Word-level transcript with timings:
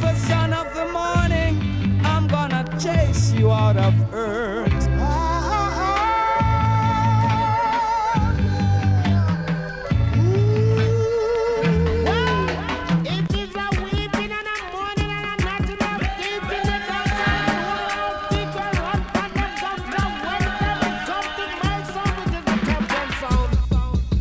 the 0.00 0.14
son 0.14 0.52
of 0.52 0.72
the 0.74 0.86
morning, 0.86 2.00
I'm 2.04 2.26
gonna 2.28 2.64
chase 2.78 3.32
you 3.32 3.50
out 3.50 3.76
of 3.76 3.94
earth. 4.12 4.72
It 13.08 13.32
is 13.34 13.54
a 13.54 13.68
weeping 13.82 14.32
and 14.32 14.48
a 14.54 14.56
morning 14.72 15.10
and 15.10 15.26
a 15.26 15.36
night 15.44 15.68
and 15.70 15.82
a 15.82 15.94
sleeping. 16.16 16.64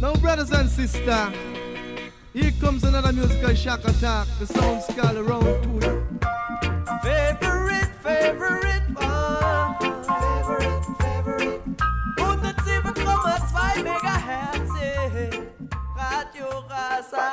No, 0.01 0.13
brothers 0.15 0.51
and 0.51 0.69
sisters, 0.69 1.05
here 1.05 1.54
comes 2.59 2.83
another 2.83 3.11
musical 3.11 3.53
shock 3.55 3.83
attack. 3.85 4.27
The 4.39 4.47
sound 4.47 4.83
scale 4.83 5.17
around 5.17 5.63
two. 5.63 5.79
Favorite, 7.03 7.91
favorite 8.03 8.83
one. 8.93 9.75
Favorite, 10.03 10.85
favorite. 10.99 11.61
107,2 12.17 13.83
Megahertz. 13.85 14.75
Radio 15.97 16.49
Rasa. 16.69 17.25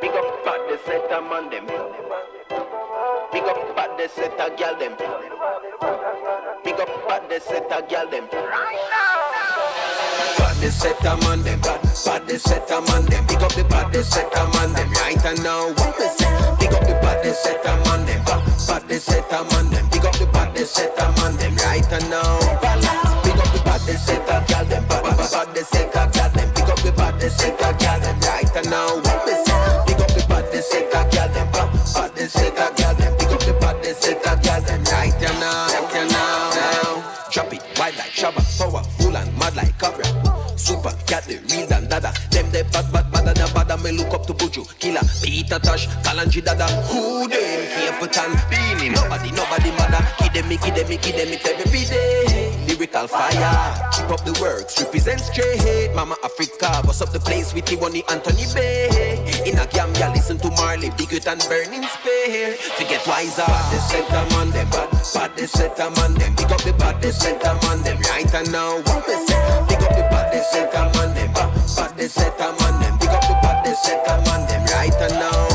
Big 0.00 0.10
up 0.10 0.46
at 0.46 0.60
the 0.68 0.76
set 0.84 1.12
a 1.12 1.20
man 1.22 1.50
them. 1.50 1.66
Big 3.32 3.44
up 3.44 3.78
at 3.78 3.90
the 3.98 4.08
set 4.08 4.40
a 4.40 4.56
gal 4.56 4.74
them. 4.78 4.94
Big 6.64 6.80
up 6.80 7.10
at 7.10 7.28
the 7.28 7.40
set 7.40 7.70
a 7.70 7.86
gal 7.88 8.08
them. 8.08 8.24
Right 8.32 8.88
now. 8.90 9.22
Bad 10.38 10.72
set 10.72 11.04
a 11.04 11.16
man 11.18 11.42
them. 11.42 11.60
Bad, 11.60 11.91
bad 12.04 12.40
set 12.40 12.70
a 12.70 12.80
man 12.80 13.04
them. 13.06 13.26
Big 13.26 13.42
up 13.42 13.52
the 13.54 13.64
bad 13.64 13.94
set 14.04 14.32
a 14.36 14.42
man 14.54 14.72
them. 14.72 14.90
Right 14.92 15.24
and 15.24 15.42
now 15.42 15.68
what 15.72 15.98
we 15.98 16.06
say? 16.06 16.30
Big 16.58 16.72
up 16.72 16.82
the 16.86 16.94
bad 17.02 17.24
set 17.34 17.64
a 17.64 17.76
man 17.84 18.06
them. 18.06 18.24
Bad 18.24 18.90
set 19.00 19.32
a 19.32 19.44
man 19.50 19.70
them. 19.70 19.88
Big 19.90 20.04
up 20.04 20.16
the 20.18 20.26
bad 20.26 20.56
set 20.66 20.98
a 20.98 21.06
man 21.20 21.36
them. 21.36 21.56
Right 21.56 21.92
and 21.92 22.10
now. 22.10 22.38
Big 23.22 23.38
up 23.38 23.50
the 23.52 23.62
bad 23.64 23.80
set 23.80 24.22
a 24.28 24.44
gal 24.48 24.64
them. 24.64 24.84
Bad, 24.88 25.02
bad, 25.04 25.16
bad 25.16 25.66
set 25.66 25.94
a 25.94 26.10
gal 26.12 26.30
them. 26.30 26.48
Big 26.54 26.70
up 26.70 26.80
the 26.80 26.92
bad 26.92 27.22
set 27.30 27.60
a 27.60 27.68
gal 27.78 28.00
them. 28.00 28.18
Right 28.20 28.56
and 28.56 28.70
now 28.70 28.96
what 28.96 29.24
we 29.26 29.34
say? 29.44 29.62
Big 29.86 30.00
up 30.00 30.10
the 30.14 30.24
bad 30.28 30.64
set 30.64 30.88
a 30.88 31.00
gal 31.10 31.28
them. 31.28 31.48
Bad, 31.52 31.70
bad 31.94 32.30
set 32.30 32.58
a 32.58 32.74
gal 32.76 32.94
them. 32.94 33.12
Big 33.18 33.32
up 33.32 33.40
the 33.40 33.52
bad 33.60 33.84
set 33.96 34.26
a 34.26 34.32
gal 34.42 34.60
them. 34.60 34.82
Right 34.84 35.14
and 35.14 35.40
now, 35.40 35.66
right 35.68 35.96
and 35.96 36.10
now, 36.10 36.50
now. 36.50 37.28
Drop 37.30 37.52
it 37.52 37.62
wild 37.78 37.96
like 37.96 38.12
Shabba, 38.12 38.42
powerful 38.58 39.16
and 39.16 39.38
mad 39.38 39.56
like 39.56 39.78
Cobra. 39.78 40.04
Super 40.58 40.92
cat, 41.06 41.24
the. 41.24 41.51
Them 42.32 42.50
they 42.50 42.62
bad, 42.62 42.90
bad, 42.92 43.12
bad, 43.12 43.28
and 43.28 43.54
bad, 43.54 43.82
me 43.84 43.92
look 43.92 44.12
up 44.14 44.26
to 44.26 44.32
Buju, 44.32 44.64
Killer, 44.78 45.00
Peter 45.22 45.58
Tosh, 45.58 45.86
Kalanji 46.02 46.42
Dada. 46.42 46.66
Who 46.88 47.28
them? 47.28 47.62
Capleton, 48.02 48.32
Beenie. 48.50 48.88
Nobody, 48.90 49.30
nobody 49.32 49.70
matter. 49.72 50.02
Kid 50.18 50.32
them, 50.32 50.48
me, 50.48 50.56
kid 50.56 50.74
them, 50.74 50.88
me, 50.88 50.96
kid 50.96 51.14
them, 51.14 51.28
it 51.32 51.44
every 51.46 51.84
day. 51.84 52.64
Lyrical 52.66 53.06
fire, 53.06 53.90
keep 53.92 54.10
up 54.10 54.24
the 54.24 54.36
works, 54.40 54.80
represent 54.80 55.20
straight. 55.20 55.94
Mama 55.94 56.16
Africa, 56.24 56.80
bust 56.84 57.02
up 57.02 57.10
the 57.12 57.20
place 57.20 57.52
with 57.54 57.64
Tiwani 57.64 58.02
Anthony 58.10 58.46
B. 58.54 59.50
In 59.50 59.58
a 59.58 59.66
Gambia, 59.66 60.10
listen 60.14 60.38
to 60.38 60.50
Marley, 60.52 60.90
big 60.96 61.12
it 61.12 61.26
and 61.26 61.40
burning 61.48 61.84
spear. 61.84 62.54
Forget 62.78 63.06
wiser, 63.06 63.46
they 63.70 63.78
set 63.86 64.08
a 64.10 64.34
man 64.34 64.50
them, 64.50 64.68
bad, 64.70 64.90
bad 65.14 65.36
they 65.36 65.46
set 65.46 65.78
a 65.78 65.90
man 66.00 66.14
them. 66.14 66.34
Pick 66.36 66.50
up 66.50 66.62
the 66.62 66.72
bad, 66.74 67.00
they 67.02 67.10
set 67.12 67.42
a 67.44 67.54
man 67.66 67.82
them. 67.82 67.98
Right 68.08 68.34
and 68.34 68.50
now, 68.50 68.76
what 68.82 69.06
they 69.06 69.18
say? 69.26 69.66
Pick 69.68 69.82
up 69.82 69.92
the 69.94 70.02
bad, 70.10 70.32
they 70.32 70.42
set 70.42 70.74
a 70.74 70.90
man 70.96 71.14
them, 71.14 71.32
bad, 71.34 71.61
bad 71.76 71.96
they 71.96 72.08
set 72.08 72.40
a 72.40 72.52
man 72.60 72.80
them. 72.80 72.98
Pick 72.98 73.10
up 73.10 73.22
the 73.22 73.34
bad, 73.42 73.64
they 73.64 73.74
set 73.74 74.06
a 74.08 74.16
man 74.26 74.46
them. 74.48 74.62
Right 74.66 74.92
now, 75.00 75.48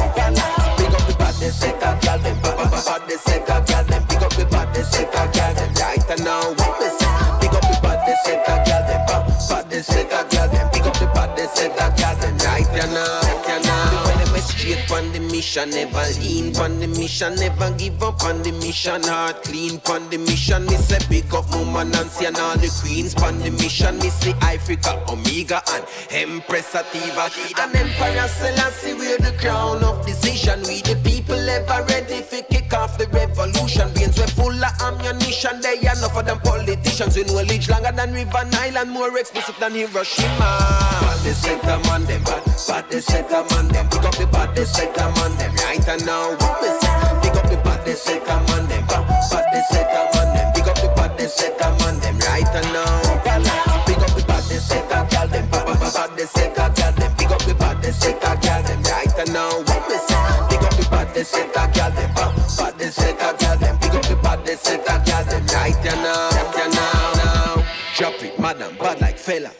pick 0.77 0.93
up 0.93 1.07
the 1.07 1.15
bad, 1.17 1.35
they 1.35 1.49
set 1.49 1.75
a 1.75 1.99
gal 2.01 2.19
them, 2.19 2.41
bad, 2.41 2.57
bad, 2.57 2.85
bad 2.85 3.01
they 3.07 3.17
set 3.17 3.49
a 3.49 3.63
gal 3.65 3.83
them. 3.85 4.03
Pick 4.07 4.21
up 4.21 4.33
the 4.33 4.45
bad, 4.45 4.73
they 4.73 4.83
set 4.83 5.09
a 5.09 5.31
gal 5.31 5.53
them. 5.53 5.73
Right 5.75 6.19
now? 6.19 6.55
Pick 7.39 7.53
up 7.53 7.61
the 7.61 7.79
bad, 7.81 8.07
they 8.07 8.15
set 8.23 8.47
a 8.47 8.55
gal 8.65 8.83
them, 8.87 9.05
bad, 9.07 9.49
bad 9.49 9.69
they 9.69 9.81
mission, 15.37 15.69
never 15.69 16.05
lean 16.19 16.55
on 16.57 16.79
the 16.79 16.87
mission, 16.87 17.35
never 17.35 17.69
give 17.77 18.01
up 18.01 18.23
on 18.23 18.41
the 18.41 18.51
mission. 18.53 19.03
Heart 19.03 19.43
clean 19.43 19.79
on 19.87 20.09
the 20.09 20.17
mission. 20.17 20.65
Me 20.65 20.75
say 20.75 20.97
pick 21.07 21.31
up 21.31 21.47
Mama 21.51 21.85
Nancy 21.85 22.25
and 22.25 22.37
all 22.37 22.57
the 22.57 22.69
queens 22.81 23.13
on 23.21 23.37
the 23.39 23.51
mission. 23.51 23.99
Me 23.99 24.09
see 24.09 24.33
Africa, 24.41 24.97
Omega 25.07 25.61
and 25.73 25.85
Empress 26.09 26.73
Ativa 26.73 27.29
and 27.61 27.75
Empire 27.75 28.27
Selassie. 28.27 28.95
We're 28.95 29.19
the 29.19 29.37
crown 29.37 29.83
of 29.83 30.03
decision. 30.07 30.61
We 30.63 30.81
the 30.81 30.97
people 31.05 31.37
ever 31.37 31.85
ready 31.85 32.21
for 32.23 32.41
kick 32.49 32.73
off 32.73 32.97
the 32.97 33.05
revolution. 33.13 33.93
Brains 33.93 34.17
we're 34.17 34.33
full 34.33 34.57
of 34.57 34.73
ammunition. 34.81 35.61
They 35.61 35.77
are 35.85 35.95
enough 35.97 36.17
of 36.17 36.25
them 36.25 36.39
politicians. 36.39 37.15
We 37.15 37.25
know 37.25 37.43
leech 37.43 37.69
longer 37.69 37.91
than 37.91 38.11
River 38.11 38.43
Nile 38.51 38.77
and 38.79 38.89
more 38.89 39.15
explosive 39.15 39.59
than 39.59 39.73
Hiroshima. 39.73 40.49
Bad 41.05 41.19
they 41.23 41.33
set 41.33 41.61
them 41.61 41.81
bad, 41.83 42.43
bad 42.67 42.89
they 42.89 43.01
set 43.01 43.29
them. 43.29 43.45
Pick 43.45 44.03
up 44.03 44.15
the 44.17 44.25
bad 44.31 44.57
set 44.65 44.93
them 44.95 45.26
on 45.27 45.37
them. 45.37 45.53
Right 45.55 45.87
and 45.87 46.05
now 46.05 46.31
what 46.39 46.61
we 46.61 46.69
say? 46.79 46.95
Pick 47.21 47.35
up 47.35 47.49
the 47.51 47.57
bad 47.63 47.85
they 47.85 47.95
set 47.95 48.25
them 48.25 48.45
on 48.55 48.67
them, 48.67 48.83
bad 48.87 49.45
they 49.51 49.63
set 49.71 49.87
them 49.91 50.07
on 50.19 50.27
them. 50.35 50.53
Pick 50.53 50.67
up 50.67 50.77
the 50.79 50.87
bad 50.95 51.17
they 51.17 51.27
set 51.27 51.57
them 51.59 51.73
on 51.87 51.99
them. 51.99 52.17
Right 52.19 52.47
and 52.59 52.71
now. 52.73 53.83
Pick 53.85 53.99
up 53.99 54.11
the 54.15 54.23
bad 54.27 54.43
they 54.49 54.59
set 54.59 54.85
a 54.87 55.07
gal 55.11 55.27
them, 55.27 55.49
bad 55.51 56.11
they 56.17 56.25
set 56.25 56.57
a 56.57 56.65
gal 56.75 56.93
them. 56.93 57.11
Pick 57.17 57.31
up 57.31 57.43
the 57.43 57.53
bad 57.55 57.81
they 57.81 57.91
set 57.91 58.23
a 58.23 58.31
gal 58.41 58.63
them. 58.63 58.81
Right 58.83 59.19
and 59.19 59.33
now 59.33 59.51
what 59.67 59.83
we 59.89 59.97
say? 60.07 60.23
Pick 60.49 60.63
up 60.63 60.73
the 60.79 60.87
bad 60.89 61.13
they 61.13 61.23
set 61.23 61.49
a 61.49 61.63
gal 61.75 61.91
them, 61.91 62.11
bad 62.15 62.73
they 62.77 62.89
set 62.89 63.19
a 63.19 63.37
gal 63.37 63.57
them. 63.57 63.77
Pick 63.79 63.93
up 63.93 64.05
the 64.07 64.15
bad 64.23 64.45
they 64.45 64.55
set 64.55 64.81
a 64.81 64.95
gal 65.05 65.23
them. 65.25 65.45
Right 65.47 65.85
and 65.91 66.01
now. 66.03 67.63
Drop 67.97 68.23
it, 68.23 68.39
madam, 68.39 68.75
bad 68.77 69.01
like 69.01 69.17
fella. 69.17 69.51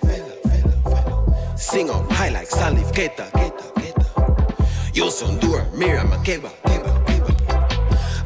Sing 1.57 1.89
on 1.89 2.07
high 2.09 2.29
like 2.29 2.49
Salif 2.49 2.93
Keita, 2.93 3.25
Youssou 4.97 5.27
N'Dour, 5.27 5.61
Miriam 5.77 6.09
Makeba, 6.09 6.49
Keba, 6.65 6.89
Keba. 7.05 7.29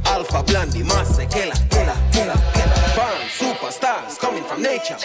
Alpha 0.06 0.42
Blondy, 0.42 0.84
Mase, 0.84 1.28
Kela, 1.28 1.52
Kela, 1.68 1.92
Kela, 2.16 2.32
Kela. 2.56 2.96
Burn 2.96 3.28
superstars 3.28 4.18
coming 4.18 4.42
from 4.46 4.64
nature. 4.64 4.96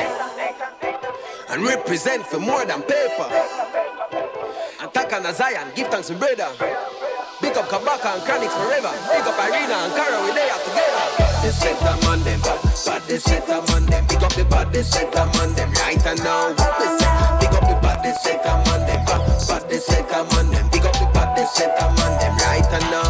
And 1.49 1.65
represent 1.65 2.25
for 2.25 2.38
more 2.38 2.65
than 2.65 2.82
paper. 2.82 3.27
Attack 4.81 5.12
on 5.12 5.27
a 5.27 5.34
Zion, 5.34 5.66
give 5.75 5.88
thanks 5.88 6.06
to 6.06 6.15
brother. 6.15 6.47
Big 7.43 7.56
up 7.59 7.66
Kabaka 7.66 8.15
and 8.15 8.22
Chronixx 8.22 8.54
forever. 8.62 8.94
Big 9.10 9.27
up 9.27 9.34
Irina 9.34 9.75
and 9.75 9.93
Kara, 9.98 10.22
we 10.22 10.31
they 10.38 10.48
are 10.48 10.62
together. 10.62 11.50
Set 11.50 11.83
a 11.83 12.06
man 12.06 12.22
them, 12.22 12.41
set 12.77 13.48
a 13.50 13.72
man 13.72 13.87
them. 13.87 14.06
Big 14.06 14.22
up 14.22 14.33
the 14.34 14.69
they 14.71 14.84
set 14.84 15.12
man 15.34 15.53
them. 15.54 15.72
Right 15.72 16.06
and 16.06 16.22
now, 16.22 16.54
what 16.54 16.78
they 16.78 16.87
say? 16.94 17.10
Big 17.41 17.50
up 17.59 17.66
the 17.66 18.00
they 18.04 18.15
set 18.22 18.44
man 18.44 18.87
them. 18.87 19.41
Set 19.41 20.10
a 20.12 20.25
man 20.37 20.50
them. 20.53 20.66
The 21.46 21.52
set 21.52 21.80
a 21.80 21.86
man 21.94 22.18
them. 22.18 22.36
Right 22.38 22.66
and 22.72 22.90
now, 22.90 23.05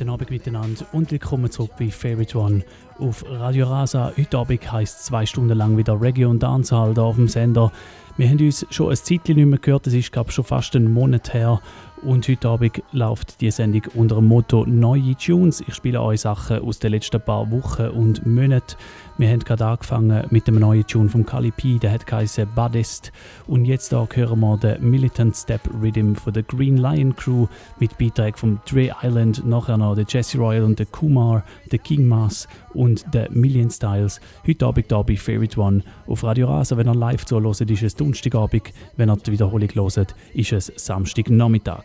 guten 0.00 0.12
Abend 0.12 0.30
miteinander 0.30 0.86
und 0.92 1.10
willkommen 1.10 1.50
zurück 1.50 1.72
bei 1.78 1.90
Favorite 1.90 2.38
One 2.38 2.64
auf 2.98 3.22
Radio 3.28 3.66
Rasa. 3.66 4.10
Heute 4.16 4.38
Abend 4.38 4.72
heisst 4.72 5.04
zwei 5.04 5.26
Stunden 5.26 5.58
lang 5.58 5.76
wieder 5.76 6.00
Reggae 6.00 6.24
und 6.24 6.42
Dancehall 6.42 6.94
hier 6.94 7.02
auf 7.02 7.16
dem 7.16 7.28
Sender. 7.28 7.70
Wir 8.16 8.26
haben 8.26 8.38
uns 8.38 8.66
schon 8.70 8.88
ein 8.88 8.96
Zeitchen 8.96 9.36
nicht 9.36 9.44
mehr 9.44 9.58
gehört, 9.58 9.86
es 9.86 9.92
ist 9.92 10.10
glaube 10.10 10.32
schon 10.32 10.44
fast 10.44 10.74
einen 10.74 10.90
Monat 10.90 11.34
her 11.34 11.60
Und 12.02 12.26
heute 12.28 12.48
Abend 12.48 12.82
läuft 12.92 13.42
die 13.42 13.50
Sendung 13.50 13.82
unter 13.94 14.14
dem 14.14 14.28
Motto 14.28 14.64
Neue 14.66 15.14
Tunes. 15.16 15.62
Ich 15.66 15.74
spiele 15.74 16.00
euch 16.00 16.22
Sachen 16.22 16.60
aus 16.60 16.78
den 16.78 16.92
letzten 16.92 17.20
paar 17.20 17.50
Wochen 17.50 17.88
und 17.88 18.24
Monaten. 18.24 18.76
Wir 19.20 19.28
haben 19.28 19.40
gerade 19.40 19.66
angefangen 19.66 20.26
mit 20.30 20.48
dem 20.48 20.58
neuen 20.58 20.86
Tune 20.86 21.10
von 21.10 21.26
Kali 21.26 21.50
P, 21.50 21.78
der 21.78 21.92
hat 21.92 22.06
geheißen 22.06 22.48
Buddhist. 22.54 23.12
Und 23.46 23.66
jetzt 23.66 23.92
da 23.92 24.08
hören 24.10 24.40
wir 24.40 24.56
den 24.56 24.88
Militant 24.88 25.36
Step 25.36 25.60
Rhythm 25.82 26.14
von 26.14 26.32
der 26.32 26.42
Green 26.42 26.78
Lion 26.78 27.14
Crew 27.14 27.46
mit 27.78 27.98
Beiträgen 27.98 28.38
vom 28.38 28.60
Dre 28.64 28.90
Island, 29.02 29.46
nachher 29.46 29.76
noch 29.76 29.94
der 29.94 30.06
Jesse 30.08 30.38
Royal 30.38 30.64
und 30.64 30.78
der 30.78 30.86
Kumar, 30.86 31.44
der 31.70 31.80
King 31.80 32.06
Mass 32.06 32.48
und 32.72 33.04
der 33.12 33.30
Million 33.30 33.68
Styles. 33.68 34.22
Heute 34.46 34.64
Abend 34.64 34.86
hier 34.88 35.04
bei 35.04 35.16
Favorite 35.18 35.60
One 35.60 35.82
auf 36.06 36.24
Radio 36.24 36.48
Rasa. 36.48 36.78
Wenn 36.78 36.88
ihr 36.88 36.94
live 36.94 37.26
zuhört, 37.26 37.60
ist 37.60 37.82
es 37.82 37.94
Donnerstagabend. 37.94 38.72
Wenn 38.96 39.10
ihr 39.10 39.16
die 39.16 39.32
Wiederholung 39.32 39.68
hört, 39.68 40.14
ist 40.32 40.52
es 40.52 40.72
Samstagnachmittag. 40.76 41.84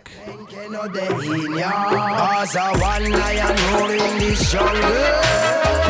Lion 3.12 5.85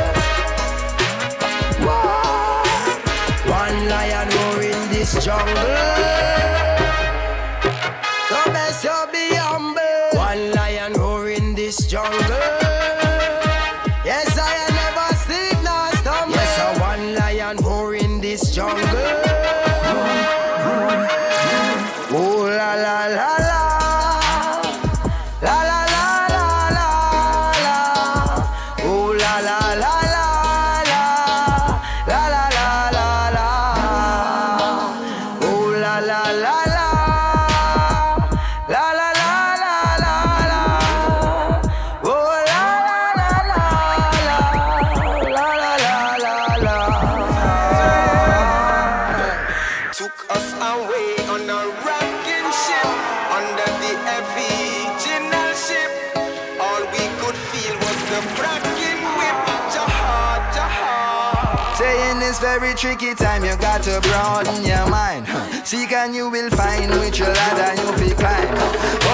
roar 4.33 4.63
in 4.63 4.89
this 4.89 5.23
jungle. 5.23 6.44
Tricky 62.75 63.15
time, 63.15 63.43
you 63.45 63.55
got 63.57 63.83
to 63.83 64.01
broaden 64.01 64.65
your 64.65 64.87
mind. 64.89 65.27
Seek 65.65 65.93
and 65.93 66.13
you 66.13 66.29
will 66.29 66.49
find 66.49 66.91
which 66.99 67.21
ladder 67.21 67.81
you 67.81 67.87
will 67.87 68.15
climb. 68.15 68.53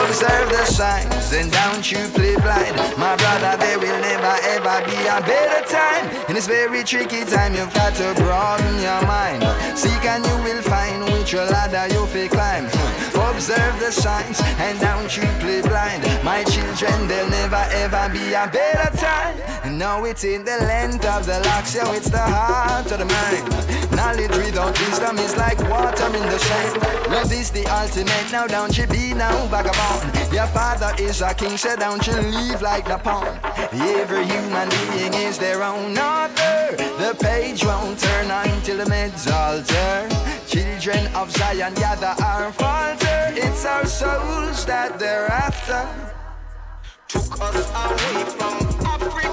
Observe 0.04 0.50
the 0.50 0.66
signs 0.66 1.32
and 1.34 1.52
don't 1.52 1.92
you 1.92 2.08
play 2.10 2.36
blind. 2.36 2.76
My 2.98 3.16
brother, 3.16 3.58
there 3.58 3.78
will 3.80 4.00
never 4.02 4.36
ever 4.56 4.86
be 4.86 4.98
a 5.08 5.22
better 5.22 5.66
time. 5.68 6.10
In 6.28 6.36
this 6.36 6.48
very 6.48 6.84
tricky 6.84 7.24
time, 7.26 7.54
you've 7.54 7.74
got 7.74 7.94
to 7.96 8.14
broaden 8.16 8.82
your 8.82 9.02
mind. 9.06 9.44
Seek 9.78 10.06
and 10.06 10.26
you 10.26 10.36
will 10.44 10.62
find 10.64 11.04
which 11.14 11.34
ladder 11.34 11.94
you 11.94 12.02
will 12.02 12.30
climb. 12.30 12.66
Observe 13.32 13.80
the 13.80 13.92
signs 13.92 14.40
and 14.60 14.80
don't 14.80 15.16
you 15.18 15.24
play 15.40 15.62
blind. 15.62 16.04
My 16.24 16.44
children, 16.44 17.08
there'll 17.08 17.30
never 17.30 17.64
ever 17.84 18.10
be 18.14 18.34
a 18.34 18.48
better 18.48 18.96
time. 18.98 19.38
Now 19.78 20.04
it's 20.04 20.24
in 20.24 20.44
the 20.44 20.58
length 20.68 21.06
of 21.06 21.26
the 21.26 21.40
locks, 21.46 21.74
yo, 21.74 21.92
it's 21.94 22.10
the 22.10 22.20
heart 22.20 22.92
of 22.92 23.00
the 23.00 23.06
mind. 23.06 23.72
Knowledge 23.96 24.36
without 24.38 24.78
wisdom 24.80 25.18
is 25.18 25.36
like 25.38 25.60
water 25.70 26.06
in 26.08 26.26
the 26.30 26.40
sand. 26.40 26.82
Love 27.12 27.32
is 27.32 27.50
the 27.52 27.66
ultimate, 27.66 28.32
now 28.32 28.48
don't 28.48 28.78
you 28.78 28.86
be 28.88 29.14
no 29.14 29.30
vagabond. 29.50 30.34
Your 30.34 30.48
father 30.48 30.94
is 31.02 31.22
a 31.22 31.34
king, 31.34 31.58
so 31.58 31.76
don't 31.76 32.06
you 32.06 32.14
leave 32.14 32.62
like 32.62 32.86
pawn. 33.04 33.40
Every 33.72 34.26
human 34.26 34.70
being 34.70 35.14
is 35.14 35.38
their 35.38 35.64
own 35.64 35.98
author. 35.98 36.76
The 36.78 37.18
page 37.20 37.64
won't 37.66 37.98
turn 38.00 38.30
until 38.30 38.78
the 38.78 38.86
meds 38.86 39.32
alter. 39.32 40.41
Children 40.52 41.08
of 41.16 41.32
Zion 41.32 41.74
gather 41.76 42.14
our 42.22 42.52
falter. 42.52 43.32
It's 43.38 43.64
our 43.66 43.86
souls 43.86 44.66
that 44.66 45.00
they're 45.00 45.28
after. 45.28 45.88
Took 47.08 47.40
us 47.40 47.72
away 47.72 48.26
from 48.36 48.86
Africa 48.86 49.31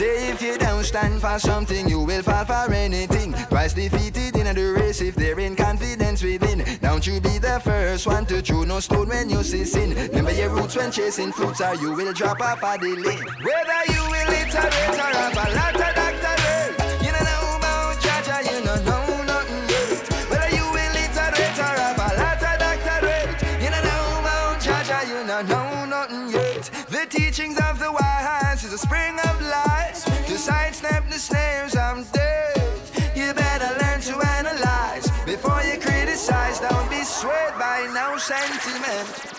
Say 0.00 0.30
if 0.30 0.40
you 0.40 0.56
don't 0.56 0.82
stand 0.82 1.20
for 1.20 1.38
something, 1.38 1.86
you 1.86 2.00
will 2.00 2.22
fall 2.22 2.46
for 2.46 2.72
anything. 2.72 3.34
Twice 3.50 3.74
defeated 3.74 4.34
in 4.34 4.54
the 4.54 4.72
race 4.80 5.02
if 5.02 5.14
they're 5.14 5.38
in 5.38 5.54
confidence 5.54 6.22
within. 6.22 6.64
Don't 6.80 7.06
you 7.06 7.20
be 7.20 7.36
the 7.36 7.60
first 7.62 8.06
one 8.06 8.24
to 8.24 8.40
throw 8.40 8.64
no 8.64 8.80
stone 8.80 9.08
when 9.08 9.28
you 9.28 9.42
see 9.42 9.66
sin. 9.66 9.90
Remember 10.08 10.32
your 10.32 10.48
roots 10.48 10.74
when 10.74 10.90
chasing 10.90 11.32
fruits, 11.32 11.60
or 11.60 11.74
you 11.74 11.92
will 11.92 12.14
drop 12.14 12.40
off 12.40 12.62
a 12.62 12.78
delay. 12.78 13.18
Whether 13.44 13.92
you 13.92 14.02
will 14.08 14.30
iterate 14.40 15.00
or 15.04 15.12
have 15.20 15.36
a 15.36 15.54
lot 15.54 15.74
of 15.74 15.94
doctorate, 15.94 16.39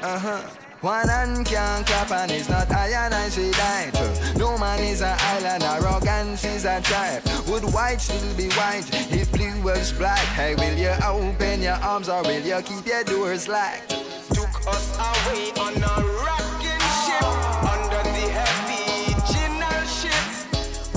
Uh 0.02 0.18
huh. 0.18 0.42
One 0.82 1.08
hand 1.08 1.46
can't 1.46 1.86
clap 1.86 2.10
and 2.10 2.32
it's 2.32 2.50
not 2.50 2.72
iron, 2.72 3.14
I 3.14 3.30
say 3.30 3.52
that. 3.52 4.34
No 4.36 4.58
man 4.58 4.80
is 4.80 5.02
an 5.02 5.16
island, 5.16 5.62
arrogance 5.62 6.44
is 6.44 6.66
a 6.66 6.82
tribe. 6.82 7.22
Would 7.48 7.72
white 7.72 8.02
still 8.02 8.36
be 8.36 8.50
white 8.58 8.90
if 9.14 9.32
blue 9.32 9.62
was 9.62 9.94
black? 9.94 10.26
Hey, 10.34 10.56
will 10.56 10.76
you 10.76 10.90
open 11.06 11.62
your 11.62 11.76
arms 11.86 12.10
or 12.10 12.24
will 12.24 12.42
you 12.42 12.60
keep 12.64 12.88
your 12.88 13.04
doors 13.04 13.48
locked? 13.48 13.90
Took 14.34 14.50
us 14.66 14.98
away 14.98 15.54
on 15.62 15.78
a 15.78 15.96
rocking 16.26 16.86
ship 17.06 17.30
under 17.62 18.02
the 18.18 18.26
original 18.42 19.86
ship. 19.86 20.26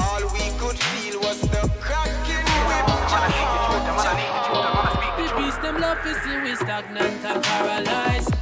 All 0.00 0.25
we 0.32 0.49
could 0.56 0.78
feel 0.80 1.20
was 1.20 1.42
the 1.42 1.68
cracking 1.78 2.49
whip. 2.68 2.87
Jaha, 3.12 3.84
jaha. 3.84 5.28
The 5.28 5.37
beast 5.37 5.61
them 5.61 5.78
love 5.78 6.00
to 6.04 6.14
see 6.25 6.40
we 6.40 6.56
stagnant 6.56 7.23
and 7.23 7.44
paralyzed. 7.44 8.33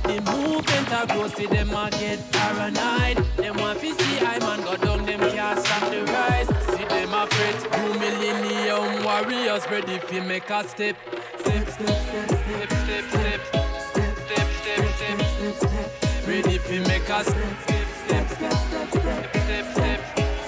A 0.93 1.07
grow, 1.07 1.27
see 1.29 1.47
them 1.47 1.71
a 1.71 1.89
get 1.91 2.21
paranoid. 2.33 3.17
Them 3.37 3.57
want 3.57 3.81
to 3.81 3.95
see 3.95 4.19
I 4.21 4.39
man 4.41 4.61
go 4.61 4.77
down, 4.77 5.07
them 5.07 5.21
can't 5.21 5.59
stop 5.59 5.91
the 5.91 6.05
rise. 6.05 6.49
See 6.67 6.85
them 6.85 7.15
a 7.15 7.27
fret, 7.27 7.59
two 7.73 7.93
millennium 7.99 9.03
warriors 9.03 9.65
ready 9.71 9.99
fi 9.99 10.21
make 10.21 10.51
a 10.51 10.69
step. 10.69 10.97
Step, 11.41 11.69
step, 11.69 11.89
step, 11.89 12.29
step, 12.29 12.71
step, 12.71 13.05
step, 13.11 13.41
step, 13.41 14.11
step, 14.29 14.49
step, 14.61 15.21
step, 15.33 15.55
step. 15.57 16.29
Ready 16.29 16.59
fi 16.59 16.79
make 16.81 17.09
a 17.09 17.25
step. 17.25 17.53
Step, 17.65 17.87
step, 18.05 18.29
step, 18.29 18.53
step, 18.63 18.89
step, 18.91 19.33
step, 19.33 19.65
step, 19.73 20.01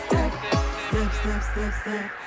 step, 0.06 0.32
step, 0.92 1.42
step, 1.42 1.72
step. 1.82 2.23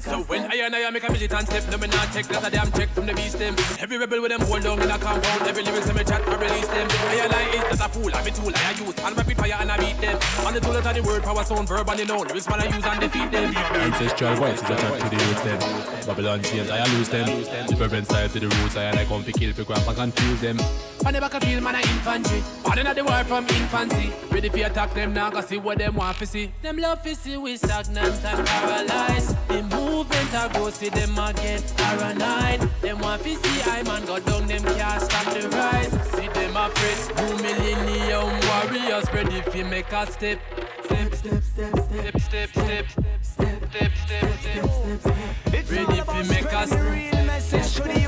So 0.00 0.22
when 0.24 0.50
I 0.50 0.56
and 0.64 0.74
I 0.74 0.90
make 0.90 1.06
a 1.06 1.12
militant 1.12 1.48
step, 1.48 1.68
no 1.70 1.76
me 1.76 1.86
not 1.88 2.10
take 2.12 2.26
that 2.28 2.46
a 2.46 2.50
damn 2.50 2.72
check 2.72 2.88
from 2.90 3.06
the 3.06 3.14
beast 3.14 3.38
them. 3.38 3.54
Every 3.78 3.98
rebel 3.98 4.22
with 4.22 4.30
them 4.30 4.40
hold 4.40 4.62
down 4.62 4.80
in 4.80 4.90
a 4.90 4.98
compound, 4.98 5.42
every 5.42 5.62
lyrics 5.62 5.88
in 5.88 5.96
me 5.96 6.04
chat 6.04 6.26
I 6.26 6.36
release 6.36 6.68
them. 6.68 6.88
I 6.88 7.14
and 7.24 7.32
I 7.32 7.72
is 7.72 7.78
not 7.78 7.90
a 7.90 7.92
fool, 7.92 8.14
I 8.14 8.24
be 8.24 8.30
tool, 8.30 8.52
I 8.54 8.72
a 8.72 8.74
youth, 8.78 9.04
and 9.04 9.16
rapid 9.16 9.36
fire 9.36 9.56
and 9.60 9.70
I 9.70 9.76
beat 9.76 10.00
them. 10.00 10.18
On 10.46 10.54
the 10.54 10.60
tool 10.60 10.76
of 10.76 10.84
the 10.84 11.02
word, 11.02 11.22
power 11.22 11.44
sound, 11.44 11.68
verb 11.68 11.88
and 11.90 11.98
the 11.98 12.04
noun, 12.06 12.26
lyrics 12.26 12.48
man 12.48 12.60
I 12.60 12.74
use 12.74 12.84
and 12.84 13.00
defeat 13.00 13.30
them. 13.30 13.56
Ancestral 13.56 14.36
voice 14.36 14.62
is 14.62 14.62
a 14.62 14.76
track 14.76 14.98
to 14.98 15.16
the 15.16 15.24
roots 15.24 15.42
them. 15.42 16.06
Babylon 16.06 16.42
chains, 16.42 16.70
I 16.70 16.84
lose 16.96 17.08
them. 17.08 17.26
Different 17.66 18.06
style 18.06 18.28
to 18.28 18.40
the 18.40 18.48
roots, 18.48 18.76
I 18.76 18.84
and 18.84 18.98
I 18.98 19.04
come 19.04 19.24
to 19.24 19.32
kill 19.32 19.52
for 19.52 19.64
grandpa 19.64 19.92
confuse 19.92 20.40
them. 20.40 20.58
On 21.04 21.12
the 21.12 21.20
back 21.20 21.34
of 21.34 21.42
field, 21.42 21.62
man 21.62 21.74
a 21.74 21.78
infantry. 21.78 22.42
Born 22.64 22.78
in 22.78 22.94
the 22.94 23.04
war 23.04 23.24
from 23.24 23.46
infancy. 23.48 24.10
Ready 24.30 24.48
for 24.48 24.58
attack 24.58 24.94
them 24.94 25.12
now, 25.12 25.30
go 25.30 25.40
see 25.40 25.58
what 25.58 25.78
them 25.78 25.94
want 25.96 26.18
to 26.18 26.26
see. 26.26 26.50
Them 26.62 26.78
love 26.78 27.02
to 27.02 27.14
see 27.14 27.36
we 27.36 27.56
stagnant 27.56 28.24
and 28.24 28.46
paralyzed. 28.46 29.17
The 29.48 29.62
movement 29.62 30.34
a 30.34 30.50
go 30.52 30.70
see 30.70 30.88
them 30.88 31.18
a 31.18 31.32
get 31.32 31.72
paranoid. 31.76 32.60
Them 32.80 32.98
want 33.00 33.22
to 33.22 33.34
see 33.34 33.62
I 33.70 33.82
man 33.82 34.04
go 34.06 34.18
down, 34.18 34.46
them 34.46 34.62
can't 34.62 35.02
stop 35.02 35.34
the 35.34 35.48
rise. 35.48 35.92
See 36.12 36.28
them 36.28 36.56
a 36.56 36.68
fret, 36.70 37.16
two 37.16 37.36
millennium 37.42 38.28
warriors 38.48 39.12
ready 39.12 39.40
for 39.42 39.64
make 39.64 39.92
a 39.92 40.10
step. 40.10 40.38
Step, 40.84 41.14
step, 41.14 41.42
step, 41.42 41.78
step, 41.78 42.20
step, 42.20 42.50
step, 42.50 42.86
step, 42.86 42.86
step, 43.22 43.52
step, 43.62 43.92
step, 44.06 44.32
step, 44.40 45.00
step. 45.00 45.70
Ready 45.70 46.00
for 46.00 46.24
make 46.32 46.52
us 46.52 46.72
real 46.72 47.24
message 47.26 47.74
to 47.74 47.82
the 47.82 48.00
youth 48.00 48.07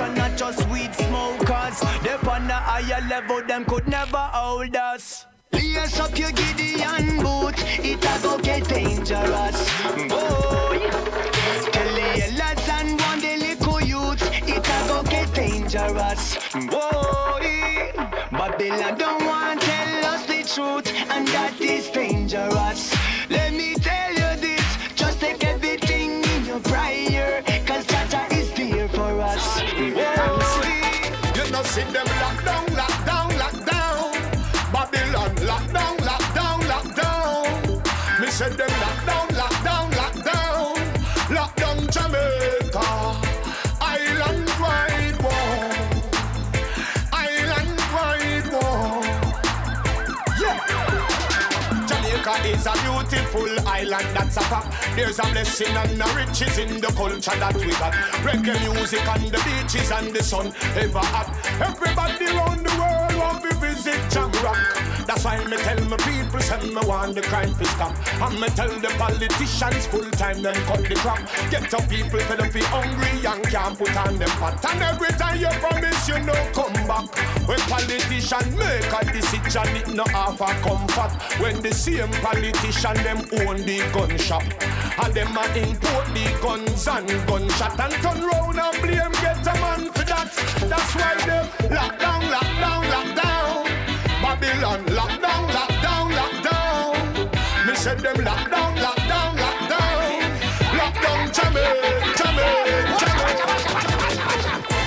not 0.00 0.36
just 0.38 0.66
weed 0.70 0.94
smokers. 0.94 1.80
They 2.02 2.14
on 2.30 2.46
the 2.46 2.54
higher 2.54 3.06
level, 3.08 3.42
them 3.46 3.64
could 3.66 3.86
never 3.86 4.16
hold 4.32 4.74
us. 4.74 5.26
Lace 5.52 6.00
up 6.00 6.18
your 6.18 6.32
Gideon 6.32 7.18
boot, 7.18 7.54
it 7.78 8.02
a 8.02 8.22
go 8.22 8.38
get 8.38 8.66
dangerous. 8.68 9.58
Boy, 10.08 10.78
tell 11.72 11.94
the 11.94 12.08
elders 12.24 12.68
and 12.68 13.00
one 13.00 13.20
the 13.20 13.36
little 13.36 13.80
youth, 13.82 14.22
it 14.48 14.66
a 14.66 14.88
go 14.88 15.02
get 15.02 15.32
dangerous. 15.34 16.38
Boy, 16.54 17.92
Babylon 18.30 18.98
don't 18.98 19.26
want 19.26 19.60
to 19.60 19.66
tell 19.66 20.04
us 20.06 20.24
the 20.26 20.42
truth, 20.42 20.88
and 21.10 21.28
that 21.28 21.60
is 21.60 21.90
dangerous. 21.90 22.94
Let 23.28 23.52
me 23.52 23.74
said 38.42 38.58
them 38.58 38.70
lock 38.80 39.06
down, 39.06 39.28
lock 39.36 39.56
down, 39.64 39.90
lock 40.00 40.14
down. 40.30 40.74
Lock 41.36 41.54
down 41.56 41.78
Jamaica. 41.94 42.86
Island 43.80 44.50
wide 44.62 45.18
war. 45.24 45.58
Island 47.12 47.78
wide 47.94 48.48
war. 48.52 49.02
Yeah. 50.42 50.58
Jamaica 51.88 52.34
is 52.52 52.66
a 52.66 52.74
beautiful 52.82 53.68
island 53.68 54.08
that's 54.16 54.36
a 54.36 54.40
fact. 54.50 54.96
There's 54.96 55.18
a 55.20 55.26
blessing 55.32 55.76
and 55.82 56.02
a 56.02 56.06
riches 56.16 56.58
in 56.58 56.80
the 56.80 56.88
culture 56.98 57.38
that 57.42 57.56
we 57.56 57.70
got. 57.82 57.92
Reggae 58.26 58.58
music 58.74 59.06
and 59.06 59.26
the 59.30 59.40
beaches 59.46 59.92
and 59.92 60.12
the 60.14 60.22
sun 60.22 60.46
ever 60.76 60.98
hot. 60.98 61.28
Everybody 61.60 62.26
around 62.26 62.66
the 62.66 62.74
world 62.76 62.91
visit 63.82 64.10
Jam 64.10 64.30
Rock. 64.44 64.58
That's 65.06 65.24
why 65.24 65.44
me 65.44 65.56
tell 65.56 65.84
my 65.86 65.96
people 65.96 66.40
send 66.40 66.68
me 66.68 66.80
want 66.86 67.14
the 67.14 67.22
crime 67.22 67.52
to 67.54 67.64
stop. 67.64 67.94
And 68.22 68.40
me 68.40 68.46
tell 68.48 68.68
the 68.68 68.88
politicians 68.98 69.86
full 69.86 70.08
time 70.12 70.42
them 70.42 70.54
cut 70.66 70.82
the 70.88 70.94
crap. 70.94 71.22
Get 71.50 71.74
up 71.74 71.88
people 71.88 72.20
for 72.20 72.36
them 72.36 72.50
feel 72.50 72.64
hungry 72.66 73.26
and 73.26 73.42
can't 73.44 73.76
put 73.76 73.96
on 73.96 74.18
them 74.18 74.30
pot. 74.38 74.64
And 74.70 74.82
every 74.82 75.12
time 75.18 75.40
you 75.40 75.48
promise 75.58 76.08
you 76.08 76.18
no 76.20 76.34
come 76.54 76.72
back. 76.86 77.06
When 77.48 77.58
politician 77.66 78.56
make 78.56 78.92
a 78.92 79.02
decision 79.12 79.68
it 79.76 79.88
no 79.88 80.04
offer 80.14 80.54
comfort. 80.62 81.12
When 81.40 81.60
the 81.60 81.74
same 81.74 82.12
politician 82.22 82.96
them 83.02 83.18
own 83.42 83.58
the 83.66 83.82
gun 83.92 84.16
shop. 84.18 84.44
And 85.02 85.12
them 85.14 85.36
a 85.36 85.44
import 85.58 86.06
the 86.14 86.38
guns 86.40 86.86
and 86.86 87.08
gunshot 87.26 87.80
and 87.80 87.94
turn 88.02 88.20
round 88.22 88.58
and 88.58 88.76
blame 88.82 89.12
get 89.22 89.46
a 89.46 89.54
man 89.60 89.90
for 89.92 90.04
that. 90.06 90.30
That's 90.70 90.94
why 90.94 91.14
them 91.26 91.46
lock 91.74 91.98
down, 91.98 92.30
lock 92.30 92.50
down, 92.60 92.90
lock 92.90 93.16
down. 93.16 93.31
Babylon 94.42 94.84
lock 94.86 95.20
down, 95.20 95.46
lock 95.54 95.68
down, 95.82 96.10
lock 96.10 96.42
down. 96.42 97.30
Me 97.64 97.74
said 97.76 98.00
them 98.00 98.24
lock 98.24 98.50
down, 98.50 98.74
lock 98.82 98.96
down, 99.06 99.36
lock 99.36 99.68
down. 99.70 100.20
Lock 100.78 100.94
down 101.00 101.30
Jamaica, 101.30 102.10
Jamaica, 102.18 102.94
Jamaica. 102.98 103.46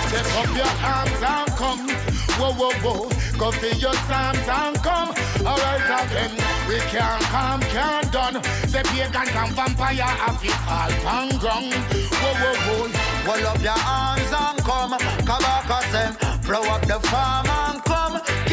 Step 0.08 0.28
up 0.36 0.52
your 0.60 0.74
arms 0.84 1.22
and 1.24 1.52
come. 1.56 1.88
Whoa, 2.36 2.52
whoa, 2.52 2.74
whoa. 2.84 3.10
Go 3.38 3.52
for 3.52 3.68
your 3.68 3.94
psalms 3.94 4.46
and 4.46 4.76
come. 4.84 5.16
Alright 5.40 5.88
again. 6.04 6.32
We 6.68 6.80
can't 6.92 7.24
come, 7.32 7.62
can't 7.72 8.12
done. 8.12 8.44
Say 8.68 8.84
pagan 8.84 9.30
and 9.30 9.56
vampire 9.56 10.04
have 10.04 10.44
it 10.44 10.60
all 10.68 10.92
pan 11.06 11.30
ground. 11.40 11.74
Whoa, 12.12 12.34
whoa, 12.44 12.56
whoa. 12.68 12.90
Hold 13.24 13.46
up 13.46 13.62
your 13.64 13.80
arms 13.88 14.32
and 14.36 14.60
come. 14.68 15.00
Kabaka 15.24 15.80
say, 15.92 16.12
blow 16.46 16.62
up 16.64 16.82
the 16.86 17.00
farm 17.08 17.48
and 17.48 17.84
come. 17.86 18.45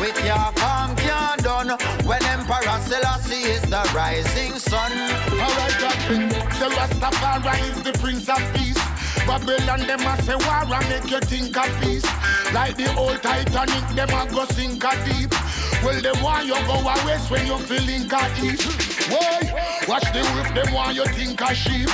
King 0.00 0.14
Shango 0.14 0.24
say, 0.24 0.24
with 0.24 0.24
your 0.24 0.52
come 0.54 0.96
can't 0.96 1.42
done. 1.42 1.78
When 2.06 2.24
Emperor 2.24 2.80
Selassie 2.80 3.34
is 3.34 3.62
the 3.62 3.90
rising 3.94 4.58
sun. 4.58 4.92
Alright 5.30 5.76
again. 5.76 6.30
Say 6.52 6.68
Rastafari 6.68 7.70
is 7.70 7.82
the 7.82 7.92
Prince 7.98 8.28
of 8.28 8.42
Peace. 8.54 8.78
Babylon 9.26 9.86
them 9.86 10.00
a 10.00 10.22
say 10.22 10.34
war 10.34 10.74
and 10.74 10.88
make 10.88 11.10
you 11.10 11.20
think 11.20 11.56
of 11.56 11.80
peace. 11.80 12.04
Like 12.52 12.76
the 12.76 12.94
old 12.96 13.22
Titanic, 13.22 13.88
them 13.94 14.08
a 14.08 14.26
go 14.30 14.44
sink 14.46 14.82
a 14.82 14.90
deep. 15.04 15.32
Well, 15.84 16.00
them 16.00 16.22
want 16.22 16.46
you 16.46 16.54
go 16.54 16.74
a 16.80 17.04
west 17.04 17.30
when 17.30 17.46
you 17.46 17.58
feeling 17.58 18.10
a 18.10 18.44
east. 18.44 19.10
Why? 19.10 19.84
Watch 19.88 20.12
the 20.12 20.20
wolf, 20.34 20.54
them 20.54 20.72
want 20.74 20.96
you 20.96 21.04
think 21.06 21.40
a 21.40 21.54
sheep. 21.54 21.88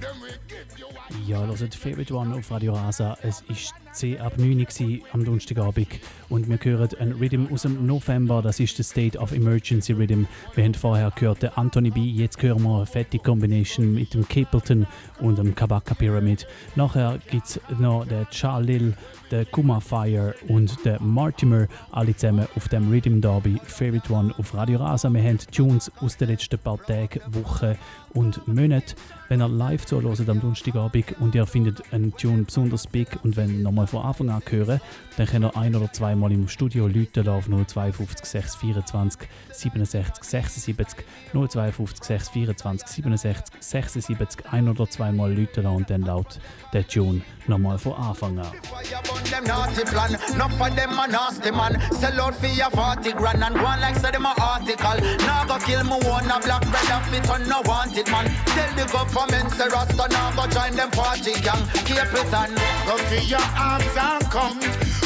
Them 0.00 0.20
will 0.20 0.30
give 0.48 0.78
you 0.78 0.86
a 0.86 1.28
Ja, 1.28 1.46
hört 1.46 1.74
Favorite 1.74 2.12
One 2.14 2.34
auf 2.34 2.50
Radio 2.50 2.74
Rasa. 2.74 3.16
Es 3.22 3.42
ist 3.48 3.74
10 3.92 4.20
ab 4.20 4.34
9 4.38 4.60
Uhr 4.60 4.98
am 5.12 5.24
Donnerstagabend 5.24 5.88
und 6.28 6.48
wir 6.48 6.58
hören 6.62 6.88
ein 6.98 7.12
Rhythm 7.12 7.46
aus 7.52 7.62
dem 7.62 7.86
November, 7.86 8.42
das 8.42 8.60
ist 8.60 8.78
der 8.78 8.84
State 8.84 9.18
of 9.18 9.32
Emergency 9.32 9.92
Rhythm. 9.92 10.24
Wir 10.54 10.64
haben 10.64 10.74
vorher 10.74 11.12
gehört 11.14 11.42
den 11.42 11.50
Anthony 11.50 11.90
B, 11.90 12.00
jetzt 12.00 12.40
hören 12.42 12.62
wir 12.62 12.76
eine 12.76 12.86
fette 12.86 13.18
Combination 13.18 13.94
mit 13.94 14.14
dem 14.14 14.26
Capleton 14.26 14.86
und 15.20 15.38
dem 15.38 15.54
Kabaka 15.54 15.94
Pyramid. 15.94 16.46
Nachher 16.76 17.18
gibt 17.30 17.46
es 17.46 17.60
noch 17.78 18.06
den 18.06 18.26
Charlil, 18.30 18.94
den 19.30 19.50
Kuma 19.50 19.80
Fire 19.80 20.34
und 20.48 20.84
den 20.84 20.98
Mortimer, 21.00 21.66
alle 21.90 22.14
zusammen 22.14 22.46
auf 22.56 22.68
dem 22.68 22.90
Rhythm 22.90 23.20
Derby 23.20 23.60
Favorite 23.64 24.12
One 24.12 24.34
auf 24.38 24.54
Radio 24.54 24.78
Rasa. 24.78 25.10
Wir 25.10 25.22
haben 25.22 25.38
Tunes 25.38 25.90
aus 26.00 26.16
den 26.16 26.28
letzten 26.28 26.58
paar 26.58 26.78
Tagen, 26.78 27.20
Wochen 27.32 27.76
und 28.14 28.46
Monaten. 28.46 28.94
Wenn 29.30 29.42
ihr 29.42 29.48
live 29.48 29.86
zuhört 29.86 30.28
am 30.28 30.40
Donnerstagabend 30.40 31.14
und 31.20 31.36
ihr 31.36 31.46
findet 31.46 31.92
einen 31.92 32.12
Tune 32.16 32.42
besonders 32.42 32.88
big 32.88 33.06
und 33.22 33.36
wenn 33.36 33.62
nochmal 33.62 33.86
von 33.86 34.02
Anfang 34.02 34.28
an 34.28 34.42
hören, 34.50 34.80
dann 35.16 35.26
könnt 35.28 35.44
ihr 35.44 35.56
ein- 35.56 35.76
oder 35.76 35.92
zweimal 35.92 36.32
im 36.32 36.48
Studio 36.48 36.88
Leute 36.88 37.30
auf 37.30 37.46
052 37.46 38.24
624 38.24 39.28
67 39.52 40.24
76 40.24 41.04
052 41.32 42.02
624 42.02 42.88
67 42.88 43.54
76 43.62 44.46
ein- 44.50 44.68
oder 44.68 44.90
zweimal 44.90 45.32
Leute 45.32 45.62
und 45.62 45.88
dann 45.88 46.02
laut 46.02 46.40
der 46.72 46.88
Tune 46.88 47.20
nochmal 47.50 47.78
von 47.78 47.94
Anfang 47.94 48.38
an. 48.38 48.44
Fire 48.62 49.02
them 49.30 49.44
naughty 49.44 49.84
plan. 49.84 50.14
Enough 50.32 50.60
of 50.60 50.76
them 50.76 50.98
a 50.98 51.06
nasty 51.08 51.50
man. 51.50 51.74
Sell 51.92 52.20
out 52.20 52.34
for 52.36 52.46
your 52.46 52.70
40 52.70 53.12
grand 53.12 53.42
and 53.42 53.54
go 53.54 53.66
on 53.66 53.80
like 53.80 53.96
say 53.96 54.10
them 54.12 54.24
a 54.24 54.34
article. 54.40 54.98
Now 55.26 55.44
go 55.44 55.58
kill 55.58 55.82
me 55.84 55.98
one 56.06 56.30
a 56.30 56.38
black 56.40 56.62
brother 56.70 57.00
fit 57.10 57.28
on 57.28 57.46
no 57.48 57.60
wanted 57.66 58.08
man. 58.10 58.26
Tell 58.54 58.70
the 58.78 58.84
government 58.92 59.50
say 59.52 59.68
Rasta 59.68 60.06
now 60.10 60.30
go 60.36 60.46
join 60.46 60.72
them 60.76 60.90
party 60.90 61.34
gang. 61.42 61.66
Keep 61.84 62.14
it 62.14 62.34
on. 62.34 62.54
Go 62.86 62.96
for 63.08 63.22
your 63.26 63.46
arms 63.58 63.96
and 63.98 64.24
come. 64.30 64.60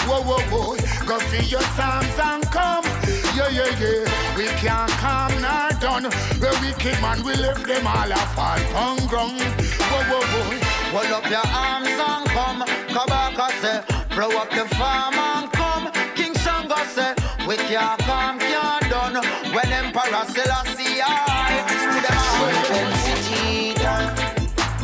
Whoa, 0.07 0.21
whoa, 0.21 0.41
whoa. 0.53 0.77
Go 1.07 1.19
for 1.19 1.43
your 1.43 1.65
psalms 1.75 2.19
and 2.21 2.45
come. 2.53 2.85
Yeah, 3.35 3.49
yeah, 3.49 3.73
yeah. 3.81 4.37
We 4.37 4.47
can't 4.61 4.91
come 5.01 5.41
nor 5.41 5.71
done. 5.81 6.05
The 6.43 6.51
wicked 6.61 7.01
man 7.01 7.25
will 7.25 7.41
lift 7.41 7.67
them 7.67 7.87
all 7.87 8.13
a 8.13 8.21
fall 8.37 8.61
on 8.77 9.07
ground. 9.07 9.41
Whoa, 9.41 10.05
whoa, 10.13 10.21
whoa. 10.21 10.64
Hold 10.95 11.07
up 11.07 11.29
your 11.29 11.43
arms 11.49 11.89
and 11.89 12.25
come. 12.31 12.63
Kabaka 12.95 13.51
say, 13.61 13.83
blow 14.15 14.31
up 14.39 14.49
the 14.51 14.65
farm 14.77 15.15
and 15.15 15.51
come. 15.51 15.91
King 16.15 16.33
Shango 16.35 16.77
say, 16.95 17.17
we 17.49 17.57
can't 17.57 17.99
come, 18.03 18.39
can't 18.39 18.89
done. 18.89 19.17
When 19.53 19.73
Emperor 19.73 20.25
Selassie 20.31 21.03
I 21.03 21.67
to 21.83 21.99
them 22.07 22.23
intensity 22.47 23.75
down. 23.75 24.15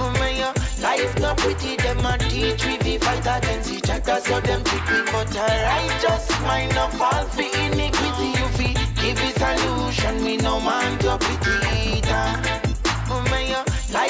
Oh 0.03 0.13
God, 0.19 0.57
uh, 0.59 0.83
life 0.83 1.17
not 1.21 1.37
pretty, 1.39 1.77
them 1.77 2.05
a 2.05 2.19
teach 2.19 2.67
we 2.67 2.77
fi 2.79 2.99
fight 2.99 3.39
against 3.39 3.71
each 3.71 3.89
other, 3.89 4.21
so 4.21 4.41
them 4.41 4.65
we 4.65 4.81
but 5.13 5.33
a 5.37 5.47
righteous 5.63 6.29
mind 6.41 6.75
no 6.75 6.89
fall 6.89 7.25
for 7.27 7.43
iniquity. 7.43 8.35
You 8.35 8.49
fi 8.59 8.75
give 9.01 9.21
a 9.23 9.31
solution, 9.39 10.25
me 10.25 10.39
no 10.39 10.61
man 10.61 10.99
to 10.99 11.17
pity 11.19 12.00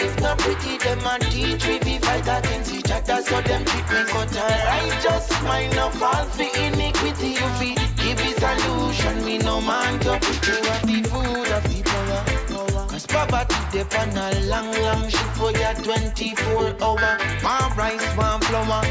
life 0.01 0.21
not 0.21 0.39
pretty, 0.39 0.79
them 0.79 0.99
a 1.07 1.19
teach 1.19 1.67
we 1.67 1.79
fi 1.79 1.99
fight 1.99 2.45
against 2.45 2.75
each 2.75 2.91
other, 2.91 3.23
so 3.23 3.41
them 3.43 3.65
treat 3.65 3.87
me 3.91 4.03
but 4.13 4.37
a 4.37 4.47
righteous 4.67 5.43
mind 5.43 5.75
no 5.77 5.91
fall 5.91 6.25
for 6.25 6.49
iniquity. 6.59 7.31
You 7.41 7.49
fi 7.59 7.75
give 7.97 8.21
a 8.21 8.31
solution, 8.41 9.25
me 9.25 9.39
no 9.39 9.61
man 9.61 9.99
to. 10.01 10.13
You 10.47 10.57
have 10.69 10.87
the 10.87 11.03
food 11.09 11.49
of 11.57 11.63
the 11.69 11.83
power. 11.85 12.87
Cause 12.89 13.07
poverty 13.07 13.55
dip 13.73 13.95
on 13.99 14.17
a 14.17 14.41
long, 14.47 14.73
long 14.83 15.09
shift 15.09 15.37
for 15.37 15.53
your 15.53 15.75
24 15.75 16.83
hour. 16.83 17.19
My 17.43 17.73
rice, 17.77 18.07
one 18.17 18.41
flour. 18.41 18.83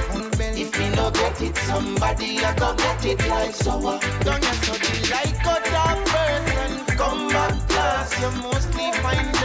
If 0.61 0.77
me 0.77 0.89
no 0.95 1.11
get 1.11 1.41
it, 1.41 1.55
somebody 1.57 2.39
I 2.39 2.53
go 2.55 2.75
get 2.75 3.05
it 3.05 3.27
like 3.29 3.55
sour. 3.55 3.99
Don't 4.21 4.43
you 4.43 4.53
so 4.65 4.73
the 4.73 5.09
like 5.11 5.43
cut 5.43 5.73
off 5.73 5.97
first 6.09 6.57
and 6.63 6.87
come 6.97 7.29
back 7.29 7.69
last. 7.69 8.19
You 8.19 8.31
mostly 8.43 8.91
find 9.01 9.39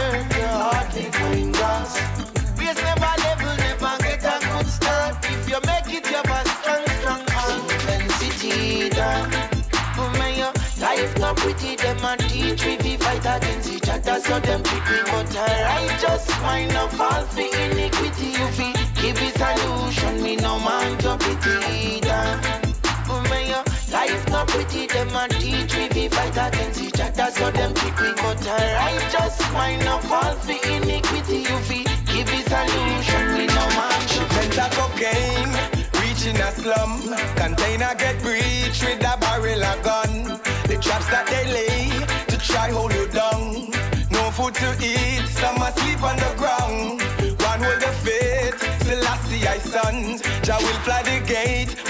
so 14.25 14.39
them 14.39 14.61
me. 14.61 14.79
But 15.11 15.35
I 15.37 15.87
righteous 15.87 16.25
mind 16.41 16.73
no 16.73 16.87
fall 16.87 17.23
for 17.33 17.41
iniquity. 17.41 18.29
You 18.37 18.47
fi 18.57 18.69
give 19.01 19.17
me 19.21 19.29
solution, 19.41 20.23
me 20.23 20.35
no 20.35 20.59
man 20.59 20.97
to 21.03 21.17
pity. 21.17 22.01
My, 23.07 23.63
life 23.91 24.27
not 24.29 24.47
pretty. 24.47 24.87
Them 24.87 25.15
a 25.15 25.27
teach 25.27 25.75
we 25.75 25.87
fi 25.95 26.07
fight 26.09 26.37
against 26.47 26.81
each 26.81 26.99
other, 26.99 27.29
so 27.31 27.51
them 27.51 27.73
pick 27.73 27.97
me. 28.01 28.11
But 28.21 28.47
I 28.47 28.97
righteous 28.97 29.37
mind 29.53 29.85
no 29.85 29.99
fall 29.99 30.35
for 30.45 30.59
iniquity. 30.75 31.39
You 31.49 31.57
fi 31.67 31.79
give 32.11 32.27
me 32.33 32.41
solution, 32.53 33.23
me 33.37 33.45
no 33.57 33.65
man 33.77 33.99
to 34.13 34.21
pity. 34.33 34.65
cocaine 34.77 35.75
in 36.27 36.37
a 36.37 36.51
slum. 36.51 37.01
Container 37.35 37.93
get 37.97 38.19
breached 38.21 38.81
with 38.83 39.03
a 39.03 39.17
barrel 39.19 39.63
of 39.63 39.83
gun. 39.83 40.39
The 40.67 40.77
traps 40.81 41.07
that 41.13 41.27
they 41.27 41.45
lay 41.53 42.05
to 42.27 42.37
try 42.37 42.71
hold 42.71 42.93
you 42.93 43.04
to 44.59 44.71
eat, 44.81 45.27
some 45.27 45.61
asleep 45.61 46.01
on 46.03 46.15
the 46.17 46.33
ground. 46.37 47.01
One 47.41 47.61
hold 47.61 47.81
the 47.81 47.93
faith, 48.03 48.57
Selassie 48.83 49.47
I 49.47 49.57
sons. 49.57 50.21
Jah 50.43 50.57
will 50.59 50.79
fly 50.85 51.01
the 51.03 51.19
gate 51.25 51.84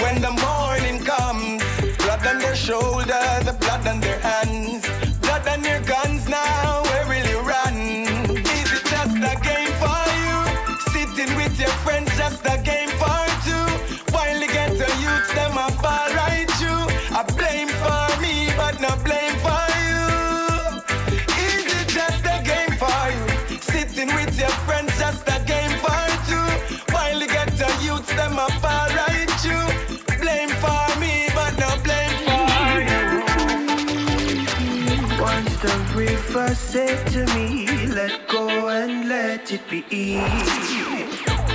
said 36.56 37.06
to 37.08 37.24
me, 37.34 37.66
let 37.88 38.26
go 38.28 38.68
and 38.68 39.08
let 39.08 39.52
it 39.52 39.60
be. 39.70 39.84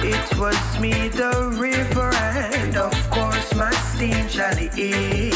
It 0.03 0.37
was 0.37 0.79
me, 0.79 1.09
the 1.09 1.55
river, 1.59 2.11
and 2.13 2.77
of 2.77 2.93
course 3.09 3.53
my 3.55 3.71
steam 3.91 4.25
eat. 4.77 5.33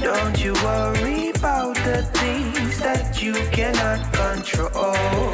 Don't 0.00 0.38
you 0.44 0.52
worry 0.64 1.30
about 1.30 1.76
the 1.76 2.02
things 2.14 2.78
that 2.80 3.22
you 3.22 3.34
cannot 3.52 4.00
control. 4.12 5.30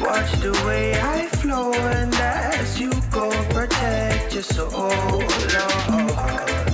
Watch 0.00 0.32
the 0.40 0.52
way 0.66 1.00
I 1.00 1.26
flow, 1.26 1.72
and 1.72 2.14
as 2.14 2.78
you 2.80 2.92
go, 3.10 3.30
protect 3.50 4.34
your 4.34 4.42
soul. 4.42 5.22
Lord. 5.54 6.65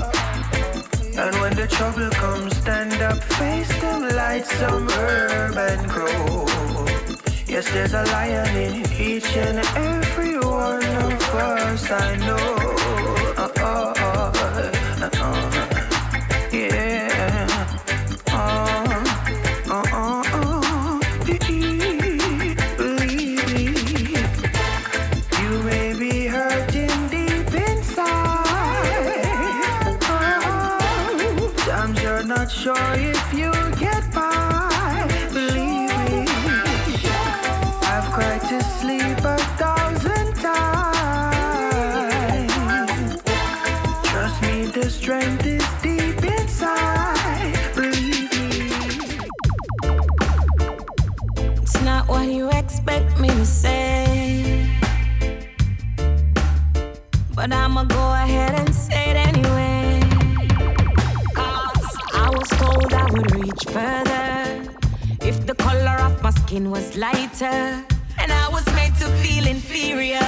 And 1.14 1.34
when 1.40 1.54
the 1.54 1.66
trouble 1.66 2.08
comes, 2.10 2.56
stand 2.56 3.00
up, 3.02 3.22
face 3.22 3.68
them, 3.80 4.08
light 4.16 4.46
some 4.46 4.88
herb 4.88 5.56
and 5.56 5.88
grow. 5.88 6.46
Yes, 7.46 7.70
there's 7.70 7.92
a 7.92 8.04
lion 8.04 8.56
in 8.56 8.92
each 8.92 9.36
and 9.36 9.58
every 9.76 10.38
one 10.38 10.84
of 10.84 11.34
us, 11.34 11.90
I 11.90 12.16
know. 12.16 12.72
Uh, 13.36 13.48
uh, 13.56 13.92
skin 66.52 66.70
was 66.70 66.98
lighter. 66.98 67.82
And 68.20 68.30
I 68.30 68.46
was 68.50 68.66
made 68.74 68.94
to 68.96 69.06
feel 69.22 69.46
inferior. 69.46 70.20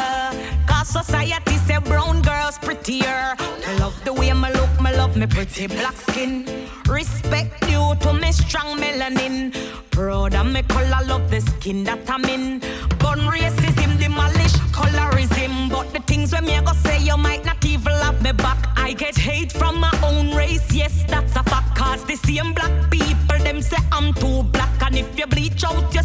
Cause 0.66 0.88
society 0.88 1.56
say 1.66 1.76
brown 1.78 2.22
girls 2.22 2.56
prettier. 2.56 3.36
I 3.68 3.76
love 3.78 3.94
the 4.06 4.12
way 4.14 4.32
my 4.32 4.50
look, 4.50 4.72
my 4.80 4.92
love 4.92 5.18
me 5.18 5.26
pretty 5.26 5.66
black 5.66 5.96
skin. 6.08 6.48
Respect 6.88 7.60
due 7.68 7.94
to 8.00 8.14
me 8.14 8.32
strong 8.32 8.78
melanin. 8.78 9.52
Proud 9.90 10.34
of 10.34 10.46
me 10.46 10.62
color, 10.62 11.02
love 11.06 11.30
the 11.30 11.42
skin 11.42 11.84
that 11.84 12.08
I'm 12.08 12.24
in. 12.24 12.60
Gun 13.02 13.20
racism, 13.34 13.98
demolish 13.98 14.56
colorism. 14.78 15.68
But 15.68 15.92
the 15.92 16.00
things 16.00 16.32
when 16.32 16.46
me 16.46 16.56
I 16.56 16.62
go 16.62 16.72
say, 16.72 17.02
you 17.02 17.18
might 17.18 17.44
not 17.44 17.62
even 17.66 17.92
love 18.04 18.22
me 18.22 18.32
back. 18.32 18.60
I 18.76 18.94
get 18.94 19.16
hate 19.16 19.52
from 19.52 19.78
my 19.78 19.92
own 20.02 20.34
race, 20.34 20.72
yes, 20.72 21.04
that's 21.06 21.36
a 21.36 21.42
fact. 21.42 21.76
Cause 21.76 22.02
the 22.06 22.16
same 22.16 22.54
black 22.54 22.90
people, 22.90 23.38
them 23.46 23.60
say 23.60 23.76
I'm 23.92 24.14
too 24.14 24.42
black. 24.44 24.70
And 24.86 24.96
if 24.98 25.18
you 25.18 25.26
bleach 25.26 25.64
out 25.64 25.94
your 25.94 26.02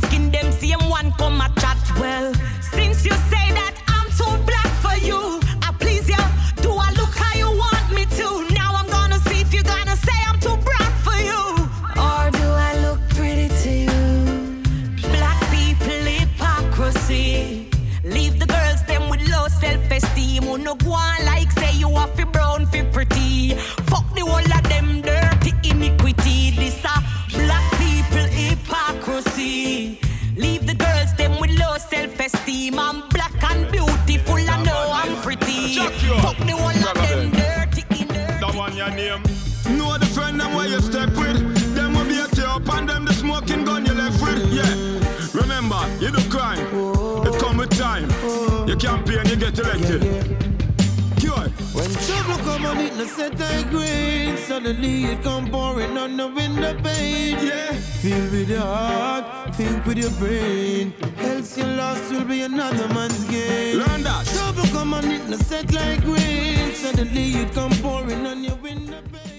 come 53.00 53.34
on 53.34 53.40
it, 53.40 53.40
no 53.40 53.40
set 53.40 53.42
I 53.42 53.64
green. 53.70 54.38
Suddenly 54.38 55.06
it 55.06 55.24
come 55.24 55.50
pouring 55.50 55.98
on 55.98 56.18
the 56.18 56.28
window 56.28 56.74
pane. 56.84 57.38
Yeah. 57.46 57.74
Feel 58.02 58.24
with 58.32 58.50
your 58.50 58.60
heart, 58.62 59.56
think 59.56 59.86
with 59.86 59.98
your 59.98 60.12
brain. 60.12 60.94
Else 61.20 61.58
your 61.58 61.68
loss 61.68 62.10
will 62.12 62.26
be 62.26 62.42
another 62.42 62.88
man's 62.94 63.24
gain. 63.26 63.78
Learn 63.78 64.04
that. 64.04 64.26
Trouble 64.26 64.68
come 64.72 64.94
on 64.94 65.12
it, 65.12 65.28
no 65.30 65.38
set 65.38 65.72
like 65.74 66.06
rain. 66.06 66.74
Suddenly 66.74 67.32
it 67.42 67.54
come 67.54 67.72
pouring 67.82 68.26
on 68.26 68.44
your 68.44 68.58
window 68.62 69.02
pane. 69.12 69.30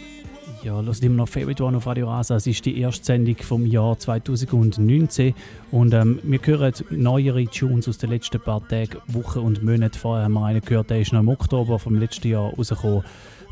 Ja, 0.63 0.79
lasst 0.81 1.03
immer 1.03 1.17
noch 1.17 1.29
Favorite 1.29 1.65
One 1.65 1.79
auf 1.79 1.87
Radio 1.87 2.07
Rasa. 2.07 2.37
Es 2.37 2.47
ist 2.47 2.67
die 2.67 2.79
erste 2.79 3.05
Sendung 3.05 3.37
vom 3.39 3.65
Jahr 3.65 3.99
2019 3.99 5.35
und 5.71 5.95
ähm, 5.95 6.19
wir 6.23 6.39
hören 6.45 6.75
neuere 6.91 7.47
Tunes 7.47 7.89
aus 7.89 7.97
den 7.97 8.11
letzten 8.11 8.41
paar 8.41 8.67
Tagen, 8.69 8.99
Wochen 9.07 9.39
und 9.39 9.63
Monaten. 9.63 9.97
Vorher 9.97 10.25
haben 10.25 10.35
wir 10.35 10.45
einen 10.45 10.61
gehört, 10.61 10.91
der 10.91 11.01
ist 11.01 11.15
noch 11.15 11.21
im 11.21 11.31
Oktober 11.31 11.79
vom 11.79 11.99
letzten 11.99 12.29
Jahr 12.29 12.53
rausgekommen 12.53 13.05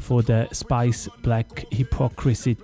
von 0.08 0.24
der 0.24 0.48
Spice 0.52 1.10
Black 1.22 1.66
Hypocrisy. 1.70 2.56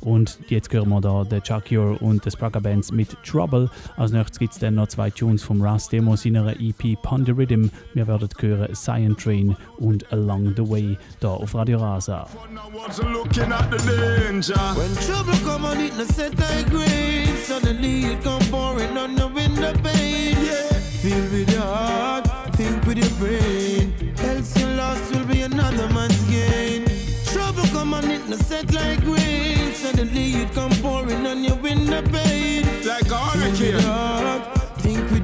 Und 0.00 0.38
jetzt 0.48 0.70
hören 0.74 0.90
wir 0.90 1.00
da 1.00 1.24
den 1.24 1.42
Chuckyur 1.42 2.00
und 2.02 2.22
die 2.22 2.30
Spraga 2.30 2.60
Bands 2.60 2.92
mit 2.92 3.16
Trouble. 3.24 3.70
Als 3.96 4.12
nächstes 4.12 4.38
gibt 4.38 4.52
es 4.52 4.58
dann 4.58 4.74
noch 4.74 4.88
zwei 4.88 5.08
Tunes 5.08 5.42
vom 5.42 5.62
Rust 5.62 5.90
Demo 5.90 6.16
seiner 6.16 6.52
EP 6.60 7.00
Ponder 7.00 7.34
Rhythm. 7.34 7.70
Wir 7.94 8.06
werden 8.06 8.28
hören 8.38 8.74
Cyan 8.74 9.16
Train 9.16 9.56
und 9.78 10.12
Along 10.12 10.52
the 10.54 10.68
Way 10.68 10.98
da 11.20 11.28
auf 11.30 11.54
Radio 11.54 11.78
Rasa. 11.78 12.26
Feel 21.02 21.22
with 21.30 21.54
your 21.54 21.62
heart, 21.62 22.26
think 22.56 22.84
with 22.84 22.98
your 22.98 23.10
brain. 23.20 23.55
No 28.28 28.36
set 28.36 28.72
like 28.72 29.02
rain. 29.06 29.72
Suddenly 29.72 30.42
it 30.42 30.52
come 30.52 30.70
pouring 30.82 31.26
on 31.26 31.44
your 31.44 31.56
window 31.56 32.02
pane. 32.02 32.66
Like 32.84 33.10
a 33.10 33.20
with 33.36 34.55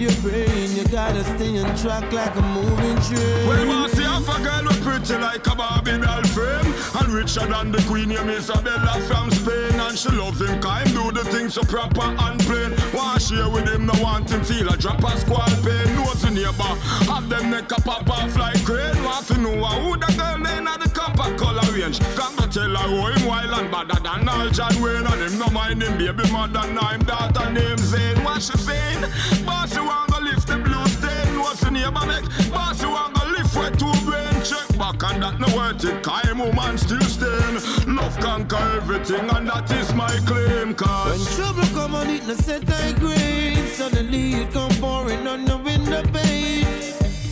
your 0.02 0.12
brain. 0.20 0.74
You 0.74 0.84
gotta 0.88 1.22
stay 1.22 1.58
on 1.62 1.76
track 1.78 2.10
like 2.12 2.34
a 2.34 2.42
moving 2.42 2.98
train. 3.06 3.46
Well, 3.46 3.66
bossy, 3.66 4.02
half 4.02 4.26
a 4.26 4.42
girl 4.42 4.64
with 4.64 4.82
pretty 4.82 5.14
like 5.14 5.46
a 5.46 5.54
Barbie 5.54 5.98
doll 5.98 6.24
frame. 6.34 6.74
And 6.98 7.08
richer 7.14 7.46
than 7.46 7.70
the 7.70 7.82
queen, 7.86 8.10
yeah, 8.10 8.26
Isabella 8.26 8.98
from 9.06 9.30
Spain. 9.30 9.78
And 9.78 9.96
she 9.96 10.10
love 10.10 10.40
him, 10.40 10.58
him 10.58 10.90
do 10.90 11.12
the 11.12 11.24
things 11.30 11.54
so 11.54 11.62
proper 11.62 12.02
and 12.02 12.40
plain. 12.40 12.74
Want 12.92 13.22
share 13.22 13.48
with 13.48 13.68
him, 13.68 13.86
no 13.86 13.94
want 14.02 14.30
him 14.30 14.42
feel 14.42 14.68
a 14.68 14.76
drop 14.76 15.04
of 15.04 15.18
squall 15.20 15.54
pain. 15.62 15.86
Knows 15.94 16.22
the 16.22 16.30
neighbor, 16.30 16.72
have 17.06 17.28
them 17.28 17.50
neck 17.50 17.70
a 17.70 17.80
pop 17.80 18.10
off 18.10 18.36
like 18.36 18.64
crane. 18.64 18.98
Want 19.04 19.26
to 19.28 19.38
know 19.38 19.54
who 19.54 19.96
the 19.96 20.10
girl 20.18 20.38
name 20.38 20.66
at 20.66 20.80
the 20.80 20.90
copper 20.90 21.30
color 21.38 21.62
range. 21.72 22.00
Come 22.18 22.36
to 22.38 22.48
tell 22.50 22.74
her 22.74 22.90
how 22.90 23.06
him 23.06 23.26
wild 23.26 23.54
and 23.54 23.70
badder 23.70 24.00
than 24.02 24.28
all 24.28 24.50
John 24.50 24.74
Wayne. 24.82 25.06
And 25.06 25.22
him 25.22 25.38
no 25.38 25.46
mind 25.46 25.82
him 25.82 25.96
baby 25.96 26.26
mother, 26.32 26.66
now 26.74 26.88
him 26.90 27.04
daughter 27.04 27.52
name 27.52 27.78
Zane. 27.78 28.18
What 28.24 28.42
she 28.42 28.58
saying? 28.58 29.04
Bossy 29.46 29.91
want 29.92 30.10
to 30.14 30.20
lift 30.20 30.46
the 30.46 30.58
blue 30.58 30.86
stain. 30.96 31.38
What's 31.40 31.60
the 31.60 31.70
neighbor 31.70 32.06
make? 32.06 32.26
Bossy 32.50 32.86
want 32.86 33.14
to 33.16 33.24
lift 33.34 33.54
with 33.56 33.74
two 33.78 33.96
brain. 34.06 34.34
Check 34.50 34.68
back 34.78 35.00
and 35.08 35.22
that 35.22 35.36
no 35.42 35.48
worth 35.56 35.84
it. 35.84 36.02
Cause 36.02 36.26
him 36.26 36.38
woman 36.38 36.78
still 36.78 37.06
staying. 37.16 37.56
Love 37.96 38.16
conquer 38.18 38.64
everything 38.78 39.28
and 39.34 39.48
that 39.48 39.70
is 39.70 39.92
my 39.94 40.14
claim. 40.28 40.68
When 41.06 41.20
trouble 41.36 41.68
come 41.76 41.94
on 41.94 42.08
it, 42.10 42.26
no 42.26 42.34
set 42.34 42.68
I 42.70 42.92
grade. 42.92 43.68
Suddenly 43.78 44.34
it 44.42 44.52
come 44.52 44.74
pouring 44.80 45.26
on 45.26 45.44
the 45.44 45.58
window 45.58 46.02
pane. 46.12 46.66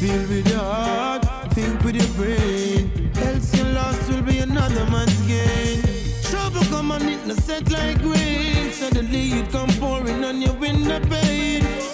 Feel 0.00 0.22
with 0.28 0.48
your 0.48 0.58
heart, 0.58 1.24
think 1.54 1.82
with 1.84 1.96
your 1.96 2.12
brain. 2.16 3.10
Else 3.16 3.54
your 3.56 3.66
loss 3.76 4.08
will 4.08 4.22
be 4.22 4.38
another 4.38 4.86
man's 4.86 5.20
gain. 5.26 5.82
Trouble 6.30 6.64
come 6.72 6.92
on 6.92 7.02
it, 7.02 7.26
no 7.26 7.34
set 7.34 7.70
like 7.70 8.02
rain. 8.02 8.72
Suddenly 8.72 9.24
it 9.40 9.50
come 9.50 9.68
pouring 9.80 10.24
on 10.24 10.40
your 10.40 10.54
window 10.54 11.00
pane. 11.00 11.89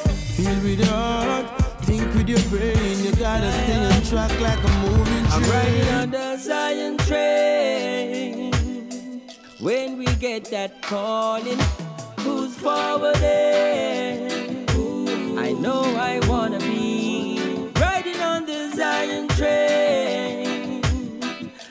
Feel 0.47 0.63
with 0.63 0.79
your 0.79 0.89
heart, 0.89 1.47
think 1.83 2.15
with 2.15 2.29
your 2.29 2.39
brain. 2.51 3.05
You 3.05 3.11
gotta 3.17 3.51
stay 3.51 3.85
on 3.85 4.03
track 4.03 4.31
like 4.41 4.63
a 4.63 4.69
moving 4.85 5.27
I'm 5.31 5.43
riding 5.51 5.89
on 5.89 6.11
the 6.13 6.37
Zion 6.37 6.97
train. 6.99 8.53
When 9.59 9.99
we 9.99 10.07
get 10.27 10.45
that 10.53 10.83
calling, 10.83 11.59
who's 12.21 12.55
forwarding? 12.55 13.19
I 15.37 15.51
know 15.59 15.83
I 15.99 16.21
wanna 16.29 16.61
be 16.61 17.71
riding 17.81 18.21
on 18.21 18.47
the 18.47 18.71
Zion 18.77 19.27
train. 19.31 20.85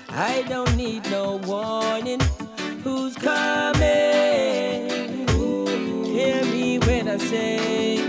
I 0.10 0.44
don't 0.50 0.76
need 0.76 1.10
no 1.10 1.38
warning. 1.48 2.20
Who's 2.84 3.16
coming? 3.16 3.86
Hear 6.06 6.44
me 6.46 6.80
when 6.80 7.08
I 7.08 7.18
say, 7.18 8.05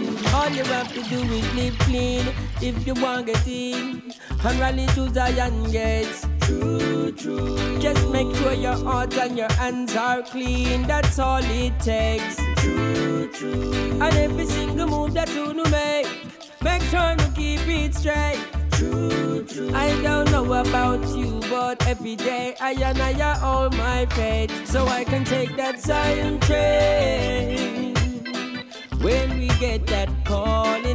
all 0.47 0.53
you 0.53 0.65
have 0.65 0.93
to 0.95 1.03
do 1.05 1.19
is 1.35 1.55
live 1.55 1.79
clean 1.81 2.25
if 2.63 2.87
you 2.87 2.95
want 2.95 3.27
to 3.27 3.33
get 3.33 3.47
in 3.49 4.15
and 4.45 4.61
rally 4.61 4.87
to 4.95 5.13
Zion 5.13 5.71
gates. 5.73 6.25
True, 6.41 7.11
true. 7.11 7.79
Just 7.81 8.09
make 8.11 8.33
sure 8.37 8.53
your 8.53 8.77
heart 8.77 9.17
and 9.17 9.37
your 9.37 9.53
hands 9.55 9.97
are 9.97 10.23
clean. 10.23 10.87
That's 10.87 11.19
all 11.19 11.43
it 11.43 11.81
takes. 11.81 12.37
True, 12.63 13.29
true. 13.33 13.73
And 14.01 14.15
every 14.17 14.47
single 14.47 14.87
move 14.87 15.15
that 15.15 15.29
you 15.35 15.53
make, 15.65 16.07
make 16.63 16.83
sure 16.83 17.17
to 17.17 17.33
keep 17.35 17.67
it 17.67 17.95
straight. 17.95 18.39
True, 18.71 19.45
true. 19.45 19.73
I 19.75 20.01
don't 20.01 20.31
know 20.31 20.45
about 20.53 21.05
you, 21.17 21.41
but 21.51 21.85
every 21.89 22.15
day 22.15 22.55
I 22.61 22.73
and 22.73 23.01
I 23.01 23.35
hold 23.35 23.77
my 23.77 24.07
faith, 24.07 24.53
so 24.69 24.87
I 24.87 25.03
can 25.03 25.25
take 25.25 25.57
that 25.57 25.81
Zion 25.81 26.39
train. 26.41 27.96
When 29.07 29.39
we 29.39 29.47
get 29.61 29.87
that 29.87 30.09
calling, 30.25 30.86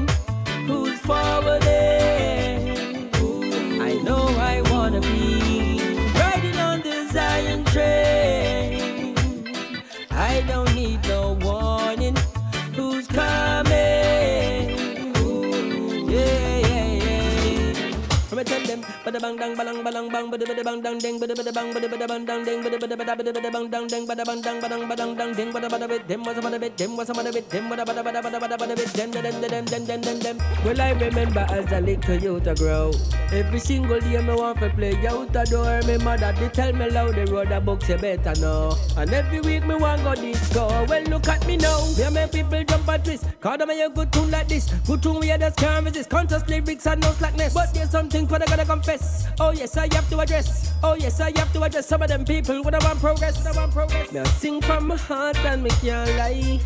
bada 19.11 19.19
bang 19.19 19.37
dang 19.37 19.55
balang 19.57 19.83
balang 19.83 20.09
bang, 20.09 20.31
bada 20.31 20.45
bada 20.47 20.63
bang 20.63 20.81
dang 20.81 20.97
ding, 20.99 21.19
bada 21.19 21.35
bada 21.35 21.51
bang, 21.51 21.73
bada 21.73 21.87
bada 21.91 22.07
bang 22.07 22.25
dang 22.25 22.45
ding, 22.45 22.63
bada 22.63 22.77
bada 22.79 22.95
bada 22.95 23.15
bada 23.15 23.31
bada 23.33 23.51
bang 23.51 23.69
dang 23.69 23.87
ding, 23.87 24.07
bada 24.07 24.23
bang 24.25 24.41
dang 24.41 24.61
badang 24.61 24.87
badang 24.87 25.17
dang 25.17 25.33
ding, 25.33 25.51
bada 25.51 25.67
bada 25.69 25.87
bit, 25.89 26.07
them 26.07 26.23
was 26.23 26.37
bada 26.37 26.59
bit, 26.59 26.77
them 26.77 26.95
was 26.95 27.09
bada 27.09 27.33
bit, 27.33 27.49
them 27.49 27.69
bada 27.69 27.83
bada 27.83 28.03
bada 28.03 28.21
bada 28.21 28.39
bada 28.39 28.57
bada 28.57 28.75
bit, 28.75 28.87
them 28.93 29.11
them 29.11 29.41
them 29.41 29.65
them 29.65 29.85
them 29.85 30.01
them 30.01 30.19
them. 30.19 30.37
Well 30.63 30.79
I 30.79 30.91
remember 30.91 31.45
as 31.49 31.71
a 31.73 31.81
little 31.81 32.15
youth 32.15 32.43
to 32.45 32.55
grow. 32.55 32.91
Every 33.33 33.59
single 33.59 33.99
day 33.99 34.21
me 34.21 34.33
want 34.33 34.59
to 34.59 34.69
play 34.69 34.95
out 35.07 35.33
the 35.33 35.43
door. 35.43 35.81
Me 35.87 35.97
mother 36.03 36.31
they 36.39 36.49
tell 36.49 36.71
me 36.71 36.89
loud 36.89 37.15
the 37.15 37.25
road 37.31 37.51
a 37.51 37.59
books 37.59 37.89
you 37.89 37.97
better 37.97 38.35
know. 38.39 38.77
And 38.97 39.13
every 39.13 39.41
week 39.41 39.65
me 39.65 39.75
want 39.75 40.03
go 40.03 40.15
disco. 40.15 40.67
Well 40.87 41.03
look 41.03 41.27
at 41.27 41.45
me 41.47 41.57
now. 41.57 41.79
Me 41.97 42.09
make 42.11 42.31
people 42.31 42.63
jump 42.63 42.87
and 42.87 43.03
twist. 43.03 43.25
Cause 43.41 43.57
them 43.57 43.69
a 43.69 43.89
good 43.89 44.11
tune 44.13 44.31
like 44.31 44.47
this. 44.47 44.71
Good 44.87 45.01
tune 45.03 45.19
we 45.19 45.27
just 45.27 45.57
can't. 45.57 46.09
Conscious 46.09 46.47
lyrics 46.47 46.85
and 46.87 47.01
no 47.01 47.11
slackness. 47.11 47.53
But 47.53 47.73
there's 47.73 47.89
something 47.89 48.27
what 48.27 48.41
I 48.41 48.45
gotta 48.45 48.65
confess. 48.65 49.00
Oh 49.39 49.51
yes 49.51 49.77
I 49.77 49.87
have 49.93 50.09
to 50.09 50.19
address. 50.19 50.71
Oh 50.83 50.95
yes 50.95 51.19
I 51.19 51.31
have 51.37 51.51
to 51.53 51.63
address 51.63 51.87
some 51.87 52.01
of 52.01 52.07
them 52.09 52.25
people 52.25 52.61
when 52.63 52.75
I 52.75 52.79
want 52.79 52.99
progress. 52.99 53.45
I 53.45 53.51
want 53.51 53.71
progress. 53.71 54.11
Now 54.11 54.23
sing 54.23 54.61
from 54.61 54.87
my 54.87 54.97
heart 54.97 55.37
and 55.45 55.63
me 55.63 55.69
can't 55.81 56.09
lie. 56.17 56.59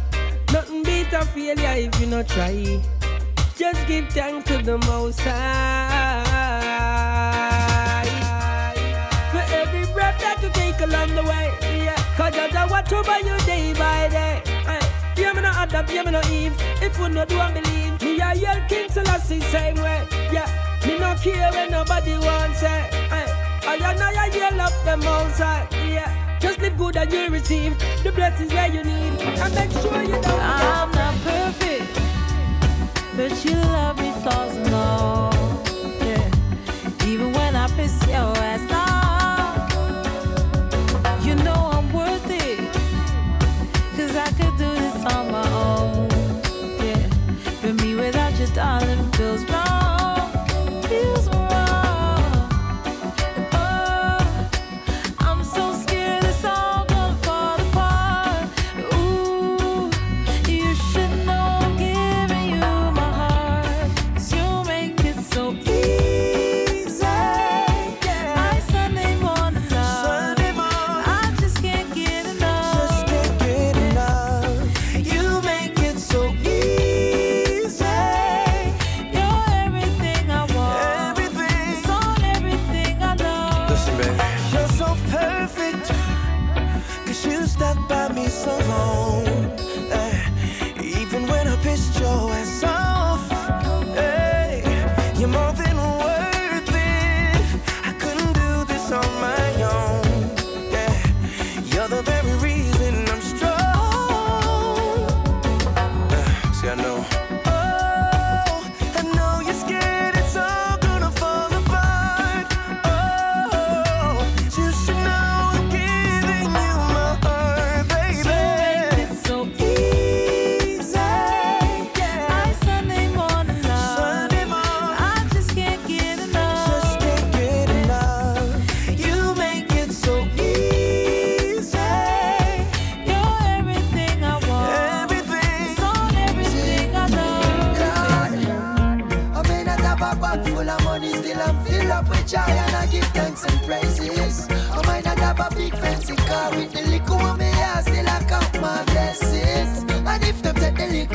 Nothing 0.51 0.83
beat 0.83 1.11
a 1.13 1.25
failure 1.25 1.75
if 1.87 1.99
you 1.99 2.07
not 2.07 2.27
try. 2.27 2.81
Just 3.57 3.87
give 3.87 4.09
thanks 4.09 4.47
to 4.49 4.57
the 4.61 4.77
Most 4.79 5.19
High 5.21 6.23
for 9.31 9.43
every 9.53 9.85
breath 9.93 10.19
that 10.19 10.41
you 10.41 10.49
take 10.51 10.79
along 10.81 11.15
the 11.15 11.23
way. 11.23 11.51
Yeah, 11.83 11.95
cause 12.17 12.35
I 12.35 12.65
watch 12.69 12.91
over 12.91 13.17
you 13.19 13.37
day 13.45 13.73
by 13.73 14.09
day. 14.09 14.41
Yeah, 15.17 15.31
me 15.31 15.41
no 15.41 15.47
Adam, 15.49 15.85
yeah, 15.89 16.03
me 16.03 16.11
no 16.11 16.21
Eve. 16.29 16.53
If 16.81 16.99
we 16.99 17.07
no 17.07 17.23
do 17.23 17.39
and 17.39 17.53
believe, 17.53 18.01
me 18.01 18.19
a 18.19 18.33
yell 18.35 18.59
King 18.67 18.89
Selassie 18.89 19.39
same 19.39 19.75
way. 19.75 20.05
Yeah, 20.31 20.45
me 20.85 20.99
no 20.99 21.15
care 21.15 21.51
when 21.51 21.71
nobody 21.71 22.17
wants 22.17 22.61
it. 22.63 22.95
I 23.67 23.77
and 23.77 24.01
I 24.01 24.27
yell 24.33 24.61
up 24.61 24.73
them 24.85 25.01
outside. 25.03 25.67
Yeah, 25.73 26.39
just 26.39 26.59
live 26.59 26.77
good 26.77 26.95
and 26.97 27.11
you 27.11 27.29
receive 27.29 27.77
the 28.03 28.11
blessings 28.11 28.53
where 28.53 28.67
you 28.67 28.83
need. 28.83 29.21
And 29.21 29.55
make 29.55 29.71
sure 29.71 30.03
you 30.03 30.21
don't. 30.21 30.27
I'm 30.27 30.91
not 30.91 31.15
perfect, 31.23 31.99
but 33.17 33.43
you 33.43 33.55
love 33.55 33.97
me 33.99 34.11
flaws 34.21 34.55
and 34.55 34.73
all. 34.73 35.33
Yeah. 35.99 37.05
Even 37.07 37.33
when 37.33 37.55
I 37.55 37.67
piss 37.75 37.99
your 38.07 38.37
ass 38.37 38.71
off, 38.71 38.84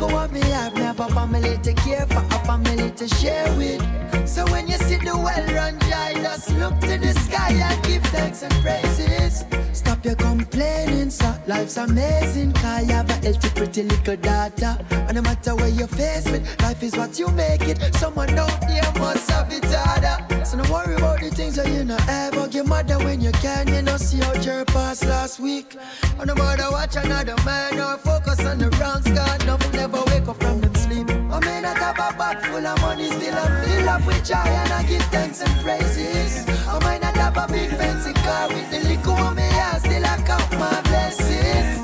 take 0.01 0.09
the 0.09 0.17
liquor 0.17 0.17
on 0.17 0.33
me, 0.33 0.41
I've 0.41 0.75
never 0.75 1.05
family 1.15 1.59
to 1.59 1.73
care 1.75 2.07
for, 2.07 2.19
a 2.19 2.45
family 2.45 2.91
to 2.93 3.09
share 3.09 3.57
with. 3.57 3.81
So 4.29 4.45
when 4.47 4.69
you 4.69 4.77
see 4.79 4.97
the 4.97 5.17
well 5.17 5.47
run 5.55 5.79
dry, 5.79 6.13
just 6.15 6.51
look 6.57 6.79
to 6.81 6.99
the 6.99 7.13
sky 7.21 7.53
and 7.53 7.85
give 7.85 8.03
thanks 8.05 8.43
and 8.43 8.53
praises. 8.63 9.45
Stop 9.73 10.05
your 10.05 10.17
complaining, 10.17 11.11
so 11.11 11.35
life's 11.47 11.77
amazing. 11.77 12.53
Cause 12.53 12.87
you 12.87 12.95
have 12.95 13.11
a 13.11 13.15
healthy, 13.15 13.49
pretty 13.51 13.83
little 13.85 14.17
daughter. 14.17 14.79
And 14.91 15.15
no 15.15 15.23
matter 15.23 15.55
where 15.55 15.69
you're 15.69 15.89
faced 15.89 16.31
with, 16.31 16.45
life 16.63 16.83
is 16.83 16.97
what 16.97 17.19
you 17.19 17.29
make 17.29 17.63
it. 17.63 17.95
Someone 17.97 18.31
out 18.39 18.65
here 18.65 18.93
must 18.99 19.31
have 19.31 19.53
it 19.53 19.65
harder. 19.65 20.00
Mother 22.91 23.05
when 23.05 23.21
you 23.21 23.33
can, 23.33 23.69
you 23.69 23.83
know, 23.83 23.97
see 23.97 24.19
how 24.19 24.35
your 24.35 24.65
past 24.67 25.05
last 25.05 25.41
week. 25.41 25.77
And 26.19 26.27
no 26.27 26.35
matter 26.35 26.71
watch 26.71 26.97
another 26.97 27.37
man 27.45 27.79
or 27.79 27.97
focus 27.99 28.45
on 28.45 28.59
the 28.59 28.71
wrongs. 28.79 29.09
God, 29.11 29.47
nothing 29.47 29.73
never 29.73 30.03
wake 30.07 30.29
up 30.29 30.37
from 30.43 30.61
them 30.61 30.75
sleep. 30.75 31.11
I 31.11 31.41
may 31.41 31.61
not 31.61 31.77
have 31.79 31.99
a 31.99 32.17
bag 32.17 32.45
full 32.47 32.67
of 32.67 32.81
money, 32.81 33.07
still 33.07 33.35
I'm 33.35 33.65
filled 33.65 33.89
up 33.89 34.07
with 34.07 34.25
joy 34.25 34.35
and 34.35 34.73
I 34.73 34.83
give 34.85 35.03
thanks 35.05 35.41
and 35.41 35.61
praises. 35.63 36.49
I 36.67 36.79
might 36.81 37.03
not 37.03 37.17
have 37.17 37.37
a 37.37 37.53
big 37.53 37.71
fancy 37.71 38.13
car 38.13 38.49
with 38.49 38.71
the 38.71 38.81
liquor 38.89 39.11
on 39.11 39.37
me, 39.37 39.43
I 39.43 39.79
still 39.79 40.05
I 40.05 40.17
count 40.27 40.53
my 40.59 40.81
blessings. 40.83 41.80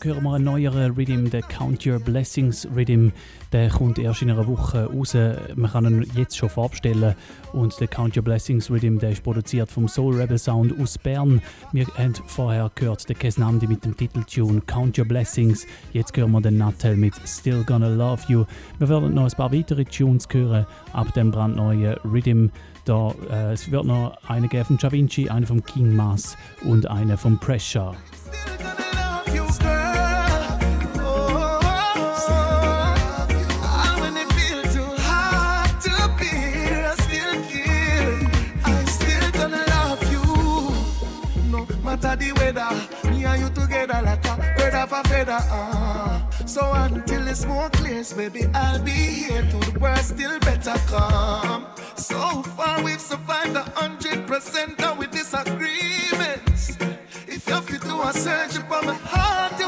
Da 0.00 0.08
hören 0.08 0.22
wir 0.22 0.34
einen 0.34 0.44
neueren 0.44 0.94
Rhythm, 0.94 1.28
der 1.28 1.42
Count 1.42 1.86
Your 1.86 1.98
Blessings 1.98 2.66
Rhythm. 2.74 3.10
Der 3.52 3.68
kommt 3.68 3.98
erst 3.98 4.22
in 4.22 4.30
einer 4.30 4.46
Woche 4.46 4.86
raus. 4.86 5.14
Man 5.56 5.70
kann 5.70 5.84
ihn 5.84 6.10
jetzt 6.14 6.36
schon 6.38 6.48
vorbestellen. 6.48 7.14
Und 7.52 7.78
der 7.80 7.88
Count 7.88 8.16
Your 8.16 8.22
Blessings 8.22 8.70
Rhythm, 8.70 8.98
der 8.98 9.10
ist 9.10 9.22
produziert 9.22 9.70
vom 9.70 9.88
Soul 9.88 10.14
Rebel 10.14 10.38
Sound 10.38 10.78
aus 10.80 10.96
Bern. 10.96 11.42
Wir 11.72 11.86
haben 11.98 12.14
vorher 12.26 12.70
gehört 12.74 13.08
den 13.08 13.18
Kesnamdi 13.18 13.66
mit 13.66 13.84
dem 13.84 13.96
Titeltune 13.96 14.62
Count 14.62 14.98
Your 14.98 15.04
Blessings. 15.04 15.66
Jetzt 15.92 16.16
hören 16.16 16.32
wir 16.32 16.40
den 16.40 16.56
Nattel 16.56 16.96
mit 16.96 17.14
Still 17.26 17.62
Gonna 17.64 17.88
Love 17.88 18.22
You. 18.28 18.44
Wir 18.78 18.88
werden 18.88 19.12
noch 19.14 19.24
ein 19.24 19.36
paar 19.36 19.52
weitere 19.52 19.84
Tunes 19.84 20.26
hören 20.30 20.66
ab 20.92 21.12
dem 21.14 21.30
brandneuen 21.30 21.96
Rhythm. 22.04 22.48
Da, 22.86 23.12
äh, 23.30 23.52
es 23.52 23.70
wird 23.70 23.84
noch 23.84 24.16
eine 24.28 24.48
geben 24.48 24.64
von 24.64 24.78
Da 24.78 24.90
Vinci, 24.90 25.28
eine 25.28 25.46
vom 25.46 25.62
King 25.62 25.94
Mass 25.94 26.36
und 26.62 26.86
eine 26.86 27.18
vom 27.18 27.38
Pressure. 27.38 27.94
the 29.62 29.79
Uh. 45.32 46.20
So 46.44 46.72
until 46.72 47.24
the 47.24 47.34
smoke 47.34 47.72
clears, 47.72 48.12
baby, 48.12 48.46
I'll 48.52 48.82
be 48.82 48.90
here 48.90 49.46
till 49.48 49.60
the 49.60 49.78
world 49.78 49.98
still 49.98 50.38
better 50.40 50.74
come. 50.88 51.66
So 51.96 52.42
far 52.42 52.82
we've 52.82 53.00
survived 53.00 53.54
a 53.54 53.62
hundred 53.78 54.26
percent 54.26 54.82
of 54.82 54.98
with 54.98 55.12
disagreements. 55.12 56.76
If 57.28 57.46
you 57.46 57.60
fit 57.60 57.82
to 57.82 58.00
a 58.02 58.12
search 58.12 58.56
upon 58.56 58.86
my 58.86 58.94
heart, 58.94 59.59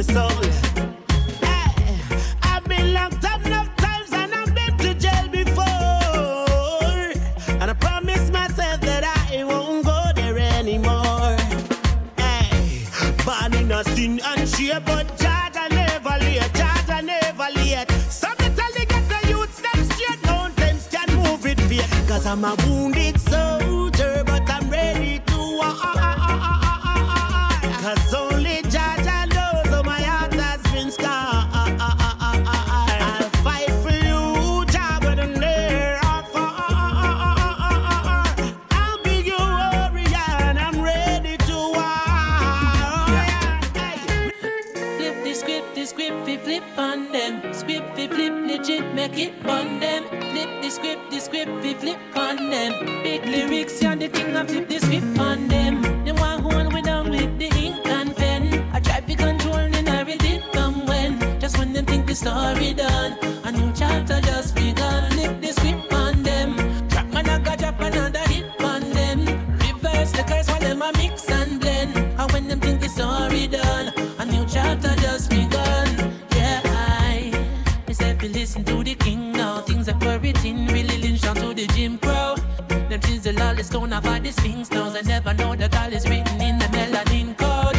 my 0.00 0.14
soul. 0.14 0.44
I've 2.42 2.64
been 2.64 2.94
locked 2.94 3.24
up 3.24 3.44
enough 3.44 3.74
times 3.76 4.12
and 4.12 4.32
I've 4.34 4.54
been 4.54 4.78
to 4.78 4.94
jail 4.94 5.28
before. 5.28 5.64
And 7.60 7.70
I 7.70 7.74
promise 7.74 8.30
myself 8.30 8.80
that 8.80 9.04
I 9.04 9.44
won't 9.44 9.84
go 9.84 10.00
there 10.14 10.38
anymore. 10.38 11.36
Hey, 12.16 12.86
born 13.24 13.54
in 13.54 13.70
a 13.72 13.84
sin 13.84 14.20
and 14.24 14.48
shame, 14.48 14.82
but 14.86 15.06
Jaja 15.18 15.68
never 15.70 16.16
late, 16.24 16.50
Jaja 16.60 17.04
never 17.04 17.48
late. 17.56 17.90
Some 18.08 18.36
me 18.38 18.48
tell 18.56 18.72
the 18.72 18.86
get 18.86 19.04
the 19.08 19.28
youth 19.28 19.54
step 19.54 19.80
straight, 19.92 20.24
mountains 20.24 20.86
can 20.90 21.14
move 21.16 21.44
it 21.44 21.60
fear. 21.62 21.86
Cause 22.08 22.26
I'm 22.26 22.44
a 22.44 22.54
wounded 22.66 22.99
yeah, 54.48 54.60
the 54.60 54.69
don't 83.80 83.92
have 83.92 84.06
all 84.06 84.20
the 84.20 84.30
sphinx 84.30 84.70
knows. 84.70 84.94
I 84.94 85.00
never 85.00 85.32
know 85.34 85.56
that 85.56 85.74
all 85.74 85.92
is 85.92 86.06
written 86.08 86.40
in 86.40 86.58
the 86.58 86.66
melanin 86.66 87.36
code. 87.36 87.76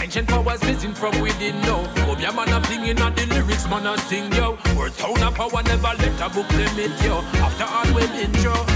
Ancient 0.00 0.28
powers 0.28 0.62
missing 0.62 0.94
from 0.94 1.20
within 1.20 1.60
now. 1.62 1.84
Come 1.96 2.20
your 2.20 2.32
man 2.32 2.48
a 2.50 2.60
flinging 2.62 3.00
on 3.00 3.14
the 3.14 3.26
lyrics, 3.26 3.68
man 3.68 3.86
a 3.86 3.98
sing 3.98 4.32
yo. 4.32 4.56
Word 4.76 4.92
of 5.00 5.34
power 5.34 5.62
never 5.64 5.94
let 5.98 6.20
a 6.20 6.28
book 6.32 6.50
limit 6.52 6.92
yo. 7.02 7.18
After 7.42 7.64
all 7.64 7.94
we 7.94 8.06
been 8.08 8.32
through. 8.34 8.73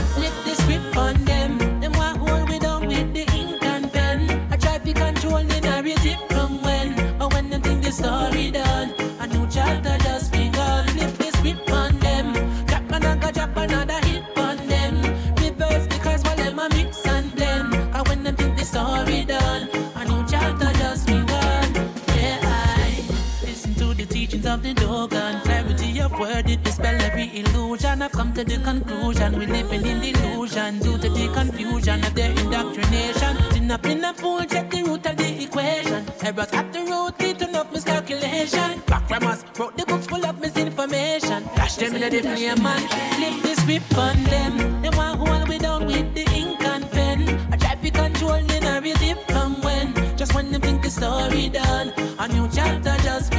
To 28.39 28.45
the 28.45 28.63
conclusion 28.63 29.37
we're 29.37 29.49
living 29.49 29.85
in 29.85 30.01
delusion 30.01 30.79
due 30.79 30.97
to 30.97 31.09
the 31.09 31.29
confusion 31.35 32.05
of 32.05 32.15
their 32.15 32.31
indoctrination. 32.31 33.37
Sin 33.51 33.69
up 33.69 33.85
in 33.85 34.05
a 34.05 34.15
fool, 34.15 34.45
check 34.45 34.71
the 34.71 34.81
root 34.85 35.05
of 35.07 35.17
the 35.17 35.43
equation. 35.43 36.07
Errors 36.23 36.53
at 36.53 36.73
the 36.73 36.79
root, 36.79 37.19
lead 37.19 37.37
to 37.41 37.49
enough 37.49 37.73
miscalculation. 37.73 38.81
Backgrammers 38.87 39.43
wrote 39.59 39.77
the 39.77 39.85
books 39.87 40.07
full 40.07 40.25
of 40.25 40.39
misinformation. 40.41 41.43
Dash 41.57 41.77
them 41.77 41.97
in 41.97 42.13
the 42.13 42.21
flame 42.21 42.65
and 42.65 42.85
flip 43.17 43.43
the 43.43 43.61
script 43.61 43.99
on 43.99 44.23
them. 44.25 44.83
They 44.83 44.91
want 44.91 45.19
hold 45.19 45.49
we 45.49 45.59
down 45.59 45.87
with 45.87 46.15
the 46.15 46.25
ink 46.31 46.63
and 46.63 46.89
pen. 46.93 47.19
I 47.53 47.57
try 47.57 47.75
to 47.75 47.91
control 47.91 48.41
the 48.41 48.61
narrative 48.61 49.19
from 49.27 49.61
when. 49.63 50.17
Just 50.17 50.33
when 50.37 50.53
they 50.53 50.59
think 50.59 50.83
the 50.83 50.91
story 50.91 51.49
done, 51.49 51.93
a 52.21 52.29
new 52.29 52.49
chapter 52.53 52.95
just 53.03 53.33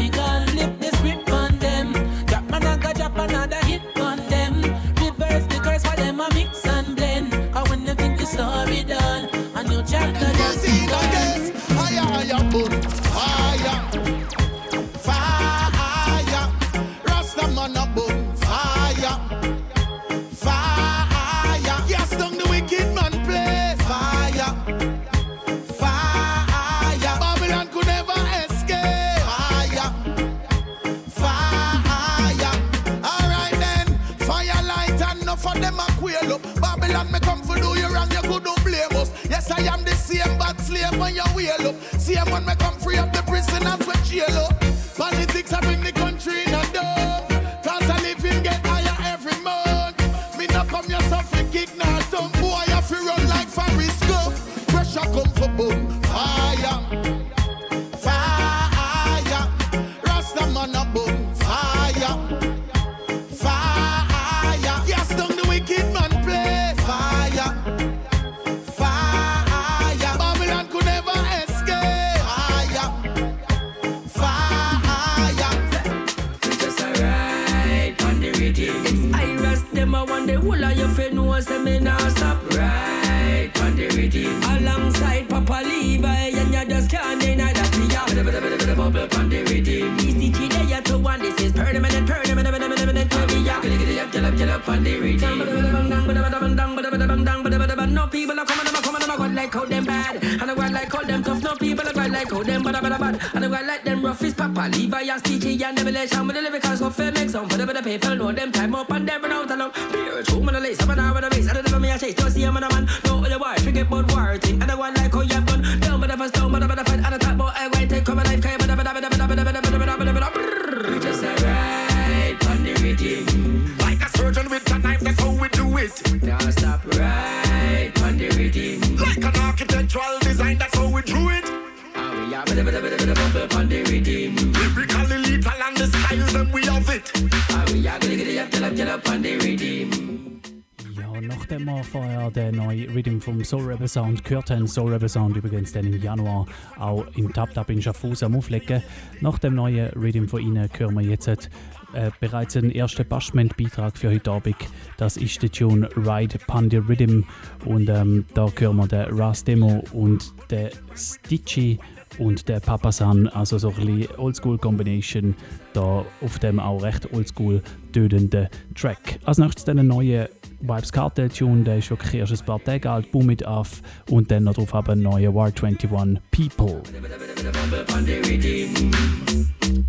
Ja, 140.95 141.21
nachdem 141.21 141.65
wir 141.65 141.84
vorher 141.84 142.30
den 142.30 142.58
neuen 142.58 142.88
Rhythm 142.91 143.19
vom 143.19 143.43
Soul 143.43 143.63
Rebel 143.63 143.88
Sound 143.88 144.23
gehört 144.23 144.52
haben, 144.52 144.67
Soul 144.67 144.93
Rebel 144.93 145.10
Sound 145.10 145.36
übrigens 145.36 145.71
dann 145.71 145.88
im 145.88 145.99
Januar 145.99 146.45
auch 146.78 147.08
im 147.15 147.34
Tap 147.34 147.52
Tap 147.56 147.67
in 147.71 147.82
Schaffhausen 147.82 148.28
am 148.28 148.36
Auflegen. 148.36 148.84
Nach 149.21 149.39
dem 149.39 149.56
neuen 149.56 149.89
Rhythm 149.93 150.28
von 150.28 150.39
Ihnen 150.39 150.69
hören 150.78 150.93
wir 150.93 151.02
jetzt 151.02 151.28
äh, 151.28 152.12
bereits 152.19 152.56
einen 152.56 152.69
ersten 152.69 153.08
Bashment-Beitrag 153.08 153.97
für 153.97 154.12
heute 154.12 154.32
Abend. 154.32 154.58
Das 154.97 155.17
ist 155.17 155.41
der 155.41 155.52
Tune 155.52 155.89
Ride 155.95 156.38
Pandi 156.45 156.78
Rhythm 156.78 157.23
und 157.65 157.89
ähm, 157.89 158.25
da 158.36 158.50
hören 158.56 158.77
wir 158.77 158.87
den 158.87 159.19
Ras 159.19 159.44
Demo 159.44 159.83
und 159.94 160.31
den 160.52 160.69
Stitchy 160.96 161.79
und 162.17 162.50
der 162.50 162.60
Papasan, 162.60 163.27
also 163.27 163.58
so 163.58 163.69
ein 163.69 163.85
bisschen 163.85 164.15
Oldschool 164.17 164.58
Combination, 164.58 165.35
da 165.73 166.06
auf 166.21 166.40
dem 166.40 166.60
auch 166.60 166.81
recht 166.81 167.12
Oldschool 167.13 167.62
tötenden 167.92 168.48
Track. 168.75 169.19
Als 169.25 169.37
nächstes 169.37 169.65
dann 169.65 169.79
ein 169.79 169.87
neuer 169.87 170.29
Vibes 170.62 170.92
Cartel 170.92 171.29
Tune, 171.29 171.63
der 171.63 171.77
ist 171.77 171.90
wirklich 171.90 172.15
erst 172.15 172.33
ein 172.33 172.46
paar 172.46 172.63
Tage 172.63 172.90
alt, 172.90 173.12
Boom 173.12 173.29
It 173.29 173.46
Off 173.46 173.81
und 174.10 174.29
dann 174.29 174.44
noch 174.44 174.54
drauf 174.54 174.73
haben 174.73 174.92
ein 174.92 175.02
neuer 175.02 175.33
War 175.33 175.46
21 175.48 176.19
People. 176.31 176.81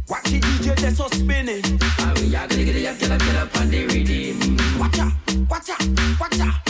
Watch 0.08 0.30
the 0.30 0.40
DJ 0.40 0.74
that's 0.74 0.96
so 0.96 1.08
spinning. 1.08 1.62
Ah, 1.98 2.12
we 2.16 2.36
are 2.36 2.46
gonna 2.46 2.64
get 2.64 2.76
it 2.76 2.86
up, 2.86 2.98
get 2.98 3.10
up, 3.10 3.18
get 3.20 3.36
up 3.36 3.60
on 3.60 3.70
the 3.70 3.86
rhythm. 3.86 4.56
Watch 4.78 4.98
out, 4.98 5.12
watch 5.48 5.70
out, 5.70 5.80
watch 6.20 6.40
out. 6.40 6.60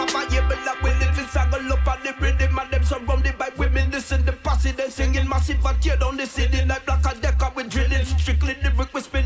Papa, 0.00 0.26
yeah, 0.32 0.48
but 0.48 0.58
like 0.64 0.82
we 0.82 0.90
live 0.90 1.18
in 1.18 1.26
Sagal 1.26 1.70
up 1.70 1.86
on 1.86 1.98
the 2.02 2.14
rhythm 2.20 2.58
and 2.58 2.70
them 2.70 2.84
surrounded 2.84 3.36
by 3.36 3.50
women. 3.58 3.90
Listen, 3.90 4.24
the 4.24 4.32
posse, 4.32 4.72
they 4.72 4.88
singing 4.88 5.28
massive 5.28 5.64
and 5.64 5.82
tear 5.82 5.96
down 5.96 6.16
the 6.16 6.24
like 6.66 6.86
black 6.86 7.04
and 7.12 7.20
decker 7.20 7.52
with 7.54 7.68
drilling. 7.68 8.04
Strictly 8.04 8.54
brick 8.74 8.94
we 8.94 9.00
spinning, 9.02 9.19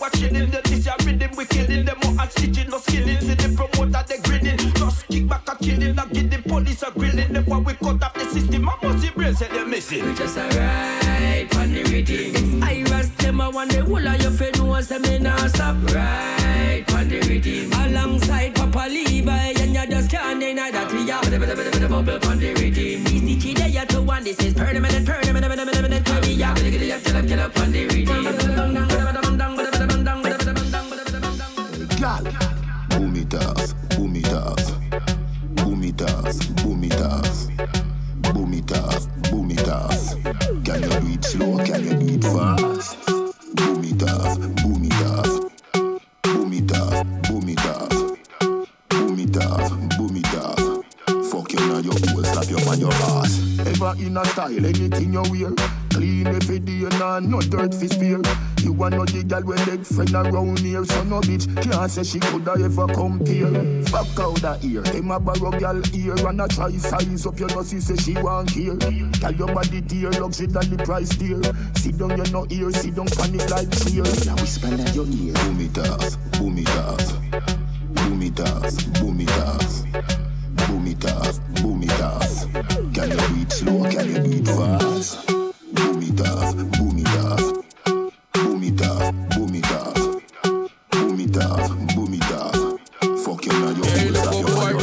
Then 0.00 0.08
I 0.08 0.16
watching 0.16 0.34
in 0.34 0.50
the 0.50 0.60
this 0.64 0.86
year 0.86 0.94
rhythm 1.04 1.30
we 1.36 1.44
killing 1.44 1.84
them 1.84 1.98
all 2.04 2.20
and 2.20 2.30
stitching, 2.30 2.70
no 2.70 2.78
skilling. 2.78 3.20
See 3.20 3.34
the 3.34 3.54
promoter 3.56 4.04
they 4.08 4.18
grinning, 4.18 4.58
just 4.74 5.06
kick 5.08 5.28
back 5.28 5.48
and 5.48 5.58
killing. 5.58 5.94
Now 5.94 6.06
get 6.06 6.30
the 6.30 6.38
police 6.48 6.82
a 6.82 6.90
grilling. 6.90 7.32
Them 7.32 7.44
why 7.44 7.58
we 7.58 7.74
cut 7.74 8.02
off 8.02 8.14
the 8.14 8.24
system. 8.24 8.68
I 8.68 8.76
must 8.82 9.02
see 9.02 9.10
brain 9.10 9.34
say 9.34 9.48
they're 9.48 9.66
missing. 9.66 10.06
We 10.06 10.14
just 10.14 10.38
alright 10.38 11.56
on 11.56 11.72
the 11.72 11.82
rhythm. 11.84 12.32
It's 12.34 12.62
Iris, 12.62 13.08
them 13.10 13.40
a 13.40 13.50
one 13.50 13.68
the 13.68 13.84
whole 13.84 14.06
of 14.06 14.22
your 14.22 14.30
friend 14.30 14.58
knows 14.58 14.88
them 14.88 15.02
me 15.02 15.18
nah 15.18 15.36
stop 15.48 15.76
right 15.92 16.84
on 16.94 17.08
the 17.08 17.20
rhythm. 17.20 17.72
Alongside 17.72 18.54
Papa 18.54 18.88
Levi 18.88 19.52
and 19.60 19.74
you 19.74 19.86
just 19.86 20.10
can't 20.10 20.40
deny 20.40 20.70
that 20.70 20.92
we 20.92 21.10
are 21.10 21.20
bubble 21.88 22.28
on 22.28 22.38
the 22.38 22.54
rhythm. 22.54 23.04
These 23.04 23.22
the 23.22 23.36
key 23.38 23.54
there 23.54 23.84
to 23.86 24.02
one. 24.02 24.24
This 24.24 24.38
is 24.40 24.54
permanent, 24.54 25.06
permanent, 25.06 25.42
permanent, 25.42 25.72
permanent. 25.72 26.26
We 26.26 26.42
are 26.42 26.54
gonna 26.54 26.70
get 26.70 26.82
it 26.82 26.90
up, 26.90 27.02
get 27.02 27.16
up, 27.16 27.26
get 27.26 27.38
up 27.38 27.58
on 27.58 27.72
the 27.72 27.86
rhythm. 27.86 28.20
Boom 32.00 33.12
it 33.14 33.34
off, 33.34 33.74
boom 33.90 34.16
it 34.16 34.32
off, 34.32 34.56
boom 35.54 35.84
it 35.84 36.00
off, 36.00 36.56
boom 36.56 36.82
it 36.82 36.98
off, 36.98 37.46
boom 38.22 38.54
it 38.54 38.72
off, 38.72 39.06
boom 39.30 39.50
it 39.50 39.68
off. 39.68 40.14
Can 40.64 40.82
you 40.82 40.88
do 40.88 41.08
it 41.12 41.24
slow? 41.26 41.58
Can 41.58 41.84
you 41.84 41.94
do 41.96 42.06
it 42.14 42.24
fast? 42.24 42.96
boom 43.54 43.84
it 43.84 44.02
off, 44.02 44.38
boom 44.62 44.82
it 44.82 45.02
off, 47.66 47.92
boom 48.88 49.18
it 49.18 49.36
off, 49.36 49.70
boom 49.98 50.16
it 50.16 50.34
off. 50.36 50.58
Fuck 51.30 51.52
you 51.52 51.60
now, 51.68 51.80
your 51.80 51.92
whole 51.92 52.24
slap 52.24 52.48
you 52.48 52.56
on 52.66 52.80
your 52.80 52.94
ass. 52.94 53.38
Ever 53.60 53.92
in 53.98 54.16
a 54.16 54.24
style, 54.24 54.64
anything 54.64 55.12
you 55.12 55.22
wear. 55.30 55.52
Clean 56.00 56.26
every 56.28 56.58
day, 56.60 56.88
nah, 56.98 57.20
no 57.20 57.42
dirt 57.42 57.74
fi 57.74 57.86
spear. 57.86 58.22
You 58.62 58.72
want 58.72 58.94
no 58.94 59.04
the 59.04 59.22
girl 59.22 59.44
with 59.44 59.66
leg 59.66 59.84
friend 59.84 60.14
around 60.14 60.58
here, 60.60 60.82
so 60.82 61.04
no 61.04 61.20
bitch 61.20 61.44
can't 61.60 61.90
say 61.90 62.04
she 62.04 62.18
coulda 62.20 62.56
ever 62.56 62.86
compare. 62.88 63.52
Fuck 63.84 64.18
out 64.18 64.40
that 64.40 64.64
ear, 64.64 64.82
him 64.96 65.10
a 65.10 65.20
borrow 65.20 65.50
girl 65.50 65.82
ear 65.92 66.16
and 66.26 66.40
a 66.40 66.48
try 66.48 66.72
size 66.72 67.26
up 67.26 67.38
your 67.38 67.50
nose, 67.50 67.84
say 67.84 67.96
she 67.96 68.14
want 68.14 68.48
here. 68.48 68.78
Tell 69.20 69.34
your 69.34 69.52
body 69.52 69.82
dear, 69.82 70.10
luxury 70.12 70.46
than 70.46 70.74
the 70.74 70.82
price 70.82 71.10
dear. 71.10 71.42
Sit 71.76 71.98
down, 71.98 72.16
you 72.16 72.32
no 72.32 72.46
ear, 72.48 72.72
sit 72.72 72.94
down, 72.96 73.04
panic 73.08 73.50
like 73.50 73.68
fear. 73.84 74.08
Now 74.24 74.40
whisper 74.40 74.72
in 74.72 74.80
your 74.96 75.04
ear, 75.04 75.34
boom 75.44 75.60
it 75.60 75.76
off, 75.84 76.16
boom 76.40 76.56
it 76.56 76.76
off, 76.80 77.12
boom 77.92 78.22
it 78.22 78.40
off, 78.40 78.72
boom 78.96 79.20
it 79.20 79.36
off. 79.36 79.84
Boom 80.66 80.86
it 80.86 81.04
off, 81.12 81.38
boom 81.60 81.82
it 81.82 82.00
off. 82.00 82.52
Can 82.94 83.10
you 83.10 83.20
do 83.20 83.42
it 83.42 83.52
slow? 83.52 83.84
Can 83.90 84.08
you 84.08 84.18
do 84.22 84.30
it 84.40 84.46
fast? 84.48 85.39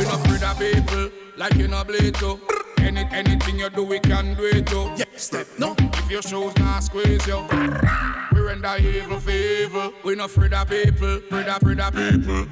Afraid 0.10 0.44
of 0.44 0.60
people 0.60 1.10
like 1.38 1.56
in 1.56 1.74
a 1.74 1.84
Plato. 1.84 2.40
Any, 2.80 3.08
anything 3.12 3.60
you 3.60 3.70
do, 3.70 3.84
we 3.84 4.00
can 4.00 4.36
do 4.36 4.46
it 4.46 4.68
too. 4.68 4.90
Step 5.16 5.48
no. 5.58 5.76
If 5.80 6.10
your 6.10 6.22
shoes 6.22 6.56
not 6.58 6.84
squeeze 6.84 7.26
you, 7.28 7.46
we 8.34 8.42
render 8.42 8.76
evil 8.80 9.20
favor. 9.20 9.92
We 10.04 10.16
not 10.16 10.30
afraid 10.30 10.54
of 10.54 10.70
people, 10.70 11.22
afraid 11.30 11.80
of, 11.80 11.94
people. 11.94 12.48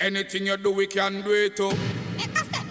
Anything 0.00 0.46
you 0.46 0.56
do, 0.56 0.72
we 0.72 0.86
can 0.86 1.22
do 1.22 1.32
it 1.32 1.56
too. 1.56 1.72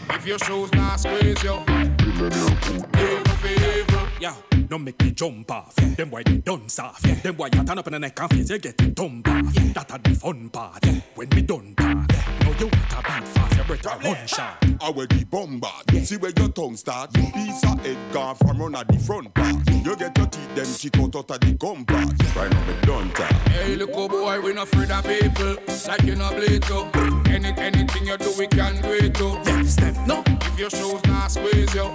If 0.09 0.27
your 0.27 0.39
shoes 0.39 0.71
not 0.73 0.99
squeeze 0.99 1.41
you, 1.43 1.59
evil 1.67 3.35
favor. 3.41 4.09
Yeah, 4.19 4.35
no 4.70 4.78
make 4.78 5.01
me 5.01 5.11
jump 5.11 5.51
off. 5.51 5.74
Yeah. 5.78 5.89
Them 5.95 6.11
why 6.11 6.24
they 6.24 6.38
done 6.38 6.70
soft. 6.70 7.05
Yeah. 7.05 7.16
Them 7.16 7.38
why 7.38 7.49
you 7.53 7.64
turn 7.64 7.78
up 7.78 7.88
in 7.88 7.93
the 7.93 7.99
neck 7.99 8.20
and 8.20 8.30
face 8.30 8.49
you 8.49 8.59
get 8.59 8.95
dump 8.95 9.28
off. 9.28 9.55
Yeah. 9.55 9.74
That 9.74 9.91
a 9.91 10.09
the 10.09 10.16
fun 10.16 10.49
part. 10.49 10.86
Yeah. 10.86 10.99
When 11.16 11.30
we 11.30 11.41
done 11.41 11.74
part. 11.76 12.11
Yeah. 12.11 12.39
Now 12.39 12.51
you 12.59 12.68
want 12.68 12.89
to 12.89 12.97
beat 12.97 13.28
fast, 13.28 13.57
you 13.57 13.64
better 13.64 13.97
run 14.03 14.28
shot. 14.28 14.66
I 14.82 14.89
will 14.89 15.07
be 15.07 15.24
bombard. 15.24 16.05
See 16.05 16.18
where 16.18 16.32
your 16.38 16.49
tongue 16.49 16.76
start. 16.76 17.14
Piece 17.14 17.64
of 17.64 17.80
head 17.86 17.97
gone 18.11 18.36
from 18.36 18.57
run 18.57 18.76
at 18.76 18.88
the 18.88 18.99
front 18.99 19.34
part. 19.34 19.55
You 19.70 19.95
get 19.95 20.18
your 20.18 20.28
teeth 20.28 20.55
them 20.55 20.68
kick 20.74 20.97
out 20.99 21.16
out 21.16 21.32
of 21.32 21.39
the 21.39 21.53
gum 21.53 21.86
part. 21.86 22.36
Right 22.36 22.51
now 22.51 22.68
me 22.68 22.76
done 22.82 23.09
talk. 23.11 23.32
Hey, 23.49 23.76
look, 23.76 23.91
oh 23.93 24.07
boy, 24.07 24.39
we 24.41 24.53
not 24.53 24.68
afraid 24.68 24.91
of 24.91 25.03
people 25.03 25.55
like 25.88 26.03
in 26.03 26.22
a 26.22 26.30
Plato. 26.30 26.89
Any, 27.30 27.49
anything 27.57 28.07
you 28.07 28.18
do, 28.18 28.34
we 28.38 28.47
can 28.47 28.82
do 28.82 28.91
it 28.91 29.16
too. 29.16 29.38
Yeah, 29.45 29.64
step 29.64 29.95
no. 30.07 30.24
If 30.28 30.59
your 30.59 30.70
shoes 30.70 31.03
not 31.05 31.32
squeeze 31.32 31.74
you, 31.74 31.89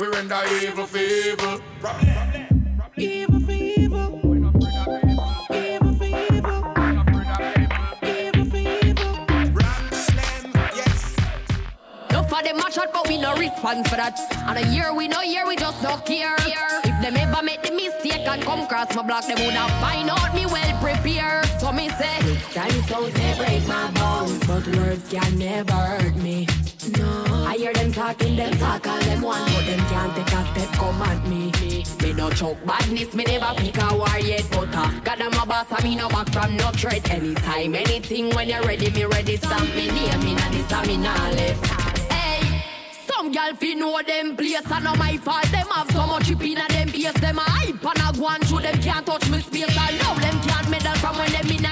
we 0.00 0.06
render 0.08 0.40
evil 0.62 0.82
favor. 0.82 0.82
Evil 0.82 0.86
for 0.86 0.98
evil. 0.98 1.60
Them 1.82 2.22
response 13.38 13.88
for 13.88 13.96
that. 13.96 14.18
And 14.48 14.58
a 14.58 14.66
year 14.72 14.94
we 14.94 15.08
no 15.08 15.22
year, 15.22 15.46
we 15.46 15.56
just 15.56 15.82
no 15.82 15.96
care. 15.98 16.34
If 16.38 17.02
them 17.02 17.16
ever 17.16 17.42
make 17.42 17.62
the 17.62 17.72
mistake 17.72 18.26
and 18.26 18.42
come 18.42 18.66
cross 18.66 18.94
my 18.94 19.02
block, 19.02 19.26
they 19.26 19.34
woulda 19.34 19.68
find 19.80 20.10
out 20.10 20.34
me 20.34 20.46
well 20.46 20.80
prepared. 20.80 21.46
So 21.60 21.72
me 21.72 21.88
say, 21.90 22.36
Time 22.52 22.82
stones 22.82 23.14
they 23.14 23.34
break 23.36 23.66
my 23.68 23.90
bones, 23.92 24.46
but 24.46 24.66
words 24.76 25.08
can 25.10 25.38
never 25.38 25.72
hurt 25.72 26.16
me. 26.16 26.46
No, 27.52 27.58
I 27.58 27.60
hear 27.60 27.72
them 27.74 27.92
talking, 27.92 28.34
them 28.34 28.56
talk 28.56 28.86
all 28.86 28.98
them 29.00 29.20
want, 29.20 29.44
but 29.52 29.66
them 29.66 29.78
can't 29.90 30.16
take 30.16 30.32
a 30.32 30.42
step 30.54 30.72
come 30.72 31.02
at 31.02 31.28
me. 31.28 31.52
me 32.02 32.12
no 32.14 32.30
choke 32.30 32.56
badness, 32.64 33.12
me 33.14 33.24
never 33.24 33.52
pick 33.60 33.76
a 33.76 33.94
war 33.94 34.18
yet. 34.20 34.48
But 34.50 34.74
uh, 34.74 34.90
God 35.04 35.20
I'm 35.20 35.34
a 35.34 35.44
boss, 35.44 35.66
I 35.70 35.82
me 35.82 35.96
no 35.96 36.08
back 36.08 36.30
from 36.30 36.56
no 36.56 36.70
threat. 36.70 37.10
Anytime, 37.10 37.74
anything, 37.74 38.30
when 38.30 38.48
you're 38.48 38.62
ready, 38.62 38.90
me 38.90 39.04
ready. 39.04 39.36
Stamp 39.36 39.68
me 39.74 39.88
name 39.88 40.28
in 40.28 40.38
a 40.38 40.50
this, 40.50 40.86
me 40.86 40.96
nah 40.96 41.28
left. 41.28 41.66
Hey, 42.10 42.64
some 43.06 43.30
gal 43.30 43.54
fi 43.54 43.74
know 43.74 44.00
them 44.00 44.34
place, 44.34 44.70
and 44.72 44.84
not 44.84 44.96
my 44.96 45.18
fault. 45.18 45.44
Them 45.52 45.66
have 45.66 45.90
so 45.90 46.06
much 46.06 46.28
chip 46.28 46.42
in 46.42 46.56
a 46.56 46.66
them 46.68 46.88
face. 46.88 47.12
Them 47.20 47.36
a 47.36 47.42
hype 47.42 47.84
and 47.84 48.16
a 48.16 48.18
go 48.18 48.26
on 48.28 48.40
through 48.40 48.60
them 48.60 48.80
can't 48.80 49.04
touch 49.04 49.28
me 49.28 49.40
space. 49.40 49.76
I 49.76 49.90
know 49.98 50.14
them 50.20 50.40
can't 50.40 50.70
medal 50.70 50.94
from 50.94 51.18
when 51.18 51.30
them 51.32 51.50
in 51.50 51.66
a 51.66 51.71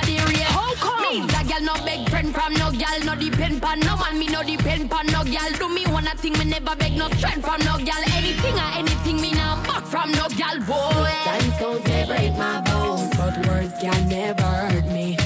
How 1.10 1.42
a 1.42 1.44
gal 1.44 1.60
no 1.62 1.74
beg 1.84 2.08
friend 2.08 2.32
from 2.32 2.52
no 2.54 2.70
gal, 2.70 3.00
no 3.02 3.16
depend 3.16 3.60
pan 3.60 3.80
no 3.80 3.96
man. 3.96 4.16
Me 4.16 4.28
no 4.28 4.44
depend 4.44 4.88
pan 4.88 5.06
no 5.06 5.24
gal. 5.24 5.50
Do 5.58 5.68
me 5.68 5.84
one 5.86 6.06
a 6.06 6.14
thing, 6.14 6.34
me 6.38 6.44
never 6.44 6.76
beg 6.76 6.96
no 6.96 7.08
strength 7.08 7.44
from 7.44 7.60
no 7.64 7.78
gal. 7.84 8.00
Anything 8.14 8.54
or 8.54 8.70
anything, 8.78 9.20
me 9.20 9.32
nah 9.32 9.60
back 9.64 9.84
from 9.86 10.12
no 10.12 10.28
gal 10.38 10.60
boy. 10.60 11.10
Time 11.24 11.50
stones 11.56 11.82
they 11.82 12.04
break 12.06 12.36
my 12.38 12.60
bones, 12.60 13.10
but 13.16 13.44
words 13.48 13.74
can 13.80 14.08
never 14.08 14.42
hurt 14.42 14.86
me. 14.86 15.16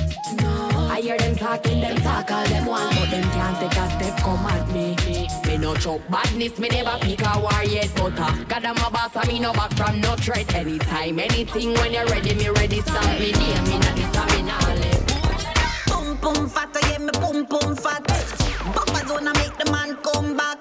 No, 0.41 0.89
I 0.91 1.03
hear 1.03 1.18
them 1.18 1.37
talking, 1.37 1.82
them 1.82 1.97
talk 1.99 2.30
all 2.30 2.47
them 2.47 2.64
want, 2.64 2.97
but 2.97 3.11
them 3.11 3.24
can't 3.37 3.59
take 3.61 3.78
a 3.78 3.91
step 3.91 4.16
come 4.20 4.47
at 4.47 4.66
me. 4.70 4.97
Me 5.47 5.59
no 5.59 5.74
choke 5.74 6.09
badness, 6.09 6.59
me 6.59 6.68
never 6.70 6.97
pick 7.03 7.20
a 7.20 7.39
war 7.39 7.62
yet. 7.62 7.93
But 7.95 8.18
uh, 8.18 8.32
God 8.49 8.64
I'm 8.64 8.78
a 8.78 8.91
boss, 8.91 9.14
and 9.16 9.28
me 9.28 9.39
no 9.39 9.53
back 9.53 9.74
from 9.74 10.01
no 10.01 10.16
threat. 10.16 10.55
Anytime, 10.55 11.18
anything, 11.18 11.74
when 11.74 11.93
you're 11.93 12.07
ready, 12.07 12.35
me 12.35 12.49
ready. 12.49 12.80
Stamp 12.80 13.20
me 13.20 13.32
name 13.32 13.66
in 13.66 13.82
a 13.82 13.93
this, 13.93 14.16
I 14.16 14.37
me 14.37 14.43
nah 14.45 14.84
boom 16.20 16.48
fat, 16.48 16.76
yeah 16.88 16.98
me 16.98 17.10
boom 17.20 17.44
boom 17.44 17.76
fat. 17.76 18.04
Buffer 18.74 19.06
zone 19.06 19.24
make 19.24 19.56
the 19.58 19.70
man 19.70 19.96
come 20.02 20.36
back. 20.36 20.60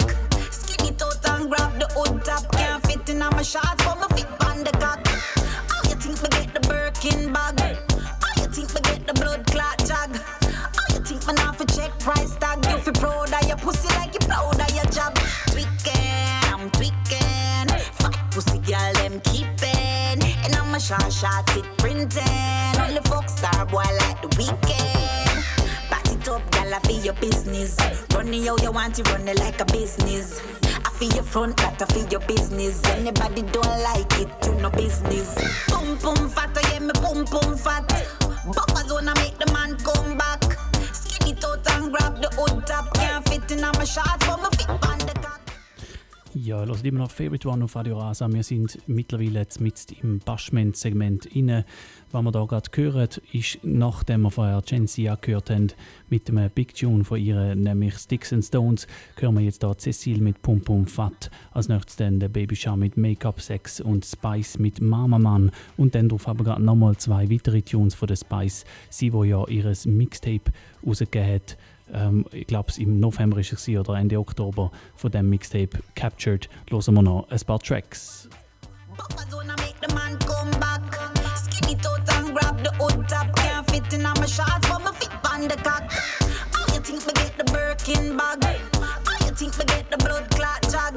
Skinny 0.51 0.91
tot 0.95 1.25
and 1.29 1.49
grab 1.49 1.79
the 1.79 1.87
hood 1.95 2.23
top. 2.23 2.51
Can't 2.51 2.85
fit 2.85 3.09
in 3.09 3.21
on 3.21 3.35
my 3.35 3.41
shots, 3.41 3.83
but 3.83 3.99
my 3.99 4.07
fit 4.15 4.27
on 4.45 4.63
the 4.63 4.71
cock. 4.79 5.05
How 5.07 5.89
you 5.89 5.95
think 5.95 6.21
me 6.21 6.29
get 6.29 6.53
the 6.53 6.61
Birkin 6.67 7.33
bag? 7.33 7.59
How 7.59 8.41
you 8.41 8.47
think 8.49 8.73
me 8.73 8.81
get 8.81 9.07
the 9.07 9.13
blood 9.13 9.45
clot 9.47 9.77
jag? 9.79 10.15
How 10.75 10.85
you 10.93 11.03
think 11.03 11.25
me 11.27 11.33
not 11.33 11.57
fi 11.57 11.65
check 11.65 11.99
price 11.99 12.35
tag? 12.37 12.65
You 12.65 12.77
fi 12.77 12.91
proud 12.91 13.33
of 13.33 13.47
your 13.47 13.57
pussy 13.57 13.89
like 13.95 14.13
you 14.13 14.25
proud 14.27 14.59
of 14.59 14.75
your 14.75 14.85
job. 14.85 15.13
Tweaking, 15.51 16.53
I'm 16.53 16.69
tweaking. 16.71 17.67
Fat 17.99 18.15
pussy 18.31 18.59
girl 18.59 18.93
them 18.93 19.19
keeping. 19.21 20.19
And 20.43 20.55
I'm 20.55 20.73
a 20.73 20.79
shot 20.79 21.11
shot 21.11 21.49
it 21.57 21.65
printing. 21.77 22.79
Only 22.79 23.01
fuck 23.05 23.29
star 23.29 23.65
boy 23.65 23.83
like 23.99 24.21
the 24.21 24.29
weekend. 24.37 24.82
It 26.63 26.69
gal, 26.69 26.73
I 26.73 26.79
feel 26.87 27.03
your 27.03 27.13
business. 27.15 27.77
Run 28.13 28.33
it 28.33 28.47
how 28.47 28.57
you 28.57 28.71
want 28.71 28.99
it, 28.99 29.11
run 29.11 29.27
it 29.27 29.39
like 29.39 29.59
a 29.59 29.65
business. 29.65 30.39
I 30.85 30.89
feel 30.91 31.13
your 31.13 31.23
front, 31.23 31.57
that 31.57 31.81
I 31.81 31.85
feel 31.93 32.07
your 32.07 32.21
business. 32.21 32.81
Anybody 32.85 33.41
don't 33.41 33.83
like 33.83 34.19
it, 34.19 34.29
you 34.45 34.55
no 34.61 34.69
business. 34.69 35.35
Boom 35.67 35.97
boom 35.97 36.29
fat, 36.29 36.57
yeah 36.71 36.79
me 36.79 36.91
boom 37.01 37.25
boom 37.25 37.57
fat. 37.57 37.87
Buffer 38.45 38.87
zone, 38.87 39.09
I 39.09 39.13
make 39.15 39.37
the 39.37 39.51
man 39.51 39.77
come 39.77 40.17
back. 40.17 40.43
Skinny 40.93 41.35
tot 41.35 41.67
and 41.71 41.91
grab 41.91 42.21
the 42.21 42.29
hood 42.35 42.65
top. 42.65 42.93
Can't 42.93 43.27
fit 43.27 43.51
in 43.51 43.63
on 43.63 43.73
my 43.77 43.85
shots, 43.85 44.25
but 44.25 44.37
my 44.41 44.49
fit 44.49 44.69
on 44.69 44.99
the 44.99 45.13
cock. 45.21 45.41
Ja, 46.35 46.65
hört 46.65 46.83
immer 46.83 46.99
noch 46.99 47.11
Favorite 47.11 47.47
One 47.47 47.63
auf 47.63 47.75
Radio 47.75 47.99
Rasa. 47.99 48.27
Wir 48.31 48.43
sind 48.43 48.79
mittlerweile 48.87 49.45
mit 49.59 49.91
im 50.01 50.19
Bashment-Segment 50.19 51.27
inne. 51.27 51.63
Was 52.13 52.23
wir 52.23 52.31
da 52.31 52.45
gerade 52.45 52.69
hören, 52.75 53.09
ist, 53.31 53.57
nachdem 53.63 54.21
wir 54.21 54.29
vorher 54.29 54.61
Gensia 54.61 55.15
gehört 55.15 55.49
haben, 55.49 55.69
mit 56.09 56.27
dem 56.27 56.47
Big 56.53 56.75
Tune 56.75 57.03
von 57.03 57.19
ihr, 57.19 57.55
nämlich 57.55 57.95
Sticks 57.95 58.31
and 58.31 58.45
Stones, 58.45 58.85
hören 59.19 59.33
wir 59.33 59.41
jetzt 59.41 59.63
da 59.63 59.75
Cecile 59.75 60.21
mit 60.21 60.39
Pum 60.43 60.61
Pum 60.61 60.85
Fat. 60.85 61.31
Als 61.53 61.69
nächstes 61.69 61.95
dann 61.95 62.19
der 62.19 62.29
Baby 62.29 62.55
Shower 62.55 62.77
mit 62.77 62.97
Make-up 62.97 63.41
Sex 63.41 63.81
und 63.81 64.05
Spice 64.05 64.59
mit 64.59 64.79
Mama 64.79 65.17
Man. 65.17 65.49
Und 65.75 65.95
dann 65.95 66.07
drauf 66.07 66.27
aber 66.27 66.43
gerade 66.43 66.61
nochmal 66.61 66.95
zwei 66.97 67.31
weitere 67.31 67.63
Tunes 67.63 67.95
von 67.95 68.07
der 68.07 68.15
Spice. 68.15 68.63
Sie, 68.91 69.11
wo 69.11 69.23
ja 69.23 69.47
ihres 69.47 69.87
Mixtape 69.87 70.51
rausgegeben 70.85 71.33
hat. 71.33 71.57
Ähm, 71.91 72.25
ich 72.31 72.45
glaube, 72.45 72.71
im 72.77 72.99
November 72.99 73.39
ist 73.39 73.53
es 73.53 73.67
oder 73.69 73.95
Ende 73.95 74.19
Oktober 74.19 74.71
von 74.95 75.09
dem 75.09 75.31
Mixtape 75.31 75.79
Captured. 75.95 76.47
Hören 76.69 76.93
wir 76.93 77.01
noch 77.01 77.27
ein 77.31 77.39
paar 77.39 77.57
Tracks. 77.57 78.29
My 84.23 84.27
shots, 84.27 84.69
but 84.69 84.81
my 84.81 84.91
fit 84.93 85.09
on 85.29 85.41
the 85.49 85.57
cock. 85.67 85.83
How 86.53 86.73
you 86.73 86.79
think 86.79 87.05
me 87.05 87.11
get 87.13 87.37
the 87.37 87.43
Birkin 87.51 88.15
bag? 88.15 88.41
How 89.05 89.25
you 89.25 89.35
think 89.35 89.57
me 89.59 89.65
get 89.65 89.91
the 89.91 89.97
blood 89.97 90.29
clot 90.31 90.61
jag? 90.71 90.95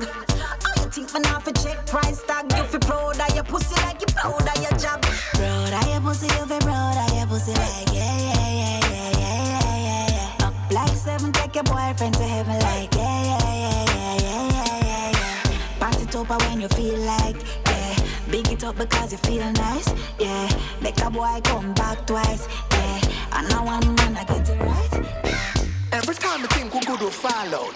How 0.63 0.83
you 0.83 0.89
think 0.95 1.13
me 1.13 1.21
not 1.21 1.43
fi 1.43 1.51
check 1.51 1.85
price 1.87 2.23
tag? 2.23 2.45
You 2.57 2.63
fi 2.63 2.79
proud 2.79 3.19
of 3.21 3.35
your 3.35 3.43
pussy 3.43 3.75
like 3.83 4.01
you 4.01 4.07
proud 4.15 4.47
of 4.47 4.63
your 4.63 4.79
job. 4.79 5.03
Proud 5.35 5.73
of 5.75 5.89
your 5.91 6.01
pussy, 6.03 6.27
you 6.39 6.47
fi 6.47 6.59
proud 6.61 6.99
of 7.03 7.17
your 7.19 7.27
pussy 7.27 7.51
like 7.51 7.91
yeah, 7.93 8.17
yeah, 8.29 8.51
yeah, 8.61 8.81
yeah, 8.93 9.11
yeah, 9.19 9.43
yeah, 9.43 9.77
yeah, 9.87 10.39
yeah. 10.39 10.47
Up 10.47 10.55
like 10.71 10.97
seven, 10.97 11.33
take 11.33 11.55
your 11.57 11.65
boyfriend 11.65 12.15
to 12.15 12.23
heaven 12.23 12.59
like 12.61 12.95
yeah, 12.95 13.23
yeah, 13.31 13.43
yeah, 13.43 13.85
yeah, 13.91 14.17
yeah, 14.23 14.51
yeah, 14.63 14.87
yeah, 14.87 15.11
yeah. 15.19 15.79
Party 15.81 16.07
up 16.17 16.43
when 16.47 16.61
you 16.61 16.69
feel 16.69 16.99
like, 16.99 17.43
yeah. 17.67 17.97
Big 18.31 18.49
it 18.53 18.63
up 18.63 18.77
because 18.77 19.11
you 19.11 19.19
feel 19.19 19.51
nice, 19.53 19.89
yeah. 20.21 20.49
Make 20.81 21.01
a 21.01 21.11
boy 21.11 21.41
come 21.43 21.75
back 21.75 22.07
twice, 22.07 22.47
yeah. 22.71 23.06
And 23.37 23.51
now 23.51 23.67
one 23.67 23.95
man 23.97 24.17
I 24.17 24.25
get 24.25 24.49
it 24.49 24.59
right. 24.61 25.67
Every 25.93 26.15
time 26.15 26.43
I 26.43 26.47
think 26.47 26.73
we 26.73 26.81
good 26.81 27.01
will 27.01 27.11
fall 27.11 27.55
out. 27.55 27.75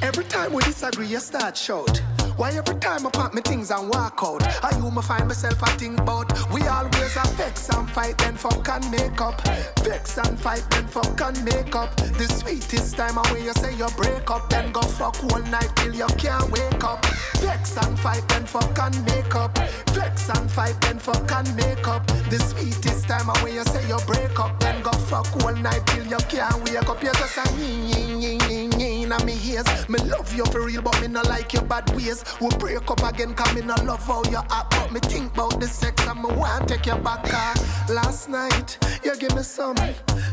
Every 0.00 0.24
time 0.24 0.52
we 0.52 0.62
disagree, 0.62 1.08
you 1.08 1.18
start 1.18 1.56
shout. 1.56 2.00
Why 2.36 2.50
every 2.50 2.74
time 2.80 3.06
I 3.06 3.10
pack 3.10 3.32
me 3.32 3.42
things 3.42 3.70
and 3.70 3.88
walk 3.88 4.18
out? 4.22 4.42
I 4.64 4.76
you 4.76 4.90
me 4.90 5.02
find 5.02 5.28
myself 5.28 5.62
I 5.62 5.70
think 5.76 6.00
about. 6.00 6.32
We 6.52 6.62
always 6.62 7.16
a 7.16 7.26
vex 7.36 7.68
and 7.70 7.88
fight, 7.90 8.18
then 8.18 8.34
fuck 8.34 8.68
and 8.68 8.90
make 8.90 9.20
up. 9.20 9.40
Vex 9.80 10.18
and 10.18 10.38
fight, 10.38 10.64
then 10.70 10.86
fuck 10.88 11.20
and 11.20 11.44
make 11.44 11.74
up. 11.76 11.94
The 11.96 12.26
sweetest 12.26 12.96
time 12.96 13.18
away 13.18 13.44
you 13.44 13.52
say 13.52 13.76
you 13.76 13.86
break 13.96 14.28
up, 14.30 14.50
then 14.50 14.72
go 14.72 14.82
fuck 14.82 15.22
all 15.24 15.42
night 15.42 15.70
till 15.76 15.94
you 15.94 16.06
can't 16.18 16.50
wake 16.50 16.82
up. 16.82 17.04
Vex 17.38 17.76
and 17.76 17.98
fight, 18.00 18.26
then 18.28 18.46
fuck 18.46 18.78
and 18.80 19.04
make 19.06 19.34
up. 19.34 19.56
Vex 19.90 20.28
and 20.30 20.50
fight, 20.50 20.80
then 20.80 20.98
fuck 20.98 21.30
and 21.30 21.54
make 21.56 21.86
up. 21.86 22.04
The 22.30 22.38
sweetest 22.38 23.06
time 23.06 23.28
away 23.28 23.54
you 23.54 23.64
say 23.64 23.86
you 23.86 23.98
break 24.06 24.38
up, 24.40 24.58
then 24.58 24.82
go 24.82 24.90
fuck 24.92 25.30
all 25.44 25.54
night 25.54 25.86
till 25.86 26.06
you 26.06 26.18
can't 26.28 26.62
wake 26.64 26.88
up. 26.88 27.00
You 27.00 27.12
just 27.12 27.38
a 27.38 28.73
in 29.04 29.26
me 29.26 29.34
ears. 29.44 29.88
Me 29.88 29.98
love 30.00 30.32
you 30.34 30.44
for 30.46 30.64
real, 30.64 30.82
but 30.82 31.00
me 31.00 31.08
not 31.08 31.28
like 31.28 31.52
your 31.52 31.62
bad 31.62 31.88
ways. 31.94 32.24
We 32.40 32.48
break 32.58 32.90
up 32.90 33.02
again, 33.02 33.34
cause 33.34 33.54
me 33.54 33.62
not 33.62 33.84
love 33.84 34.04
how 34.04 34.22
you 34.30 34.38
act. 34.50 34.70
But 34.70 34.92
me 34.92 35.00
think 35.00 35.32
about 35.34 35.60
the 35.60 35.66
sex 35.66 36.06
and 36.06 36.22
me 36.22 36.34
want 36.34 36.68
take 36.68 36.86
you 36.86 36.96
back. 36.96 37.24
Car. 37.24 37.54
Last 37.88 38.28
night, 38.28 38.78
you 39.04 39.16
give 39.16 39.34
me 39.34 39.42
some. 39.42 39.76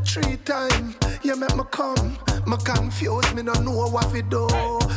Three 0.06 0.38
times, 0.38 0.96
you 1.24 1.36
make 1.36 1.56
me 1.56 1.64
come. 1.72 2.18
Me 2.48 2.58
confused, 2.64 3.36
me 3.36 3.44
don't 3.44 3.66
know 3.66 3.88
what 3.90 4.10
to 4.14 4.22
do. 4.22 4.48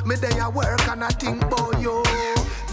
Me 0.06 0.16
day 0.16 0.38
I 0.40 0.48
work 0.48 0.86
and 0.88 1.04
I 1.04 1.08
think 1.08 1.42
about 1.42 1.80
you. 1.80 2.02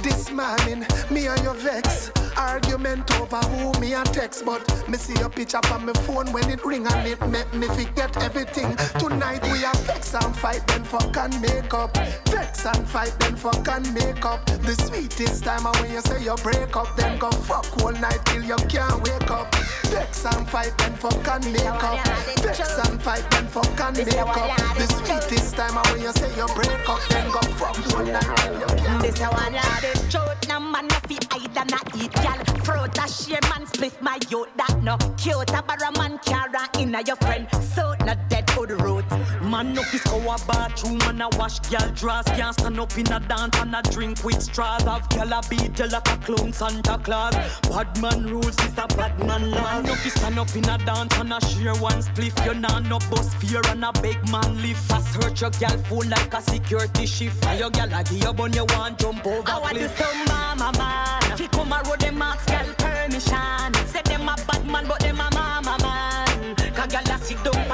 This 0.02 0.32
morning, 0.32 0.86
me 1.10 1.28
and 1.28 1.43
your 1.43 1.54
vex. 1.56 2.12
Argument 2.38 3.10
over 3.20 3.38
who 3.38 3.80
me 3.80 3.94
and 3.94 4.06
text, 4.14 4.46
but 4.46 4.62
me 4.90 4.98
see 4.98 5.14
your 5.20 5.30
picture 5.30 5.60
on 5.72 5.86
my 5.86 5.94
phone 5.94 6.32
when 6.32 6.50
it 6.50 6.64
ring 6.66 6.88
and 6.88 7.08
it 7.08 7.20
make 7.30 7.54
me 7.54 7.68
forget 7.68 8.16
everything. 8.24 8.76
Tonight 9.00 9.44
we 9.52 9.64
are 9.64 9.76
vex 9.88 10.14
and 10.14 10.36
fight, 10.36 10.66
then 10.68 10.84
fuck 10.84 11.16
and 11.18 11.40
make 11.42 11.74
up. 11.74 11.96
Vex 12.28 12.66
and 12.66 12.88
fight, 12.88 13.16
then 13.20 13.36
fuck 13.36 13.68
and 13.68 13.94
make 13.94 14.26
up. 14.26 14.46
The 14.46 14.76
sweetest 14.76 15.44
time 15.44 15.64
when 15.64 15.92
you 15.92 16.02
say 16.02 16.24
you 16.24 16.36
break 16.44 16.76
up, 16.76 16.96
then 16.98 17.18
go 17.20 17.32
fuck 17.32 17.66
all 17.84 17.92
night 17.92 18.20
till 18.26 18.44
you 18.44 18.58
can't 18.68 19.02
wake 19.04 19.32
up. 19.32 19.54
Vex 19.92 20.26
and 20.26 20.48
fight, 20.48 20.74
then 20.78 20.94
fuck 20.94 21.28
and 21.28 21.46
make 21.52 21.66
up. 21.66 22.06
Vex 22.40 22.60
and 22.88 23.02
fight, 23.02 23.26
then 23.32 23.48
fuck 23.48 23.80
and 23.80 23.98
make 23.98 24.16
up. 24.18 24.58
The 24.78 24.88
sweetest 24.88 25.56
time 25.56 25.76
when 25.76 26.02
you 26.02 26.12
say 26.14 26.30
you 26.36 26.48
break 26.56 26.90
up, 26.90 27.02
then 27.10 27.32
go 27.32 27.42
fuck 27.60 27.78
all 27.94 28.04
night 28.06 28.38
till 28.38 28.60
you 28.60 28.66
can't. 28.66 29.02
This 29.02 29.20
how 29.20 29.32
I 29.32 29.50
love 29.50 29.84
it. 29.84 30.00
Truth, 30.10 30.48
no 30.50 30.60
man, 30.60 30.88
no 30.88 30.96
fi 31.08 31.18
hide 31.32 31.58
and 31.58 31.72
not 31.72 31.96
eat, 31.96 32.12
gal. 32.24 32.40
Fruit 32.64 32.98
a 32.98 33.08
share 33.08 33.40
man 33.50 33.66
split 33.66 34.00
my 34.02 34.20
youth 34.30 34.50
that 34.58 34.82
no 34.84 34.98
cute. 35.18 35.50
A 35.52 35.64
barra 35.64 35.92
man 35.98 36.20
carry 36.20 36.52
inna 36.80 37.02
your 37.06 37.16
friend, 37.18 37.48
so 37.74 37.96
not 38.06 38.18
dead 38.30 38.50
for 38.52 38.68
the 38.68 38.76
road. 38.78 39.06
Man 39.44 39.78
up 39.78 39.86
his 39.86 40.06
our 40.08 40.38
bathroom 40.48 41.00
and 41.06 41.22
a 41.22 41.30
wash 41.38 41.60
girl 41.60 41.90
dress. 41.96 42.26
Can't 42.38 42.54
stand 42.54 42.80
up 42.80 42.98
in 42.98 43.12
a 43.12 43.20
dance 43.20 43.58
and 43.58 43.76
a 43.76 43.82
drink 43.92 44.24
with 44.24 44.42
straws. 44.42 44.84
Have 44.84 45.10
girl 45.10 45.34
a 45.34 45.42
beat 45.50 45.78
you 45.80 45.88
like 45.88 46.08
a 46.08 46.18
clown 46.18 46.54
Santa 46.54 46.98
Claus. 46.98 47.34
Bad 47.70 48.02
man 48.02 48.28
rules 48.28 48.58
is 48.66 48.78
a 48.78 48.88
bad 48.96 49.18
man 49.26 49.52
law. 49.52 49.62
Man 49.62 49.90
up 49.90 49.98
stand 49.98 50.40
up 50.40 50.56
in 50.56 50.70
a 50.70 50.78
dance 50.78 51.18
and 51.18 51.34
a 51.34 51.42
share 51.48 51.76
one 51.76 52.02
spliff. 52.02 52.46
You 52.46 52.54
nah 52.54 52.80
no 52.80 53.00
bus 53.10 53.34
fear 53.36 53.62
and 53.68 53.84
a 53.84 53.92
big 54.02 54.18
man 54.30 54.62
lift. 54.62 54.92
I 54.92 55.02
search 55.02 55.42
your 55.42 55.52
girl 55.52 55.78
full 55.86 56.08
like 56.08 56.34
a 56.34 56.42
security 56.42 57.06
shift. 57.06 57.46
And 57.46 57.60
your 57.60 57.70
girl 57.70 57.94
a 57.94 58.04
give 58.04 58.24
you 58.24 58.34
bun 58.34 58.54
you 58.54 58.66
want 58.66 59.00
jump 59.00 59.26
over 59.26 59.50
I 59.50 59.60
want 59.60 59.74
to 59.74 59.80
cliff. 59.80 59.98
some 59.98 60.26
mama 60.26 60.78
man. 60.78 61.38
Fi 61.38 61.48
come 61.48 61.72
a 61.72 61.82
road 61.88 62.04
them 62.12 62.22
ask 62.22 62.47
girl 62.47 62.74
permission. 62.78 63.74
Say 63.88 64.01
them 64.03 64.28
a 64.28 64.36
bad 64.47 64.66
man 64.66 64.88
but 64.88 64.99
them 64.99 65.20
a 65.20 65.30
mama 65.34 65.78
man. 65.82 66.55
Cause 66.76 66.88
girl 66.88 67.16
a 67.16 67.20
sit 67.20 67.43
down 67.43 67.68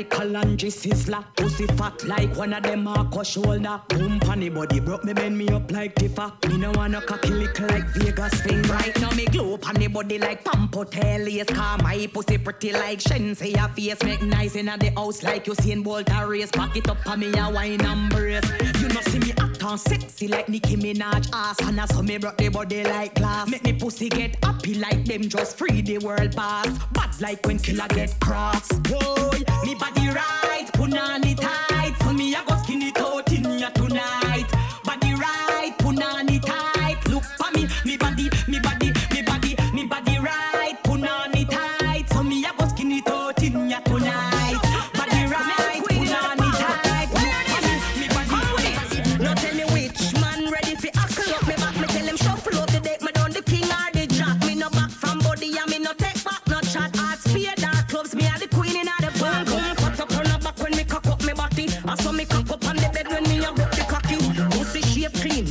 like 0.00 0.18
a 0.18 0.24
laundry 0.24 0.70
sizzler. 0.70 1.24
Pussy 1.36 1.66
fat 1.66 2.02
like 2.04 2.34
one 2.36 2.54
of 2.54 2.62
them 2.62 2.84
Marco 2.84 3.22
shoulder. 3.22 3.80
Boom 3.88 4.18
panny 4.20 4.48
body 4.48 4.80
broke 4.80 5.04
me 5.04 5.12
bend 5.12 5.36
me 5.36 5.48
up 5.48 5.70
like 5.70 5.94
Tifa. 5.94 6.32
Me 6.48 6.56
no 6.56 6.70
wanna 6.72 7.00
cocky 7.02 7.30
lick 7.30 7.58
like 7.60 7.86
Vegas 7.94 8.40
thing. 8.40 8.62
Right 8.62 8.98
now 9.00 9.10
me 9.10 9.26
glow 9.26 9.54
up 9.54 9.68
on 9.68 9.74
the 9.74 9.88
body 9.88 10.18
like 10.18 10.44
Pampo 10.44 10.84
Yes, 10.92 11.46
car 11.48 11.78
my 11.78 12.08
pussy 12.12 12.38
pretty 12.38 12.72
like 12.72 13.00
Shen. 13.00 13.34
Say 13.34 13.50
your 13.50 13.68
face 13.68 14.02
make 14.02 14.22
nice 14.22 14.56
in 14.56 14.66
the 14.66 14.92
house 14.96 15.22
like 15.22 15.46
you 15.46 15.54
seen 15.56 15.82
Bolt 15.82 16.08
race. 16.26 16.50
Back 16.50 16.76
it 16.76 16.88
up 16.88 17.06
on 17.06 17.20
me 17.20 17.32
a 17.38 17.50
wine 17.50 17.84
and 17.84 18.10
brace. 18.10 18.48
You 18.80 18.88
know 18.88 19.00
see 19.02 19.18
me 19.18 19.32
act 19.38 19.62
on 19.62 19.76
sexy 19.76 20.28
like 20.28 20.48
Nicki 20.48 20.76
Minaj 20.76 21.28
ass. 21.32 21.60
And 21.62 21.80
I 21.80 21.84
saw 21.86 22.02
me 22.02 22.16
broke 22.16 22.38
the 22.38 22.48
body 22.48 22.84
like 22.84 23.14
glass. 23.16 23.48
Make 23.48 23.64
me 23.64 23.74
pussy 23.74 24.08
get 24.08 24.42
happy 24.42 24.74
like 24.74 25.04
them 25.04 25.22
just 25.28 25.58
free 25.58 25.82
the 25.82 25.98
world 25.98 26.34
pass. 26.34 26.66
Bad 26.92 27.20
like 27.20 27.44
when 27.44 27.58
killer 27.58 27.88
get 27.88 28.18
cross. 28.20 28.68
Boy, 28.80 29.42
me 29.64 29.74
body 29.94 30.08
right, 30.08 30.66
it 31.24 31.38
tight. 31.38 32.09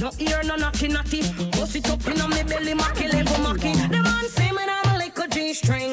No 0.09 0.25
ear, 0.25 0.43
no 0.43 0.55
naughty 0.55 0.87
naughty. 0.87 1.21
Pussy 1.51 1.81
top 1.81 2.05
in 2.07 2.21
on 2.21 2.29
me 2.29 2.43
belly, 2.43 2.73
macky 2.73 3.07
level 3.07 3.37
macky. 3.43 3.73
The 3.73 4.01
man 4.01 4.27
say 4.29 4.51
me 4.51 4.63
have 4.63 4.95
a 4.95 4.97
little 4.97 5.27
G 5.27 5.53
string. 5.53 5.91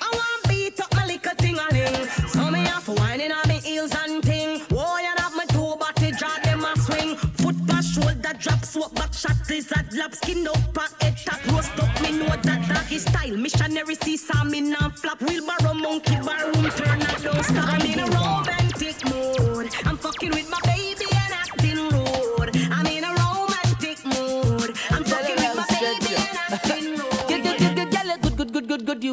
I 0.00 0.10
want 0.12 0.48
beat 0.48 0.80
up 0.80 0.94
my 0.94 1.06
little 1.06 1.34
ting 1.36 1.58
a 1.58 1.66
ling. 1.72 2.06
So 2.28 2.50
me 2.50 2.60
have 2.64 2.88
whining 2.88 3.32
on 3.32 3.48
me 3.48 3.60
heels 3.60 3.94
and 3.94 4.22
ting. 4.22 4.60
Whoa, 4.70 4.98
you 4.98 5.12
have 5.16 5.34
my 5.36 5.44
two 5.46 5.76
body 5.76 6.12
drop 6.12 6.42
them 6.42 6.64
a 6.64 6.76
swing. 6.78 7.16
Foot 7.16 7.56
pass 7.66 7.86
shoulder 7.92 8.34
drop, 8.38 8.64
swap 8.64 8.94
back 8.94 9.12
shot 9.12 9.36
a 9.50 9.96
lap 9.96 10.14
skin 10.14 10.46
up 10.46 10.56
and 10.56 11.02
head 11.02 11.16
tap 11.16 11.46
roast 11.52 11.78
up. 11.78 12.02
Me 12.02 12.12
know 12.18 12.26
that 12.28 12.68
doggy 12.68 12.98
style. 12.98 13.36
Missionary 13.36 13.94
see 13.94 14.16
some 14.16 14.50
me 14.50 14.60
non 14.60 14.90
flap. 14.92 15.20
Wheelbarrow 15.20 15.74
monkey 15.74 16.16
bar 16.16 16.52
room 16.52 16.70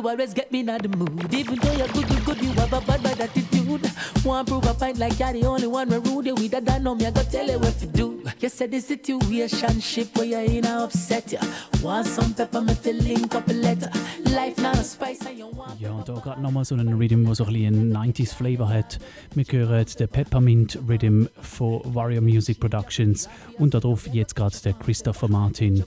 You 0.01 0.09
always 0.09 0.33
get 0.33 0.51
me 0.51 0.61
in 0.61 0.65
the 0.65 0.89
mood. 0.97 1.31
Even 1.31 1.59
though 1.59 1.73
you're 1.73 1.87
good, 1.89 2.07
good, 2.07 2.25
good, 2.25 2.41
you 2.41 2.51
have 2.53 2.73
a 2.73 2.81
bad, 2.81 3.03
bad 3.03 3.21
attitude. 3.21 3.91
Want 4.25 4.47
prove 4.47 4.65
a 4.65 4.73
point 4.73 4.97
like 4.97 5.19
you're 5.19 5.31
the 5.31 5.45
only 5.45 5.67
one 5.67 5.89
where 5.89 5.99
rude. 5.99 6.25
You 6.25 6.33
with 6.33 6.55
a 6.55 6.59
done 6.61 6.97
me, 6.97 7.05
I 7.05 7.11
go 7.11 7.21
tell 7.21 7.45
you 7.45 7.59
what 7.59 7.79
to 7.79 7.85
do. 7.85 8.23
You 8.39 8.49
said 8.49 8.71
the 8.71 8.79
situation 8.79 9.79
ship 9.79 10.17
where 10.17 10.25
you're 10.25 10.41
in 10.41 10.65
a 10.65 10.85
upset. 10.85 11.31
Ya. 11.31 11.39
Want 11.83 12.07
some 12.07 12.33
pepper, 12.33 12.61
me 12.61 12.73
feel 12.73 12.95
link 12.95 13.35
up 13.35 13.47
a 13.47 13.53
letter. 13.53 13.91
Life 14.31 14.57
not 14.57 14.79
a 14.79 14.83
spice, 14.83 15.23
and 15.27 15.37
you 15.37 15.45
want. 15.49 15.79
Ja, 15.79 15.91
und 15.91 16.09
da 16.09 16.13
gerade 16.13 16.41
nochmal 16.41 16.65
so 16.65 16.73
einen 16.73 16.95
Rhythm, 16.95 17.23
der 17.23 17.35
so 17.35 17.45
ein 17.45 17.53
bisschen 17.53 17.95
einen 17.95 18.11
90s 18.11 18.33
Flavor 18.33 18.69
hat. 18.69 18.97
Wir 19.35 19.45
hören 19.51 19.85
den 19.99 20.07
Peppermint 20.07 20.79
Rhythm 20.89 21.27
von 21.43 21.81
Warrior 21.93 22.21
Music 22.21 22.59
Productions 22.59 23.29
und 23.59 23.75
darauf 23.75 24.07
jetzt 24.07 24.35
gerade 24.35 24.57
der 24.63 24.73
Christopher 24.73 25.27
Martin 25.27 25.83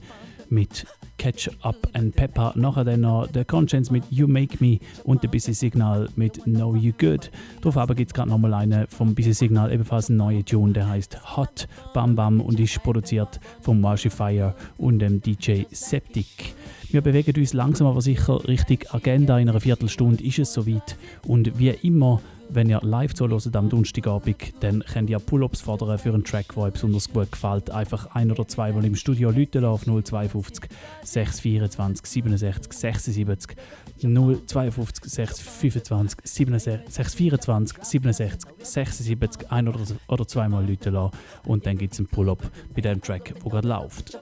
mit 0.54 0.86
Catch 1.18 1.50
Up 1.62 1.76
and 1.92 2.14
Pepper. 2.14 2.52
Nachher 2.54 2.84
dann 2.84 3.00
noch 3.00 3.26
der 3.26 3.44
Conscience 3.44 3.90
mit 3.90 4.04
You 4.10 4.26
Make 4.26 4.56
Me 4.60 4.78
und 5.04 5.22
der 5.22 5.28
Busy 5.28 5.52
Signal 5.52 6.08
mit 6.16 6.42
Know 6.44 6.76
You 6.76 6.92
Good. 6.98 7.30
Darauf 7.60 7.76
aber 7.76 7.94
gibt 7.94 8.10
es 8.10 8.14
gerade 8.14 8.30
nochmal 8.30 8.54
einen 8.54 8.86
vom 8.88 9.14
Busy 9.14 9.32
Signal, 9.32 9.72
ebenfalls 9.72 10.08
ein 10.08 10.16
neuer 10.16 10.44
Tune, 10.44 10.72
der 10.72 10.88
heißt 10.88 11.36
Hot 11.36 11.66
Bam 11.92 12.14
Bam 12.14 12.40
und 12.40 12.60
ist 12.60 12.82
produziert 12.82 13.40
vom 13.60 13.80
Marshifier 13.80 14.54
und 14.76 15.00
dem 15.00 15.20
DJ 15.20 15.64
Septic. 15.70 16.54
Wir 16.90 17.00
bewegen 17.00 17.34
uns 17.36 17.52
langsam 17.52 17.88
aber 17.88 18.00
sicher 18.00 18.46
Richtung 18.46 18.78
Agenda. 18.90 19.38
In 19.38 19.48
einer 19.48 19.60
Viertelstunde 19.60 20.22
ist 20.22 20.38
es 20.38 20.52
soweit. 20.52 20.96
Und 21.26 21.58
wie 21.58 21.70
immer 21.70 22.20
Wenn 22.50 22.70
ihr 22.70 22.80
live 22.82 23.14
zuhört 23.14 23.56
am 23.56 23.68
Donnerstagabend, 23.68 24.54
dann 24.60 24.84
könnt 24.84 25.10
ihr 25.10 25.18
Pull-Ups 25.18 25.60
fordern 25.60 25.98
für 25.98 26.10
einen 26.10 26.24
Track, 26.24 26.54
der 26.54 26.64
euch 26.64 26.72
besonders 26.74 27.08
gut 27.08 27.32
gefällt. 27.32 27.70
Einfach 27.70 28.14
ein 28.14 28.30
oder 28.30 28.46
zwei 28.46 28.72
Mal 28.72 28.84
im 28.84 28.94
Studio 28.94 29.30
Leute 29.30 29.66
auf 29.66 29.84
052 29.84 30.68
624 31.02 32.06
67 32.06 32.72
76 32.72 33.56
052 34.00 35.04
625 35.04 36.18
67 36.24 36.92
624 36.92 37.84
67 37.84 38.50
76 38.62 39.50
ein 39.50 39.68
oder, 39.68 39.80
oder 40.08 40.26
zweimal 40.26 40.66
Leute 40.66 40.90
lassen 40.90 41.16
und 41.46 41.66
dann 41.66 41.78
gibt 41.78 41.94
es 41.94 41.98
einen 41.98 42.08
Pull-Up 42.08 42.50
bei 42.74 42.80
dem 42.80 43.00
Track, 43.00 43.34
der 43.42 43.50
gerade 43.50 43.68
läuft. 43.68 44.18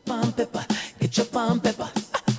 Pepper. 1.63 1.91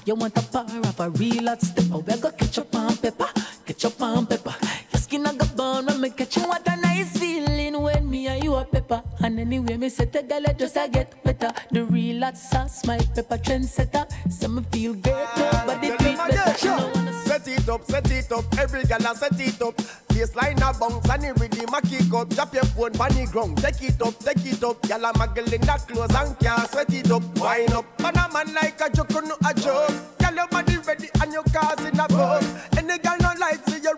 You 0.06 0.16
want 0.16 0.38
a 0.38 0.42
power 0.42 0.80
of 0.80 1.00
a 1.00 1.10
real 1.12 1.48
hot 1.48 1.62
stepper. 1.62 2.00
We 2.00 2.18
go 2.18 2.30
ketchup 2.32 2.76
and 2.76 3.02
pepper. 3.02 3.30
Ketchup 3.66 4.02
and 4.02 4.30
pepper. 4.30 4.54
Your 4.62 4.83
skin 5.14 5.28
a 5.28 5.34
go 5.34 5.45
burn 5.55 5.86
when 5.86 6.01
me 6.01 6.09
catch 6.09 6.38
you. 6.38 6.43
What 6.43 6.68
a 6.68 6.76
nice 6.76 7.18
feeling 7.18 7.80
when 7.80 8.09
me 8.09 8.28
and 8.28 8.43
you 8.43 8.55
a 8.55 8.66
pepper. 8.66 9.03
And 9.20 9.39
anyway, 9.39 9.78
me 9.78 9.89
set 9.89 10.16
a 10.16 10.24
girl 10.24 10.43
just 10.57 10.76
a 10.76 10.88
get 10.89 11.24
better. 11.24 11.51
The 11.72 11.84
real 11.86 12.24
hot 12.24 12.38
sauce, 12.38 12.86
my 12.86 12.97
pepper 12.97 13.38
trendsetter. 13.38 14.05
So 14.32 14.47
me 14.47 14.64
feel 14.72 14.93
great, 14.93 15.28
nobody 15.38 15.89
treat 15.97 16.18
better. 16.18 16.57
She 16.57 16.68
no 16.68 16.91
wanna 16.95 17.14
Set 17.26 17.47
it 17.47 17.70
up, 17.70 17.86
set 17.86 18.11
it 18.11 18.32
up, 18.32 18.45
every 18.57 18.84
gal 18.84 19.05
a 19.05 19.16
set 19.16 19.39
it 19.39 19.61
up. 19.61 19.76
Baseline 20.09 20.57
a 20.57 20.78
bounce 20.78 21.09
and 21.09 21.24
the 21.24 21.34
rhythm 21.39 21.74
a 21.74 21.82
kick 21.82 22.14
up. 22.14 22.30
Drop 22.30 22.53
your 22.53 22.66
phone 22.66 22.95
on 22.99 23.11
the 23.14 23.28
ground, 23.32 23.57
take 23.57 23.82
it 23.82 24.01
up, 24.01 24.18
take 24.20 24.45
it 24.45 24.64
up. 24.64 24.82
Gal 24.82 25.05
a 25.05 25.14
muggle 25.14 25.53
in 25.53 25.61
that 25.61 25.88
clothes 25.88 26.14
and 26.16 26.38
can't 26.39 26.70
sweat 26.70 26.93
it 26.93 27.11
up. 27.11 27.24
Wind 27.38 27.74
up, 27.74 27.86
man 28.01 28.18
a 28.18 28.34
man 28.34 28.53
like 28.53 28.82
a 28.82 28.89
joke, 28.89 29.11
no 29.11 29.36
a 29.47 29.53
joke. 29.53 29.93
Gal 30.20 30.36
your 30.36 30.47
body 30.47 30.78
ready 30.78 31.09
and 31.22 31.34
your 31.34 31.43
cars 31.43 31.86
in 31.86 31.99
a 31.99 32.07
boat. 32.07 32.43
Any 32.78 32.97
gal 32.99 33.18
no 33.22 33.32
like 33.39 33.64
see 33.68 33.80
you 33.82 33.95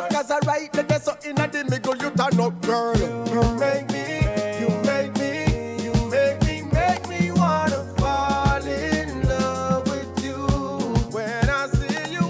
out. 0.00 0.10
Cause 0.10 0.30
I 0.30 0.38
right 0.40 0.72
there 0.72 1.00
so 1.00 1.16
in 1.24 1.38
a 1.40 1.48
the 1.48 1.64
middle 1.64 1.96
you 1.96 2.10
turn 2.10 2.40
up, 2.40 2.60
girl. 2.62 2.96
You 2.96 3.42
make 3.58 3.90
me, 3.90 4.20
you 4.60 4.68
make 4.84 5.16
me, 5.18 5.84
you 5.84 5.92
make 6.10 6.42
me, 6.44 6.62
make 6.62 7.08
me 7.08 7.30
wanna 7.32 7.84
fall 7.98 8.64
in 8.64 9.28
love 9.28 9.86
with 9.90 10.24
you. 10.24 10.36
When 11.14 11.48
I 11.48 11.66
see 11.68 12.12
you 12.12 12.26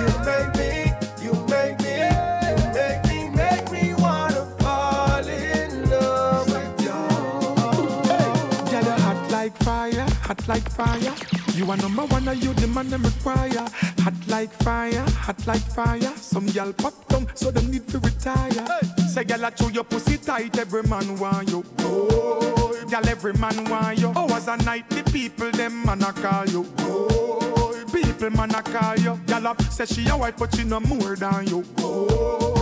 you 0.00 0.08
make 0.28 0.54
me, 0.60 0.92
you 1.24 1.34
make 1.46 1.78
me, 1.80 1.96
make 2.74 3.04
me, 3.08 3.28
make 3.30 3.70
me 3.72 3.94
wanna 3.94 4.46
fall 4.58 5.26
in 5.26 5.90
love 5.90 6.46
with 6.48 6.80
you. 6.80 6.98
You 8.78 8.90
hot 9.02 9.30
like 9.30 9.56
fire, 9.58 10.06
hot 10.22 10.48
like 10.48 10.68
fire. 10.68 11.21
You 11.54 11.70
are 11.70 11.76
number 11.76 12.06
one, 12.06 12.26
are 12.28 12.34
you 12.34 12.54
the 12.54 12.66
man 12.66 12.88
them 12.88 13.02
require? 13.02 13.68
Hot 13.98 14.14
like 14.28 14.52
fire, 14.62 15.04
hot 15.10 15.46
like 15.46 15.60
fire. 15.60 16.12
Some 16.16 16.46
gal 16.46 16.72
pop 16.72 17.06
down, 17.08 17.28
so 17.34 17.50
them 17.50 17.70
need 17.70 17.86
to 17.88 17.98
retire. 17.98 18.80
Say, 19.08 19.24
gal, 19.24 19.44
I 19.44 19.50
chew 19.50 19.70
your 19.70 19.84
pussy 19.84 20.16
tight, 20.16 20.58
every 20.58 20.82
man 20.84 21.18
want 21.18 21.50
you. 21.50 21.62
Oh, 21.80 22.84
gal, 22.88 23.06
every 23.06 23.34
man 23.34 23.68
want 23.68 23.98
you. 23.98 24.12
Hours 24.16 24.48
a 24.48 24.56
night, 24.58 24.88
the 24.88 25.02
people 25.10 25.50
them 25.50 25.84
man 25.84 26.02
a 26.02 26.12
call 26.12 26.48
you. 26.48 26.66
Oh, 26.78 27.84
people 27.92 28.30
man 28.30 28.54
a 28.54 28.62
call 28.62 28.98
you. 28.98 29.20
Gal 29.26 29.46
up 29.46 29.60
say 29.62 29.84
she 29.84 30.08
a 30.08 30.16
wife, 30.16 30.36
but 30.38 30.54
she 30.54 30.64
no 30.64 30.80
more 30.80 31.16
than 31.16 31.46
you. 31.48 31.64
Oh, 31.78 32.61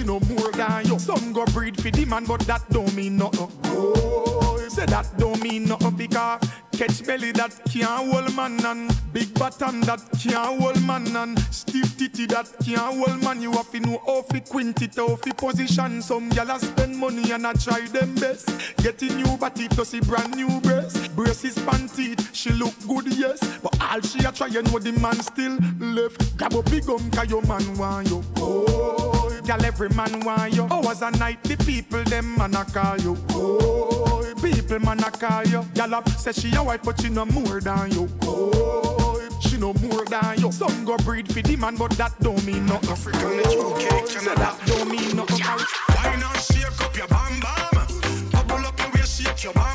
she 0.00 0.06
no 0.06 0.20
more 0.20 0.52
than 0.52 0.86
you. 0.86 0.98
Some 0.98 1.32
go 1.32 1.44
breed 1.46 1.80
for 1.80 1.90
the 1.90 2.04
man, 2.04 2.24
but 2.24 2.40
that 2.40 2.62
don't 2.70 2.92
mean 2.94 3.16
nothing. 3.16 3.48
Oh, 3.64 4.66
say 4.68 4.86
that 4.86 5.06
don't 5.18 5.42
mean 5.42 5.64
nothing 5.64 5.96
because 5.96 6.40
catch 6.72 7.04
belly 7.04 7.32
that 7.32 7.52
can't 7.70 8.10
hold 8.10 8.34
man 8.34 8.64
and 8.64 8.90
big 9.12 9.32
bottom 9.38 9.82
that 9.82 10.00
can't 10.18 10.60
hold 10.60 10.80
man 10.82 11.14
and 11.16 11.38
stiff 11.52 11.96
titty 11.98 12.26
that 12.26 12.46
can't 12.64 12.96
hold 12.96 13.22
man. 13.22 13.42
You 13.42 13.52
have 13.52 13.70
to 13.72 13.80
know 13.80 14.00
how 14.06 14.22
fi 14.22 14.40
quint 14.40 14.80
it, 14.82 14.96
how 14.96 15.16
fi 15.16 15.32
position. 15.32 16.02
Some 16.02 16.30
gyal 16.30 16.54
a 16.54 16.58
spend 16.58 16.96
money 16.96 17.30
and 17.32 17.46
I 17.46 17.52
try 17.54 17.80
them 17.86 18.14
best. 18.14 18.48
Get 18.78 19.02
a 19.02 19.06
new 19.14 19.36
body 19.36 19.68
plus 19.68 19.94
a 19.94 20.00
brand 20.00 20.36
new 20.36 20.60
breast. 20.60 21.14
Braces 21.14 21.56
panty, 21.58 22.16
she 22.34 22.50
look 22.50 22.74
good 22.86 23.14
yes, 23.16 23.40
but 23.58 23.76
all 23.82 24.00
she 24.00 24.24
a 24.24 24.32
try 24.32 24.48
know 24.48 24.78
the 24.78 24.92
man 24.92 25.20
still 25.20 25.58
left. 25.78 26.36
Grab 26.36 26.54
up 26.54 26.70
big 26.70 26.86
gum 26.86 27.10
'cause 27.10 27.28
your 27.28 27.42
man 27.42 27.76
want 27.76 28.08
you. 28.08 28.24
Oh, 28.36 29.19
gyal 29.40 29.62
every 29.64 29.88
man 29.90 30.20
want 30.20 30.54
you. 30.54 30.66
Oh, 30.70 30.86
Hours 30.86 31.02
a 31.02 31.10
night 31.12 31.42
the 31.44 31.56
people 31.56 32.02
them 32.04 32.36
man 32.36 32.54
a 32.54 32.64
call 32.64 32.98
you. 33.00 33.16
Oh, 33.30 34.24
people 34.42 34.78
man 34.80 35.00
a 35.00 35.10
call 35.10 35.44
you. 35.46 35.60
Gyal 35.74 35.92
up 35.92 36.06
uh, 36.06 36.10
say 36.10 36.32
she 36.32 36.54
a 36.56 36.62
wife 36.62 36.82
but 36.82 37.00
she 37.00 37.08
no 37.08 37.24
more 37.24 37.60
than 37.60 37.90
you. 37.92 38.08
Oh, 38.22 39.20
she 39.40 39.56
no 39.56 39.72
more 39.74 40.04
than 40.04 40.38
you. 40.40 40.52
Some 40.52 40.84
go 40.84 40.96
breed 40.98 41.32
for 41.32 41.42
the 41.42 41.56
man 41.56 41.76
but 41.76 41.90
that 41.92 42.12
don't 42.20 42.44
mean 42.44 42.66
nothing. 42.66 42.90
African 42.90 44.06
say 44.06 44.34
that 44.34 44.58
don't 44.66 44.90
mean 44.90 45.16
nothing. 45.16 45.40
Why 45.40 46.16
not 46.16 46.36
shake 46.36 46.80
up 46.80 46.96
your 46.96 47.08
bam 47.08 47.40
bam? 47.40 48.30
Bubble 48.32 48.66
up 48.66 48.78
your 48.78 48.90
waist, 48.94 49.22
shake 49.22 49.44
your 49.44 49.52
bam. 49.54 49.69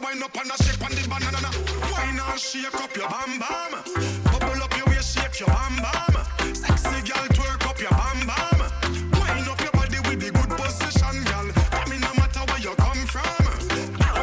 Wind 0.00 0.22
up 0.22 0.36
and 0.36 0.50
a 0.50 0.56
shake 0.62 0.82
on 0.82 0.90
the 0.90 1.02
banana. 1.08 1.50
Wine 1.92 2.20
and 2.20 2.40
shake 2.40 2.74
up 2.74 2.94
your 2.96 3.08
bam 3.08 3.38
bam. 3.38 3.72
Bubble 4.24 4.62
up 4.62 4.76
your 4.76 4.86
waist, 4.86 5.18
shake 5.18 5.40
your 5.40 5.48
bam 5.48 5.76
bam. 5.76 6.14
Sexy 6.54 7.00
girl, 7.04 7.26
twerk 7.36 7.64
up 7.68 7.78
your 7.80 7.90
bam 7.90 8.26
bam. 8.26 8.60
Wind 9.18 9.48
up 9.48 9.60
your 9.60 9.72
body 9.72 10.00
with 10.08 10.20
the 10.20 10.30
good 10.30 10.50
position, 10.56 11.16
girl. 11.28 11.48
Come 11.74 11.92
in 11.92 12.00
no 12.00 12.12
matter 12.14 12.42
where 12.48 12.60
you 12.60 12.74
come 12.76 13.02
from. 13.12 13.44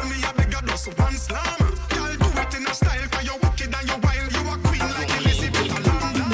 Me 0.10 0.18
a 0.26 0.32
bigger 0.34 0.62
just 0.68 0.88
one 0.98 1.18
slam. 1.18 1.60
Girl, 1.90 2.14
do 2.22 2.30
it 2.42 2.54
in 2.56 2.68
a 2.68 2.74
style 2.74 3.08
'cause 3.12 3.26
you're 3.26 3.40
wicked 3.44 3.74
and 3.74 3.88
you're 3.88 4.02
wild. 4.06 4.32
You 4.34 4.44
a 4.54 4.56
queen 4.68 4.88
like 4.98 5.12
Elizabeth 5.20 5.78
of 5.78 5.86
London. 5.88 6.32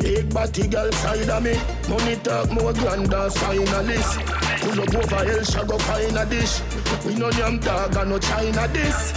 Big 0.00 0.32
body 0.34 0.66
girl 0.68 0.92
side 0.92 1.30
of 1.30 1.42
me. 1.42 1.54
Money 1.88 2.16
talk 2.16 2.50
more 2.50 2.72
grander 2.72 3.30
finalist. 3.30 4.12
Pull 4.60 4.80
up 4.82 4.94
over 4.94 5.24
hell, 5.24 5.44
shall 5.44 5.64
go 5.64 5.78
find 5.78 6.16
a 6.18 6.24
dish. 6.26 6.60
We 7.04 7.14
no 7.14 7.30
yam 7.30 7.58
dog 7.58 7.96
and 7.96 8.10
no 8.10 8.18
China 8.18 8.68
this. 8.68 9.12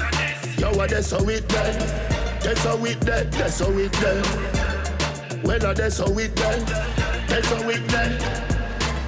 Yo, 0.58 0.72
what 0.74 0.90
that's 0.90 1.12
how 1.12 1.28
it 1.28 1.48
dead. 1.48 2.42
That's 2.42 2.64
how 2.64 2.84
it 2.86 3.00
dead. 3.02 3.32
That's 3.32 3.60
how 3.60 3.72
it 3.72 3.92
dead. 3.94 5.44
Well, 5.44 5.66
uh, 5.66 5.74
that's 5.74 5.98
how 6.00 6.18
it 6.18 6.36
dead. 6.36 6.68
That's 7.28 7.48
how 7.48 7.70
it 7.70 7.88
dead. 7.90 8.44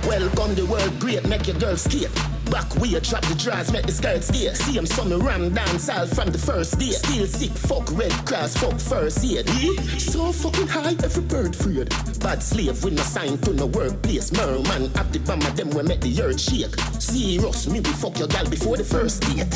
Welcome 0.06 0.56
the 0.56 0.66
world 0.66 1.00
great, 1.00 1.28
make 1.28 1.48
your 1.48 1.58
girl 1.58 1.76
skate. 1.78 2.10
Back 2.52 2.76
way, 2.76 3.00
drop 3.00 3.26
the 3.26 3.36
drawers, 3.36 3.72
make 3.72 3.86
the 3.86 3.92
skirt 3.92 4.24
stay. 4.24 4.54
See 4.54 4.74
him 4.74 4.86
some 4.86 5.12
ram 5.22 5.54
dance 5.54 5.90
all 5.90 6.06
from 6.08 6.32
the 6.32 6.38
first 6.38 6.78
day. 6.78 6.92
Still 6.92 7.26
sick, 7.28 7.52
fuck 7.52 7.92
red 7.98 8.12
cross, 8.26 8.56
fuck 8.56 8.80
first 8.80 9.24
aid. 9.26 9.50
Eh? 9.50 9.76
So 9.98 10.32
fucking 10.32 10.68
high, 10.68 10.96
every 11.04 11.24
bird 11.24 11.56
freed. 11.56 11.90
Bad 12.20 12.44
slave 12.44 12.84
with 12.84 12.94
no 12.94 13.04
sign 13.04 13.38
to 13.40 13.54
no 13.54 13.66
workplace. 13.66 14.32
Merman 14.32 14.92
at 14.96 15.12
the 15.12 15.20
bam 15.20 15.42
of 15.42 15.56
them 15.56 15.70
we 15.72 15.84
make 15.84 16.02
the 16.02 16.22
earth 16.22 16.40
shake. 16.40 16.76
Serious, 17.00 17.68
me 17.68 17.80
we 17.80 17.92
fuck 17.92 18.18
your 18.20 18.28
gal 18.28 18.48
before 18.50 18.78
the 18.78 18.84
first 18.84 19.22
date. 19.24 19.52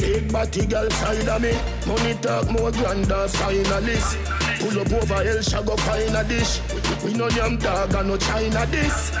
Big 0.00 0.32
body 0.32 0.66
girl 0.66 0.90
side 0.90 1.28
of 1.28 1.42
me. 1.42 1.52
Money 1.86 2.14
talk 2.20 2.50
more 2.50 2.72
grander 2.72 3.28
finalist. 3.28 4.16
Pull 4.60 4.80
up 4.80 4.92
over 4.92 5.24
hell, 5.24 5.40
shall 5.42 5.62
go 5.62 5.76
find 5.76 6.14
a 6.16 6.24
dish. 6.24 6.60
We 7.04 7.14
no 7.14 7.28
yam 7.30 7.58
dog 7.58 7.94
and 7.94 8.08
no 8.08 8.16
China 8.16 8.66
this. 8.66 9.12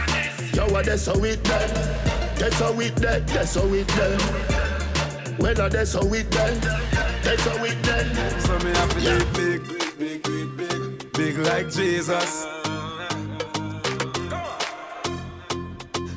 Yo, 0.54 0.66
what 0.68 0.86
that's 0.86 1.06
how 1.06 1.22
it 1.24 1.42
dead. 1.44 2.09
That's 2.40 2.58
how 2.58 2.80
it 2.80 2.96
dead. 2.96 3.28
That's 3.28 3.54
how 3.54 3.66
it 3.66 3.86
dead. 3.88 5.38
Well, 5.38 5.60
uh, 5.60 5.68
that's 5.68 5.92
how 5.92 6.00
it 6.14 6.30
dead. 6.30 6.62
That's 7.22 7.46
how 7.46 7.62
it 7.62 7.82
dead. 7.82 8.40
So 8.40 8.58
me 8.60 8.70
have 8.70 8.92
to 8.94 9.00
live 9.00 9.32
big, 9.34 9.98
big, 9.98 10.22
big, 10.24 10.56
big, 10.56 11.12
big, 11.12 11.38
like 11.38 11.70
Jesus. 11.70 12.46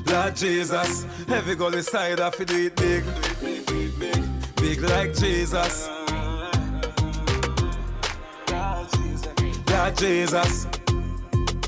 Lord 0.07 0.35
Jesus, 0.37 1.05
every 1.27 1.55
goal 1.55 1.73
inside 1.73 2.21
I 2.21 2.29
fi 2.29 2.45
do 2.45 2.67
it 2.67 2.75
big, 2.77 3.03
big, 3.41 3.65
big, 3.65 3.99
big, 3.99 4.55
big 4.55 4.81
like 4.81 5.13
Jesus. 5.13 5.89
Lord 9.67 9.97
Jesus, 9.97 10.67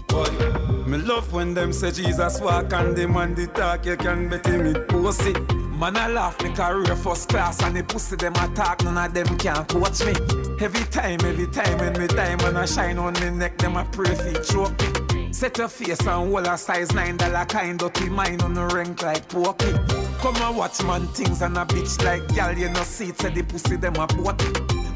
boy. 0.07 0.64
Me 0.85 0.99
love 0.99 1.33
when 1.33 1.55
them 1.55 1.73
say 1.73 1.91
Jesus 1.91 2.39
walk 2.39 2.71
and 2.73 2.95
them 2.95 3.13
man 3.13 3.33
the 3.33 3.47
talk, 3.47 3.85
you 3.87 3.97
can 3.97 4.29
bet 4.29 4.45
him 4.45 4.67
it 4.67 4.87
pussy. 4.87 5.33
Man, 5.79 5.97
I 5.97 6.07
laugh, 6.07 6.39
me 6.43 6.51
career 6.51 6.95
first 6.95 7.27
class 7.27 7.61
and 7.63 7.75
the 7.75 7.83
pussy 7.83 8.15
them 8.15 8.33
attack, 8.35 8.83
none 8.83 8.97
of 8.97 9.11
them 9.11 9.35
can 9.37 9.65
coach 9.65 10.05
me. 10.05 10.13
Every 10.61 10.85
time, 10.85 11.19
every 11.25 11.47
time, 11.47 11.79
when 11.79 11.99
me 11.99 12.07
time 12.07 12.39
I 12.55 12.65
shine 12.65 12.99
on 12.99 13.13
me 13.15 13.31
neck, 13.31 13.57
them 13.57 13.77
a 13.77 13.83
pray 13.85 14.13
for 14.13 14.39
choke 14.43 14.79
me. 15.11 15.33
Set 15.33 15.57
your 15.57 15.69
face 15.69 16.05
and 16.05 16.31
wall 16.31 16.45
a 16.45 16.55
size 16.55 16.93
nine 16.93 17.17
dollar 17.17 17.45
kind 17.45 17.81
of 17.81 17.91
be 17.93 18.07
mine 18.07 18.39
on 18.41 18.53
the 18.53 18.65
rank 18.67 19.01
like 19.01 19.27
poppy. 19.27 19.73
Come 20.19 20.35
and 20.35 20.55
watch 20.55 20.83
man 20.83 21.07
things 21.07 21.41
and 21.41 21.57
a 21.57 21.65
bitch 21.65 22.01
like 22.05 22.27
gal, 22.35 22.55
you 22.55 22.69
know 22.69 22.83
see 22.83 23.09
it, 23.09 23.19
say 23.19 23.31
the 23.31 23.41
pussy 23.41 23.75
them 23.75 23.95
a 23.95 24.05
boat. 24.05 24.39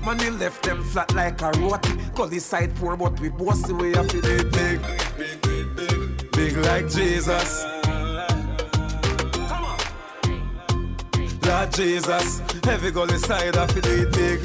Money 0.05 0.29
left 0.29 0.63
them 0.63 0.83
flat 0.83 1.13
like 1.15 1.41
a 1.41 1.51
roti. 1.59 1.97
Call 2.15 2.27
this 2.27 2.45
side 2.45 2.75
poor, 2.75 2.95
but 2.95 3.19
we 3.19 3.29
bossy 3.29 3.73
we 3.73 3.95
up 3.95 4.07
to 4.07 4.21
big, 4.21 4.51
big, 4.51 4.81
big 5.17 5.48
big 6.39 6.55
like 6.57 6.89
Jesus. 6.89 7.65
Lord 11.45 11.71
Jesus, 11.73 12.41
heavy 12.63 12.91
gold 12.91 13.11
inside 13.11 13.57
I 13.57 13.67
feel 13.67 13.85
it 13.85 14.11
big. 14.13 14.39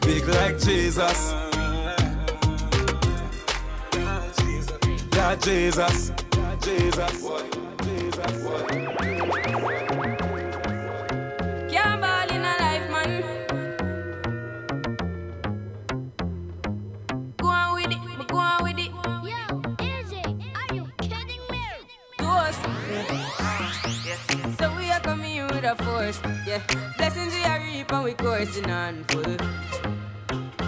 Big 0.00 0.26
like 0.26 0.58
Jesus. 0.58 1.32
Lord 3.92 4.32
Jesus, 4.38 4.78
Lord 5.14 5.42
Jesus, 5.42 6.12
Jesus, 6.62 7.30
Jesus. 7.84 8.87
course. 26.12 26.38
Yeah, 26.46 26.62
blessings 26.96 27.34
we 27.34 27.44
are 27.44 27.60
reaping, 27.60 28.02
we 28.02 28.14
coursing 28.14 28.70
on 28.70 29.04
full. 29.04 29.36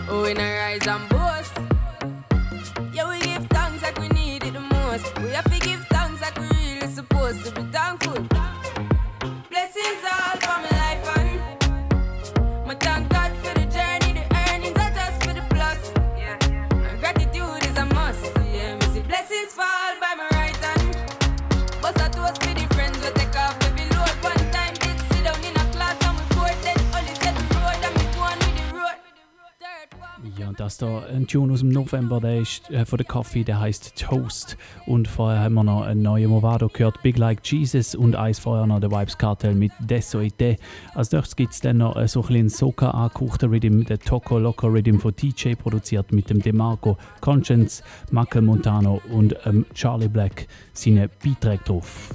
Oh, 0.08 0.24
in 0.24 0.38
a 0.38 0.58
rise 0.58 0.86
and 0.86 1.08
boast. 1.08 1.69
dass 30.60 30.76
da 30.76 31.04
ein 31.06 31.26
Tune 31.26 31.54
aus 31.54 31.60
dem 31.60 31.70
November 31.70 32.20
der 32.20 32.40
ist, 32.40 32.70
äh, 32.70 32.84
von 32.84 32.98
der 32.98 33.06
Coffee, 33.06 33.44
der 33.44 33.60
heißt 33.60 33.96
Toast. 33.96 34.58
Und 34.84 35.08
vorher 35.08 35.40
haben 35.40 35.54
wir 35.54 35.64
noch 35.64 35.82
einen 35.82 36.02
neuen 36.02 36.28
Movado 36.28 36.68
gehört, 36.68 37.02
Big 37.02 37.16
Like 37.16 37.40
Jesus. 37.44 37.94
Und 37.94 38.14
eins 38.14 38.38
vorher 38.38 38.66
noch 38.66 38.78
der 38.78 38.90
Vibes 38.90 39.16
Cartel 39.16 39.54
mit 39.54 39.72
Desoite. 39.78 40.56
Als 40.94 41.12
nächstes 41.12 41.36
gibt 41.36 41.54
es 41.54 41.60
dann 41.60 41.78
noch 41.78 41.96
äh, 41.96 42.06
so 42.06 42.20
ein 42.20 42.26
bisschen 42.26 42.48
Soca 42.50 42.90
angehauchter 42.90 43.50
Rhythm, 43.50 43.84
der 43.84 43.98
Toco 43.98 44.38
Loco 44.38 44.66
Rhythm 44.66 44.98
von 44.98 45.16
TJ, 45.16 45.54
produziert 45.54 46.12
mit 46.12 46.28
dem 46.28 46.42
DeMarco, 46.42 46.98
Conscience, 47.22 47.82
Michael 48.10 48.42
Montano 48.42 49.00
und 49.10 49.34
ähm, 49.46 49.64
Charlie 49.72 50.08
Black 50.08 50.46
seine 50.74 51.08
Beiträge 51.08 51.64
drauf. 51.64 52.10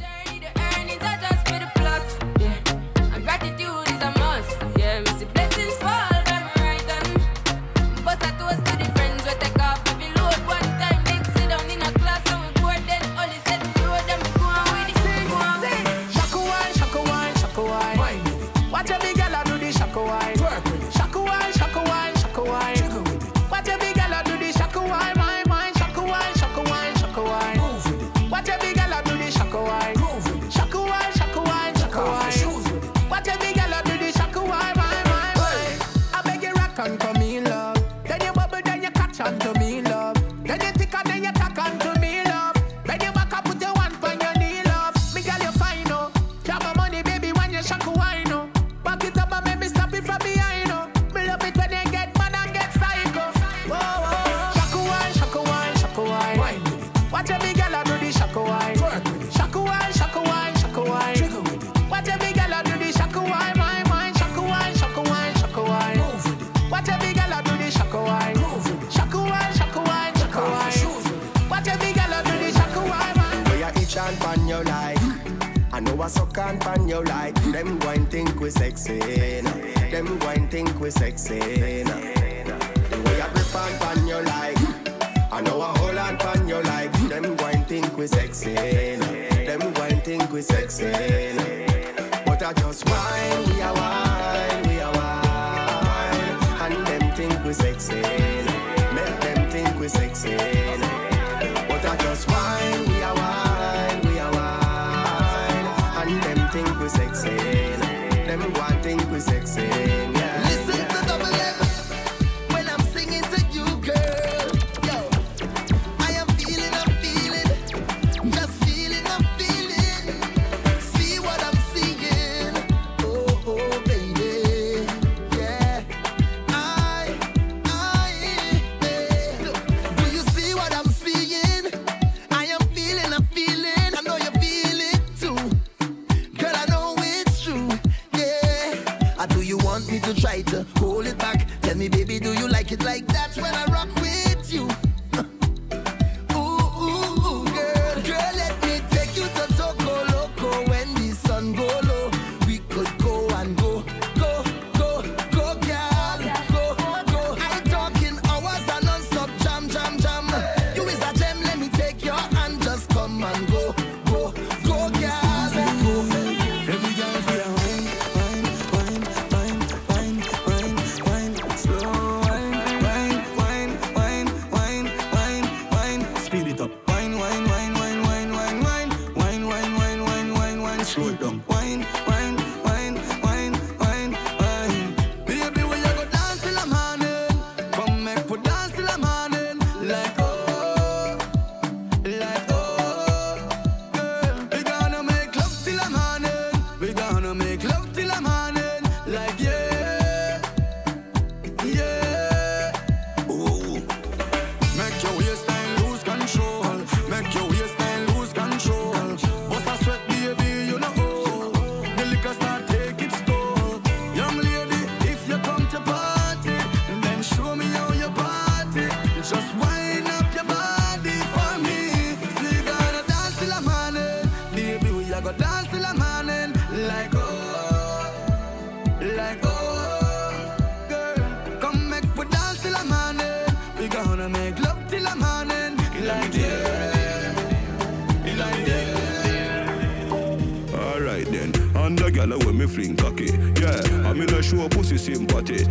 Girl 241.93 242.39
when 242.39 242.57
me 242.57 242.65
fling 242.65 242.95
cocky. 242.95 243.25
Yeah, 243.61 243.81
I'm 244.07 244.19
in 244.19 244.33
a 244.33 244.41
show 244.41 244.67
pussy 244.69 244.97
sympathy. 244.97 245.65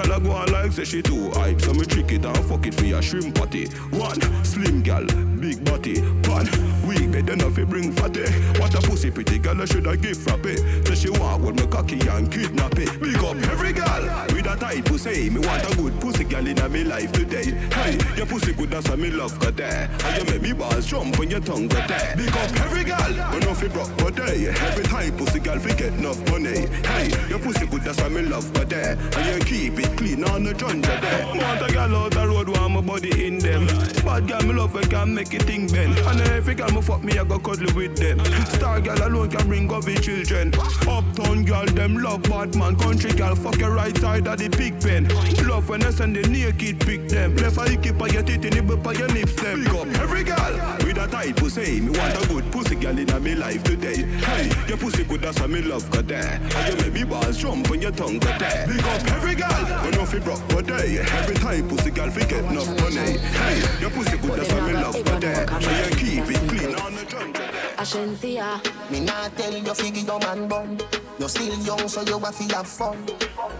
I 0.00 0.18
go 0.18 0.32
on 0.32 0.50
like 0.50 0.72
say 0.72 0.84
she 0.84 1.02
too 1.02 1.30
hype, 1.32 1.60
so 1.60 1.72
me 1.72 1.84
trick 1.84 2.10
it 2.12 2.24
and 2.24 2.36
fuck 2.46 2.66
it 2.66 2.74
for 2.74 2.84
your 2.84 3.02
shrimp 3.02 3.36
patty. 3.36 3.66
One 3.90 4.20
slim 4.44 4.82
gal, 4.82 5.06
big 5.40 5.64
body. 5.64 6.00
One 6.28 6.46
weak 6.86 7.10
bed 7.10 7.30
enough 7.30 7.54
to 7.54 7.66
bring 7.66 7.92
fatty. 7.92 8.28
What 8.60 8.74
a 8.74 8.80
pussy 8.86 9.10
pretty 9.10 9.38
girl, 9.38 9.60
I 9.60 9.64
should 9.64 9.86
I 9.86 9.96
give 9.96 10.18
frappe. 10.18 10.56
So 10.86 10.94
she 10.94 11.10
walk 11.10 11.40
with 11.40 11.56
me 11.56 11.66
cocky 11.66 11.98
and 12.08 12.30
kidnap 12.30 12.78
it. 12.78 13.00
Big 13.00 13.16
up 13.16 13.36
every 13.50 13.72
girl 13.72 14.02
with 14.28 14.46
a 14.46 14.56
tight 14.58 14.84
pussy. 14.84 15.30
Me 15.30 15.40
want 15.40 15.64
a 15.72 15.76
good 15.76 15.98
pussy 16.00 16.24
girl 16.24 16.46
in 16.46 16.56
my 16.56 16.82
life 16.82 17.12
today. 17.12 17.50
Hey, 17.72 17.98
your 18.16 18.26
pussy 18.26 18.52
good, 18.52 18.72
why 18.72 18.96
me 18.96 19.10
love 19.10 19.38
got 19.40 19.56
there. 19.56 19.90
And 20.04 20.18
you 20.18 20.32
make 20.32 20.42
me 20.42 20.52
balls 20.52 20.86
jump 20.86 21.18
when 21.18 21.30
your 21.30 21.40
tongue 21.40 21.68
got 21.68 21.88
there. 21.88 22.14
Big 22.16 22.28
up 22.28 22.52
every 22.60 22.84
girl, 22.84 23.12
when 23.32 23.48
off 23.48 23.62
it 23.62 23.72
broke 23.72 23.96
body. 23.96 24.48
Every 24.48 24.84
time 24.84 25.16
pussy 25.16 25.40
girl 25.40 25.58
forget 25.58 25.92
enough 25.94 26.20
money. 26.30 26.66
Hey, 26.84 27.10
your 27.28 27.38
pussy 27.38 27.66
good, 27.66 27.86
why 27.86 28.08
me 28.08 28.22
love 28.22 28.52
got 28.52 28.68
there. 28.68 28.98
And 29.16 29.26
you 29.26 29.46
keep 29.46 29.78
it 29.78 29.96
clean 29.96 30.22
on 30.24 30.44
the 30.44 30.52
jungle 30.54 31.00
there. 31.00 31.26
Want 31.26 31.62
a 31.62 31.72
girl 31.72 31.96
out 31.96 32.12
the 32.12 32.26
road, 32.28 32.48
want 32.48 32.72
my 32.74 32.80
body 32.80 33.26
in 33.26 33.38
them. 33.38 33.66
Bad 34.04 34.28
girl, 34.28 34.42
me 34.42 34.52
love, 34.52 34.76
I 34.76 34.82
can 34.82 35.14
make 35.14 35.29
it 35.34 35.42
thing 35.42 35.66
bend. 35.68 35.96
And 35.98 36.20
every 36.32 36.54
girl 36.54 36.70
me 36.70 36.82
fuck 36.82 37.02
me, 37.02 37.18
I 37.18 37.24
go 37.24 37.38
cuddle 37.38 37.72
with 37.74 37.96
them. 37.96 38.18
Star 38.46 38.80
girl 38.80 39.02
alone 39.06 39.30
can 39.30 39.46
bring 39.48 39.72
up 39.72 39.84
the 39.84 39.94
children. 39.94 40.52
Uptown 40.88 41.44
girl, 41.44 41.66
them 41.66 41.98
love 41.98 42.22
bad 42.24 42.54
man. 42.54 42.76
Country 42.76 43.12
girl, 43.12 43.34
fuck 43.34 43.56
your 43.58 43.72
right 43.72 43.96
side 43.98 44.26
of 44.26 44.38
the 44.38 44.48
pig 44.48 44.80
pen. 44.80 45.08
Love 45.46 45.68
when 45.68 45.82
I 45.84 45.90
send 45.90 46.16
the 46.16 46.28
naked 46.28 46.80
pick 46.80 47.08
them. 47.08 47.36
Left 47.36 47.58
eye 47.58 47.76
keep 47.76 48.00
on 48.00 48.12
your 48.12 48.22
teeth, 48.22 48.42
nibble 48.42 48.86
on 48.86 48.98
your 48.98 49.12
nips 49.12 49.34
them. 49.34 49.64
Big 49.64 49.74
up 49.74 49.86
every 50.00 50.24
girl 50.24 50.52
with 50.84 50.98
a 50.98 51.06
tight 51.08 51.36
pussy. 51.36 51.80
Me 51.80 51.96
want 51.98 52.24
a 52.24 52.28
good 52.28 52.50
pussy 52.52 52.74
girl 52.74 52.98
in 52.98 53.06
my 53.06 53.34
life 53.34 53.62
today. 53.62 54.02
Hey, 54.26 54.50
your 54.68 54.78
pussy 54.78 55.04
good, 55.04 55.24
why 55.24 55.46
me 55.46 55.62
love 55.62 55.88
got 55.90 56.06
there. 56.06 56.40
And 56.56 56.68
you 56.68 56.84
make 56.84 56.92
me 56.92 57.04
balls 57.04 57.38
jump 57.38 57.68
when 57.70 57.82
your 57.82 57.92
tongue 57.92 58.18
got 58.18 58.38
there. 58.38 58.66
Big 58.66 58.82
up 58.84 59.02
every 59.12 59.34
girl 59.34 59.64
when 59.84 59.98
off 59.98 60.14
it 60.14 60.24
broke 60.24 60.46
body. 60.48 60.98
Every 60.98 61.36
time 61.36 61.68
pussy 61.68 61.90
girl 61.90 62.10
forget 62.10 62.44
enough 62.44 62.68
money. 62.80 63.18
Hey, 63.18 63.80
your 63.80 63.90
pussy 63.90 64.16
good, 64.18 64.40
why 64.40 64.66
me 64.66 64.72
love 64.74 65.04
got 65.04 65.19
there. 65.20 65.46
And 65.50 65.62
you 65.62 65.96
keep 65.96 66.28
it 66.28 66.48
clean 66.48 66.74
on 66.76 66.94
the 66.94 67.04
jungle. 67.04 67.42
Ashensia. 67.76 68.60
Me 68.90 69.00
not 69.00 69.36
tell 69.36 69.52
you 69.52 69.74
figure 69.74 70.02
your 70.02 70.18
man 70.20 70.48
bum. 70.48 70.78
You 71.18 71.28
still 71.28 71.54
young, 71.60 71.88
so 71.88 72.00
you 72.02 72.18
have 72.18 72.36
to 72.36 72.56
have 72.56 72.66
fun. 72.66 72.96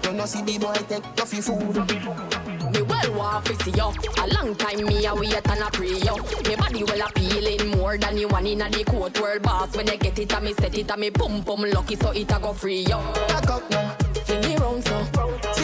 You 0.04 0.12
know 0.12 0.24
see 0.24 0.42
the 0.42 0.58
boy 0.58 0.72
take 0.88 1.04
you 1.18 1.42
for 1.42 1.60
food. 1.60 2.74
Me 2.74 2.82
well 2.82 3.14
want 3.14 3.44
to 3.46 3.54
see 3.62 3.70
you. 3.72 3.92
A 4.22 4.26
long 4.34 4.54
time 4.56 4.84
me 4.86 5.04
a 5.04 5.14
wait 5.14 5.34
and 5.34 5.60
a 5.60 5.70
pray 5.70 5.88
you. 5.88 6.16
Me 6.48 6.56
body 6.56 6.84
well 6.84 7.06
appealing 7.06 7.70
more 7.76 7.98
than 7.98 8.16
the 8.16 8.24
one 8.26 8.46
inna 8.46 8.68
the 8.70 8.84
court 8.84 9.20
world 9.20 9.42
boss. 9.42 9.76
When 9.76 9.88
I 9.90 9.96
get 9.96 10.18
it, 10.18 10.34
I 10.34 10.40
me 10.40 10.54
set 10.54 10.76
it, 10.76 10.90
I 10.90 10.96
me 10.96 11.10
pum 11.10 11.42
pum 11.44 11.62
lucky, 11.62 11.96
so 11.96 12.10
it 12.10 12.30
a 12.32 12.38
go 12.40 12.52
free 12.52 12.80
you. 12.80 13.00
Back 13.28 13.50
up 13.50 13.70
now, 13.70 13.96
Fling 14.24 14.44
it 14.44 14.60
round 14.60 14.84
so. 14.84 15.59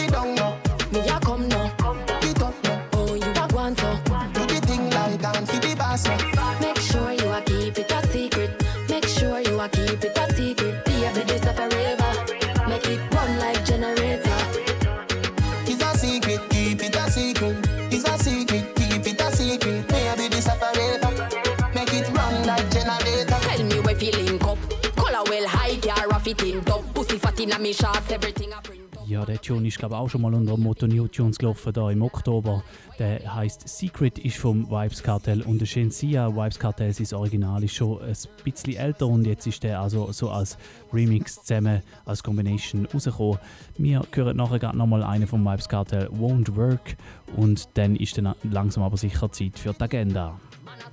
Ja, 29.07 29.23
der 29.25 29.41
Tune 29.41 29.67
ist 29.67 29.79
glaube 29.79 29.97
auch 29.97 30.09
schon 30.09 30.21
mal 30.21 30.33
unter 30.33 30.55
dem 30.55 30.63
Motto 30.63 30.85
New 30.85 31.07
Tunes 31.07 31.37
gelaufen 31.37 31.71
da 31.71 31.89
im 31.89 32.01
Oktober. 32.01 32.63
Der 32.99 33.33
heißt 33.33 33.67
Secret 33.67 34.19
ist 34.19 34.37
vom 34.37 34.69
Vibes 34.69 35.01
Cartel 35.01 35.41
und 35.43 35.59
der 35.59 35.65
Shensia 35.65 36.29
Vibes 36.29 36.59
Cartel 36.59 36.91
sein 36.91 37.17
Original 37.17 37.63
ist 37.63 37.75
schon 37.75 38.01
ein 38.01 38.15
bisschen 38.43 38.75
älter 38.75 39.07
und 39.07 39.25
jetzt 39.25 39.47
ist 39.47 39.63
der 39.63 39.79
also 39.79 40.11
so 40.11 40.29
als 40.29 40.57
Remix 40.91 41.41
zusammen 41.43 41.81
als 42.05 42.21
Combination 42.21 42.85
rausgekommen. 42.85 43.39
Wir 43.77 44.01
hören 44.13 44.37
nachher 44.37 44.59
gerade 44.59 44.77
nochmal 44.77 45.03
einen 45.03 45.27
vom 45.27 45.45
Vibes 45.45 45.69
Cartel 45.69 46.09
Won't 46.09 46.55
Work 46.55 46.97
und 47.35 47.69
dann 47.75 47.95
ist 47.95 48.17
dann 48.17 48.35
langsam 48.43 48.83
aber 48.83 48.97
sicher 48.97 49.31
Zeit 49.31 49.57
für 49.57 49.73
die 49.73 49.81
Agenda. 49.81 50.39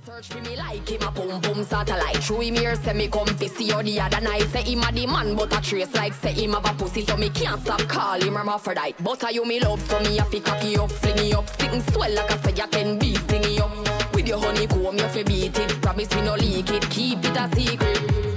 Search 0.05 0.27
for 0.27 0.41
me 0.41 0.55
like 0.55 0.87
him 0.87 1.01
a 1.01 1.11
boom 1.11 1.41
boom 1.41 1.63
satellite. 1.63 2.17
Through 2.17 2.41
him 2.41 2.55
here 2.55 2.75
say 2.75 2.93
me 2.93 3.07
come 3.07 3.27
fi 3.27 3.47
see 3.47 3.65
you 3.65 3.83
the 3.83 3.99
other 3.99 4.21
night. 4.21 4.43
Say 4.49 4.63
him 4.63 4.83
a 4.83 4.91
the 4.91 5.05
man 5.07 5.35
but 5.35 5.57
a 5.57 5.61
trace 5.61 5.93
like 5.93 6.13
say 6.13 6.31
him 6.31 6.53
have 6.53 6.65
a 6.65 6.73
pussy 6.73 7.05
So 7.05 7.17
me 7.17 7.29
can't 7.29 7.59
stop 7.61 7.81
call 7.81 8.21
him 8.21 8.35
hermaphrodite. 8.35 9.03
But 9.03 9.23
a 9.23 9.33
you 9.33 9.45
me 9.45 9.59
love 9.59 9.81
so 9.81 9.99
me 10.01 10.17
a 10.19 10.25
fi 10.25 10.39
cocky 10.39 10.77
up 10.77 10.91
fling 10.91 11.15
me 11.15 11.33
up. 11.33 11.49
Sitting 11.59 11.81
swell 11.81 12.13
like 12.13 12.31
I 12.31 12.37
say 12.37 12.53
you 12.55 12.67
can 12.67 12.99
be 12.99 13.15
sing 13.15 13.43
it 13.43 13.61
up. 13.61 14.15
With 14.15 14.27
your 14.27 14.39
honeycomb 14.39 14.97
you 14.97 15.07
fi 15.07 15.23
beat 15.23 15.59
it. 15.59 15.81
Promise 15.81 16.15
me 16.15 16.21
no 16.21 16.35
leak 16.35 16.69
it. 16.69 16.89
Keep 16.89 17.25
it 17.25 17.37
a 17.37 17.49
secret. 17.55 17.95
a 17.95 18.34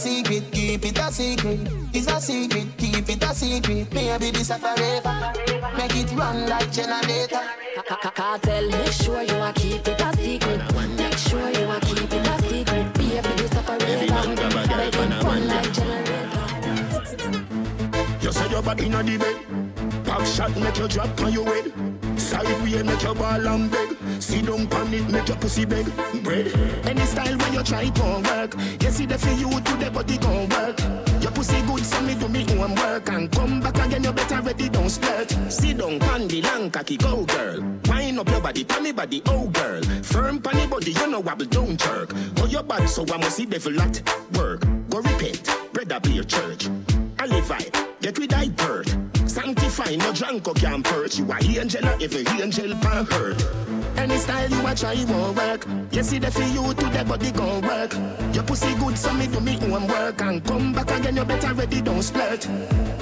secret, 0.00 0.50
keep 0.50 0.84
it 0.84 0.98
a 0.98 1.12
secret. 1.12 1.60
It's 1.92 2.06
a 2.06 2.20
secret, 2.20 2.66
keep 2.78 3.08
it 3.08 3.22
a 3.22 3.34
secret. 3.34 3.92
Maybe 3.92 4.30
this 4.30 4.50
a 4.50 4.58
forever. 4.58 5.32
Make 5.76 5.96
it 5.96 6.10
run 6.12 6.48
like 6.48 6.72
generator. 6.72 7.40
Cartel 8.14 8.68
make 8.70 8.92
sure 8.92 9.22
you 9.22 9.34
a 9.34 9.52
keep 9.54 9.86
it 9.88 10.00
a 10.00 10.12
secret 10.16 10.60
Make 10.96 11.16
sure 11.16 11.50
you 11.50 11.70
a 11.70 11.80
keep 11.80 12.12
it 12.12 12.26
a 12.26 12.38
secret 12.42 12.94
Baby 12.94 13.34
this 13.36 13.52
a 13.52 13.62
forever 13.62 13.88
Make 14.76 14.94
it 14.94 15.24
run 15.24 15.48
like 15.48 15.72
generator 15.72 16.30
You 18.20 18.32
say 18.32 18.50
your 18.50 18.62
body 18.62 18.86
inna 18.86 19.02
the 19.02 19.16
bed. 19.18 19.36
Pop 20.04 20.24
shot 20.26 20.56
make 20.56 20.78
you 20.78 20.88
drop 20.88 21.20
on 21.20 21.32
your 21.32 21.44
head. 21.46 21.72
Sideway 22.30 22.82
make 22.84 23.02
you 23.02 23.14
ball 23.14 23.46
and 23.48 23.68
beg. 23.72 23.96
Sit 24.22 24.46
down 24.46 24.68
pan 24.68 24.94
it 24.94 25.10
make 25.10 25.26
your 25.26 25.36
pussy 25.38 25.64
beg. 25.64 25.84
Bread. 26.22 26.46
Any 26.86 27.04
style 27.04 27.36
when 27.36 27.52
you 27.54 27.62
try 27.64 27.90
won't 27.96 28.24
work. 28.28 28.54
You 28.80 28.90
see 28.92 29.06
the 29.06 29.18
for 29.18 29.32
you 29.32 29.50
to 29.50 29.76
the 29.76 29.90
body 29.90 30.16
gon' 30.16 30.48
work. 30.50 30.78
Your 31.20 31.32
pussy 31.32 31.60
good 31.62 31.84
so 31.84 32.00
me 32.02 32.14
do 32.14 32.28
me 32.28 32.46
own 32.56 32.76
work 32.76 33.08
and 33.10 33.32
come 33.32 33.60
back 33.60 33.84
again 33.84 34.04
you 34.04 34.12
better 34.12 34.40
ready 34.42 34.68
don't 34.68 34.86
splurt. 34.86 35.50
Sit 35.50 35.78
down 35.78 35.98
pan 35.98 36.28
the 36.28 36.40
long 36.42 36.70
cocky 36.70 36.96
go 36.96 37.24
girl. 37.24 37.60
Wind 37.88 38.20
up 38.20 38.28
your 38.28 38.40
body 38.40 38.62
pan 38.62 38.94
body 38.94 39.22
oh 39.26 39.48
girl. 39.48 39.82
Firm 40.04 40.38
pan 40.38 40.70
body 40.70 40.92
you 40.92 41.06
know 41.08 41.18
wobble 41.18 41.46
don't 41.46 41.80
jerk. 41.80 42.12
Oh 42.36 42.46
your 42.46 42.62
bad 42.62 42.88
so 42.88 43.04
I 43.12 43.16
must 43.16 43.38
see 43.38 43.46
devil 43.46 43.80
at 43.80 44.00
work. 44.38 44.60
Go 44.88 44.98
repent. 44.98 45.50
Bread 45.72 45.90
up 45.90 46.06
your 46.06 46.22
church. 46.22 46.68
Ali 47.18 47.40
vibe, 47.40 48.00
get 48.00 48.16
with 48.20 48.30
thy 48.30 48.48
bird. 48.50 49.09
Sanctify, 49.40 49.96
no 49.96 50.12
drunk 50.12 50.48
or 50.48 50.54
can 50.54 50.82
perch. 50.82 51.18
You 51.18 51.32
are 51.32 51.38
angel, 51.42 51.86
or 51.86 51.96
every 52.02 52.26
angel 52.42 52.74
pan 52.76 53.06
hurt. 53.06 53.42
Any 53.96 54.18
style 54.18 54.50
you 54.50 54.66
a 54.66 54.74
try 54.74 55.04
won't 55.08 55.34
work. 55.34 55.66
You 55.92 56.02
see 56.02 56.18
the 56.18 56.30
for 56.30 56.42
you 56.42 56.74
to 56.74 56.86
the 56.90 57.04
body 57.08 57.30
gon' 57.32 57.62
work. 57.62 57.94
Your 58.34 58.44
pussy 58.44 58.74
good, 58.74 58.98
so 58.98 59.12
me 59.14 59.26
do 59.28 59.40
me 59.40 59.58
own 59.62 59.86
work. 59.88 60.20
And 60.20 60.44
come 60.44 60.74
back 60.74 60.90
again, 60.90 61.16
you 61.16 61.24
better 61.24 61.54
ready, 61.54 61.80
don't 61.80 62.00
splurt. 62.00 62.46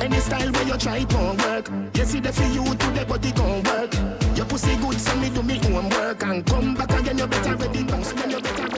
Any 0.01 0.20
style 0.20 0.53
where 0.53 0.66
you 0.68 0.78
try 0.78 0.99
it 0.99 1.12
won't 1.12 1.43
work. 1.45 1.70
You 1.95 2.05
see 2.05 2.20
the 2.20 2.32
for 2.32 2.47
you 2.55 2.64
to 2.64 2.86
the 2.93 3.05
body 3.05 3.32
gon' 3.32 3.64
work. 3.64 3.93
Your 4.36 4.47
pussy 4.47 4.76
good, 4.76 5.01
so 5.01 5.16
me 5.16 5.30
do 5.30 5.43
me 5.43 5.61
own 5.74 5.89
work. 5.91 6.22
And 6.22 6.47
come 6.47 6.74
back 6.76 6.93
again, 6.93 7.18
you 7.18 7.26
better 7.26 7.57
ready, 7.57 7.82
don't 7.82 8.03
splurt. 8.03 8.30
You 8.30 8.41
better 8.41 8.62
ready, 8.62 8.62
don't 8.62 8.72
splurt. 8.72 8.78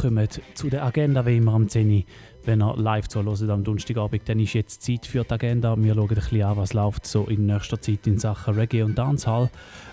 kommen 0.00 0.26
zu 0.54 0.70
der 0.70 0.84
Agenda 0.84 1.26
wie 1.26 1.36
immer 1.36 1.52
am 1.52 1.68
10 1.68 1.90
Uhr. 1.90 2.02
Wenn 2.42 2.62
ihr 2.62 2.74
live 2.76 3.06
zuhört 3.08 3.50
am 3.50 3.64
Donnerstagabend, 3.64 4.26
dann 4.26 4.40
ist 4.40 4.54
jetzt 4.54 4.82
Zeit 4.82 5.04
für 5.04 5.24
die 5.24 5.30
Agenda. 5.30 5.76
Wir 5.76 5.94
schauen 5.94 6.08
ein 6.08 6.14
bisschen 6.14 6.42
an, 6.42 6.56
was 6.56 6.72
läuft 6.72 7.06
so 7.06 7.24
in 7.26 7.44
nächster 7.44 7.78
Zeit 7.78 8.06
in 8.06 8.18
Sachen 8.18 8.54
Reggae 8.54 8.82
und 8.82 8.96
Dancehall. 8.96 9.50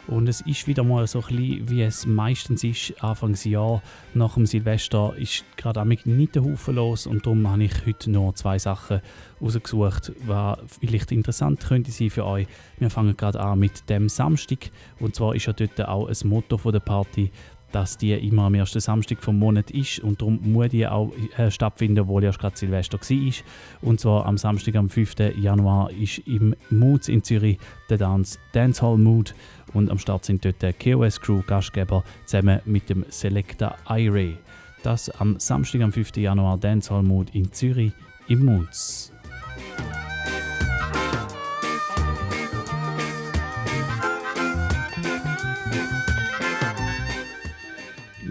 Und 0.07 0.29
es 0.29 0.39
ist 0.41 0.65
wieder 0.65 0.85
mal 0.85 1.05
so 1.07 1.19
ein 1.19 1.35
bisschen, 1.35 1.69
wie 1.69 1.81
es 1.81 2.05
meistens 2.05 2.63
ist, 2.63 3.03
Anfangsjahr. 3.03 3.81
Nach 4.13 4.35
dem 4.35 4.45
Silvester 4.45 5.13
ist 5.17 5.43
gerade 5.57 5.85
nicht 5.85 6.35
der 6.35 6.45
Haufen 6.45 6.75
los 6.75 7.05
und 7.05 7.25
darum 7.25 7.45
habe 7.49 7.65
ich 7.65 7.85
heute 7.85 8.09
nur 8.09 8.33
zwei 8.35 8.57
Sachen 8.57 9.01
rausgesucht, 9.41 10.13
was 10.25 10.57
vielleicht 10.79 11.11
interessant 11.11 11.59
könnte 11.59 11.91
sein 11.91 12.09
für 12.09 12.25
euch. 12.25 12.47
Wir 12.79 12.89
fangen 12.89 13.17
gerade 13.17 13.41
an 13.41 13.59
mit 13.59 13.89
dem 13.89 14.07
Samstag 14.07 14.71
und 15.01 15.15
zwar 15.15 15.35
ist 15.35 15.47
ja 15.47 15.53
dort 15.53 15.81
auch 15.81 16.07
ein 16.07 16.29
Motto 16.29 16.71
der 16.71 16.79
Party 16.79 17.29
dass 17.71 17.97
die 17.97 18.13
immer 18.13 18.43
am 18.43 18.55
ersten 18.55 18.79
Samstag 18.79 19.23
vom 19.23 19.39
Monat 19.39 19.71
ist 19.71 19.99
und 19.99 20.21
darum 20.21 20.39
muss 20.43 20.69
die 20.69 20.87
auch 20.87 21.11
äh, 21.37 21.51
stattfinden, 21.51 21.99
obwohl 22.01 22.23
ja 22.23 22.31
gerade 22.31 22.57
Silvester 22.57 22.99
war. 22.99 23.33
Und 23.81 23.99
zwar 23.99 24.25
am 24.25 24.37
Samstag, 24.37 24.75
am 24.75 24.89
5. 24.89 25.15
Januar, 25.37 25.91
ist 25.91 26.19
im 26.19 26.55
Moods 26.69 27.07
in 27.07 27.23
Zürich 27.23 27.57
der 27.89 27.97
Dance 27.97 28.39
Dancehall 28.53 28.97
Mood 28.97 29.33
und 29.73 29.91
am 29.91 29.99
Start 29.99 30.25
sind 30.25 30.43
dort 30.45 30.61
der 30.61 30.73
KOS 30.73 31.19
Crew 31.19 31.41
Gastgeber 31.45 32.03
zusammen 32.25 32.61
mit 32.65 32.89
dem 32.89 33.05
Selector 33.09 33.75
Iray. 33.89 34.37
Das 34.83 35.09
am 35.09 35.39
Samstag, 35.39 35.81
am 35.81 35.91
5. 35.91 36.15
Januar 36.17 36.57
Dancehall 36.57 37.03
Mood 37.03 37.33
in 37.33 37.51
Zürich 37.51 37.91
im 38.27 38.45
Moods. 38.45 39.11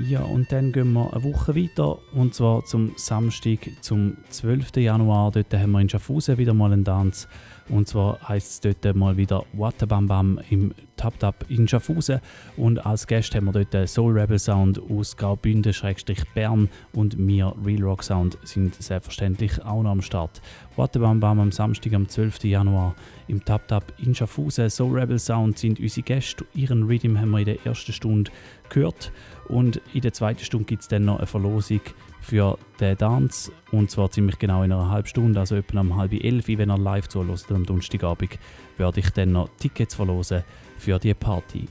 Ja, 0.09 0.23
und 0.23 0.53
dann 0.53 0.71
gehen 0.71 0.93
wir 0.93 1.13
eine 1.13 1.25
Woche 1.25 1.57
weiter 1.57 1.99
und 2.13 2.33
zwar 2.33 2.65
zum 2.65 2.93
Samstag, 2.97 3.59
zum 3.81 4.17
12. 4.29 4.77
Januar. 4.77 5.33
Dort 5.33 5.53
haben 5.53 5.73
wir 5.73 5.81
in 5.81 5.89
Schaffhausen 5.89 6.39
wieder 6.39 6.55
mal 6.55 6.73
einen 6.73 6.85
Tanz. 6.85 7.27
Und 7.69 7.89
zwar 7.89 8.21
heißt 8.29 8.65
es 8.67 8.81
dort 8.83 8.95
mal 8.95 9.17
wieder 9.17 9.45
Wattebam 9.53 10.07
Bam 10.07 10.39
im 10.49 10.73
Tap 10.97 11.19
Tap 11.19 11.45
in 11.49 11.67
Schaffhausen. 11.67 12.21
Und 12.57 12.87
als 12.87 13.09
Gast 13.09 13.35
haben 13.35 13.47
wir 13.47 13.65
dort 13.65 13.89
Soul 13.89 14.17
Rebel 14.17 14.39
Sound 14.39 14.81
aus 14.89 15.17
Graubünden-Bern 15.17 16.69
und 16.93 17.19
wir, 17.19 17.55
Real 17.65 17.83
Rock 17.83 18.05
Sound, 18.05 18.39
sind 18.45 18.81
selbstverständlich 18.81 19.61
auch 19.65 19.83
noch 19.83 19.91
am 19.91 20.03
Start. 20.03 20.41
Wattebam 20.77 21.19
Bam 21.19 21.41
am 21.41 21.51
Samstag, 21.51 21.95
am 21.95 22.09
12. 22.09 22.45
Januar 22.45 22.95
im 23.27 23.45
Tap 23.45 23.67
Tap 23.67 23.93
in 23.99 24.15
Schaffhausen. 24.15 24.71
Soul 24.71 25.01
Rebel 25.01 25.19
Sound 25.19 25.59
sind 25.59 25.81
unsere 25.81 26.05
Gäste. 26.05 26.45
Ihren 26.55 26.85
Rhythm 26.85 27.19
haben 27.19 27.31
wir 27.31 27.41
in 27.41 27.47
der 27.47 27.67
ersten 27.67 27.93
Stunde 27.93 28.31
gehört. 28.69 29.11
Und 29.49 29.81
in 29.93 30.01
der 30.01 30.13
zweiten 30.13 30.45
Stunde 30.45 30.67
gibt 30.67 30.83
es 30.83 30.89
dann 30.89 31.05
noch 31.05 31.19
eine 31.19 31.27
Verlosung 31.27 31.81
für 32.21 32.59
den 32.81 32.99
Tanz. 32.99 33.51
Und 33.71 33.91
zwar 33.91 34.11
ziemlich 34.11 34.39
genau 34.39 34.63
in 34.63 34.73
einer 34.73 34.91
halben 34.91 35.09
Stunde, 35.09 35.41
also 35.41 35.57
etwa 35.57 35.81
um 35.81 35.97
halb 35.97 36.13
elf, 36.13 36.49
wenn 36.49 36.71
ihr 36.71 36.79
live 36.79 37.09
zuhört 37.09 37.51
am 37.51 37.65
Donnerstagabend, 37.65 38.39
werde 38.77 39.01
ich 39.01 39.11
dann 39.11 39.33
noch 39.33 39.49
Tickets 39.59 39.95
verlosen 39.95 40.43
für 40.79 40.99
die 40.99 41.15
Party. 41.15 41.67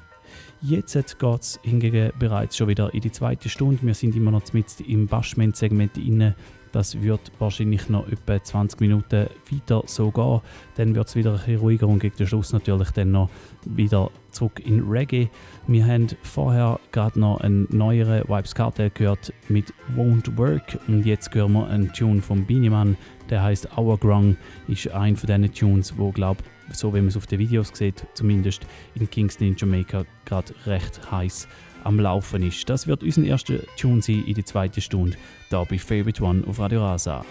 Jetzt 0.62 1.20
geht 1.20 1.42
es 1.42 1.60
hingegen 1.64 2.12
bereits 2.18 2.58
schon 2.58 2.68
wieder 2.68 2.94
in 2.94 3.02
die 3.02 3.12
zweite 3.12 3.50
Stunde. 3.50 3.84
Wir 3.84 3.94
sind 3.94 4.16
immer 4.16 4.32
noch 4.32 4.54
mit 4.54 4.80
im 4.82 5.08
Bashment-Segment 5.08 5.98
inne 5.98 6.36
das 6.76 7.02
wird 7.02 7.32
wahrscheinlich 7.40 7.88
noch 7.88 8.06
etwa 8.10 8.44
20 8.44 8.82
Minuten 8.82 9.28
weiter 9.50 9.84
so 9.86 10.12
gehen. 10.12 10.42
Dann 10.76 10.94
wird 10.94 11.08
es 11.08 11.16
wieder 11.16 11.40
ein 11.48 11.56
ruhiger 11.56 11.88
und 11.88 12.00
gegen 12.00 12.18
den 12.18 12.28
Schluss 12.28 12.52
natürlich 12.52 12.92
dann 12.92 13.12
noch 13.12 13.30
wieder 13.64 14.12
zurück 14.36 14.62
in 14.64 14.88
Reggae. 14.88 15.30
Wir 15.66 15.86
haben 15.86 16.08
vorher 16.22 16.80
gerade 16.92 17.20
noch 17.20 17.42
einen 17.42 17.68
neueren 17.72 18.28
Vibes 18.28 18.54
Cartel 18.54 18.92
gehört 18.92 19.34
mit 19.50 19.74
Won't 19.96 20.38
Work 20.38 20.78
und 20.88 21.06
jetzt 21.06 21.34
hören 21.34 21.54
wir 21.54 21.68
einen 21.68 21.92
Tune 21.94 22.22
von 22.22 22.46
Beanie 22.46 22.96
der 23.30 23.42
heißt 23.42 23.76
Our 23.78 23.98
Grung, 23.98 24.38
ist 24.68 24.92
ein 24.92 25.16
von 25.16 25.28
diesen 25.28 25.54
Tunes, 25.54 25.98
wo 25.98 26.12
glaube 26.12 26.44
so 26.72 26.94
wie 26.94 27.00
man 27.00 27.08
es 27.08 27.18
auf 27.18 27.28
den 27.28 27.40
Videos 27.40 27.72
sieht, 27.74 28.06
zumindest 28.16 28.66
in 28.96 29.10
Kingston 29.10 29.48
in 29.48 29.56
Jamaica 29.56 30.06
gerade 30.26 30.54
recht 30.66 31.12
heiß 31.12 31.48
am 31.84 32.00
Laufen 32.00 32.44
ist. 32.44 32.68
Das 32.70 32.88
wird 32.88 33.04
unser 33.04 33.24
erster 33.24 33.60
Tune 33.78 34.02
sein 34.02 34.24
in 34.26 34.34
der 34.34 34.46
zweiten 34.46 34.82
Stunde, 34.82 35.18
da 35.50 35.64
bei 35.64 35.78
Favorite 35.78 36.24
One 36.24 36.44
auf 36.48 36.60
Radio 36.60 36.82
Rasa. 36.84 37.24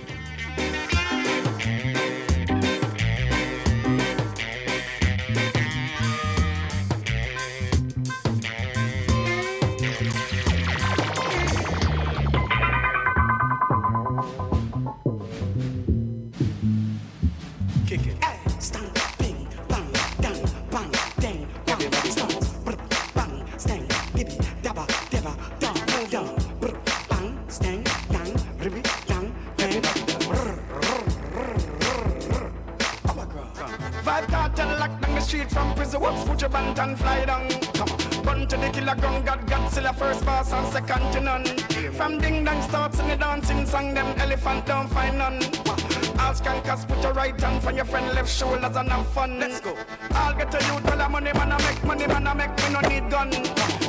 Shoulders 48.35 48.77
and 48.77 48.89
have 48.89 49.07
fun. 49.09 49.39
Let's 49.39 49.61
go. 49.61 49.77
I'll 50.11 50.35
get 50.37 50.51
to 50.51 50.59
you, 50.67 50.81
tell 50.81 50.99
the 50.99 51.09
money, 51.09 51.33
man, 51.33 51.53
I 51.53 51.59
make 51.67 51.85
money, 51.85 52.07
man, 52.07 52.27
I 52.27 52.35
make 52.35 52.57
me 52.59 52.67
no 52.75 52.81
need 52.81 53.11
gun. 53.11 53.33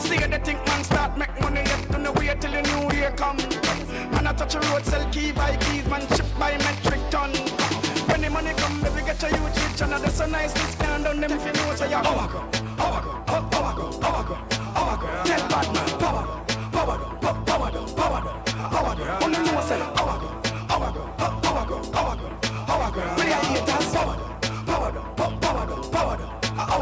See 0.05 0.17
the 0.17 0.39
think 0.39 0.65
man 0.67 0.83
start 0.83 1.17
make 1.17 1.35
money, 1.41 1.61
yet 1.61 1.81
to 1.91 1.97
no 1.97 2.11
wait 2.13 2.39
till 2.41 2.51
the 2.51 2.61
new 2.61 2.95
year 2.95 3.11
come. 3.11 3.37
Man, 4.11 4.27
I 4.27 4.33
touch 4.33 4.55
a 4.55 4.59
road, 4.59 4.85
sell 4.85 5.05
key 5.11 5.31
by 5.31 5.57
keys, 5.57 5.85
man, 5.87 6.01
ship 6.15 6.25
by 6.39 6.51
metric 6.57 7.01
ton. 7.09 7.31
When 8.09 8.21
the 8.21 8.29
money 8.29 8.53
come, 8.55 8.81
baby, 8.81 9.01
get 9.05 9.19
to 9.19 9.27
you, 9.29 9.43
rich, 9.45 9.81
and 9.81 9.91
that's 9.91 10.15
so 10.15 10.25
nice, 10.27 10.53
this 10.53 10.75
can 10.75 11.07
on 11.07 11.19
them 11.19 11.31
if 11.31 11.45
you 11.45 11.53
know, 11.53 11.75
so 11.75 11.85
you're 11.85 12.01
power 12.01 12.27
go, 12.27 12.39
go, 12.51 12.75
power 12.77 13.01
go, 13.01 13.24
Tell 15.26 15.43
bad 15.49 15.67
man, 15.73 15.89
power 15.99 16.23
go, 16.26 16.34
power 16.71 16.97
go, 16.97 17.05
power 17.45 17.71
go, 17.71 17.86
power 17.95 18.21
go, 18.21 18.32
power 18.69 18.95
go. 18.95 19.03
Only 19.26 19.39
know, 19.39 19.61
say, 19.61 19.80
power 19.95 20.17
go, 20.21 20.28
power 20.67 20.91
go, 20.93 21.01
power 21.17 21.65
go, 21.65 21.78
power 21.91 22.15
go, 22.15 22.28
power 22.65 22.91
go. 22.91 23.01
Really, 23.17 23.34
I 23.34 23.36
hear 23.45 23.65
that 23.65 23.84
power 23.95 24.15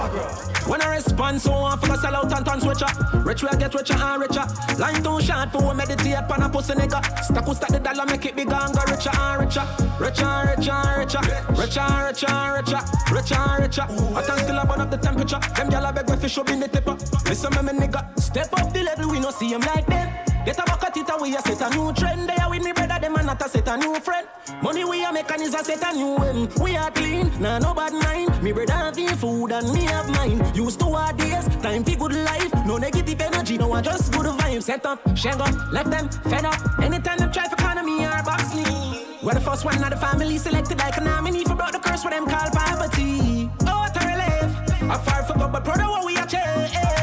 go. 0.10 0.24
When 0.70 0.82
I 0.82 0.96
respond, 0.96 1.42
so 1.42 1.54
I 1.54 1.76
feel 1.78 1.96
sell 1.98 2.16
out 2.16 2.32
and 2.34 2.46
turn 2.46 2.62
switcher. 2.62 2.88
Rich 3.34 3.46
I 3.46 3.56
get 3.56 3.74
richer 3.74 3.96
and 3.96 4.22
richer. 4.22 4.46
Line 4.78 5.02
too 5.02 5.20
short 5.20 5.52
for 5.52 5.68
we 5.68 5.74
meditate 5.74 6.30
on 6.30 6.44
a 6.44 6.50
pussy 6.50 6.74
nigga. 6.74 7.02
Stack 7.24 7.46
who 7.46 7.56
stack 7.56 7.70
the 7.70 7.80
dollar, 7.80 8.06
make 8.06 8.24
it 8.28 8.36
bigger 8.36 8.54
and 8.54 8.76
go 8.76 8.82
richer 8.86 9.10
and 9.10 9.42
richer. 9.42 9.66
Richer 10.00 10.24
and 10.24 10.50
richer 10.50 10.72
and 10.72 11.00
richer. 11.00 11.20
Richer 11.58 11.80
and 11.80 12.06
richer 12.06 12.30
and 12.30 12.68
richer. 12.68 12.82
Richer 13.12 13.36
and 13.36 13.64
richer. 13.64 13.82
I 13.82 14.22
can 14.22 14.38
still 14.38 14.66
burn 14.66 14.82
up 14.82 14.92
the 14.92 14.98
temperature. 14.98 15.40
Them 15.56 15.70
gyal 15.72 15.90
a 15.90 15.94
beg 15.94 16.10
me 16.10 16.18
fi 16.18 16.28
show 16.28 16.44
me 16.44 16.60
the 16.60 16.68
tipper. 16.68 16.96
Listen 17.28 17.66
me, 17.66 17.74
me 17.74 17.80
nigga. 17.80 18.20
Step 18.20 18.54
up 18.54 18.72
the 18.72 18.84
level, 18.84 19.10
we 19.10 19.20
no 19.20 19.32
see 19.32 19.50
him 19.50 19.62
like 19.62 19.88
them. 19.88 20.33
Get 20.46 20.60
a 20.60 20.64
bucket 20.64 20.98
it 20.98 21.10
and 21.10 21.22
we 21.22 21.36
a 21.36 21.42
set 21.42 21.62
a 21.62 21.70
new 21.74 21.94
trend. 21.94 22.28
They 22.28 22.36
are 22.36 22.50
with 22.50 22.64
me 22.64 22.74
brother, 22.74 23.00
them 23.00 23.16
and 23.16 23.28
not 23.28 23.42
a 23.42 23.48
set 23.48 23.68
a 23.68 23.78
new 23.78 23.96
friend. 24.02 24.28
Money 24.62 24.84
we 24.84 25.04
a 25.06 25.12
make 25.14 25.32
and 25.32 25.42
is 25.42 25.54
a 25.54 25.64
set 25.64 25.82
a 25.82 25.96
new 25.96 26.18
end. 26.18 26.52
We 26.60 26.76
are 26.76 26.92
clean, 26.92 27.32
nah 27.40 27.60
no 27.60 27.74
bad 27.74 27.94
mind. 27.94 28.44
Me 28.44 28.52
brother 28.52 28.74
have 28.74 29.20
food 29.20 29.52
and 29.54 29.72
me 29.72 29.84
have 29.84 30.10
mine. 30.10 30.44
Used 30.54 30.80
to 30.82 30.88
our 30.88 31.14
days, 31.14 31.48
time 31.62 31.86
for 31.86 31.96
good 31.96 32.14
life. 32.14 32.54
No 32.66 32.78
negative 32.78 33.22
energy, 33.22 33.58
no 33.58 33.72
I 33.72 33.82
just 33.82 34.12
good 34.12 34.26
vibes. 34.26 34.64
Set 34.64 34.86
up, 34.86 35.00
shang 35.16 35.40
up, 35.40 35.56
left 35.72 35.90
them 35.90 36.10
fed 36.10 36.44
up. 36.44 36.60
Anytime 36.80 37.20
them 37.20 37.32
try 37.32 37.48
for 37.48 37.56
economy 37.56 38.06
or 38.06 38.24
box 38.24 38.54
me. 38.54 39.08
We're 39.24 39.36
the 39.36 39.40
first 39.40 39.64
one 39.64 39.82
of 39.82 39.90
the 39.90 39.96
family 39.96 40.38
selected 40.38 40.78
like 40.78 40.98
an 40.98 41.06
nominee 41.06 41.46
for 41.46 41.56
brought 41.56 41.72
the 41.72 41.80
curse 41.80 42.04
for 42.04 42.10
them 42.10 42.26
called 42.26 42.52
poverty. 42.52 43.50
Oh, 43.62 43.80
what 43.80 43.96
a 43.96 44.06
relief. 44.06 44.92
I 44.92 44.98
far 44.98 45.24
for 45.24 45.40
God, 45.40 45.54
but 45.54 45.66
of 45.66 45.90
what 45.90 46.06
we 46.06 46.18
achieve. 46.18 47.03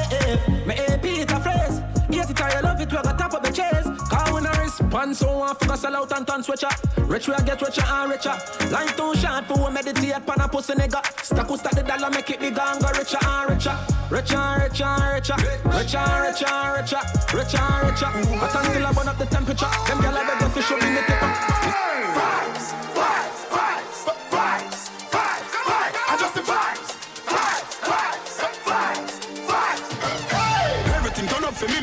I 4.92 5.04
respond, 5.04 5.16
so 5.16 5.42
I 5.42 5.54
focus 5.54 5.84
out 5.84 6.12
and 6.12 6.26
turn 6.26 6.42
switcher. 6.42 6.68
Rich 6.98 7.28
we 7.28 7.34
get 7.44 7.62
richer 7.62 7.84
and 7.86 8.10
richer. 8.10 8.34
Life 8.70 8.96
too 8.96 9.14
short 9.14 9.46
for 9.46 9.66
we 9.66 9.72
meditate 9.72 10.26
pan 10.26 10.40
a 10.40 10.48
pussy 10.48 10.74
nigga. 10.74 11.00
Stack 11.22 11.46
who 11.46 11.56
stack 11.56 11.74
the 11.76 11.82
dollar, 11.82 12.10
make 12.10 12.28
it 12.30 12.40
bigger 12.40 12.60
and 12.60 12.80
go 12.80 12.88
richer 12.98 13.18
and 13.22 13.50
richer. 13.50 13.76
Richer 14.10 14.36
and 14.36 14.62
richer 14.62 14.84
and 14.84 15.14
richer. 15.14 15.36
Richer 15.64 15.98
and 15.98 16.22
richer 16.26 16.46
and 16.50 16.82
richer. 16.82 17.02
Richer 17.36 17.58
and 17.58 17.86
richer. 17.86 18.06
I 18.06 18.48
can 18.50 18.64
still 18.64 18.92
burn 18.94 19.08
up 19.08 19.18
the 19.18 19.26
temperature. 19.26 19.70
Them 19.86 19.98
gyal 20.02 20.18
a 20.18 20.22
beg 20.26 20.50
fish 20.50 20.70
up 20.72 20.82
in 20.82 20.94
the 20.94 21.02
tipper. 21.06 21.30
Vibes, 22.18 22.66
vibes, 22.98 23.38
vibes, 23.54 23.69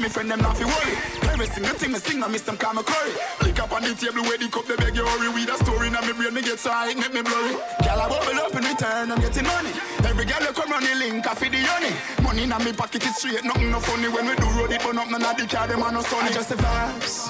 me, 0.08 0.10
me 0.10 0.14
friend 0.14 0.32
them 0.32 0.40
not 0.40 0.58
fi 0.58 0.66
worry. 0.66 0.96
Every 1.32 1.48
single 1.48 1.76
thing 1.76 1.92
me 1.92 2.00
sing, 2.00 2.24
I 2.24 2.28
miss 2.28 2.42
them 2.42 2.58
call 2.58 2.74
me 2.74 2.84
curry. 2.84 3.12
Lick 3.44 3.60
up 3.60 3.72
on 3.72 3.84
the 3.84 3.94
table 3.96 4.24
where 4.24 4.38
the 4.38 4.48
cup, 4.48 4.66
they 4.66 4.76
beg 4.76 4.96
you 4.96 5.06
hurry. 5.06 5.30
With 5.30 5.50
a 5.50 5.58
story, 5.64 5.90
now 5.90 6.02
me 6.02 6.14
brain 6.14 6.34
me 6.34 6.42
get 6.42 6.60
so 6.60 6.72
high, 6.72 6.94
make 6.94 7.14
me 7.14 7.22
blurry. 7.22 7.54
Girl, 7.84 8.00
I 8.00 8.08
bubble 8.08 8.40
up 8.40 8.56
in 8.56 8.64
return, 8.64 9.12
I'm 9.12 9.20
getting 9.20 9.44
money. 9.44 9.72
Every 10.08 10.26
girl 10.26 10.42
you 10.42 10.54
come 10.54 10.72
run 10.72 10.84
the 10.84 10.96
link, 10.96 11.28
I 11.28 11.34
feed 11.36 11.52
the 11.52 11.62
honey. 11.68 11.94
Money 12.24 12.44
in 12.44 12.50
my 12.50 12.72
pocket 12.72 13.04
is 13.04 13.16
straight, 13.18 13.44
nothing 13.44 13.72
no 13.72 13.80
funny. 13.80 14.08
When 14.08 14.26
we 14.28 14.36
do 14.36 14.48
road 14.56 14.72
it, 14.72 14.82
burn 14.82 14.98
up, 14.98 15.10
none 15.10 15.24
of 15.24 15.36
the 15.38 15.46
car, 15.48 15.68
them 15.68 15.84
are 15.84 15.92
no 15.92 16.02
sunny. 16.02 16.30
I 16.30 16.34
just 16.34 16.50
the 16.50 16.56
vibes, 16.56 17.28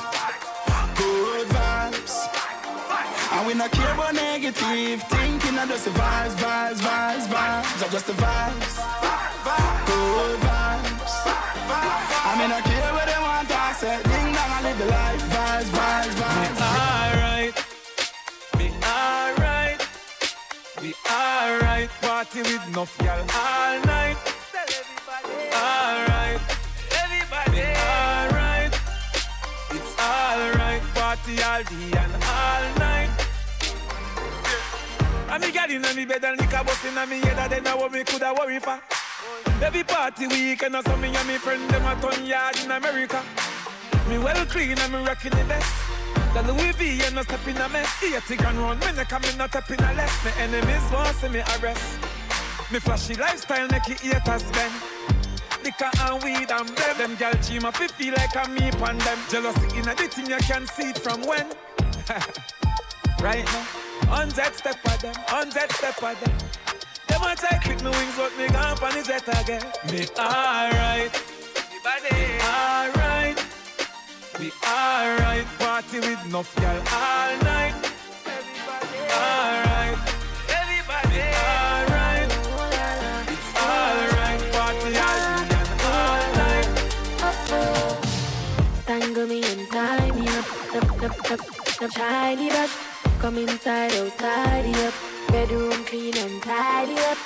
good 0.95 1.47
vibes. 1.49 2.15
And 3.33 3.45
we 3.45 3.53
not 3.53 3.71
care 3.71 3.93
about 3.93 4.13
negative 4.13 5.03
thinking, 5.03 5.57
I 5.57 5.65
just 5.67 5.85
the 5.85 5.91
vibes, 5.91 6.35
vibes, 6.37 6.79
vibes, 6.79 7.25
vibes. 7.27 7.83
I 7.83 7.87
just 7.89 8.07
the 8.07 8.13
vibes, 8.13 8.75
good 9.85 10.39
vibes. 10.41 10.57
I 12.27 12.35
mean, 12.35 12.51
I 12.51 12.61
say. 13.77 13.97
Ding 14.03 14.33
dong, 14.33 14.51
I 14.57 14.61
live 14.63 14.77
the 14.77 14.85
life, 14.85 15.23
vibes, 15.33 15.69
vibes, 15.77 16.15
vibes. 16.21 16.59
Alright, 16.77 17.55
be 18.57 18.67
alright, 18.83 19.79
be 20.81 20.93
alright. 21.09 21.89
Party 22.01 22.41
with 22.41 22.67
enough 22.69 22.97
girl 22.97 23.21
all 23.45 23.75
night. 23.85 24.17
Alright, 25.53 26.41
everybody. 27.03 27.51
Be 27.51 27.65
alright, 27.93 28.73
it's 29.75 29.91
alright. 29.99 30.81
Party 30.95 31.35
all 31.43 31.63
day 31.63 31.91
and 32.01 32.13
all 32.35 32.65
night. 32.81 33.11
And 35.29 35.43
me 35.43 35.51
got 35.51 35.69
in 35.69 35.85
on 35.85 35.95
me 35.95 36.05
bed 36.05 36.23
and 36.23 36.39
liquor 36.39 36.63
busting 36.65 36.97
on 36.97 37.09
me 37.09 37.19
head. 37.19 37.37
I 37.37 37.47
don't 37.47 37.63
know 37.63 37.77
what 37.77 37.91
me 37.91 38.03
coulda 38.03 38.33
worry 38.37 38.59
for. 38.59 38.79
Every 39.61 39.83
party 39.83 40.25
weekend 40.27 40.75
or 40.75 40.81
something 40.83 41.15
and 41.15 41.27
me 41.27 41.35
friend 41.37 41.69
them 41.69 41.85
a 41.85 42.01
ton 42.01 42.25
yard 42.25 42.57
in 42.63 42.71
America. 42.71 43.23
Me 44.09 44.17
well 44.17 44.45
clean 44.45 44.77
and 44.79 44.93
me 44.93 44.99
rocking 44.99 45.31
the 45.31 45.43
best. 45.45 45.73
The 46.33 46.41
Louis 46.43 46.71
V 46.73 47.01
and 47.05 47.15
no 47.15 47.23
step 47.23 47.45
in 47.47 47.57
a 47.57 47.67
mess. 47.69 47.89
See 47.99 48.15
a 48.15 48.21
tick 48.21 48.41
and 48.45 48.57
run, 48.57 48.79
me 48.79 48.91
neck 48.93 49.11
and 49.11 49.23
me 49.23 49.35
not 49.37 49.49
step 49.49 49.69
in 49.71 49.79
a 49.83 49.93
less. 49.93 50.25
Me 50.25 50.31
enemies 50.39 50.91
want 50.91 51.15
see 51.17 51.29
me 51.29 51.39
arrest. 51.39 51.99
Me 52.71 52.79
flashy 52.79 53.15
lifestyle 53.15 53.67
make 53.67 53.89
it 53.89 53.99
haters 53.99 54.43
bend. 54.51 54.73
Liquor 55.63 55.89
and 56.01 56.23
weed 56.23 56.51
and 56.51 56.69
blem. 56.69 56.97
Them 56.97 57.15
gal 57.15 57.33
cheat 57.41 57.61
my 57.61 57.71
fi 57.71 57.87
feel 57.87 58.13
like 58.13 58.35
I'm 58.35 58.53
me 58.53 58.71
pan 58.71 58.97
them. 58.99 59.19
Jealousy 59.29 59.77
in 59.77 59.87
a 59.87 59.95
thing 59.95 60.29
you 60.29 60.37
can 60.37 60.65
see 60.67 60.89
it 60.91 60.99
from 60.99 61.21
when. 61.23 61.47
right 63.21 63.45
now, 63.45 63.65
hundred 64.07 64.55
step 64.55 64.77
of 64.85 65.01
them, 65.01 65.15
hundred 65.27 65.71
step 65.71 66.01
of 66.01 66.19
them. 66.21 66.37
Them 67.07 67.23
a 67.23 67.35
try 67.35 67.57
clip 67.63 67.81
me 67.81 67.89
wings, 67.89 68.15
but 68.15 68.37
me 68.37 68.47
gone 68.47 68.77
on 68.83 68.93
the 68.95 69.03
jet 69.03 69.27
again. 69.41 69.63
Me 69.91 70.07
alright, 70.19 71.11
alright, 74.77 75.47
party 75.59 75.99
with 75.99 76.25
enough 76.25 76.53
girl 76.55 76.81
all 76.93 77.31
night. 77.51 77.75
Alright, 79.09 79.97
everybody 80.59 81.21
alright. 81.49 82.29
It's 83.33 83.49
alright, 83.57 84.41
party 84.53 84.91
all 85.07 85.41
day 85.51 85.63
and 85.65 85.81
all 85.95 86.25
night. 86.41 86.69
Tangle 88.85 89.27
me 89.27 89.39
and 89.51 89.63
tie 89.71 90.11
me 90.11 90.27
up. 90.39 90.47
Up, 90.75 91.03
up, 91.03 91.31
up, 91.31 91.41
up, 91.81 91.91
shiny 91.91 92.49
brush. 92.49 92.75
Come 93.19 93.37
inside, 93.37 93.93
outside, 93.93 94.75
up. 94.85 94.93
Bedroom 95.31 95.83
clean 95.85 96.17
and 96.17 96.41
tidy 96.43 96.97
up. 97.11 97.17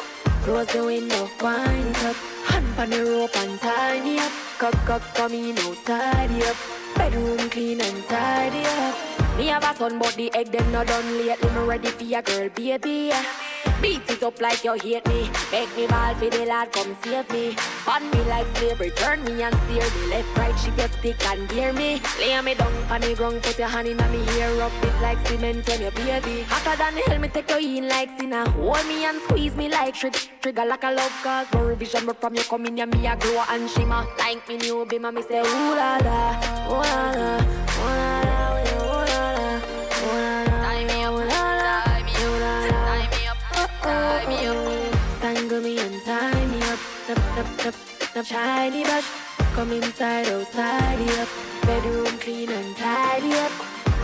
Close 0.43 0.68
the 0.68 0.84
window, 0.84 1.30
wind 1.41 1.95
it 1.95 2.06
up. 2.06 2.16
Hand 2.47 2.80
on 2.80 2.89
the 2.89 3.04
rope 3.06 3.36
and 3.38 3.60
tie 3.60 3.99
me 4.02 4.20
up. 4.20 4.32
Cock, 4.58 4.78
cock, 4.86 5.04
come 5.16 5.34
in, 5.34 5.58
outside, 5.60 6.32
up. 6.43 6.80
Bedroom 7.02 7.49
clean 7.49 7.82
and 7.82 8.04
tidy 8.06 8.62
up. 8.62 8.95
Me 9.36 9.47
have 9.47 9.64
a 9.64 9.76
son, 9.76 9.97
but 9.97 10.14
the 10.14 10.30
egg 10.36 10.52
them 10.52 10.72
not 10.72 10.86
done 10.86 11.18
lately. 11.18 11.49
Me 11.49 11.66
ready 11.66 11.88
for 11.88 12.04
your 12.04 12.21
girl, 12.21 12.47
baby. 12.50 13.12
Beat 13.82 14.08
it 14.12 14.21
up 14.21 14.39
like 14.39 14.63
you 14.63 14.74
hate 14.74 15.08
me. 15.08 15.28
Make 15.51 15.75
me 15.75 15.87
ball 15.87 16.13
for 16.13 16.29
the 16.29 16.45
lad, 16.45 16.71
come 16.71 16.95
save 17.03 17.28
me. 17.32 17.55
Bun 17.83 18.03
me 18.12 18.21
like 18.25 18.45
slavery, 18.58 18.91
turn 18.91 19.24
me 19.24 19.41
and 19.41 19.55
steer 19.66 19.82
me. 19.82 20.08
Left, 20.12 20.37
right, 20.37 20.55
she 20.59 20.70
your 20.78 20.87
stick 20.87 21.25
and 21.25 21.49
gear 21.49 21.74
me. 21.74 21.99
Lay 22.20 22.39
me 22.41 22.53
down 22.53 22.71
on 22.91 23.01
the 23.01 23.16
ground, 23.16 23.41
put 23.41 23.58
your 23.58 23.67
hand 23.67 23.87
in 23.87 23.97
me 23.97 24.24
hair, 24.33 24.53
rub 24.55 24.71
it 24.83 25.01
like 25.01 25.25
cement 25.28 25.67
when 25.67 25.82
you 25.82 25.91
baby. 25.91 26.43
Hotter 26.43 26.78
than 26.78 26.97
hell, 27.08 27.20
me 27.20 27.28
take 27.29 27.49
you 27.49 27.78
in 27.78 27.87
like 27.87 28.09
sinner. 28.20 28.47
Hold 28.49 28.86
me 28.87 29.03
and 29.03 29.20
squeeze 29.24 29.55
me 29.55 29.67
like 29.67 29.95
trick. 29.95 30.29
Trigger 30.41 30.66
like 30.66 30.83
a 30.83 30.91
love 30.91 31.20
cause 31.24 31.47
no 31.53 31.63
revision, 31.63 32.05
but 32.05 32.21
from 32.21 32.36
you 32.36 32.43
come 32.43 32.67
in, 32.67 32.78
yeah, 32.78 32.86
me 32.86 33.08
a 33.08 33.16
glow 33.16 33.43
and 33.49 33.67
shimmer. 33.67 34.05
Like 34.20 34.47
me 34.47 34.58
new 34.58 34.86
be 34.86 34.99
me 34.99 35.21
say 35.24 35.39
ooh 35.39 35.75
la 35.75 35.97
la, 35.97 36.70
ooh 36.70 36.83
la 36.83 37.12
la 37.12 37.71
up. 48.22 48.28
Shiny 48.28 48.84
brush, 48.84 49.10
come 49.56 49.72
inside, 49.72 50.28
outside, 50.28 51.00
up. 51.20 51.30
Bedroom 51.66 52.18
clean 52.20 52.50
and 52.50 52.76
tidy 52.78 53.34
up. 53.34 53.52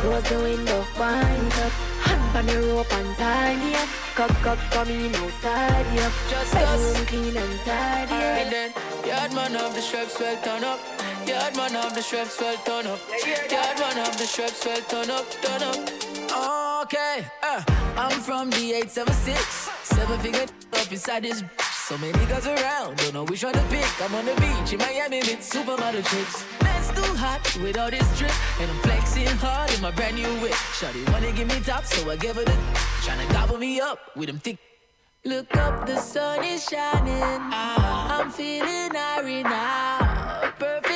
Close 0.01 0.23
the 0.29 0.39
window, 0.39 0.85
wind 0.99 1.53
up. 1.53 1.71
Hand 2.01 2.37
on 2.37 2.45
the 2.45 2.67
rope 2.67 2.93
and 2.93 3.63
me 3.63 3.75
up. 3.75 3.89
Cock, 4.15 4.33
cock, 4.41 4.59
come 4.71 4.89
in, 4.89 5.13
outside, 5.15 5.99
up. 5.99 6.13
Just 6.29 6.53
Bedroom 6.53 6.95
us. 6.95 7.05
clean 7.05 7.37
and 7.37 7.59
tidy 7.61 8.11
up. 8.11 8.23
Alright 8.23 8.49
then, 8.49 8.73
yard 9.05 9.33
man 9.33 9.55
of 9.55 9.75
the 9.75 9.81
straps 9.81 10.19
well 10.19 10.37
turn 10.43 10.63
up. 10.63 10.79
Yard 11.27 11.55
man 11.55 11.75
of 11.75 11.93
the 11.93 12.01
straps 12.01 12.39
well 12.41 12.57
turn 12.65 12.87
up. 12.87 12.99
Yard 13.51 13.79
man 13.79 13.99
of 14.07 14.17
the 14.17 14.25
straps 14.25 14.65
well 14.65 14.81
turn 14.81 15.09
up, 15.11 15.29
turn 15.41 15.63
up. 15.63 16.83
Okay, 16.83 17.25
uh, 17.43 17.61
I'm 17.95 18.19
from 18.21 18.49
the 18.49 18.73
876. 18.73 19.69
Seven 19.83 20.19
figure 20.19 20.41
up 20.41 20.91
inside 20.91 21.23
this. 21.23 21.43
So 21.87 21.97
many 21.99 22.25
girls 22.25 22.45
around, 22.45 22.97
don't 22.97 23.13
know 23.13 23.23
which 23.23 23.45
one 23.45 23.53
to 23.53 23.61
pick. 23.69 23.87
I'm 24.01 24.13
on 24.13 24.25
the 24.25 24.35
beach 24.35 24.73
in 24.73 24.79
Miami 24.79 25.19
with 25.19 25.39
supermodel 25.39 26.03
chicks. 26.11 26.43
Man's 26.61 26.89
too 26.89 27.15
hot 27.15 27.39
with 27.63 27.77
all 27.77 27.89
this 27.89 28.05
drip, 28.19 28.59
and 28.59 28.69
I'm 28.69 28.77
flexing 28.79 29.27
hard 29.37 29.73
in 29.73 29.79
my 29.81 29.91
brand 29.91 30.17
new 30.17 30.27
whip. 30.41 30.51
Shawty 30.51 31.09
wanna 31.13 31.31
give 31.31 31.47
me 31.47 31.61
top, 31.61 31.85
so 31.85 32.11
I 32.11 32.17
give 32.17 32.35
her 32.35 32.43
the. 32.43 32.51
Tryna 33.05 33.31
gobble 33.31 33.57
me 33.57 33.79
up 33.79 33.99
with 34.17 34.27
them 34.27 34.37
thick 34.37 34.57
Look 35.23 35.55
up, 35.55 35.87
the 35.87 35.97
sun 35.97 36.43
is 36.43 36.65
shining. 36.67 37.23
I'm 37.53 38.31
feeling 38.31 38.91
irie 38.91 39.43
now. 39.43 40.51
Perfect 40.59 40.86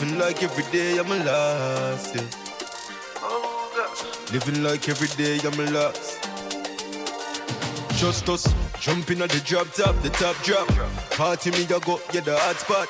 Living 0.00 0.18
like 0.20 0.44
every 0.44 0.62
day 0.70 0.96
I'm 0.96 1.10
a 1.10 1.24
loss, 1.24 2.14
yeah. 2.14 2.22
Living 4.32 4.62
like 4.62 4.88
every 4.88 5.08
day 5.16 5.40
I'm 5.44 5.58
a 5.58 5.70
loss. 5.72 6.20
Just 7.98 8.28
us, 8.28 8.46
jumping 8.78 9.20
at 9.22 9.30
the 9.30 9.40
drop 9.40 9.72
top, 9.72 10.00
the 10.02 10.10
top 10.10 10.36
drop. 10.44 10.68
Party 11.10 11.50
me 11.50 11.64
a 11.64 11.80
go, 11.80 12.00
yeah 12.12 12.20
the 12.20 12.38
hot 12.38 12.60
spot. 12.60 12.88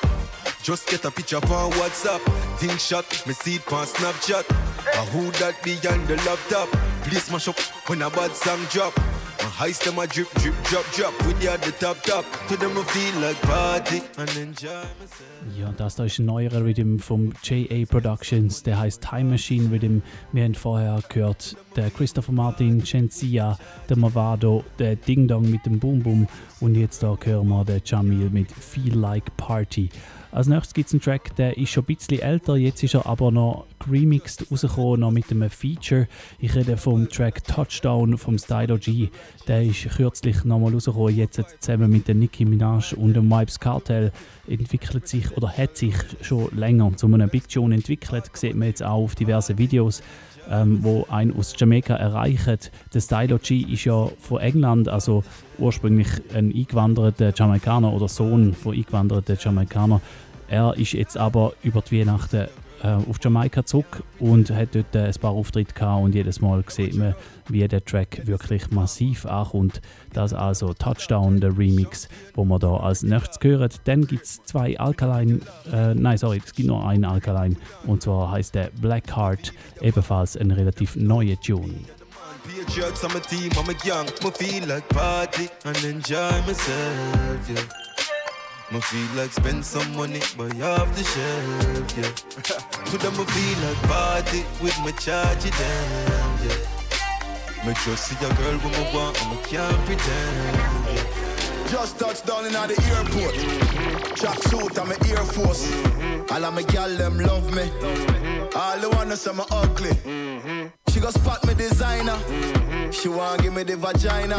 Just 0.61 0.87
get 0.87 1.03
a 1.03 1.09
picture 1.09 1.37
on 1.37 1.71
WhatsApp. 1.81 2.21
Think 2.59 2.79
shot, 2.79 3.07
me 3.25 3.33
see 3.33 3.55
it 3.55 3.73
on 3.73 3.87
Snapchat. 3.87 4.47
A 4.93 5.05
who 5.09 5.31
that 5.39 5.55
behind 5.63 6.07
the 6.07 6.15
laptop? 6.17 6.69
Please 7.01 7.23
smash 7.23 7.47
up 7.47 7.59
when 7.87 8.03
a 8.03 8.11
bad 8.11 8.35
song 8.35 8.63
drop. 8.69 8.93
My 9.41 9.67
heist 9.67 9.83
them 9.83 9.99
a 9.99 10.05
drip, 10.05 10.29
drip, 10.35 10.53
drop, 10.63 10.85
drop. 10.91 11.13
With 11.25 11.41
you 11.41 11.49
at 11.49 11.61
the 11.61 11.71
top, 11.71 12.01
top. 12.03 12.25
To 12.49 12.57
them 12.57 12.77
I 12.77 12.83
feel 12.83 13.21
like 13.21 13.41
party 13.41 14.01
and 14.17 14.29
enjoy 14.37 14.83
myself. 14.99 15.39
Ja, 15.57 15.71
das 15.71 15.95
da 15.95 16.03
ist 16.05 16.19
ein 16.19 16.25
neuerer 16.25 16.63
Rhythm 16.63 16.99
vom 16.99 17.31
JA 17.43 17.85
Productions, 17.85 18.63
der 18.63 18.79
heißt 18.79 19.01
Time 19.01 19.31
Machine 19.31 19.71
Rhythm. 19.71 19.99
Wir 20.33 20.43
haben 20.43 20.55
vorher 20.55 21.01
gehört, 21.07 21.55
der 21.75 21.89
Christopher 21.89 22.33
Martin, 22.33 22.83
Genzia, 22.83 23.57
der 23.87 23.97
Mavado, 23.97 24.65
der 24.77 24.95
Ding 24.97 25.27
Dong 25.27 25.49
mit 25.49 25.65
dem 25.65 25.79
Boom 25.79 26.03
Boom 26.03 26.27
und 26.59 26.75
jetzt 26.75 27.01
da 27.01 27.17
hören 27.23 27.47
wir 27.47 27.63
den 27.63 27.81
Jamil 27.85 28.29
mit 28.29 28.51
Feel 28.51 28.95
Like 28.95 29.35
Party. 29.37 29.89
Als 30.31 30.47
nächstes 30.47 30.73
gibt 30.73 30.87
es 30.87 30.93
einen 30.93 31.01
Track, 31.01 31.35
der 31.37 31.57
ist 31.57 31.71
schon 31.71 31.83
ein 31.83 31.95
bisschen 31.95 32.19
älter, 32.19 32.55
jetzt 32.55 32.83
ist 32.83 32.93
er 32.93 33.07
aber 33.07 33.31
noch 33.31 33.65
remixed 33.89 34.51
rausgekommen, 34.51 34.99
noch 34.99 35.11
mit 35.11 35.31
einem 35.31 35.49
Feature. 35.49 36.07
Ich 36.39 36.53
rede 36.55 36.77
vom 36.77 37.09
Track 37.09 37.43
Touchdown 37.45 38.17
vom 38.17 38.37
Stylo 38.37 38.77
G. 38.77 39.09
Der 39.47 39.63
ist 39.63 39.89
kürzlich 39.89 40.43
nochmal 40.43 40.73
rausgekommen, 40.73 41.15
jetzt 41.15 41.41
zusammen 41.59 41.91
mit 41.91 42.07
der 42.07 42.15
Nicki 42.15 42.45
Minaj 42.45 42.93
und 42.93 43.15
dem 43.15 43.29
Vibes 43.29 43.59
Cartel 43.59 44.11
entwickelt 44.47 45.07
sich 45.07 45.35
oder 45.35 45.49
hat 45.49 45.77
sich 45.77 45.95
schon 46.21 46.49
länger 46.55 46.95
zu 46.95 47.07
einem 47.07 47.29
Big 47.29 47.49
Tune 47.49 47.73
entwickelt, 47.73 48.29
sieht 48.33 48.55
man 48.55 48.67
jetzt 48.67 48.83
auch 48.83 49.03
auf 49.03 49.15
diversen 49.15 49.57
Videos. 49.57 50.03
ähm, 50.49 50.79
wo 50.81 51.05
ein 51.09 51.35
aus 51.35 51.53
Jamaika 51.57 51.95
erreicht. 51.95 52.71
Der 52.93 53.01
Stylo 53.01 53.37
G 53.37 53.59
ist 53.59 53.85
ja 53.85 54.09
von 54.19 54.39
England, 54.41 54.89
also 54.89 55.23
ursprünglich 55.59 56.07
ein 56.33 56.53
eingewanderter 56.53 57.33
Jamaikaner 57.35 57.93
oder 57.93 58.07
Sohn 58.07 58.53
von 58.53 58.75
eingewanderten 58.75 59.37
Jamaikaner. 59.39 60.01
Er 60.47 60.75
ist 60.77 60.93
jetzt 60.93 61.17
aber 61.17 61.53
über 61.63 61.81
die 61.81 61.99
Weihnachten 61.99 62.47
äh, 62.81 62.87
auf 62.87 63.17
Jamaika 63.21 63.65
zurück 63.65 64.03
und 64.19 64.49
hat 64.51 64.73
dort 64.73 64.95
äh, 64.95 65.05
ein 65.05 65.13
paar 65.19 65.31
Auftritte 65.31 65.73
gehabt 65.73 66.03
und 66.03 66.15
jedes 66.15 66.41
Mal 66.41 66.63
sieht 66.67 66.95
man, 66.95 67.13
wie 67.47 67.67
der 67.67 67.83
Track 67.83 68.25
wirklich 68.25 68.71
massiv 68.71 69.25
ankommt. 69.25 69.81
Das 70.13 70.33
also 70.33 70.73
Touchdown, 70.73 71.39
der 71.39 71.57
Remix, 71.57 72.07
wo 72.35 72.45
wir 72.45 72.59
da 72.59 72.77
als 72.77 73.03
nächstes 73.03 73.37
hören. 73.41 73.69
Dann 73.83 74.07
gibt 74.07 74.23
es 74.23 74.43
zwei 74.43 74.79
Alkaline, 74.79 75.39
äh, 75.71 75.93
nein, 75.93 76.17
sorry, 76.17 76.41
es 76.43 76.53
gibt 76.53 76.67
nur 76.67 76.85
einen 76.87 77.05
Alkaline 77.05 77.55
und 77.85 78.01
zwar 78.01 78.31
heißt 78.31 78.55
der 78.55 78.71
Blackheart, 78.81 79.53
ebenfalls 79.81 80.37
ein 80.37 80.51
relativ 80.51 80.95
neuer 80.95 81.39
Tune. 81.39 81.75
Patriots 82.69 83.03
on 83.03 83.13
my 83.13 83.19
team, 83.19 83.51
I'm 83.57 83.67
a 83.67 83.73
young. 83.83 84.05
Me 84.23 84.29
feel 84.29 84.67
like 84.67 84.87
party 84.89 85.49
and 85.65 85.83
enjoy 85.83 86.39
myself, 86.45 87.49
yeah. 87.49 87.63
Me 88.71 88.79
feel 88.79 89.17
like 89.17 89.31
spend 89.31 89.65
some 89.65 89.95
money, 89.95 90.21
buy 90.37 90.49
off 90.61 90.95
the 90.95 91.03
shelf, 91.03 91.97
yeah. 91.97 92.91
But 92.91 93.05
I'ma 93.05 93.23
feel 93.25 93.59
like 93.65 93.81
party 93.89 94.45
with 94.61 94.77
my 94.81 94.91
charge 94.91 95.49
down, 95.49 96.37
yeah. 96.45 97.65
Me 97.65 97.73
just 97.85 98.05
see 98.05 98.23
a 98.23 98.29
girl 98.35 98.59
when 98.59 98.71
me 98.71 98.93
want, 98.93 99.19
and 99.19 99.31
me 99.31 99.43
can't 99.45 99.85
pretend, 99.87 100.85
yeah. 100.93 101.29
Just 101.71 101.97
touched 101.97 102.27
down 102.27 102.45
in 102.45 102.51
the 102.53 102.77
airport. 102.93 104.15
Track 104.15 104.43
suit, 104.43 104.77
I'm 104.77 104.91
a 104.91 105.07
Air 105.09 105.25
Force. 105.25 105.65
All 106.31 106.45
of 106.45 106.53
my 106.53 106.61
gal 106.61 106.89
them 106.89 107.17
love 107.17 107.51
me. 107.55 107.63
All 108.55 108.77
the 108.77 108.89
ones 108.89 109.21
say 109.21 109.33
me 109.33 109.43
ugly. 109.49 110.71
She 110.91 110.99
go 110.99 111.11
spot 111.11 111.45
me 111.45 111.53
designer. 111.53 112.17
She 112.91 113.09
want 113.09 113.41
give 113.41 113.53
me 113.53 113.63
the 113.63 113.77
vagina. 113.77 114.37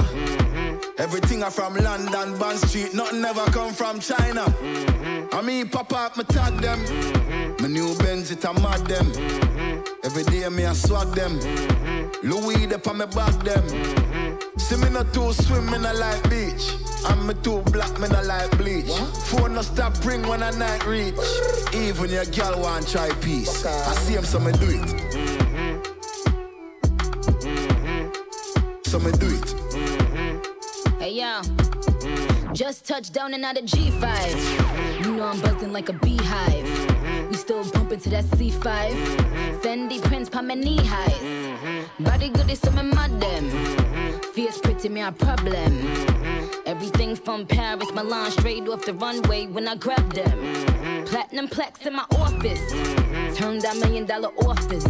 Everything 0.99 1.43
I 1.43 1.51
from 1.51 1.75
London, 1.77 2.39
Bond 2.39 2.59
Street. 2.59 2.93
Nothing 2.93 3.25
ever 3.25 3.45
come 3.53 3.73
from 3.73 4.01
China. 4.01 4.45
I 5.33 5.43
mean, 5.43 5.69
pop 5.69 5.93
up, 5.93 6.17
me 6.17 6.25
tag 6.25 6.55
them. 6.61 6.81
My 7.61 7.69
new 7.69 7.97
Benz, 7.99 8.31
it 8.31 8.45
a 8.45 8.53
mad 8.55 8.85
them. 8.87 9.07
Every 10.03 10.25
day 10.25 10.49
me 10.49 10.67
I 10.67 10.73
swag 10.73 11.09
them. 11.15 11.39
Louis, 12.23 12.67
they 12.67 12.77
on 12.91 12.99
me 12.99 13.07
back 13.07 13.35
them. 13.45 13.65
See 14.59 14.77
me 14.77 14.91
not 14.91 15.13
too 15.15 15.33
swim, 15.33 15.67
me 15.71 15.79
not 15.79 15.97
like 15.97 16.23
beach. 16.29 16.75
And 17.09 17.27
me 17.27 17.35
too 17.43 17.63
black, 17.73 17.99
me 17.99 18.09
not 18.09 18.27
like 18.27 18.51
bleach. 18.59 18.91
Phone 19.31 19.55
no 19.55 19.63
stop 19.63 20.05
ring 20.05 20.27
when 20.27 20.43
I 20.43 20.51
night 20.51 20.85
reach. 20.87 21.15
Even 21.75 22.11
your 22.11 22.25
girl 22.27 22.61
want 22.61 22.89
try 22.89 23.09
peace. 23.21 23.65
I 23.65 23.95
see 23.95 24.15
him, 24.15 24.25
so 24.25 24.41
me 24.41 24.53
do 24.53 24.67
it. 24.69 25.10
So 28.91 28.99
me 28.99 29.13
do 29.13 29.29
it. 29.29 29.55
Mm-hmm. 29.71 30.99
Hey 30.99 31.13
yo, 31.13 31.43
just 32.53 32.85
touched 32.85 33.13
down 33.13 33.35
and 33.35 33.45
out 33.45 33.57
of 33.57 33.65
G5. 33.65 35.05
You 35.05 35.15
know 35.15 35.27
I'm 35.27 35.41
buzzing 35.41 35.73
like 35.73 35.89
a 35.89 35.93
beehive. 35.93 37.31
We 37.31 37.37
still 37.37 37.63
bumping 37.71 38.01
to 38.01 38.11
that 38.11 38.25
C5. 38.25 38.91
Fendi 39.63 40.03
prints 40.03 40.29
pa 40.29 40.43
my 40.43 40.55
knee 40.55 40.83
highs. 40.83 41.87
Body 42.01 42.31
good 42.31 42.51
is 42.51 42.59
some 42.59 42.91
mad 42.91 43.21
them. 43.21 43.49
Fierce 44.35 44.59
pretty 44.59 44.89
me 44.89 45.03
a 45.03 45.13
problem. 45.13 45.73
Everything 46.67 47.15
from 47.15 47.47
Paris, 47.47 47.93
Milan, 47.93 48.33
straight 48.33 48.69
off 48.69 48.85
the 48.85 48.95
runway 48.95 49.47
when 49.47 49.69
I 49.69 49.77
grab 49.77 50.13
them. 50.15 51.05
Platinum 51.07 51.47
plex 51.47 51.87
in 51.87 51.95
my 51.95 52.07
office. 52.17 52.73
Turn 53.39 53.61
that 53.61 53.77
million 53.77 54.05
dollar 54.07 54.31
office. 54.49 54.85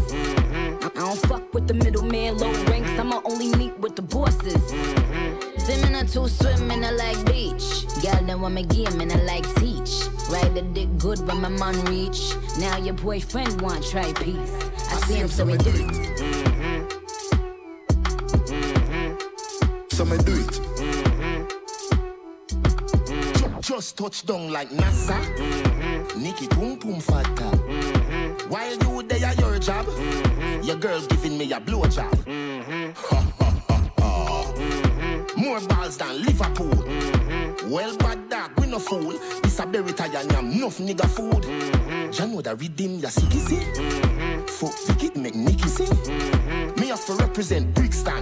I 0.83 0.89
don't 0.95 1.19
fuck 1.27 1.53
with 1.53 1.67
the 1.67 1.75
middleman, 1.75 2.39
low 2.39 2.53
ranks. 2.65 2.91
I'ma 2.99 3.21
only 3.25 3.55
meet 3.57 3.79
with 3.79 3.97
the 3.97 4.03
bosses. 4.03 4.63
Swimming 5.65 6.07
to 6.07 6.29
swim 6.29 6.71
in 6.71 6.85
a 6.85 6.93
like 6.93 7.23
beach. 7.27 7.87
Girl, 8.03 8.23
then 8.25 8.41
want 8.41 8.55
me 8.55 8.63
game 8.65 9.01
and 9.01 9.13
I 9.13 9.17
like 9.25 9.47
teach. 9.57 9.93
Ride 10.31 10.55
the 10.55 10.63
dick 10.73 10.89
good 10.99 11.19
when 11.27 11.41
my 11.43 11.49
man 11.49 11.85
reach. 11.85 12.35
Now 12.59 12.79
your 12.79 12.95
boyfriend 12.95 13.61
want 13.61 13.85
try 13.87 14.13
peace. 14.15 14.55
I, 14.91 14.97
see 15.07 15.15
him, 15.17 15.29
so 15.29 15.45
we 15.45 15.57
do 15.59 15.71
it. 15.75 15.95
So 19.93 20.05
me 20.07 20.17
do 20.19 20.33
it. 20.33 20.61
Ju- 23.39 23.55
Just 23.61 23.99
touch 23.99 24.25
down 24.25 24.51
like 24.51 24.71
NASA. 24.71 25.19
Nikki 26.17 26.47
boom 26.49 26.77
boom 26.79 27.01
fatta. 27.01 27.70
While 28.51 28.77
you 28.79 29.03
there 29.05 29.25
at 29.27 29.39
your 29.39 29.61
job, 29.61 29.87
mm-hmm. 29.87 30.63
your 30.65 30.75
girl 30.75 31.01
giving 31.07 31.39
me 31.39 31.53
a 31.53 31.61
blow 31.61 31.85
job. 31.85 32.13
Ha, 32.13 32.25
mm-hmm. 32.27 32.91
ha, 32.97 33.33
ha, 33.39 33.93
ha. 33.99 35.41
More 35.41 35.61
balls 35.61 35.97
than 35.97 36.21
Liverpool. 36.25 36.67
Mm-hmm. 36.67 37.71
Well, 37.71 37.97
bad 37.99 38.29
dog, 38.29 38.51
we 38.59 38.67
no 38.67 38.81
fool. 38.81 39.13
This 39.45 39.61
a 39.61 39.67
berry 39.67 39.93
tie 39.93 40.07
and 40.21 40.33
yam, 40.33 40.51
enough 40.51 40.79
nigga 40.79 41.07
food. 41.09 41.45
Ya 42.13 42.27
know 42.27 42.41
that 42.41 42.61
redeem 42.61 42.99
ya 42.99 43.09
see 43.09 43.31
see. 43.39 43.63
Fuck 44.49 44.75
Vicky 44.89 45.17
make 45.17 45.37
Nicky 45.37 45.69
sing. 45.69 45.95
Me 46.75 46.89
have 46.89 47.07
to 47.07 47.13
represent 47.15 47.73
Brixton. 47.73 48.21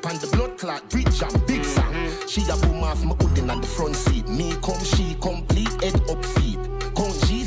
Pan 0.00 0.16
the 0.22 0.28
blood 0.32 0.56
clot 0.58 0.88
bridge 0.90 1.20
and 1.22 1.44
big 1.48 1.64
song. 1.64 1.92
She 2.28 2.42
a 2.42 2.56
boom 2.58 2.84
off 2.84 3.04
my 3.04 3.16
hoodin 3.16 3.50
at 3.50 3.60
the 3.60 3.66
front 3.66 3.96
seat. 3.96 4.28
Me 4.28 4.54
come, 4.62 4.78
she 4.84 5.16
complete 5.20 5.82
head 5.82 6.00
up 6.08 6.24
feet. 6.24 6.73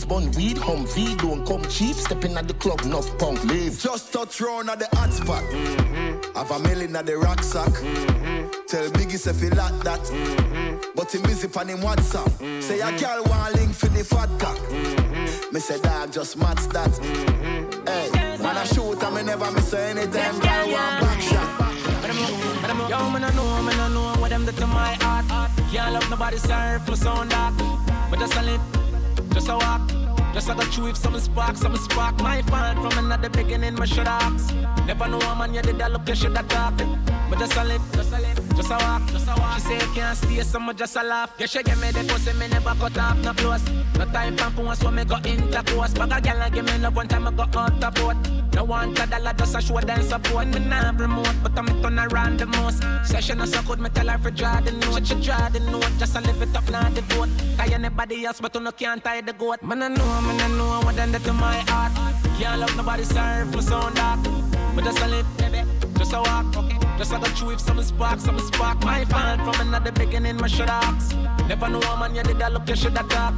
Come 0.10 0.32
G's 0.32 0.34
bun 0.34 0.42
weed, 0.42 0.58
Humvee 0.58 1.18
don't 1.18 1.46
come 1.46 1.64
cheap. 1.70 1.96
Stepping 1.96 2.38
at 2.38 2.48
the 2.48 2.54
club, 2.56 2.82
enough 2.82 3.18
punk 3.18 3.44
leave. 3.46 3.80
Just 3.80 4.14
touch 4.14 4.42
round 4.42 4.70
at 4.70 4.80
the 4.80 4.88
hot 4.96 5.12
spot. 5.14 5.44
Mm-hmm. 5.44 6.38
Have 6.38 6.52
a 6.52 6.60
million 6.60 6.96
at 6.96 7.06
the 7.06 7.18
rucksack. 7.18 7.70
Mm-hmm. 7.70 8.66
Tell 8.68 8.90
Biggie 8.92 9.18
say 9.18 9.34
fi 9.34 9.50
like 9.50 9.84
that. 9.84 10.00
Mm-hmm. 10.00 10.92
But 10.96 11.14
him 11.14 11.22
busy 11.24 11.48
pan 11.48 11.70
him 11.70 11.80
WhatsApp. 11.80 12.64
Say 12.64 12.80
a 12.80 12.92
girl 12.98 13.24
want 13.26 13.56
link 13.56 13.74
for 13.74 13.88
the 13.88 14.04
fat 14.04 14.30
cock. 14.40 14.60
Me 15.52 15.60
say 15.60 15.80
dog 15.82 16.12
just 16.12 16.38
match 16.38 16.68
that. 16.70 16.98
Hey, 17.86 18.10
man 18.42 18.58
I 18.58 18.64
shoot 18.66 19.02
and 19.02 19.16
me 19.16 19.24
never 19.24 19.52
miss 19.52 19.72
her 19.72 19.78
anytime. 19.78 20.40
Girl 20.40 20.72
want 20.72 21.02
back 21.02 21.22
shot. 21.22 21.64
Yo, 22.90 23.10
man, 23.10 23.24
I 23.24 23.36
know, 23.36 23.64
man, 23.64 23.80
I 23.80 23.90
know 23.90 24.22
what 24.22 24.30
them 24.30 24.46
do 24.46 24.52
to 24.54 24.68
my 24.68 24.94
heart. 25.02 25.52
Can't 25.72 25.94
love 25.94 26.10
nobody, 26.10 26.38
serve 26.38 26.86
plus 26.86 27.06
on 27.06 27.28
that. 27.30 27.54
But 28.10 28.20
just 28.20 28.34
a 28.36 28.42
live, 28.44 28.62
just 29.38 29.49
a 29.49 29.55
walk. 29.55 30.07
Just 30.38 30.49
a 30.49 30.53
go 30.53 30.61
through 30.61 30.89
if 30.89 30.97
some 30.97 31.19
spark, 31.19 31.57
some 31.57 31.76
spark. 31.76 32.22
My 32.22 32.43
fault 32.43 32.76
from 32.76 33.05
another 33.05 33.27
beginning, 33.27 33.73
my 33.73 33.85
should 33.85 34.05
ask. 34.05 34.53
Never 34.85 35.07
know 35.07 35.18
a 35.18 35.35
man, 35.35 35.55
you 35.55 35.64
did 35.64 35.80
that 35.80 35.91
look, 35.91 36.07
you 36.07 36.14
should 36.14 36.38
have 36.38 36.47
talked. 36.47 36.84
But 37.27 37.39
just 37.39 37.57
a 37.57 37.64
live, 37.64 37.81
just 37.91 38.14
a 38.14 38.22
live, 38.22 38.55
just 38.55 38.69
a 38.69 38.77
walk, 38.77 39.01
just 39.07 39.27
a 39.27 39.34
walk. 39.41 39.55
She 39.55 39.61
say 39.61 39.73
you 39.80 39.93
can't 39.95 40.15
stay, 40.15 40.41
so 40.43 40.59
me 40.59 40.76
just 40.76 40.95
a 40.95 41.01
laugh. 41.01 41.34
Yeah, 41.39 41.47
she 41.47 41.64
give 41.64 41.81
me 41.81 41.89
the 41.89 42.03
pussy, 42.03 42.34
me 42.34 42.47
never 42.49 42.76
cut 42.76 42.97
off, 42.99 43.18
no 43.18 43.34
close. 43.34 43.68
No 43.97 44.05
time 44.05 44.38
for 44.38 44.51
phone, 44.51 44.76
so 44.76 44.91
me 44.91 45.05
go 45.05 45.18
intercourse. 45.26 45.93
Bag 45.95 46.11
a 46.11 46.22
girl 46.22 46.43
and 46.43 46.53
give 46.53 46.65
me 46.65 46.77
love 46.77 46.95
one 46.95 47.07
time, 47.07 47.27
I 47.27 47.31
go 47.31 47.59
out 47.59 47.80
the 47.80 47.89
boat. 47.99 48.38
No 48.53 48.64
one 48.64 48.93
to 48.95 49.05
dollar, 49.05 49.34
just 49.34 49.55
a 49.55 49.61
show 49.61 49.80
them 49.80 50.01
support. 50.03 50.47
Me 50.47 50.59
nah 50.59 50.91
remote, 50.91 51.35
but 51.43 51.57
I'm 51.57 51.68
turn 51.81 51.99
around 51.99 52.39
the 52.39 52.45
most. 52.45 52.84
Session 53.05 53.39
is 53.41 53.51
so 53.51 53.61
good, 53.64 53.80
me 53.80 53.89
tell 53.89 54.07
her 54.07 54.18
for 54.18 54.31
draw 54.31 54.59
the 54.61 54.72
note. 54.72 55.05
She 55.05 55.15
draw 55.15 55.49
the 55.49 55.59
note, 55.59 55.91
just 55.99 56.15
a 56.15 56.22
live 56.22 56.41
it 56.41 56.55
up, 56.55 56.69
not 56.72 56.95
the 56.95 57.01
vote. 57.01 57.30
Tie 57.57 57.73
anybody 57.73 58.26
else, 58.26 58.39
but 58.41 58.55
you 58.55 58.61
no 58.61 58.72
can't 58.72 59.03
tie 59.03 59.22
the 59.22 59.34
goat. 59.34 59.61
Man, 59.61 59.84
I 59.84 59.89
know, 59.89 60.22
man, 60.28 60.41
I 60.41 60.48
know 60.58 60.82
what 60.86 60.95
done 60.95 61.12
that 61.12 61.24
to 61.24 61.34
my 61.34 61.58
heart. 61.70 61.91
Can't 62.38 62.60
love 62.60 62.76
nobody, 62.76 63.04
serve 63.04 63.52
plus 63.52 63.72
on 63.72 63.94
that. 63.95 64.20
But 64.76 64.84
just 64.84 64.99
a 64.99 65.08
live, 65.08 65.38
baby, 65.38 65.64
just 65.98 66.14
a 66.14 66.20
walk. 66.22 66.45
Just 66.98 67.14
a 67.14 67.18
go 67.20 67.26
through 67.26 67.52
if 67.52 67.60
some 67.60 67.82
spark, 67.82 68.20
some 68.20 68.40
spark. 68.40 68.84
My 68.84 69.06
fault 69.06 69.40
from 69.45 69.68
another 69.68 69.91
beginning, 69.91 70.38
my 70.38 70.48
should 70.48 70.70
ask. 70.70 71.16
Never 71.48 71.70
know 71.70 71.80
a 71.80 71.98
man, 71.99 72.16
you 72.16 72.24
did 72.24 72.40
that 72.40 72.54
look, 72.54 72.68
you 72.68 72.76
should 72.76 72.98
have 72.98 73.10
talk. 73.10 73.38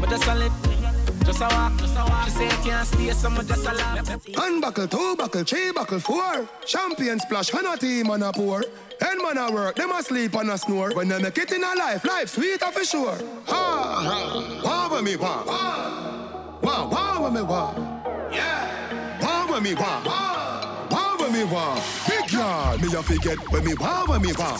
But 0.00 0.10
just 0.10 0.26
a 0.26 0.34
live. 0.34 0.52
Just 1.24 1.42
a 1.42 1.44
walk, 1.44 1.78
just 1.78 1.94
a 1.94 2.04
walk. 2.04 2.24
She 2.24 2.30
say 2.30 2.48
can't 2.64 2.86
stay, 2.86 3.10
so 3.10 3.28
me 3.28 3.44
just 3.44 3.66
a 3.66 3.74
laugh. 3.74 4.26
Unbuckle, 4.36 4.88
two 4.88 5.14
buckle, 5.16 5.44
three 5.44 5.72
buckle, 5.72 6.00
four. 6.00 6.48
Champion 6.64 7.18
splash, 7.20 7.52
and 7.52 7.66
a 7.66 7.76
team 7.76 8.08
and 8.10 8.22
a 8.22 8.32
pour. 8.32 8.62
End 9.00 9.22
man 9.22 9.36
a 9.36 9.52
work, 9.52 9.76
them 9.76 9.92
a 9.92 10.02
sleep 10.02 10.34
and 10.34 10.50
a 10.50 10.58
snore. 10.58 10.92
When 10.94 11.08
they 11.08 11.20
make 11.20 11.36
it 11.36 11.52
in 11.52 11.62
a 11.62 11.74
life, 11.74 12.04
life 12.04 12.30
sweet 12.30 12.60
for 12.60 12.84
sure. 12.84 13.18
Ha, 13.46 13.52
ha. 13.52 14.60
Wah 14.64 14.94
with 14.94 15.04
me 15.04 15.16
wah. 16.62 16.86
Wah, 16.88 17.20
wah 17.20 17.30
me 17.30 17.42
wah. 17.42 17.74
Yeah. 18.30 19.18
Wah 19.20 19.52
with 19.52 19.62
me 19.62 19.74
wah. 19.74 20.02
Wah 20.90 21.16
with 21.18 21.32
me 21.32 21.44
wah. 21.44 21.80
Big 22.08 22.32
yard, 22.32 22.82
me 22.82 22.88
a 22.94 23.02
forget 23.02 23.38
when 23.50 23.64
me 23.64 23.74
wah 23.74 24.04
with 24.08 24.22
me 24.22 24.32
wah. 24.38 24.58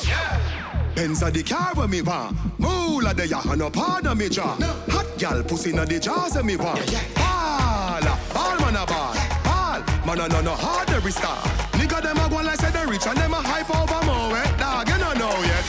Benz 0.94 1.22
a 1.22 1.30
the 1.30 1.42
car 1.42 1.74
when 1.74 1.90
me 1.90 2.02
want. 2.02 2.36
Moolah 2.58 3.14
the 3.14 3.26
ya 3.26 3.40
and 3.50 3.62
a 3.62 3.70
part 3.70 4.06
of 4.06 4.16
me 4.18 4.28
jaw. 4.28 4.56
Hot 4.90 5.06
gal 5.18 5.42
pussy 5.44 5.72
na 5.72 5.84
the 5.84 5.98
jaws 5.98 6.36
of 6.36 6.44
me 6.44 6.56
want. 6.56 6.84
Ball, 7.14 8.02
ball 8.34 8.58
man 8.60 8.76
a 8.76 8.86
ball. 8.86 9.14
Ball, 9.44 9.80
man 10.06 10.20
a 10.20 10.28
no 10.28 10.40
no 10.40 10.54
hard 10.54 10.90
every 10.90 11.12
star. 11.12 11.38
Nigga 11.78 12.02
them 12.02 12.18
a 12.18 12.28
go 12.28 12.36
like 12.36 12.60
say 12.60 12.70
they 12.70 12.86
rich 12.86 13.06
and 13.06 13.16
them 13.16 13.32
a 13.32 13.36
hype 13.36 13.70
over 13.70 14.04
more. 14.06 14.36
Eh? 14.36 14.56
Dog 14.56 14.88
you 14.88 14.98
no 14.98 15.12
know 15.14 15.42
yet. 15.42 15.64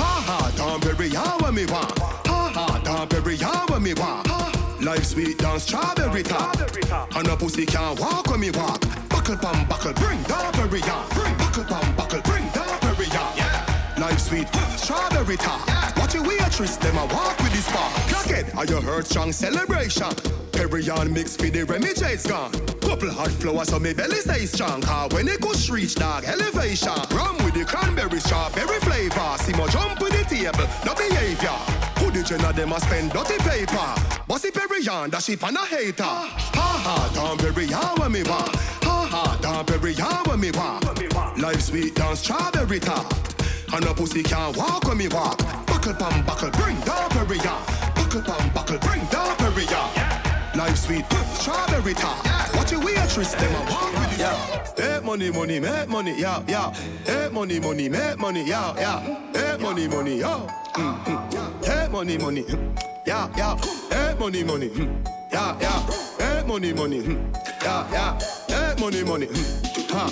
Ha 0.00 0.24
ha, 0.26 0.52
Tom 0.56 0.80
Perry 0.80 1.08
ya 1.08 1.36
when 1.38 1.54
me 1.54 1.66
want. 1.66 1.98
Ha 1.98 2.50
ha, 2.54 2.80
Tom 2.82 3.08
Perry 3.08 3.36
ya 3.36 3.66
when 3.68 3.82
me 3.82 3.92
want. 3.94 4.23
Life 4.94 5.06
sweet 5.06 5.38
down 5.38 5.58
strawberry 5.58 6.22
top. 6.22 6.54
And 7.16 7.26
a 7.26 7.36
pussy 7.36 7.66
can't 7.66 7.98
walk 7.98 8.30
when 8.30 8.38
me 8.38 8.52
walk. 8.52 8.80
Buckle 9.08 9.36
pam 9.36 9.66
buckle, 9.66 9.92
bring 9.94 10.22
the 10.22 10.50
berry 10.52 10.80
on. 10.82 11.08
Bring 11.08 11.36
buckle 11.36 11.64
pam 11.64 11.96
buckle, 11.96 12.20
bring 12.22 12.44
the 12.52 12.78
berry 12.80 13.06
on. 13.06 13.36
Yeah. 13.36 13.96
Life 13.98 14.20
sweet, 14.20 14.46
strawberry 14.76 15.36
top. 15.36 15.66
Watch 15.96 16.14
your 16.14 16.22
waitress, 16.22 16.76
them 16.76 16.96
a 16.96 17.06
walk 17.06 17.36
with 17.38 17.50
this. 17.50 17.66
Clock 17.66 18.30
it, 18.30 18.54
are 18.54 18.66
you 18.66 18.80
heard 18.80 19.04
strong 19.04 19.32
celebration? 19.32 20.14
Perry 20.52 20.88
on 20.88 21.12
mix 21.12 21.34
for 21.34 21.50
the 21.50 21.64
Remy 21.64 21.94
J's 21.94 22.24
gone. 22.24 22.52
Couple 22.80 23.10
hot 23.10 23.32
flowers 23.32 23.70
so 23.70 23.80
me 23.80 23.94
belly 23.94 24.18
stay 24.18 24.46
strong. 24.46 24.80
Car 24.80 25.08
when 25.08 25.26
it 25.26 25.40
goes 25.40 25.68
reach 25.70 25.96
dog 25.96 26.22
elevation. 26.24 26.94
Rum 27.10 27.36
with 27.38 27.54
the 27.54 27.64
cranberry 27.64 28.20
strawberry 28.20 28.78
flavor. 28.78 29.38
See 29.38 29.54
my 29.54 29.66
jump 29.66 30.00
with 30.00 30.12
the 30.12 30.24
table, 30.32 30.68
no 30.86 30.94
behavior. 30.94 31.93
The 32.14 32.22
gen 32.22 32.44
of 32.44 32.54
them 32.54 32.72
a 32.72 32.78
spend 32.78 33.10
dirty 33.10 33.38
paper? 33.38 33.94
Bossy 34.28 34.52
Perry 34.52 34.86
on, 34.86 35.10
that 35.10 35.20
ship 35.20 35.42
and 35.42 35.56
a 35.56 35.66
hater. 35.66 36.04
Ha 36.04 36.70
ha, 36.86 37.10
down 37.12 37.36
Perry 37.38 37.66
on 37.74 37.98
when 37.98 38.12
me 38.12 38.22
want. 38.22 38.54
Ha 38.86 39.08
ha, 39.10 39.36
down 39.42 39.66
Perry 39.66 39.94
on 39.98 40.22
when 40.30 40.38
me 40.38 40.52
want. 40.54 41.36
Life 41.36 41.60
sweet 41.60 41.96
down 41.96 42.14
strawberry 42.14 42.78
top. 42.78 43.12
And 43.74 43.84
a 43.84 43.92
pussy 43.92 44.22
can't 44.22 44.56
walk 44.56 44.84
when 44.84 44.98
me 44.98 45.08
walk. 45.08 45.38
Buckle 45.66 45.94
pam 45.94 46.24
buckle, 46.24 46.50
bring 46.52 46.78
down 46.86 47.10
Perry 47.10 47.40
on. 47.40 47.62
Buckle 47.98 48.22
pam 48.22 48.48
buckle, 48.54 48.78
bring 48.78 49.04
down 49.06 49.34
Perry 49.34 49.66
on. 49.74 49.90
Life 50.56 50.86
sweet, 50.86 51.04
strawberry 51.34 51.94
top. 51.94 52.24
Watch 52.54 52.70
your 52.70 52.84
waitress, 52.84 53.34
them 53.34 53.50
a 53.50 53.60
walk 53.68 53.90
with 53.90 54.20
it. 54.22 54.78
Make 54.78 55.02
money, 55.02 55.30
money, 55.32 55.58
make 55.58 55.88
money, 55.88 56.14
yeah, 56.16 56.40
yeah. 56.46 56.72
Make 57.08 57.32
money, 57.32 57.58
money, 57.58 57.88
make 57.88 58.18
money, 58.20 58.46
yeah, 58.46 58.72
yeah. 58.78 59.18
Make 59.34 59.60
money, 59.60 59.88
money, 59.88 60.20
yo. 60.20 60.46
Mm-hmm. 60.74 61.33
Money, 61.94 62.18
money, 62.18 62.44
yeah, 63.06 63.30
yeah. 63.36 63.54
Make 63.88 64.18
money, 64.18 64.42
money, 64.42 64.68
yeah, 65.30 65.56
yeah. 65.60 65.86
Make 66.18 66.44
money, 66.44 66.72
money, 66.72 66.98
yeah, 67.62 67.88
yeah. 67.92 68.18
Make 68.48 68.80
money, 68.80 69.04
money, 69.04 69.28
ha. 69.90 70.10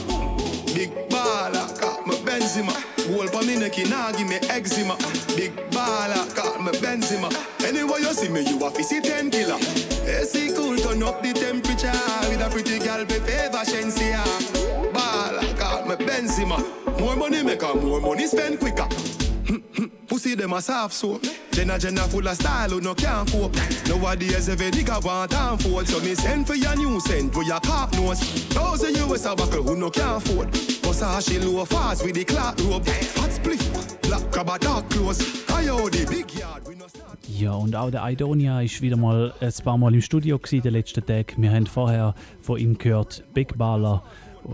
Big 0.76 0.90
baller, 1.08 1.80
got 1.80 2.06
my 2.06 2.14
Benzema. 2.14 2.72
Goal 3.08 3.26
for 3.26 3.44
me 3.44 3.58
neck, 3.58 3.76
nah 3.90 4.12
give 4.12 4.28
me 4.28 4.36
eczema. 4.48 4.96
Big 5.36 5.56
baller, 5.72 6.32
got 6.36 6.60
my 6.60 6.70
Benzema. 6.70 7.34
Anywhere 7.66 7.98
you 7.98 8.14
see 8.14 8.28
me, 8.28 8.48
you 8.48 8.60
have 8.60 8.74
to 8.74 8.84
see 8.84 9.00
10 9.00 9.32
killer. 9.32 9.56
AC 10.06 10.52
cool, 10.54 10.76
turn 10.76 11.02
up 11.02 11.20
the 11.20 11.32
temperature. 11.32 11.90
With 12.30 12.46
a 12.46 12.48
pretty 12.48 12.78
girl, 12.78 13.04
be 13.04 13.14
favor 13.14 13.64
Shenseea. 13.66 14.22
Baller, 14.92 15.58
got 15.58 15.88
my 15.88 15.96
Benzema. 15.96 16.62
More 17.00 17.16
money 17.16 17.42
make 17.42 17.62
her, 17.62 17.74
more 17.74 18.00
money 18.00 18.28
spend 18.28 18.60
quicker. 18.60 18.86
Pussy 20.06 20.34
them 20.34 20.52
a 20.52 20.60
soft 20.60 20.94
so 20.94 21.20
Jenna 21.50 21.78
Jenna 21.78 22.02
full 22.02 22.26
of 22.26 22.34
style 22.36 22.70
who 22.70 22.80
no 22.80 22.94
can't 22.94 23.30
cope. 23.30 23.54
Nowadays 23.88 24.48
every 24.48 24.70
nigga 24.70 25.02
want 25.04 25.34
and 25.34 25.62
fold. 25.62 25.88
So 25.88 26.00
me 26.00 26.14
send 26.14 26.46
for 26.46 26.54
your 26.54 26.76
new 26.76 27.00
send 27.00 27.32
for 27.32 27.42
your 27.42 27.60
cock 27.60 27.92
nose 27.94 28.42
you 28.90 29.14
is 29.14 29.26
a 29.26 29.34
buckle 29.34 29.62
who 29.62 29.76
no 29.76 29.90
can't 29.90 30.22
afford. 30.22 30.52
Cause 30.82 31.00
how 31.00 31.20
she 31.20 31.38
low 31.38 31.64
fast 31.64 32.04
with 32.04 32.14
the 32.14 32.24
clock 32.24 32.58
rope. 32.60 32.86
Hot 33.16 33.32
split, 33.32 33.60
black 34.02 34.30
crab 34.30 34.50
a 34.50 34.58
dark 34.58 34.88
clothes. 34.90 35.20
I 35.48 35.64
the 35.64 36.06
big 36.10 36.34
yard 36.34 36.66
we 36.66 36.74
no 36.74 36.86
Ja, 37.28 37.52
und 37.52 37.74
auch 37.74 37.90
der 37.90 38.04
Idonia 38.08 38.60
ist 38.60 38.82
wieder 38.82 38.96
mal 38.96 39.32
ein 39.40 39.52
paar 39.64 39.78
Mal 39.78 39.94
im 39.94 40.02
Studio 40.02 40.38
gewesen, 40.38 40.62
den 40.62 40.72
letzten 40.72 41.04
Tag. 41.04 41.34
Wir 41.36 41.50
haben 41.50 41.66
vorher 41.66 42.14
von 42.40 42.58
ihm 42.58 42.76
gehört 42.76 43.24
Big 43.32 43.56
Baller 43.56 44.02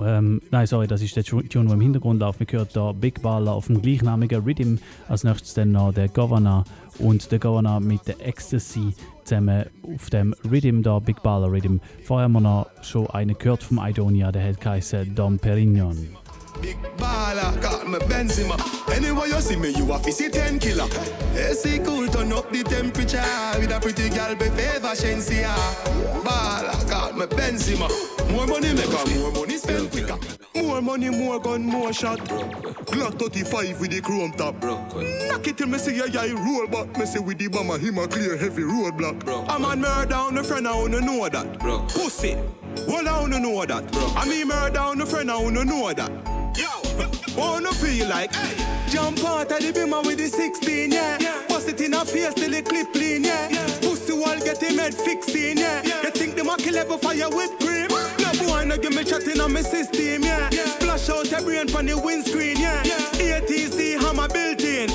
ähm, 0.04 0.40
nein, 0.50 0.66
sorry, 0.66 0.86
das 0.86 1.02
ist 1.02 1.16
der 1.16 1.24
Tune, 1.24 1.44
der 1.48 1.62
im 1.62 1.80
Hintergrund 1.80 2.20
läuft. 2.20 2.40
Wir 2.40 2.46
hören 2.50 2.68
da 2.72 2.92
Big 2.92 3.22
Baller 3.22 3.52
auf 3.52 3.66
dem 3.66 3.80
gleichnamigen 3.80 4.42
Rhythm. 4.44 4.76
Als 5.08 5.24
nächstes 5.24 5.54
dann 5.54 5.72
noch 5.72 5.92
der 5.92 6.08
Governor 6.08 6.64
und 6.98 7.30
der 7.30 7.38
Governor 7.38 7.80
mit 7.80 8.06
der 8.06 8.26
Ecstasy 8.26 8.94
zusammen 9.24 9.66
auf 9.94 10.10
dem 10.10 10.34
Rhythm 10.50 10.82
da, 10.82 10.98
Big 10.98 11.22
Baller 11.22 11.50
Rhythm. 11.50 11.78
Vorher 12.04 12.24
haben 12.24 12.32
wir 12.32 12.40
noch 12.40 12.66
schon 12.82 13.06
einen 13.08 13.36
gehört 13.36 13.62
vom 13.62 13.78
Idonia, 13.78 14.32
der 14.32 14.48
hat 14.48 14.60
geheißen 14.60 15.14
Dom 15.14 15.38
Perignon. 15.38 15.96
Big 16.60 16.76
baller, 16.96 17.60
got 17.60 17.88
me 17.88 17.98
Benzema. 17.98 18.56
Anywhere 18.94 19.26
you 19.26 19.40
see 19.40 19.56
me, 19.56 19.70
you 19.70 19.86
to 19.86 20.12
see 20.12 20.28
10 20.28 20.58
killer. 20.58 20.88
AC 21.34 21.78
cool, 21.80 22.08
turn 22.08 22.32
up 22.32 22.50
the 22.50 22.62
temperature. 22.64 23.22
With 23.58 23.70
a 23.70 23.78
pretty 23.80 24.08
girl, 24.10 24.34
be 24.34 24.48
favor 24.50 24.94
Shenseea. 24.94 25.54
Baller, 26.24 26.88
got 26.88 27.16
me 27.16 27.26
Benzema. 27.26 27.88
More 28.32 28.46
money 28.46 28.72
make 28.74 28.86
her, 28.86 29.20
more 29.20 29.32
money 29.32 29.56
spend 29.56 29.90
quicker. 29.90 30.18
More 30.54 30.82
money, 30.82 31.10
more 31.10 31.40
gun, 31.40 31.62
more 31.62 31.92
shot. 31.92 32.18
Glock 32.18 33.18
35 33.18 33.80
with 33.80 33.90
the 33.90 34.00
chrome 34.00 34.32
top. 34.32 34.60
Knock 34.62 35.46
it 35.46 35.56
till 35.56 35.68
me 35.68 35.78
see 35.78 35.98
a 36.00 36.08
guy 36.08 36.32
roll 36.32 36.66
back. 36.66 36.96
Me 36.98 37.06
see 37.06 37.20
with 37.20 37.38
the 37.38 37.48
bomber, 37.48 37.78
him 37.78 37.98
a 37.98 38.08
clear 38.08 38.36
heavy 38.36 38.62
roadblock. 38.62 39.48
I'm 39.48 39.64
on 39.64 39.80
murder 39.80 40.14
on 40.14 40.34
the 40.34 40.44
friend, 40.44 40.66
I 40.66 40.74
wanna 40.74 41.00
know 41.00 41.28
that. 41.28 41.58
Bro. 41.60 41.86
Pussy. 41.88 42.36
Well, 42.86 43.08
I 43.08 43.20
wanna 43.20 43.40
know 43.40 43.64
that. 43.64 43.90
Bro. 43.92 44.12
I 44.16 44.28
mean 44.28 44.48
murder 44.48 44.80
on 44.80 44.98
the 44.98 45.06
friend, 45.06 45.30
I 45.30 45.36
wanna 45.36 45.64
know 45.64 45.92
that. 45.92 46.10
Yo, 46.56 46.66
oh, 46.66 47.10
I 47.36 47.38
Wanna 47.38 47.72
feel 47.72 48.08
like 48.08 48.34
hey. 48.34 48.68
Jump 48.90 49.22
out 49.24 49.52
of 49.52 49.60
the 49.60 49.70
beamer 49.70 50.00
with 50.00 50.16
the 50.16 50.28
16, 50.28 50.90
yeah. 50.90 51.18
yeah. 51.20 51.42
Bust 51.46 51.68
it 51.68 51.80
in 51.80 51.92
her 51.92 52.06
face 52.06 52.32
till 52.34 52.50
the 52.50 52.62
clip 52.62 52.90
clean, 52.92 53.22
yeah. 53.22 53.48
yeah. 53.50 53.66
Pussy 53.82 54.14
wall 54.14 54.38
get 54.40 54.62
him 54.62 54.78
head 54.78 54.94
fixing, 54.94 55.58
yeah. 55.58 55.82
yeah. 55.84 56.02
You 56.02 56.10
think 56.10 56.36
the 56.36 56.44
monkey 56.44 56.70
level 56.70 56.96
fire 56.96 57.28
with 57.28 57.52
cream? 57.60 57.88
No 57.88 58.32
boy 58.46 58.64
no 58.64 58.78
give 58.78 58.94
me 58.94 59.04
chatting 59.04 59.40
on 59.40 59.52
my 59.52 59.60
system, 59.60 60.22
yeah. 60.22 60.48
yeah. 60.50 60.64
Splash 60.64 61.10
out 61.10 61.26
the 61.26 61.42
brain 61.44 61.68
from 61.68 61.84
the 61.86 61.98
windscreen, 61.98 62.56
yeah. 62.56 62.82
yeah. 62.84 63.40
ATC 63.40 64.00
hammer 64.00 64.28
built 64.28 64.62
in. 64.64 64.88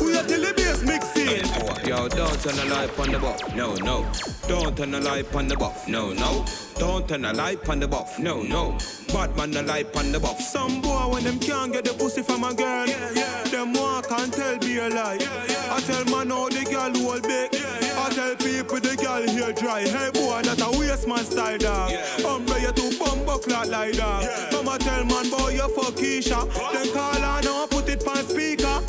We 0.00 0.16
are 0.16 0.24
till 0.24 0.40
the 0.40 0.54
bass 0.56 0.82
mixing. 0.82 1.44
Yo, 1.86 2.08
don't 2.08 2.40
turn 2.40 2.56
the 2.56 2.64
light 2.64 2.98
on 2.98 3.12
the 3.12 3.18
buff, 3.18 3.54
no, 3.54 3.74
no. 3.74 4.10
Don't 4.48 4.74
turn 4.74 4.90
the 4.90 5.00
light 5.00 5.34
on 5.34 5.48
the 5.48 5.56
buff, 5.56 5.86
no, 5.86 6.14
no. 6.14 6.46
Don't 6.82 7.08
turn 7.08 7.22
the 7.22 7.32
light 7.32 7.68
on 7.68 7.78
the 7.78 7.86
buff, 7.86 8.18
no, 8.18 8.42
no. 8.42 8.76
Bad 9.14 9.36
man 9.36 9.52
the 9.52 9.62
light 9.62 9.96
on 9.96 10.10
the 10.10 10.18
buff. 10.18 10.40
Some 10.40 10.80
boy 10.80 11.12
when 11.12 11.22
them 11.22 11.38
can't 11.38 11.72
get 11.72 11.84
the 11.84 11.92
pussy 11.92 12.22
from 12.22 12.42
a 12.42 12.52
girl, 12.52 12.88
yeah, 12.88 13.12
yeah. 13.14 13.44
them 13.44 13.72
walk 13.72 14.10
and 14.10 14.32
tell 14.32 14.58
be 14.58 14.78
a 14.78 14.88
lie. 14.88 15.16
Yeah, 15.20 15.44
yeah. 15.48 15.74
I 15.76 15.80
tell 15.80 16.04
man 16.06 16.30
how 16.30 16.48
the 16.48 16.64
girl 16.64 16.90
hold 17.00 17.22
big. 17.22 17.54
Yeah, 17.54 17.78
yeah. 17.82 18.04
I 18.04 18.10
tell 18.10 18.34
people 18.34 18.80
the 18.80 18.96
girl 18.96 19.22
here 19.28 19.52
dry. 19.52 19.82
Hey 19.82 20.10
boy, 20.10 20.42
that 20.42 20.60
a 20.60 20.76
waste 20.76 21.06
man 21.06 21.24
style 21.24 21.56
dog. 21.56 21.92
Yeah. 21.92 22.26
Umbre 22.26 22.60
you 22.60 22.72
to 22.72 22.98
bumbo 22.98 23.38
clock 23.38 23.68
like 23.68 23.94
that. 23.94 24.22
Yeah. 24.24 24.50
Mama 24.50 24.76
tell 24.80 25.04
man 25.04 25.30
boy 25.30 25.50
you 25.50 25.68
fuck 25.76 25.94
Keisha. 25.94 26.48
What? 26.48 26.72
Then 26.72 26.92
call 26.92 27.14
her 27.14 27.42
now 27.42 27.66
put 27.68 27.88
it 27.88 28.04
on 28.08 28.26
speaker. 28.26 28.82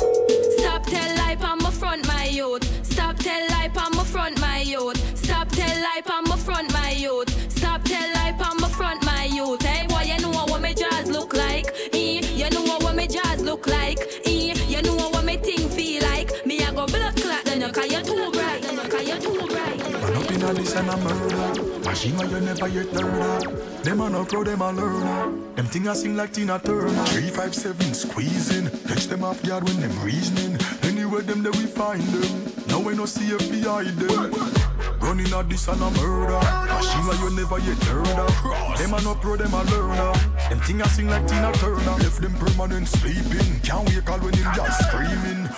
Stop 0.58 0.82
tell 0.86 1.16
lie 1.18 1.38
on 1.40 1.58
my 1.58 1.70
front 1.70 2.08
my 2.08 2.26
youth. 2.26 2.66
Stop 2.84 3.18
tell 3.18 3.48
lie 3.50 3.70
on 3.76 3.94
my 3.94 4.02
front 4.02 4.40
my 4.40 4.62
youth. 4.62 4.98
Stop 5.16 5.48
tell 5.50 5.80
lie 5.80 6.02
on 6.10 6.24
my 6.24 6.36
front 6.36 6.72
my 6.72 6.90
youth. 6.90 7.43
I 16.84 16.86
go 16.86 16.98
blood 16.98 17.16
clot 17.16 17.48
up 17.48 17.54
and 20.76 20.90
a 20.90 20.96
murder. 20.98 21.80
Machine 21.80 22.16
where 22.16 22.28
you 22.28 22.40
never 22.40 22.68
yet 22.68 22.86
heard 22.88 23.46
of. 23.46 23.82
Them 23.84 24.00
a 24.00 24.10
no 24.10 24.24
pro, 24.24 24.44
them 24.44 24.60
a 24.60 24.70
learner. 24.70 25.32
Them 25.54 25.66
thing 25.66 25.86
a 25.88 25.94
sing 25.94 26.16
like 26.16 26.32
Tina 26.32 26.58
Turner. 26.58 27.04
Three 27.06 27.30
five 27.30 27.54
seven 27.54 27.94
squeezing. 27.94 28.68
Catch 28.86 29.06
them 29.06 29.24
off 29.24 29.42
guard 29.42 29.64
when 29.64 29.80
them 29.80 29.98
reasoning. 30.02 30.58
Anywhere 30.82 31.22
them 31.22 31.42
there 31.42 31.52
we 31.52 31.66
find 31.66 32.02
them. 32.02 32.52
Now 32.68 32.80
we 32.80 32.94
no 32.94 33.06
see 33.06 33.30
hide 33.30 33.86
them. 33.96 34.32
Running 35.00 35.32
at 35.32 35.48
this 35.48 35.68
and 35.68 35.80
a 35.80 35.90
murder. 35.90 36.40
Machine 36.68 37.06
where 37.06 37.18
you 37.22 37.30
never 37.36 37.58
yet 37.60 37.82
heard 37.84 38.18
of. 38.18 38.78
Them 38.78 38.94
a 38.94 39.00
no 39.02 39.14
pro, 39.14 39.36
them 39.36 39.54
a 39.54 39.62
learner. 39.64 40.12
Them 40.50 40.60
thing 40.60 40.80
a 40.82 40.88
sing 40.88 41.08
like 41.08 41.26
Tina 41.26 41.50
Turner. 41.52 41.96
Left 41.96 42.20
them 42.20 42.34
permanent 42.34 42.88
sleeping. 42.88 43.60
Can't 43.60 43.88
wake 43.88 44.10
all 44.10 44.18
when 44.18 44.34
him 44.34 44.52
just 44.54 44.88
screaming. 44.88 45.48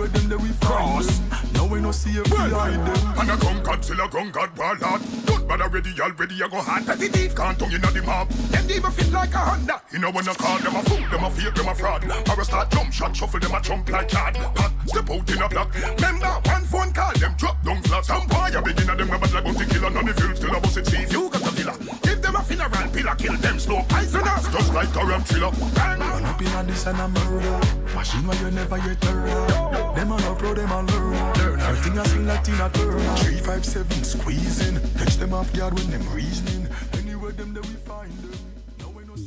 Anywhere 0.00 0.18
them 0.18 0.28
there 0.30 0.38
we 0.38 0.48
them. 0.48 1.52
Now 1.52 1.66
we 1.66 1.80
no 1.80 1.92
see 1.92 2.10
if 2.10 2.30
we 2.30 2.36
hide 2.38 2.72
them. 2.72 3.18
And 3.18 3.30
a 3.30 3.36
gun 3.36 3.60
Godzilla, 3.62 4.10
gun 4.10 4.30
God, 4.30 4.54
ballad. 4.54 5.02
Don't 5.26 5.46
bother 5.46 5.68
ready, 5.68 5.92
already 6.00 6.42
I 6.42 6.48
go 6.48 6.56
hard. 6.56 6.86
Petty 6.86 7.08
thief 7.08 7.34
can't 7.34 7.58
tongue 7.58 7.72
inna 7.72 7.90
the 7.90 8.00
mob. 8.02 8.28
Them 8.48 8.70
even 8.70 8.90
feel 8.92 9.10
like 9.12 9.34
a 9.34 9.38
Honda. 9.38 9.82
You 9.92 9.98
know 9.98 10.10
when 10.10 10.26
I 10.26 10.32
call 10.32 10.58
them 10.58 10.76
a 10.76 10.82
fool, 10.84 11.04
them 11.10 11.24
a 11.24 11.30
fake, 11.30 11.54
them 11.54 11.68
a 11.68 11.74
fraud. 11.74 12.04
Or 12.04 12.40
a 12.40 12.44
start 12.44 12.70
jump 12.70 12.92
shot, 12.92 13.14
shuffle 13.14 13.40
them 13.40 13.54
a 13.54 13.60
jump 13.60 13.90
like 13.90 14.08
card. 14.08 14.36
Pack, 14.36 14.72
step 14.86 15.10
out 15.10 15.30
in 15.30 15.42
a 15.42 15.48
block. 15.50 15.74
Remember 15.74 16.32
one 16.48 16.64
phone 16.64 16.92
call, 16.92 17.12
them 17.12 17.34
drop 17.36 17.62
down 17.62 17.82
flat. 17.82 18.06
Some 18.06 18.26
boy 18.26 18.50
a 18.56 18.62
begin 18.62 18.86
them 18.86 19.10
a 19.10 19.18
bad 19.18 19.34
like 19.34 19.44
bounty 19.44 19.66
killer. 19.66 19.90
None 19.90 20.08
of 20.08 20.18
you 20.18 20.36
still 20.36 20.54
a 20.54 20.60
bust 20.60 20.78
it 20.78 20.86
thief. 20.86 21.12
You 21.12 21.28
got 21.28 21.42
the 21.42 21.50
villa. 21.50 21.76
Give 22.00 22.22
them 22.22 22.36
a 22.36 22.42
funeral 22.42 22.88
pillar, 22.88 23.14
kill 23.16 23.36
them 23.36 23.58
slow 23.58 23.82
poisoners. 23.82 24.48
Just 24.48 24.72
like 24.72 24.96
a 24.96 25.04
ram 25.04 25.22
thriller. 25.24 25.52
Bang. 25.74 25.98
Man 25.98 26.24
up 26.24 26.40
inna 26.40 26.64
this 26.64 26.86
and 26.86 27.00
a 27.00 27.08
murder. 27.08 27.60
Machine 27.94 28.26
where 28.26 28.38
you 28.40 28.50
never 28.50 28.78
heard 28.78 29.04
of. 29.04 29.89
Them 29.94 30.12
a 30.12 30.34
pro, 30.36 30.54
them 30.54 30.70
a 30.70 30.82
learner. 30.82 31.58
Everything 31.58 31.98
a 31.98 32.04
sing 32.06 32.26
like 32.26 32.44
Tina 32.44 32.70
Turner. 32.70 33.16
Three 33.16 33.38
five 33.38 33.64
seven 33.64 34.04
squeezing. 34.04 34.80
Catch 34.98 35.16
them 35.16 35.34
off 35.34 35.52
guard 35.52 35.74
when 35.74 35.90
them 35.90 36.08
reasoning. 36.14 36.68
Anywhere 36.94 37.32
them 37.32 37.52
there 37.52 37.62
we 37.62 37.74
find. 37.84 38.09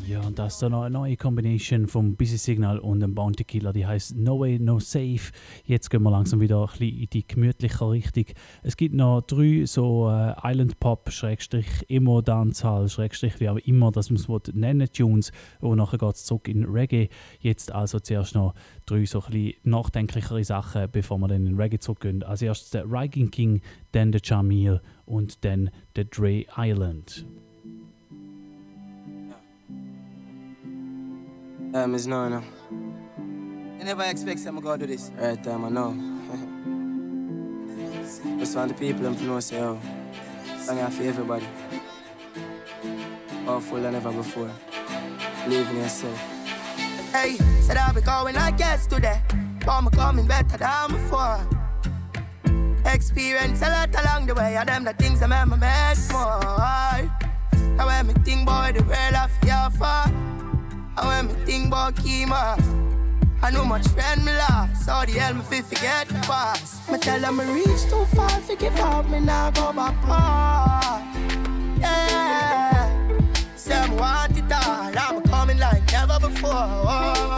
Ja, 0.06 0.20
und 0.22 0.38
das 0.38 0.56
ist 0.56 0.62
dann 0.62 0.74
noch 0.74 0.84
eine 0.84 0.94
neue 0.94 1.16
Kombination 1.16 1.88
vom 1.88 2.16
Busy 2.18 2.38
Signal 2.38 2.78
und 2.78 3.00
dem 3.00 3.16
Bounty 3.16 3.46
Killer, 3.46 3.72
die 3.72 3.88
heißt 3.88 4.18
No 4.18 4.38
Way 4.38 4.60
No 4.60 4.80
Safe. 4.80 5.32
Jetzt 5.64 5.90
gehen 5.90 6.04
wir 6.04 6.12
langsam 6.12 6.42
wieder 6.42 6.62
ein 6.62 6.68
bisschen 6.68 7.00
in 7.00 7.10
die 7.10 7.26
gemütliche 7.26 7.90
Richtung. 7.90 8.26
Es 8.64 8.76
gibt 8.76 8.96
noch 8.96 9.22
drei 9.22 9.66
so 9.66 10.10
äh, 10.10 10.34
Island 10.44 10.80
Pop, 10.82 11.10
Schrägstrich 11.10 11.68
Emo 11.88 12.22
Dancehall, 12.22 12.90
Schrägstrich 12.90 13.40
wie 13.40 13.48
auch 13.48 13.58
immer, 13.58 13.92
das 13.92 14.10
muss 14.10 14.28
man 14.28 14.42
nennen, 14.54 14.90
Tunes. 14.92 15.32
Und 15.62 15.78
nachher 15.78 16.00
geht 16.00 16.16
es 16.16 16.26
zurück 16.26 16.50
in 16.50 16.66
Reggae. 16.66 17.08
Jetzt 17.40 17.72
also 17.72 18.00
zuerst 18.00 18.36
noch 18.36 18.56
drei 18.86 19.06
so 19.06 19.22
ein 19.24 19.32
bisschen 19.32 19.54
nachdenklichere 19.64 20.44
Sachen, 20.44 20.90
bevor 20.92 21.18
wir 21.20 21.30
dann 21.30 21.48
in 21.48 21.56
Reggae 21.56 21.80
zurückgehen. 21.80 22.24
Als 22.24 22.42
erstes 22.42 22.72
der 22.72 22.92
Riking 22.92 23.32
King, 23.32 23.62
dann 23.94 24.12
der 24.12 24.22
Jamil 24.22 24.82
und 25.06 25.46
dann 25.46 25.70
der 25.96 26.06
Dre 26.06 26.46
Island. 26.58 27.26
Um, 31.74 31.80
yeah, 31.80 31.86
Miss 31.88 32.06
No, 32.06 32.30
no. 32.30 32.44
I 33.80 33.84
never 33.84 34.04
expect 34.04 34.40
someone 34.42 34.64
to 34.64 34.70
go 34.70 34.78
do 34.78 34.86
this. 34.86 35.10
Right 35.18 35.44
time, 35.44 35.66
I 35.66 35.70
know. 35.70 35.92
Just 38.40 38.56
want 38.56 38.68
the 38.68 38.76
people 38.78 39.02
them 39.02 39.16
to 39.16 39.24
know, 39.24 39.40
say, 39.40 39.60
oh, 39.60 39.82
out 40.70 40.94
for 40.94 41.02
everybody. 41.02 41.48
Powerful 43.46 43.82
than 43.82 43.96
ever 43.96 44.12
before. 44.12 44.52
Believe 45.46 45.68
in 45.72 45.78
yourself. 45.78 46.16
Hey, 47.12 47.38
said 47.62 47.78
I'll 47.78 47.92
be 47.92 48.02
going 48.02 48.36
like 48.36 48.60
yesterday. 48.60 49.20
But 49.66 49.70
I'm 49.70 49.90
coming 49.90 50.28
better 50.28 50.58
than 50.58 50.92
before. 50.92 51.40
Experience 52.86 53.64
a 53.64 53.70
lot 53.70 53.90
along 54.00 54.28
the 54.28 54.36
way, 54.36 54.58
and 54.58 54.70
them 54.70 54.84
the 54.84 54.94
things 54.94 55.24
I 55.24 55.26
remember 55.26 55.58
make 55.58 55.98
more. 56.12 56.40
Now 57.78 57.88
when 57.88 58.06
me 58.08 58.14
think 58.24 58.46
boy, 58.46 58.74
the 58.76 58.84
world 58.84 59.16
I 59.16 59.28
feel 59.42 59.72
for. 59.72 60.43
And 60.96 61.08
when 61.08 61.28
me 61.28 61.34
think 61.46 61.68
about 61.68 61.96
Kima, 61.96 62.58
I 63.42 63.50
know 63.52 63.66
much 63.66 63.88
friend 63.90 64.24
me 64.24 64.32
lost. 64.34 64.86
So 64.86 65.04
the 65.06 65.20
hell 65.20 65.34
me 65.34 65.42
fi 65.42 65.62
forget 65.62 66.08
the 66.08 66.14
past. 66.28 66.90
Me 66.92 66.98
tell 67.00 67.20
them 67.20 67.38
me 67.38 67.46
reach 67.52 67.84
too 67.90 68.06
far, 68.16 68.30
fi 68.30 68.56
give 68.56 68.80
up, 68.80 69.10
me 69.10 69.20
now 69.20 69.50
go 69.52 69.74
back 69.74 69.96
far. 70.06 71.02
Yeah, 71.80 72.88
say 73.56 73.90
me 73.90 73.96
want 73.96 74.38
it 74.38 74.52
all, 74.52 74.94
I'm 74.98 75.22
coming 75.24 75.58
like 75.58 75.92
never 75.92 76.20
before. 76.20 76.86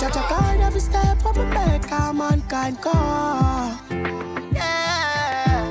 Judge 0.02 0.16
a 0.16 0.26
guide 0.30 0.60
every 0.62 0.82
step 0.82 1.26
of 1.26 1.38
me 1.38 1.46
make, 1.46 1.92
a 1.92 2.14
mankind 2.14 2.78
go. 2.82 2.92
Yeah, 4.52 5.64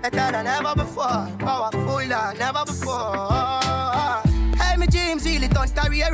better 0.00 0.32
than 0.32 0.46
ever 0.46 0.74
before, 0.76 1.28
powerful 1.38 1.98
than 1.98 2.38
never 2.38 2.64
before. 2.64 4.22
Hey, 4.56 4.76
my 4.76 4.86
dreams 4.88 5.24
really 5.24 5.48
don't 5.48 5.74
career. 5.74 6.10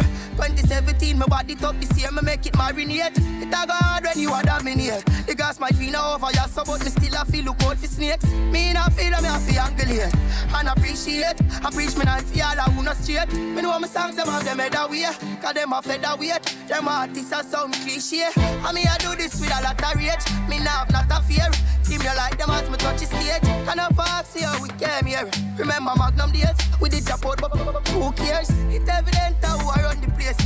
2017, 0.48 1.16
my 1.16 1.26
body 1.26 1.54
top 1.54 1.76
this 1.78 1.96
year, 2.00 2.10
me 2.10 2.18
make 2.22 2.44
it 2.44 2.52
marinate. 2.54 3.16
It 3.42 3.46
a 3.46 3.66
go 3.66 3.74
hard 3.74 4.04
when 4.04 4.18
you 4.18 4.34
a 4.34 4.42
dominate. 4.42 5.04
The 5.26 5.36
gas 5.36 5.60
might 5.60 5.78
be 5.78 5.90
now 5.90 6.14
over 6.14 6.32
your 6.34 6.48
so 6.48 6.64
but 6.64 6.82
me 6.82 6.90
still 6.90 7.14
a 7.14 7.24
feel 7.24 7.44
look 7.44 7.62
out 7.62 7.78
for 7.78 7.86
snakes. 7.86 8.24
Me 8.50 8.72
not 8.72 8.92
feel 8.92 9.12
me 9.22 9.28
a 9.28 9.38
feel 9.38 9.62
angulate. 9.62 10.10
And 10.52 10.68
appreciate, 10.68 11.38
I 11.64 11.70
preach 11.70 11.96
me 11.96 12.04
not 12.04 12.22
for 12.22 12.42
all 12.42 12.70
who 12.74 12.82
not 12.82 12.96
straight. 12.96 13.32
Me 13.32 13.62
know 13.62 13.78
my 13.78 13.86
songs, 13.86 14.16
them 14.16 14.26
have 14.26 14.44
them 14.44 14.58
head 14.58 14.74
away. 14.74 15.06
Cause 15.40 15.54
them 15.54 15.72
a 15.72 15.80
feather 15.80 16.16
weight. 16.18 16.42
Them 16.66 16.88
artists 16.88 17.32
are 17.32 17.44
sound 17.44 17.74
cliche. 17.74 18.26
And 18.36 18.74
me 18.74 18.82
I 18.82 18.98
do 18.98 19.14
this 19.14 19.40
with 19.40 19.54
a 19.56 19.62
lot 19.62 19.78
of 19.78 19.94
rage. 19.94 20.26
Me 20.48 20.58
not 20.58 20.90
have 20.90 21.08
not 21.08 21.20
a 21.20 21.22
fear. 21.22 21.46
Give 21.88 22.00
me 22.00 22.06
like 22.16 22.38
them 22.38 22.50
as 22.50 22.68
me 22.70 22.76
touch 22.76 23.00
the 23.00 23.06
stage. 23.06 23.42
Can 23.42 23.78
I 23.78 23.88
fox 23.90 24.34
here, 24.34 24.50
we 24.62 24.68
came 24.80 25.06
here. 25.06 25.28
Remember 25.58 25.92
Magnum 25.96 26.32
days? 26.32 26.56
We 26.80 26.88
did 26.88 27.04
drop 27.04 27.24
out, 27.26 27.40
but 27.40 27.56
who 27.88 28.12
cares? 28.12 28.50
It's 28.70 28.88
evident 28.88 29.36
we 29.42 29.48
are 29.48 29.86
on 29.86 30.00
the 30.00 30.10
place. 30.18 30.36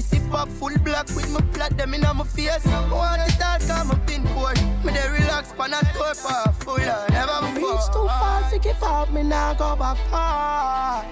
Sip 0.00 0.32
up 0.32 0.48
full 0.48 0.76
black 0.78 1.06
with 1.08 1.30
my 1.30 1.40
plot 1.52 1.76
them 1.76 1.92
in 1.94 2.00
my 2.00 2.24
face. 2.24 2.64
Want 2.64 3.20
it 3.22 3.42
all 3.42 3.58
come 3.66 3.90
up 3.90 4.10
in 4.10 4.22
poor. 4.28 4.54
Me 4.84 4.92
they 4.92 5.08
relax, 5.10 5.52
pan 5.52 5.74
and 5.74 5.86
tour 5.92 6.14
for 6.14 6.52
full 6.64 6.78
never 6.78 7.40
before. 7.52 7.72
Reach 7.72 7.86
too 7.92 8.06
far, 8.06 8.42
forgive 8.48 8.82
up, 8.82 9.10
me 9.12 9.22
now 9.22 9.52
go 9.54 9.76
back 9.76 9.98
far. 10.08 11.04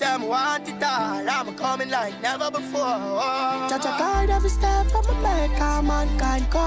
Yeah. 0.00 0.16
Say 0.16 0.22
me 0.22 0.28
want 0.28 0.68
it 0.68 0.82
all, 0.82 1.28
I'm 1.28 1.54
coming 1.56 1.90
like 1.90 2.20
never 2.22 2.50
before. 2.50 3.20
Judge 3.68 3.84
a 3.84 3.96
guide 3.98 4.30
every 4.30 4.50
step 4.50 4.86
of 4.94 5.06
my 5.22 5.48
make, 5.48 5.60
a 5.60 5.82
mankind 5.82 6.50
go. 6.50 6.58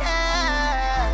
Yeah. 0.00 1.10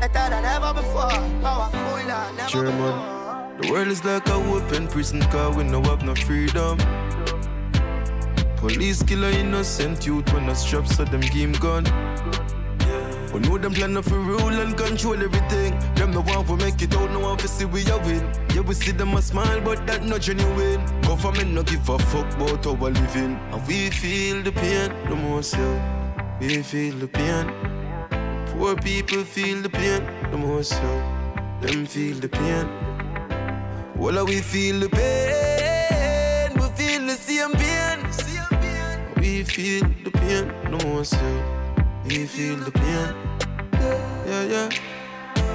Better 0.00 0.30
than 0.30 0.44
ever 0.44 0.74
before, 0.74 1.10
powerful 1.42 1.96
than 2.06 2.36
never 2.36 2.48
German. 2.48 3.60
The 3.60 3.70
world 3.70 3.88
is 3.88 4.04
like 4.04 4.26
a 4.28 4.34
open 4.34 4.88
prison 4.88 5.20
car, 5.22 5.54
we 5.54 5.64
no 5.64 5.82
have 5.82 6.02
no 6.02 6.14
freedom. 6.14 6.78
Police 8.56 9.02
kill 9.02 9.24
a 9.24 9.30
innocent 9.30 10.06
youth 10.06 10.32
when 10.32 10.48
a 10.48 10.54
strap 10.54 10.86
so 10.86 11.04
them 11.04 11.20
game 11.20 11.52
gun. 11.52 11.84
We 13.32 13.38
know 13.40 13.58
them 13.58 13.72
plan 13.72 14.02
for 14.02 14.18
rule 14.18 14.60
and 14.60 14.76
control 14.76 15.14
everything. 15.14 15.78
Them 15.94 16.10
no 16.12 16.20
want 16.20 16.48
to 16.48 16.56
make 16.56 16.82
it 16.82 16.96
out, 16.96 17.10
no 17.12 17.20
want 17.20 17.40
to 17.40 17.48
see 17.48 17.64
we 17.64 17.88
a 17.88 17.96
win. 17.98 18.28
Yeah, 18.54 18.62
we 18.62 18.74
see 18.74 18.90
them 18.90 19.14
a 19.14 19.22
smile, 19.22 19.60
but 19.60 19.86
that 19.86 20.04
not 20.04 20.22
genuine. 20.22 20.84
Government 21.02 21.52
no 21.52 21.62
give 21.62 21.88
a 21.88 21.98
fuck 21.98 22.32
about 22.34 22.66
our 22.66 22.90
living. 22.90 23.38
And 23.52 23.66
we 23.68 23.90
feel 23.90 24.42
the 24.42 24.50
pain 24.50 24.90
the 25.08 25.14
most, 25.14 25.54
yeah. 25.54 26.38
We 26.40 26.62
feel 26.62 26.96
the 26.96 27.06
pain. 27.06 27.46
Poor 28.46 28.74
people 28.74 29.22
feel 29.22 29.62
the 29.62 29.70
pain 29.70 30.04
the 30.32 30.36
most, 30.36 30.72
yeah. 30.72 31.58
Them 31.60 31.86
feel 31.86 32.16
the 32.16 32.28
pain. 32.28 32.66
Well, 33.94 34.26
we 34.26 34.40
feel 34.40 34.80
the 34.80 34.88
pain. 34.88 36.52
We 36.54 36.66
feel 36.74 37.06
the 37.06 37.14
same 37.14 37.52
pain. 37.52 37.98
We 39.20 39.44
feel 39.44 39.84
the 40.02 40.10
pain 40.10 40.48
the 40.64 40.84
most, 40.84 41.12
yeah. 41.12 41.59
We 42.10 42.26
feel 42.26 42.56
the 42.56 42.72
pain. 42.72 43.14
Yeah, 44.26 44.42
yeah. 44.42 44.68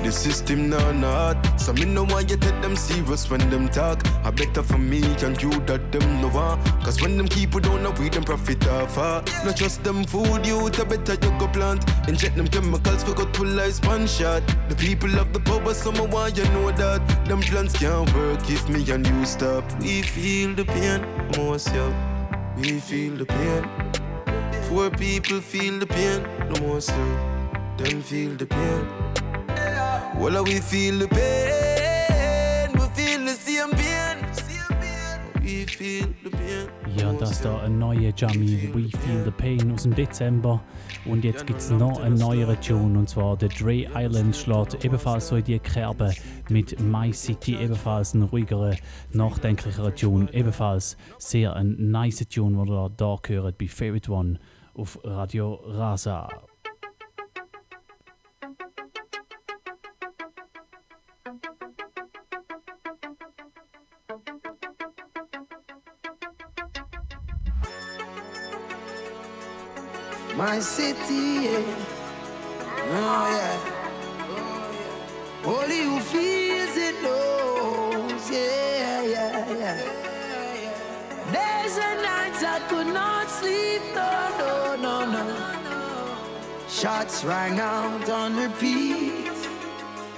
The 0.05 0.09
system 0.09 0.69
now 0.69 0.93
not. 0.93 1.59
So 1.59 1.73
me 1.73 1.83
no 1.83 2.05
want 2.05 2.29
you 2.29 2.37
take 2.37 2.61
them 2.61 2.77
serious 2.77 3.29
when 3.29 3.41
them 3.49 3.67
talk. 3.67 4.01
I 4.23 4.31
better 4.31 4.63
for 4.63 4.77
me 4.77 5.03
and 5.21 5.41
you 5.41 5.49
that 5.67 5.91
them 5.91 6.21
no 6.21 6.29
want. 6.29 6.63
Cause 6.81 7.01
when 7.01 7.17
them 7.17 7.27
keep 7.27 7.53
it 7.55 7.63
down 7.63 7.83
now 7.83 7.91
we 7.99 8.07
them 8.07 8.23
profit 8.23 8.65
off 8.69 8.97
uh. 8.97 9.21
Not 9.43 9.57
just 9.57 9.83
them 9.83 10.05
food 10.05 10.45
you 10.45 10.67
a 10.67 10.85
better 10.85 11.15
you 11.15 11.39
go 11.39 11.49
plant. 11.49 11.83
Inject 12.07 12.37
them 12.37 12.47
chemicals 12.47 13.03
for 13.03 13.13
good 13.13 13.33
to 13.33 13.43
life 13.43 13.85
one 13.85 14.07
shot. 14.07 14.41
The 14.69 14.77
people 14.77 15.19
of 15.19 15.33
the 15.33 15.41
power 15.41 15.73
some 15.73 16.09
want 16.09 16.37
you 16.37 16.45
know 16.55 16.71
that. 16.71 17.01
Them 17.27 17.41
plans 17.41 17.73
can't 17.73 18.09
work 18.15 18.49
if 18.49 18.69
me 18.69 18.89
and 18.93 19.05
you 19.05 19.25
stop. 19.25 19.69
We 19.81 20.03
feel 20.03 20.55
the 20.55 20.63
pain 20.63 21.05
most 21.35 21.67
yeah 21.73 22.53
We 22.55 22.79
feel 22.79 23.17
the 23.17 23.25
pain 23.25 24.04
Poor 24.67 24.89
people 24.89 25.41
feel 25.41 25.79
the 25.79 25.85
pain 25.85 26.23
the 26.53 26.61
most 26.61 26.89
yeah 26.89 27.77
Them 27.77 28.01
feel 28.01 28.35
the 28.35 28.45
pain 28.45 29.05
well, 30.17 30.43
we 30.43 30.61
feel 30.61 30.97
the 30.97 31.07
pain, 31.07 32.71
we 32.73 32.87
feel 32.95 33.25
the 33.25 33.33
same 33.33 33.71
pain. 33.71 34.25
We 35.41 35.65
feel 35.65 36.07
the 36.23 36.29
pain. 36.29 36.69
Ja, 36.97 37.09
und 37.09 37.21
das 37.21 37.31
ist 37.31 37.45
da 37.45 37.59
ein 37.59 37.77
neuer 37.77 38.13
Jammy, 38.15 38.71
We 38.73 38.97
Feel 38.97 39.23
the 39.25 39.31
Pain 39.31 39.71
aus 39.71 39.83
dem 39.83 39.93
Dezember. 39.93 40.63
Und 41.05 41.23
jetzt 41.23 41.45
gibt 41.45 41.59
es 41.59 41.69
noch 41.69 41.99
einen 41.99 42.15
neueren 42.15 42.59
Tune, 42.61 42.97
und 42.97 43.09
zwar 43.09 43.37
der 43.37 43.49
Dre 43.49 43.85
Island 43.93 44.35
schlägt 44.35 44.83
ebenfalls 44.83 45.27
so 45.27 45.35
in 45.35 45.43
die 45.43 45.59
Kerbe 45.59 46.13
mit 46.49 46.79
My 46.79 47.11
City, 47.13 47.57
ebenfalls 47.57 48.13
ein 48.13 48.23
ruhigerer, 48.23 48.75
nachdenklicherer 49.11 49.93
Tune, 49.93 50.33
ebenfalls 50.33 50.97
sehr 51.19 51.55
ein 51.55 51.75
nice 51.77 52.25
Tune, 52.27 52.55
den 52.55 52.73
ihr 52.73 52.91
da 52.97 53.19
hört 53.27 53.57
bei 53.57 53.67
Favorite 53.67 54.11
One 54.11 54.39
auf 54.77 54.99
Radio 55.03 55.59
Rasa. 55.65 56.27
My 70.37 70.59
city, 70.59 71.47
yeah. 71.47 71.61
Oh, 72.91 73.27
yeah. 73.31 73.57
Only 75.45 75.83
who 75.83 75.99
feels 76.01 76.75
it 76.75 77.01
knows, 77.01 78.29
yeah, 78.29 79.01
yeah, 79.01 79.49
yeah. 79.53 79.77
Days 81.31 81.77
and 81.77 82.01
nights 82.01 82.43
I 82.43 82.59
could 82.67 82.87
not 82.87 83.29
sleep, 83.29 83.81
no. 83.95 84.34
Shots 86.85 87.23
rang 87.25 87.59
out 87.59 88.07
on 88.11 88.35
repeat. 88.37 89.33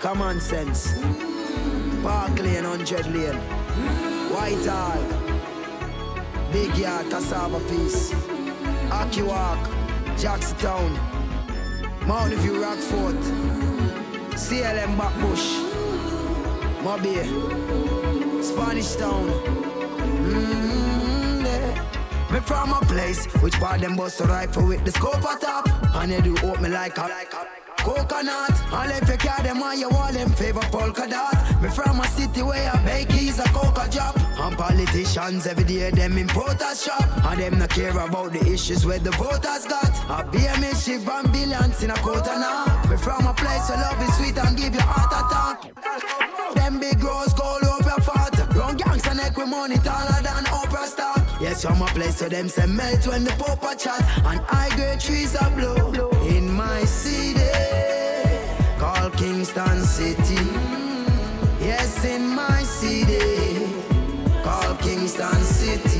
Common 0.01 0.41
sense. 0.41 0.99
Park 2.03 2.37
Lane, 2.41 2.65
100 2.65 3.05
Lane. 3.07 3.39
Whitehall. 4.33 5.01
Big 6.51 6.75
Yard, 6.75 7.09
Cassava 7.09 7.61
Piece. 7.69 8.13
Aki 8.91 9.21
Walk. 9.21 9.59
Jackstown, 10.17 10.91
Mountain 12.05 12.39
View, 12.39 12.61
Rockfort, 12.61 13.15
CLM 14.35 14.97
Backbush, 14.97 15.47
Mobile, 16.83 18.43
Spanish 18.43 18.95
Town. 18.95 19.27
Yeah. 20.29 20.66
Me 22.37 22.43
from 22.43 22.71
a 22.71 22.79
place 22.81 23.25
which 23.41 23.55
part 23.55 23.81
them 23.81 23.95
bust 23.95 24.21
a 24.21 24.25
rifle 24.25 24.67
with 24.67 24.85
the 24.85 24.91
scope 24.91 25.25
at 25.25 25.41
top. 25.41 25.67
And 25.95 26.11
they 26.11 26.21
do 26.21 26.37
open 26.43 26.61
me 26.61 26.69
like 26.69 26.95
a, 26.99 27.09
coconut. 27.79 28.53
All 28.71 28.89
if 28.91 29.09
you 29.09 29.17
carry 29.17 29.41
them 29.41 29.63
on 29.63 29.79
your 29.79 29.89
wall, 29.89 30.13
them 30.13 30.29
favor 30.29 30.61
polka 30.69 31.07
dot. 31.09 31.33
Me 31.63 31.69
from 31.69 31.99
a 31.99 32.07
city 32.09 32.43
where 32.43 32.71
a 32.71 32.77
bake 32.85 33.11
is 33.15 33.39
a 33.39 33.49
coca 33.49 33.89
drop. 33.89 34.15
And 34.37 34.55
politicians 34.55 35.47
every 35.47 35.63
day 35.63 35.89
them 35.89 36.15
in 36.19 36.27
protest 36.27 36.85
shop. 36.85 37.09
And 37.25 37.41
them 37.41 37.57
not 37.57 37.71
care 37.71 37.97
about 37.97 38.33
the 38.33 38.45
issues 38.53 38.85
where 38.85 38.99
the 38.99 39.11
voters 39.17 39.65
got. 39.65 39.89
A 40.07 40.59
mischief 40.59 41.09
and 41.09 41.31
billions 41.31 41.81
in 41.81 41.89
a 41.89 41.95
quarter 41.95 42.37
now. 42.37 42.65
Me 42.87 42.97
from 42.97 43.25
a 43.25 43.33
place 43.33 43.67
where 43.67 43.79
love 43.79 43.99
is 44.03 44.15
sweet 44.15 44.37
and 44.37 44.55
give 44.55 44.75
you 44.75 44.81
heart 44.81 45.09
attack. 45.09 45.73
Them 46.53 46.79
big 46.79 47.03
rose 47.03 47.33
gold 47.33 47.63
over 47.63 47.99
fat. 48.01 48.37
Young 48.53 48.77
gangsta 48.77 49.15
neck 49.15 49.35
with 49.35 49.47
money 49.47 49.77
taller 49.77 50.21
than 50.21 50.43
Oprah 50.53 50.85
star. 50.85 51.16
Yes, 51.39 51.61
from 51.63 51.81
a 51.81 51.85
place 51.87 52.19
where 52.19 52.29
them 52.29 52.49
say 52.49 52.65
melt 52.65 53.05
when 53.07 53.23
the 53.23 53.31
popa 53.31 53.75
chat. 53.77 54.01
And 54.25 54.39
high 54.41 54.75
grade 54.75 54.99
trees 54.99 55.35
are 55.35 55.51
blue. 55.51 56.09
In 56.27 56.51
my 56.51 56.83
city, 56.83 57.47
called 58.79 59.13
Kingston 59.13 59.83
City. 59.83 60.43
Yes, 61.61 62.03
in 62.05 62.27
my 62.27 62.63
city, 62.63 63.83
called 64.43 64.79
Kingston 64.79 65.41
City. 65.43 65.96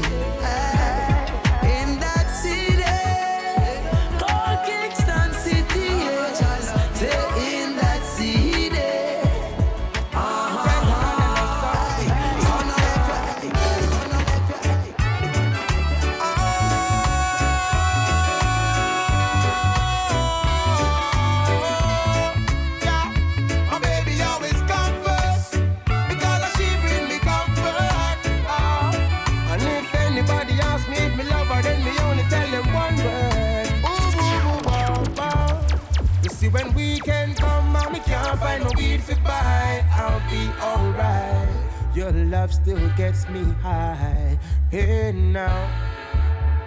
Love 42.48 42.54
still 42.54 42.90
gets 42.96 43.28
me 43.30 43.44
high. 43.62 44.40
Hey 44.72 45.12
now. 45.12 45.70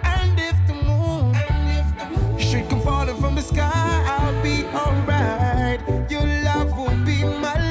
And 0.03 0.39
if 0.39 0.55
the 0.67 0.73
moon, 0.73 1.33
should 2.39 2.69
come 2.69 2.81
falling 2.81 3.17
from 3.17 3.35
the 3.35 3.41
sky, 3.41 4.03
I'll 4.07 4.43
be 4.43 4.65
alright. 4.65 5.79
Your 6.09 6.25
love 6.43 6.77
will 6.77 7.05
be 7.05 7.23
my 7.23 7.55
light. 7.55 7.70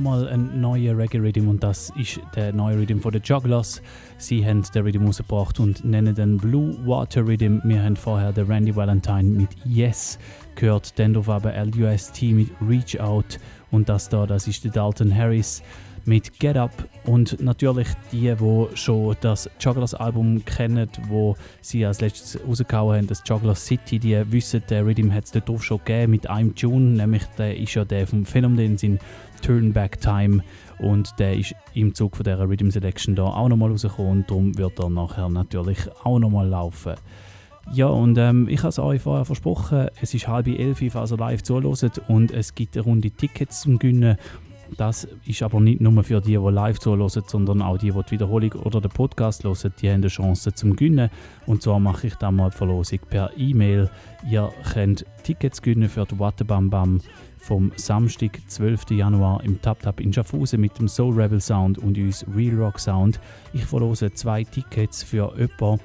Nochmal 0.00 0.28
ein 0.28 0.62
neuer 0.62 0.96
Reggae-Rhythm 0.96 1.46
und 1.46 1.62
das 1.62 1.92
ist 1.94 2.20
der 2.34 2.54
neue 2.54 2.78
Rhythm 2.78 3.00
von 3.00 3.12
den 3.12 3.20
Jugglers. 3.22 3.82
Sie 4.16 4.46
haben 4.46 4.62
den 4.74 4.82
Rhythm 4.82 5.04
rausgebracht 5.04 5.60
und 5.60 5.84
nennen 5.84 6.14
den 6.14 6.38
Blue 6.38 6.74
Water 6.86 7.26
Rhythm. 7.26 7.58
Wir 7.64 7.82
haben 7.82 7.96
vorher 7.96 8.32
den 8.32 8.46
Randy 8.46 8.74
Valentine 8.74 9.24
mit 9.24 9.50
Yes 9.66 10.18
gehört, 10.54 10.98
dann 10.98 11.14
auf 11.16 11.28
aber 11.28 11.52
LUST 11.66 12.22
mit 12.22 12.48
Reach 12.66 12.98
Out 12.98 13.38
und 13.70 13.90
das 13.90 14.08
da, 14.08 14.24
das 14.24 14.48
ist 14.48 14.64
der 14.64 14.70
Dalton 14.70 15.14
Harris 15.14 15.62
mit 16.06 16.38
Get 16.40 16.56
Up 16.56 16.72
und 17.04 17.40
natürlich 17.40 17.88
die, 18.10 18.34
die 18.34 18.66
schon 18.74 19.16
das 19.20 19.50
Jugglers 19.60 19.94
Album 19.94 20.44
kennen, 20.44 20.88
wo 21.08 21.36
sie 21.60 21.84
als 21.84 22.00
letztes 22.00 22.40
rausgehauen 22.46 22.96
haben, 22.96 23.06
das 23.06 23.22
Juggler 23.26 23.54
City, 23.54 23.98
die 23.98 24.32
wissen, 24.32 24.62
der 24.70 24.86
Rhythm 24.86 25.12
hat 25.12 25.24
es 25.24 25.32
dort 25.32 25.48
drauf 25.48 25.62
schon 25.62 25.78
gegeben 25.78 26.12
mit 26.12 26.28
einem 26.28 26.54
Tune, 26.54 26.96
nämlich 26.96 27.24
der 27.38 27.56
ist 27.56 27.74
ja 27.74 27.84
der 27.84 28.06
vom 28.06 28.24
Film, 28.24 28.56
den 28.56 28.78
sind 28.78 29.00
Turn 29.42 29.72
Back 29.72 30.00
Time 30.00 30.42
und 30.78 31.18
der 31.18 31.36
ist 31.36 31.54
im 31.74 31.94
Zug 31.94 32.16
von 32.16 32.24
dieser 32.24 32.48
Rhythm 32.48 32.70
Selection 32.70 33.14
da 33.14 33.24
auch 33.24 33.48
nochmal 33.48 33.70
rausgekommen 33.70 34.12
und 34.12 34.30
darum 34.30 34.58
wird 34.58 34.78
er 34.78 34.90
nachher 34.90 35.28
natürlich 35.28 35.78
auch 36.04 36.18
nochmal 36.18 36.48
laufen. 36.48 36.94
Ja, 37.72 37.86
und 37.86 38.18
ähm, 38.18 38.48
ich 38.48 38.58
habe 38.60 38.70
es 38.70 38.78
euch 38.78 39.02
vorher 39.02 39.24
versprochen, 39.24 39.88
es 40.00 40.12
ist 40.14 40.26
halb 40.26 40.48
elf, 40.48 40.82
falls 40.90 41.12
ihr 41.12 41.18
live 41.18 41.42
zuhört 41.42 42.00
und 42.08 42.32
es 42.32 42.54
gibt 42.54 42.76
eine 42.76 42.84
Runde 42.84 43.10
Tickets 43.10 43.60
zum 43.60 43.78
Gewinnen. 43.78 44.16
Das 44.76 45.06
ist 45.26 45.42
aber 45.42 45.60
nicht 45.60 45.80
nur 45.80 46.02
für 46.04 46.20
die, 46.20 46.36
die 46.36 46.36
live 46.36 46.78
zuhören, 46.78 47.08
sondern 47.08 47.62
auch 47.62 47.78
die, 47.78 47.90
die 47.90 48.02
die 48.02 48.10
Wiederholung 48.12 48.52
oder 48.64 48.80
den 48.80 48.90
Podcast 48.90 49.44
hören, 49.44 49.72
die 49.80 49.88
haben 49.88 49.96
eine 49.96 50.08
Chance 50.08 50.52
zum 50.54 50.76
Gewinnen. 50.76 51.10
Und 51.46 51.62
zwar 51.62 51.80
mache 51.80 52.08
ich 52.08 52.14
da 52.16 52.30
mal 52.30 52.50
die 52.50 52.56
Verlosung 52.56 53.00
per 53.08 53.30
E-Mail. 53.36 53.90
Ihr 54.28 54.52
könnt 54.72 55.04
Tickets 55.22 55.60
gewinnen 55.60 55.88
für 55.88 56.06
die 56.06 56.18
Wattebam 56.18 56.70
Bam 56.70 57.00
vom 57.50 57.72
Samstag, 57.74 58.38
12. 58.46 58.92
Januar 58.92 59.42
im 59.42 59.60
Tap 59.60 59.80
Tap 59.80 59.98
in 59.98 60.12
Schaffhausen 60.12 60.60
mit 60.60 60.78
dem 60.78 60.86
Soul 60.86 61.20
Rebel 61.20 61.40
Sound 61.40 61.78
und 61.78 61.98
uns 61.98 62.24
Real 62.32 62.54
Rock 62.54 62.78
Sound. 62.78 63.18
Ich 63.52 63.64
verlose 63.64 64.12
zwei 64.12 64.44
Tickets 64.44 65.02
für 65.02 65.34
jemanden, 65.36 65.80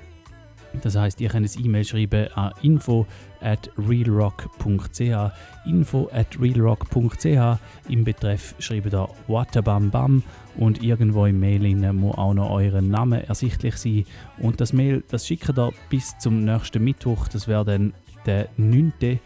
das 0.84 0.96
heißt, 0.96 1.20
ihr 1.22 1.30
könnt 1.30 1.50
ein 1.50 1.66
E-Mail 1.66 1.84
schreiben 1.84 2.28
an 2.36 2.52
info 2.62 3.08
at 3.42 3.72
realrock.ch 3.80 5.32
info 5.66 6.08
at 6.14 6.40
realrock.ch 6.40 7.60
im 7.90 8.04
Betreff 8.04 8.54
schreibt 8.60 8.94
ihr 8.94 9.10
Watabam 9.28 10.22
und 10.58 10.84
irgendwo 10.84 11.26
im 11.26 11.40
Mail 11.40 11.66
innen 11.66 11.96
muss 11.96 12.16
auch 12.16 12.36
noch 12.36 12.52
euren 12.52 12.90
Name 12.90 13.28
ersichtlich 13.28 13.78
sein 13.78 14.06
und 14.38 14.62
das 14.62 14.72
Mail, 14.72 15.04
das 15.10 15.26
schickt 15.26 15.58
ihr 15.58 15.72
bis 15.90 16.16
zum 16.20 16.46
nächsten 16.46 16.84
Mittwoch, 16.84 17.28
das 17.28 17.48
wäre 17.48 17.66
dann 17.66 17.94
der 18.28 18.50
9. 18.58 19.20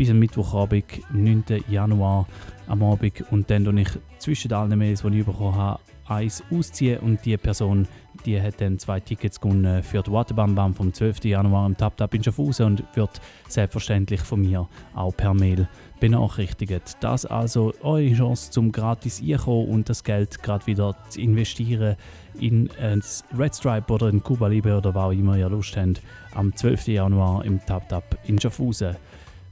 bis 0.00 0.08
am 0.08 0.18
Mittwochabend, 0.18 1.02
9. 1.12 1.44
Januar 1.68 2.26
am 2.68 2.82
Abend 2.82 3.22
und 3.30 3.50
dann 3.50 3.66
tue 3.66 3.82
ich 3.82 3.88
zwischen 4.18 4.50
allen 4.50 4.78
Mails, 4.78 5.02
die 5.02 5.18
ich 5.18 5.26
bekommen 5.26 5.54
habe, 5.56 5.78
eins 6.06 6.42
ausziehen 6.50 7.00
und 7.00 7.22
die 7.26 7.36
Person 7.36 7.86
die 8.26 8.40
hat 8.40 8.60
dann 8.60 8.78
zwei 8.78 9.00
Tickets 9.00 9.40
gewonnen 9.40 9.82
für 9.82 10.02
die 10.02 10.12
Waterbam 10.12 10.54
Bam 10.54 10.74
vom 10.74 10.92
12. 10.92 11.24
Januar 11.24 11.66
im 11.66 11.76
Tap 11.76 11.96
Tap 11.96 12.14
in 12.14 12.22
Schaffhausen 12.22 12.66
und 12.66 12.84
wird 12.94 13.20
selbstverständlich 13.48 14.20
von 14.20 14.40
mir 14.40 14.68
auch 14.94 15.16
per 15.16 15.34
Mail 15.34 15.68
benachrichtigt. 16.00 16.96
Das 17.00 17.26
also 17.26 17.72
eure 17.82 18.12
Chance 18.12 18.50
zum 18.50 18.72
gratis 18.72 19.22
einkommen 19.22 19.68
und 19.68 19.88
das 19.88 20.04
Geld 20.04 20.42
gerade 20.42 20.66
wieder 20.66 20.96
zu 21.08 21.20
investieren 21.20 21.96
in 22.38 22.70
ein 22.80 23.02
Red 23.38 23.54
Stripe 23.54 23.92
oder 23.92 24.08
in 24.08 24.22
Cuba 24.22 24.48
Libre 24.48 24.78
oder 24.78 24.94
was 24.94 25.04
auch 25.04 25.12
immer 25.12 25.36
ihr 25.36 25.48
Lust 25.48 25.76
habt 25.76 26.02
am 26.34 26.54
12. 26.54 26.88
Januar 26.88 27.44
im 27.44 27.64
Tap 27.64 27.88
Tap 27.88 28.18
in 28.26 28.40
Schaffhausen. 28.40 28.96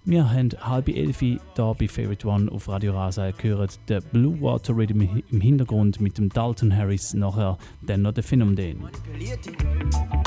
Wir 0.04 0.30
haben 0.30 0.50
halb 0.60 0.88
elf 0.88 1.20
hier 1.20 1.38
bei 1.54 1.88
Favorite 1.88 2.26
One 2.26 2.50
auf 2.50 2.68
Radio 2.68 2.92
Rasa 2.94 3.30
gehört 3.32 3.78
den 3.88 4.02
Blue 4.12 4.40
Water 4.40 4.74
Rhythm 4.74 5.22
im 5.30 5.40
Hintergrund 5.40 6.00
mit 6.00 6.16
dem 6.18 6.30
Dalton 6.30 6.74
Harris, 6.74 7.14
nachher 7.14 7.58
dann 7.82 8.02
noch 8.02 8.12
der 8.12 8.24
Phänomen. 8.24 8.88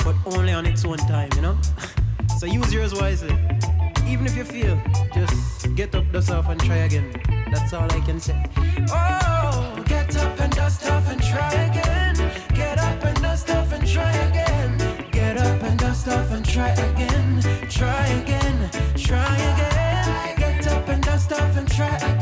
but 0.04 0.14
only 0.24 0.54
on 0.54 0.66
its 0.66 0.84
own 0.84 0.96
time, 0.98 1.28
you 1.34 1.42
know? 1.42 1.56
So 2.38 2.46
use 2.46 2.72
yours 2.72 2.92
wisely. 2.92 3.32
Even 4.08 4.26
if 4.26 4.36
you 4.36 4.44
feel, 4.44 4.76
just 5.14 5.76
get 5.76 5.94
up, 5.94 6.04
dust 6.12 6.30
and 6.30 6.60
try 6.60 6.86
again. 6.86 7.12
That's 7.52 7.72
all 7.72 7.84
I 7.84 8.00
can 8.00 8.18
say. 8.18 8.34
Oh, 8.90 9.76
get 9.86 10.16
up 10.16 10.40
and 10.40 10.52
dust 10.52 10.90
off 10.90 11.08
and 11.08 11.22
try 11.22 11.52
again. 11.52 12.16
Get 12.54 12.78
up 12.78 13.04
and 13.04 13.16
dust 13.22 13.48
off 13.50 13.72
and 13.72 13.86
try 13.86 14.10
again. 14.10 14.76
Get 15.12 15.36
up 15.36 15.62
and 15.62 15.78
dust 15.78 16.08
off 16.08 16.32
and 16.32 16.44
try 16.44 16.70
again. 16.70 17.42
Try 17.68 18.06
again, 18.08 18.41
try 19.12 19.36
again. 19.52 20.36
Get 20.38 20.66
up 20.68 20.88
and 20.88 21.02
dust 21.02 21.32
off 21.32 21.56
and 21.56 21.70
try 21.70 21.96
again. 21.96 22.21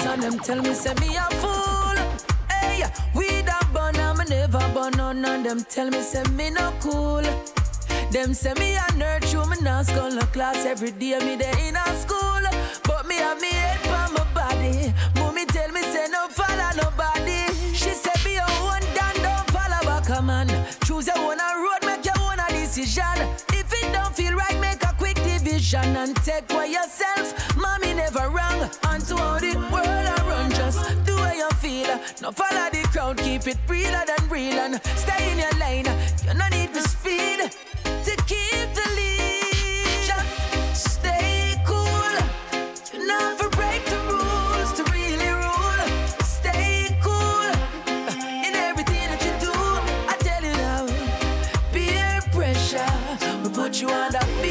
On 0.00 0.08
a 0.08 0.12
and 0.12 0.22
them 0.22 0.38
tell 0.38 0.62
me 0.62 0.72
say 0.74 0.94
me 1.00 1.16
a 1.16 1.22
fool. 1.36 1.96
Hey, 2.50 2.82
we 3.14 3.42
da 3.42 3.58
bun 3.72 3.96
I'ma 3.96 4.24
never 4.24 4.58
bun 4.74 4.92
none 4.96 5.24
and 5.24 5.44
them 5.44 5.64
tell 5.68 5.90
me 5.90 6.00
say 6.00 6.22
me 6.32 6.50
no 6.50 6.72
cool. 6.80 7.22
Them 8.10 8.34
say 8.34 8.54
me 8.54 8.74
a 8.76 8.86
nerd, 9.00 9.24
show 9.26 9.44
me 9.46 9.56
not 9.60 9.86
school 9.86 10.18
class 10.32 10.64
every 10.64 10.92
day 10.92 11.18
me 11.20 11.36
day 11.36 11.52
in 11.68 11.76
a 11.76 11.84
school. 11.96 12.42
But 12.84 13.06
me 13.06 13.16
have 13.16 13.40
me 13.40 13.48
head 13.50 13.80
for 13.80 14.12
my 14.14 14.24
body. 14.34 14.92
Mommy 15.16 15.44
tell 15.46 15.70
me 15.70 15.82
say 15.82 16.06
no 16.10 16.28
follow 16.28 16.70
nobody. 16.82 17.52
She 17.74 17.90
say 17.90 18.16
be 18.24 18.34
your 18.34 18.50
own 18.64 18.80
dan, 18.94 19.14
don't 19.16 19.50
follow 19.50 19.80
back 19.84 20.08
a 20.08 20.22
man. 20.22 20.48
Choose 20.84 21.06
your 21.06 21.18
own 21.18 21.38
road, 21.38 21.82
make 21.84 22.04
your 22.04 22.18
own 22.20 22.38
decision. 22.48 23.28
If 23.52 23.70
it 23.72 23.92
don't 23.92 24.14
feel 24.14 24.34
right, 24.34 24.58
make 24.60 24.71
division 25.72 25.96
and 25.96 26.16
take 26.16 26.50
away 26.52 26.68
yourself. 26.72 27.56
Mommy 27.56 27.94
never 27.94 28.28
wrong. 28.28 28.70
And 28.84 29.04
to 29.06 29.16
how 29.16 29.38
the 29.38 29.54
world 29.72 29.86
I 29.86 30.28
run, 30.28 30.50
just 30.50 31.04
do 31.04 31.14
what 31.16 31.36
you 31.36 31.48
feel. 31.60 31.98
No 32.20 32.30
follow 32.32 32.68
the 32.70 32.86
crowd, 32.92 33.18
keep 33.18 33.46
it 33.46 33.58
realer 33.68 34.04
than 34.06 34.28
real 34.28 34.58
and 34.58 34.80
stay 34.96 35.32
in 35.32 35.38
your 35.38 35.54
lane. 35.58 35.86
You 36.26 36.34
no 36.34 36.48
need 36.48 36.72
to 36.74 36.80
speed 36.82 37.40
to 38.04 38.16
keep 38.26 38.68
the 38.78 38.86
lead. 38.96 40.06
Just 40.06 40.98
stay 40.98 41.54
cool. 41.66 42.12
You 42.92 43.06
never 43.06 43.48
break 43.50 43.84
the 43.86 44.00
rules 44.10 44.72
to 44.74 44.82
really 44.92 45.30
rule. 45.44 45.82
Stay 46.24 46.96
cool 47.02 47.48
in 48.46 48.54
everything 48.54 49.08
that 49.10 49.22
you 49.24 49.34
do. 49.46 49.52
I 50.12 50.16
tell 50.20 50.42
you 50.42 50.54
now, 50.66 50.86
peer 51.72 52.20
pressure 52.32 53.42
will 53.42 53.50
put 53.50 53.80
you 53.80 53.88
under 53.88 54.41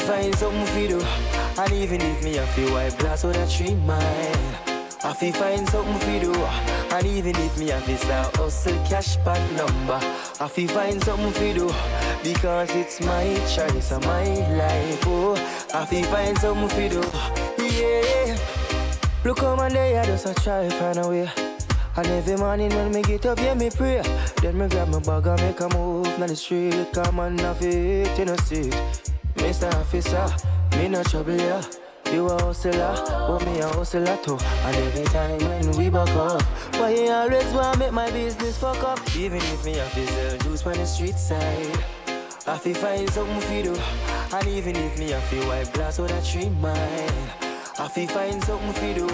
find 0.00 0.34
something 0.34 0.62
oh. 0.62 0.66
for 0.66 0.88
do, 0.88 1.62
and 1.62 1.72
even 1.72 2.00
if 2.00 2.22
me 2.22 2.38
I 2.38 2.46
feel 2.46 2.72
wipe 2.72 2.98
glass 2.98 3.24
on 3.24 3.34
a 3.34 3.46
three 3.46 3.74
mile. 3.74 4.00
I 5.02 5.12
feel 5.14 5.30
oh. 5.30 5.40
find 5.40 5.68
something 5.68 5.98
for 5.98 6.20
do, 6.20 6.34
and 6.94 7.06
even 7.06 7.36
if 7.36 7.58
me 7.58 7.72
I 7.72 7.80
feel 7.80 7.96
start 7.98 8.36
hustle 8.36 8.76
cash 8.86 9.16
back 9.18 9.40
number. 9.52 9.98
I 10.40 10.48
feel 10.48 10.68
find 10.68 11.02
something 11.02 11.26
oh. 11.26 11.30
for 11.30 11.54
do, 11.54 11.66
because 12.22 12.70
it's 12.74 13.00
my 13.00 13.34
choice 13.54 13.90
and 13.92 14.04
my 14.04 14.24
life. 14.56 15.04
Oh, 15.06 15.34
I 15.74 15.84
feel 15.86 16.04
find 16.04 16.38
something 16.38 16.68
for 16.68 16.88
do, 16.88 17.64
yeah. 17.64 18.36
Look 19.24 19.40
how 19.40 19.56
man 19.56 19.72
day 19.72 19.98
I 19.98 20.06
just 20.06 20.26
a 20.26 20.34
try 20.34 20.68
find 20.70 20.98
a 20.98 21.08
way. 21.08 21.30
And 21.96 22.06
every 22.06 22.36
morning 22.36 22.70
when 22.70 22.92
me 22.92 23.02
get 23.02 23.26
up, 23.26 23.38
yeah, 23.38 23.54
me 23.54 23.68
pray. 23.68 24.02
Then 24.40 24.56
me 24.56 24.68
grab 24.68 24.88
my 24.88 25.00
bag 25.00 25.26
and 25.26 25.42
make 25.42 25.60
a 25.60 25.68
move 25.76 26.06
down 26.06 26.28
the 26.28 26.36
street. 26.36 26.86
Come 26.92 27.20
on, 27.20 27.38
have 27.38 27.60
it, 27.62 28.18
in 28.18 28.28
a 28.28 28.38
see 28.38 28.70
Mr. 29.40 29.72
Officer, 29.74 30.26
me 30.76 30.88
no 30.88 31.02
trouble, 31.02 31.36
yeah. 31.36 31.62
You 32.12 32.26
a 32.26 32.42
hustler, 32.42 32.94
oh 33.08 33.38
me 33.46 33.60
a 33.60 33.68
hustler 33.68 34.18
too 34.24 34.36
And 34.64 34.76
every 34.76 35.04
time 35.04 35.38
when 35.38 35.76
we 35.76 35.88
back 35.90 36.08
up 36.08 36.42
Why 36.74 36.90
you 36.90 37.08
always 37.08 37.52
want 37.52 37.78
make 37.78 37.92
my 37.92 38.10
business 38.10 38.58
fuck 38.58 38.82
up 38.82 38.98
Even 39.16 39.38
if 39.38 39.64
me 39.64 39.76
have 39.76 39.94
to 39.94 40.06
sell 40.08 40.38
juice 40.38 40.66
on 40.66 40.72
the 40.72 40.86
street 40.86 41.14
side 41.14 41.84
I 42.48 42.58
feel 42.58 42.74
find 42.74 43.08
something 43.10 43.40
for 43.40 43.62
do 43.62 43.80
And 44.36 44.48
even 44.48 44.74
if 44.74 44.98
me 44.98 45.10
have 45.10 45.30
to 45.30 45.46
wipe 45.46 45.72
glass 45.72 46.00
with 46.00 46.10
a 46.10 46.20
tree 46.26 46.48
mile 46.48 47.49
I 47.80 47.88
feel 47.88 48.08
find 48.08 48.44
something 48.44 48.72
for 48.74 48.92
do. 48.92 49.08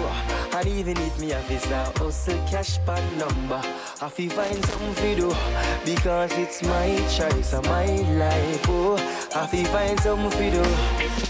And 0.57 0.67
even 0.67 0.97
if 0.97 1.17
me 1.21 1.29
have 1.29 1.47
to 1.47 1.57
start 1.57 1.97
hustle 1.97 2.37
cash 2.47 2.77
pan 2.85 3.17
number. 3.17 3.61
I 4.01 4.09
feel 4.09 4.29
find 4.31 4.65
something 4.65 4.93
for 4.93 5.15
do. 5.15 5.29
Because 5.85 6.33
it's 6.37 6.61
my 6.63 6.97
choice 7.17 7.53
and 7.53 7.65
my 7.65 7.85
life 8.19 8.65
Oh, 8.67 8.97
I 9.33 9.47
feel 9.47 9.65
find 9.67 9.97
something 10.01 10.31
for 10.31 10.51
do. 10.51 10.65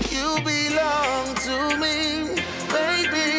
You 0.09 0.29
belong 0.43 1.35
to 1.45 1.77
me, 1.77 2.41
baby. 2.71 3.36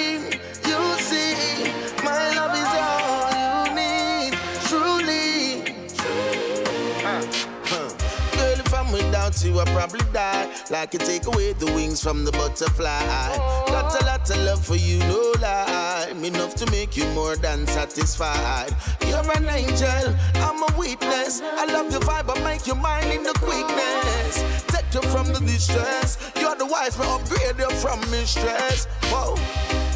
I'm 9.28 9.34
you, 9.44 9.60
I 9.60 9.64
probably 9.66 10.00
die. 10.12 10.48
Like 10.70 10.94
you 10.94 10.98
take 10.98 11.26
away 11.26 11.52
the 11.52 11.66
wings 11.66 12.02
from 12.02 12.24
the 12.24 12.32
butterfly. 12.32 13.36
Got 13.66 14.00
a 14.00 14.06
lot 14.06 14.30
of 14.30 14.36
love 14.38 14.64
for 14.64 14.76
you, 14.76 14.98
no 15.00 15.34
lie. 15.40 16.10
Enough 16.22 16.55
to 16.56 16.70
make 16.70 16.96
you 16.96 17.05
more 17.10 17.36
than 17.36 17.66
satisfied. 17.66 18.70
You're 19.06 19.30
an 19.36 19.46
angel, 19.48 20.14
I'm 20.36 20.62
a 20.62 20.78
witness. 20.78 21.42
I 21.42 21.66
love 21.66 21.92
your 21.92 22.00
vibe, 22.00 22.34
I 22.34 22.42
make 22.42 22.66
you 22.66 22.74
mine 22.74 23.09
in 23.09 23.22
the 23.22 23.34
quickness. 23.34 24.64
Take 24.68 24.94
you 24.94 25.02
from 25.10 25.26
the 25.26 25.40
distress. 25.40 26.32
You're 26.40 26.56
the 26.56 26.66
wife, 26.66 26.98
me 26.98 27.06
upgrade 27.06 27.59
you 27.59 27.70
from 27.76 28.00
mistress. 28.10 28.86
Whoa. 29.10 29.88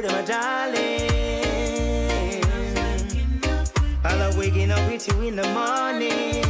Pretty, 0.00 0.14
my 0.14 0.22
darling. 0.22 1.10
I 4.04 4.14
love 4.16 4.38
waking 4.38 4.70
up 4.70 4.90
with 4.90 5.06
you 5.08 5.28
in 5.28 5.36
the 5.36 5.48
morning. 5.48 6.44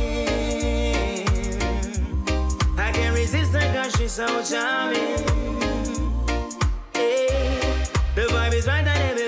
I 2.78 2.92
can't 2.92 3.16
resist 3.16 3.52
her 3.52 3.72
cause 3.72 3.96
she's 3.96 4.12
so 4.12 4.26
charming. 4.42 5.18
Hey, 6.92 7.60
the 8.14 8.22
vibe 8.22 8.54
is 8.54 8.66
right 8.66 8.86
and 8.86 9.19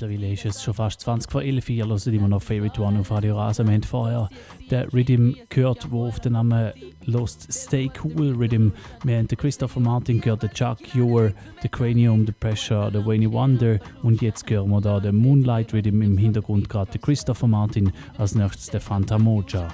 mittlerweile 0.00 0.32
ist 0.32 0.44
es 0.44 0.62
schon 0.62 0.74
fast 0.74 1.00
20 1.00 1.30
vor 1.30 1.42
11 1.42 1.70
Ihr 1.70 1.86
hört 1.86 2.06
immer 2.06 2.28
noch 2.28 2.40
Favorite 2.40 2.80
One 2.80 3.00
auf 3.00 3.10
Radio 3.10 3.36
Rasa. 3.36 3.64
Wir 3.64 3.74
haben 3.74 3.82
vorher 3.82 4.30
den 4.70 4.88
Rhythm 4.90 5.32
gehört, 5.48 5.90
wo 5.90 6.06
auf 6.06 6.20
den 6.20 6.34
Namen 6.34 6.72
Lost 7.06 7.52
Stay 7.52 7.90
Cool 8.04 8.32
Rhythm. 8.36 8.70
Wir 9.02 9.18
haben 9.18 9.26
den 9.26 9.36
Christopher 9.36 9.80
Martin 9.80 10.20
gehört, 10.20 10.44
den 10.44 10.50
Chuck 10.50 10.94
Ewer, 10.94 11.32
den 11.64 11.70
Cranium, 11.72 12.26
den 12.26 12.34
Pressure, 12.38 12.92
den 12.92 13.04
Wayne 13.06 13.32
Wonder 13.32 13.80
und 14.02 14.22
jetzt 14.22 14.48
hören 14.48 14.70
wir 14.70 14.80
da 14.80 15.00
den 15.00 15.16
Moonlight 15.16 15.74
Rhythm 15.74 16.00
im 16.02 16.16
Hintergrund 16.16 16.68
gerade 16.68 16.92
den 16.92 17.00
Christopher 17.00 17.48
Martin, 17.48 17.92
als 18.18 18.36
nächstes 18.36 18.66
der 18.68 18.80
Fanta 18.80 19.18
Moja. 19.18 19.68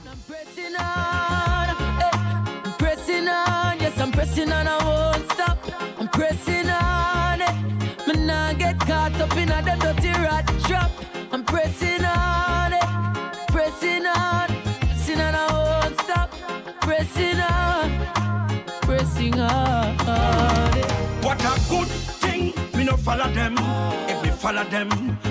Them. 23.55 24.25
If 24.25 24.37
follow 24.37 24.65
them, 24.65 24.89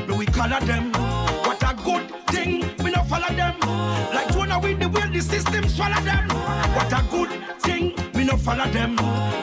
me 0.08 0.16
we 0.16 0.26
color 0.26 0.60
them. 0.62 0.92
What 1.46 1.62
a 1.64 1.76
good 1.84 2.10
thing, 2.28 2.60
me 2.84 2.92
no 2.92 3.04
follow 3.04 3.34
them. 3.36 3.60
Like 4.14 4.32
Jonah 4.34 4.60
with 4.60 4.80
the 4.80 4.90
way 4.90 5.08
the 5.12 5.22
system 5.22 5.68
swallow 5.68 6.02
them. 6.02 6.28
What 6.76 6.92
a 6.92 7.04
good 7.10 7.30
thing, 7.62 7.96
me 8.16 8.24
no 8.24 8.38
follow 8.38 8.66
them. 8.72 8.98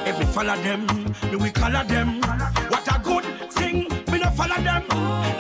If 0.07 0.19
me 0.19 0.25
follow 0.27 0.57
them, 0.57 0.87
me 1.31 1.37
we 1.37 1.51
color 1.51 1.85
them. 1.85 2.21
What 2.69 2.89
a 2.95 2.99
good 3.01 3.25
thing, 3.53 3.89
me 4.11 4.19
no 4.19 4.31
follow 4.31 4.61
them. 4.63 4.89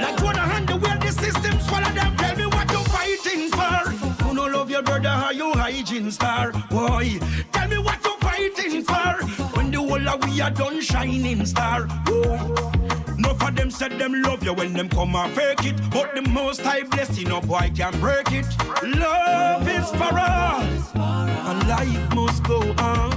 Like 0.03 0.17
Jonah 0.19 0.51
and 0.55 0.69
the 0.69 0.77
way 0.77 0.97
the 0.99 1.12
system 1.12 1.61
swallow 1.61 1.91
them. 1.93 2.17
Tell 2.17 2.37
me 2.37 2.47
what 2.47 2.71
you 2.71 2.85
fighting 2.85 3.51
for. 3.51 3.91
Who 4.25 4.35
no 4.35 4.47
love 4.47 4.71
your 4.71 4.83
brother, 4.83 5.09
how 5.09 5.31
you 5.31 5.53
hygiene 5.53 6.11
star? 6.11 6.53
Boy, 6.71 7.19
tell 7.53 7.69
me 7.69 7.79
what 7.79 8.05
you 8.05 8.17
fighting 8.21 8.85
for. 8.85 9.27
When 9.57 9.71
the 9.71 9.79
whole 9.79 10.09
of 10.09 10.25
we 10.25 10.41
are 10.41 10.51
done 10.51 10.81
shining 10.81 11.45
star. 11.47 11.87
Boy. 12.05 12.99
No 13.21 13.35
for 13.35 13.51
them 13.51 13.71
said 13.71 13.99
them 13.99 14.23
love 14.23 14.43
you 14.43 14.55
when 14.55 14.73
them 14.73 14.89
come 14.89 15.15
and 15.15 15.33
fake 15.35 15.65
it. 15.67 15.77
But 15.91 16.15
the 16.15 16.23
most 16.23 16.63
high 16.63 16.85
blessing, 16.85 17.29
no 17.29 17.41
boy 17.41 17.71
can 17.77 17.93
break 18.01 18.33
it. 18.33 18.47
Love 18.83 19.69
is 19.69 19.91
for 19.91 20.19
us, 20.19 20.95
and 20.95 21.69
life 21.69 22.15
must 22.15 22.43
go 22.45 22.61
on. 22.79 23.11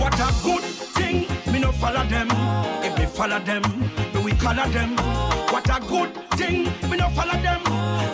What 0.00 0.14
a 0.14 0.32
good 0.42 0.64
thing, 0.96 1.26
me 1.52 1.58
no 1.60 1.70
follow 1.72 2.04
them. 2.04 2.28
If 2.82 2.98
me 2.98 3.04
follow 3.04 3.38
them, 3.40 3.62
me 4.14 4.22
we 4.24 4.32
color 4.32 4.68
them. 4.68 4.96
What 5.52 5.68
a 5.68 5.80
good 5.86 6.14
thing, 6.38 6.64
me 6.88 6.96
no 6.96 7.08
follow 7.10 7.38
them. 7.42 7.62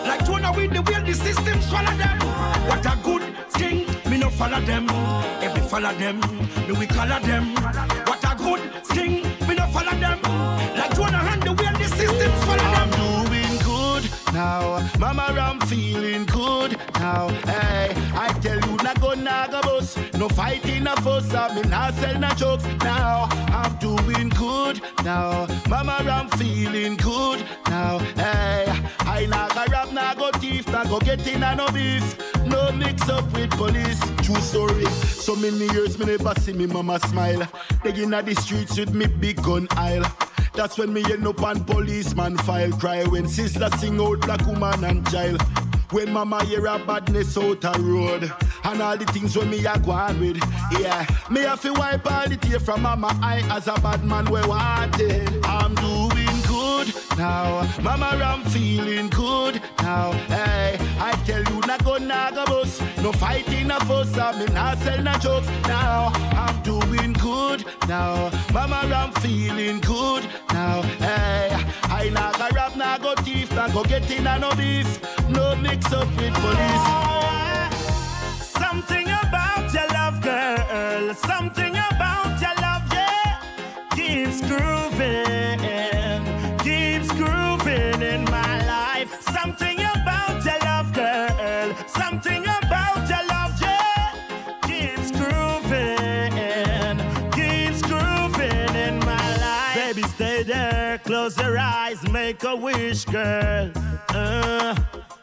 Like 0.05 0.25
Jonah 0.25 0.51
with 0.51 0.73
the 0.73 0.81
way 0.81 1.01
the 1.05 1.13
system 1.13 1.61
swallow 1.61 1.95
them. 1.95 2.19
What 2.67 2.85
a 2.85 2.99
good 3.01 3.23
thing, 3.51 3.85
me 4.09 4.17
no 4.17 4.29
follow 4.29 4.59
them. 4.61 4.87
If 5.41 5.55
me 5.55 5.61
follow 5.61 5.93
them, 5.93 6.19
me 6.67 6.73
we 6.77 6.85
color 6.85 7.21
them. 7.21 7.55
What 8.05 8.23
a 8.25 8.35
good 8.35 8.83
thing, 8.87 9.23
follow 9.87 9.99
them. 9.99 10.21
Like 10.75 10.95
Jonah 10.95 11.17
and 11.31 11.43
the 11.43 11.51
way 11.53 11.71
the 11.77 11.87
system 11.95 12.31
swallow 12.41 12.71
them. 12.71 13.26
Now. 14.33 14.87
Mama, 14.99 15.23
I'm 15.23 15.59
feeling 15.61 16.25
good 16.25 16.77
now. 16.95 17.29
Hey, 17.45 17.93
I 18.13 18.29
tell 18.41 18.59
you, 18.59 18.77
not 18.77 18.99
go 18.99 19.15
bust 19.15 19.95
bus. 19.95 20.13
No 20.13 20.27
fighting 20.29 20.87
a 20.87 20.95
fuss, 21.01 21.33
I 21.33 21.53
me 21.55 21.61
not 21.69 21.93
sell 21.95 22.19
no 22.19 22.29
jokes. 22.31 22.65
Now 22.83 23.27
I'm 23.49 23.75
doing 23.77 24.29
good. 24.29 24.81
Now, 25.03 25.47
mama, 25.69 25.97
I'm 26.09 26.29
feeling 26.37 26.97
good. 26.97 27.45
Now, 27.67 27.99
hey, 28.15 28.65
I 28.99 29.27
nah 29.29 29.47
go 29.49 29.65
rap, 29.71 29.91
nah 29.91 30.13
go 30.15 30.31
thief, 30.31 30.67
nah 30.67 30.85
go 30.85 30.99
get 30.99 31.25
in 31.27 31.41
no 31.41 31.67
beef. 31.71 32.17
No 32.45 32.71
mix 32.71 33.07
up 33.09 33.31
with 33.33 33.51
police. 33.51 33.99
True 34.23 34.41
story. 34.41 34.85
So 35.25 35.35
many 35.35 35.67
years 35.73 35.97
me 35.99 36.05
never 36.05 36.33
see 36.39 36.53
me 36.53 36.65
mama 36.65 36.99
smile. 37.07 37.47
They 37.83 38.01
in 38.01 38.11
the 38.11 38.35
streets 38.39 38.77
with 38.77 38.93
me 38.93 39.07
big 39.07 39.41
gun 39.43 39.67
aisle. 39.71 40.05
That's 40.57 40.75
when 40.79 40.91
me 40.91 41.03
end 41.11 41.27
up 41.27 41.43
on 41.43 41.63
policeman 41.65 42.35
file. 42.37 42.71
Cry 42.71 43.03
when 43.03 43.27
sister 43.27 43.69
sing 43.77 44.01
out 44.01 44.21
black 44.21 44.43
woman 44.47 44.83
and 44.85 45.07
child. 45.11 45.39
When 45.91 46.11
mama 46.11 46.43
hear 46.45 46.65
a 46.65 46.79
badness 46.79 47.37
out 47.37 47.63
a 47.63 47.79
road 47.79 48.29
And 48.65 48.81
all 48.81 48.97
the 48.97 49.05
things 49.05 49.37
when 49.37 49.49
me 49.49 49.65
a 49.65 49.79
go 49.79 49.91
on 49.91 50.19
with 50.19 50.37
Yeah, 50.77 51.07
me 51.31 51.41
have 51.41 51.61
to 51.61 51.71
wipe 51.71 52.11
all 52.11 52.27
the 52.27 52.35
tear 52.35 52.59
from 52.59 52.81
mama 52.81 53.17
eye 53.21 53.41
As 53.49 53.67
a 53.67 53.73
bad 53.79 54.03
man 54.03 54.25
we 54.25 54.41
wanted 54.45 55.45
I'm 55.45 55.75
doing 55.75 55.96
good 56.77 56.93
now. 57.17 57.67
Mama 57.81 58.05
I'm 58.05 58.43
feeling 58.43 59.09
good 59.09 59.61
now. 59.81 60.11
Hey, 60.27 60.77
I 60.99 61.11
tell 61.25 61.43
you 61.43 61.59
not 61.61 61.83
go 61.83 61.97
nah 61.97 62.31
go 62.31 62.45
bus. 62.45 62.81
No 63.01 63.11
fighting 63.11 63.71
a 63.71 63.79
fuss 63.85 64.17
I 64.17 64.37
me 64.39 64.45
not 64.53 64.77
sell 64.79 65.01
no 65.01 65.13
jokes. 65.13 65.47
Now 65.67 66.11
I'm 66.43 66.61
doing 66.63 67.13
good 67.13 67.65
now. 67.87 68.29
Mama 68.53 68.81
I'm 69.01 69.11
feeling 69.21 69.79
good 69.79 70.23
now. 70.53 70.81
Hey, 71.05 71.49
I 71.83 72.09
nah 72.13 72.31
go 72.37 72.47
rap 72.55 72.75
nah 72.75 72.97
go 72.97 73.15
thief 73.15 73.51
Nah 73.53 73.69
go 73.69 73.83
get 73.83 74.09
in 74.11 74.23
no 74.23 74.51
beef 74.55 74.89
No 75.29 75.55
mix 75.55 75.91
up 75.93 76.07
with 76.17 76.33
police. 76.43 76.87
Something 78.61 79.07
about 79.07 79.73
your 79.73 79.87
love, 79.87 80.21
girl. 80.21 81.13
Something 81.15 81.75
about 81.75 82.06
make 102.37 102.51
a 102.51 102.55
wish, 102.55 103.05
girl. 103.05 103.71
Uh, 104.09 104.75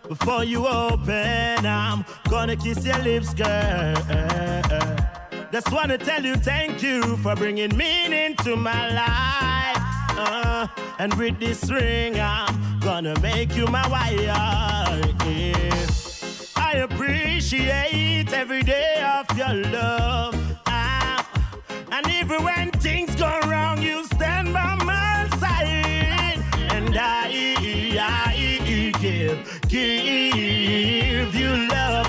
before 0.08 0.44
you 0.44 0.66
open, 0.66 1.66
I'm 1.66 2.04
gonna 2.28 2.56
kiss 2.56 2.84
your 2.84 2.98
lips, 2.98 3.34
girl. 3.34 3.94
Just 5.52 5.70
wanna 5.70 5.98
tell 5.98 6.24
you 6.24 6.34
thank 6.36 6.82
you 6.82 7.16
for 7.18 7.36
bringing 7.36 7.76
meaning 7.76 8.36
to 8.36 8.56
my 8.56 8.88
life. 8.90 9.78
Uh, 10.16 10.66
and 10.98 11.14
with 11.14 11.38
this 11.38 11.70
ring, 11.70 12.18
I'm 12.18 12.80
gonna 12.80 13.18
make 13.20 13.54
you 13.56 13.66
my 13.66 13.86
wife. 13.88 14.20
Yeah. 14.20 15.54
I 16.56 16.78
appreciate 16.78 18.32
every 18.32 18.62
day 18.62 19.02
of 19.18 19.38
your 19.38 19.54
love. 19.70 20.34
Ah, 20.66 21.28
and 21.92 22.06
even 22.08 22.42
when 22.42 22.70
things 22.72 23.14
go 23.14 23.40
wrong, 23.46 23.80
you 23.82 24.04
stand 24.06 24.52
by. 24.52 24.74
And 24.74 24.83
I, 26.96 28.92
give, 29.00 29.60
give 29.68 31.34
you 31.34 31.68
love 31.68 32.03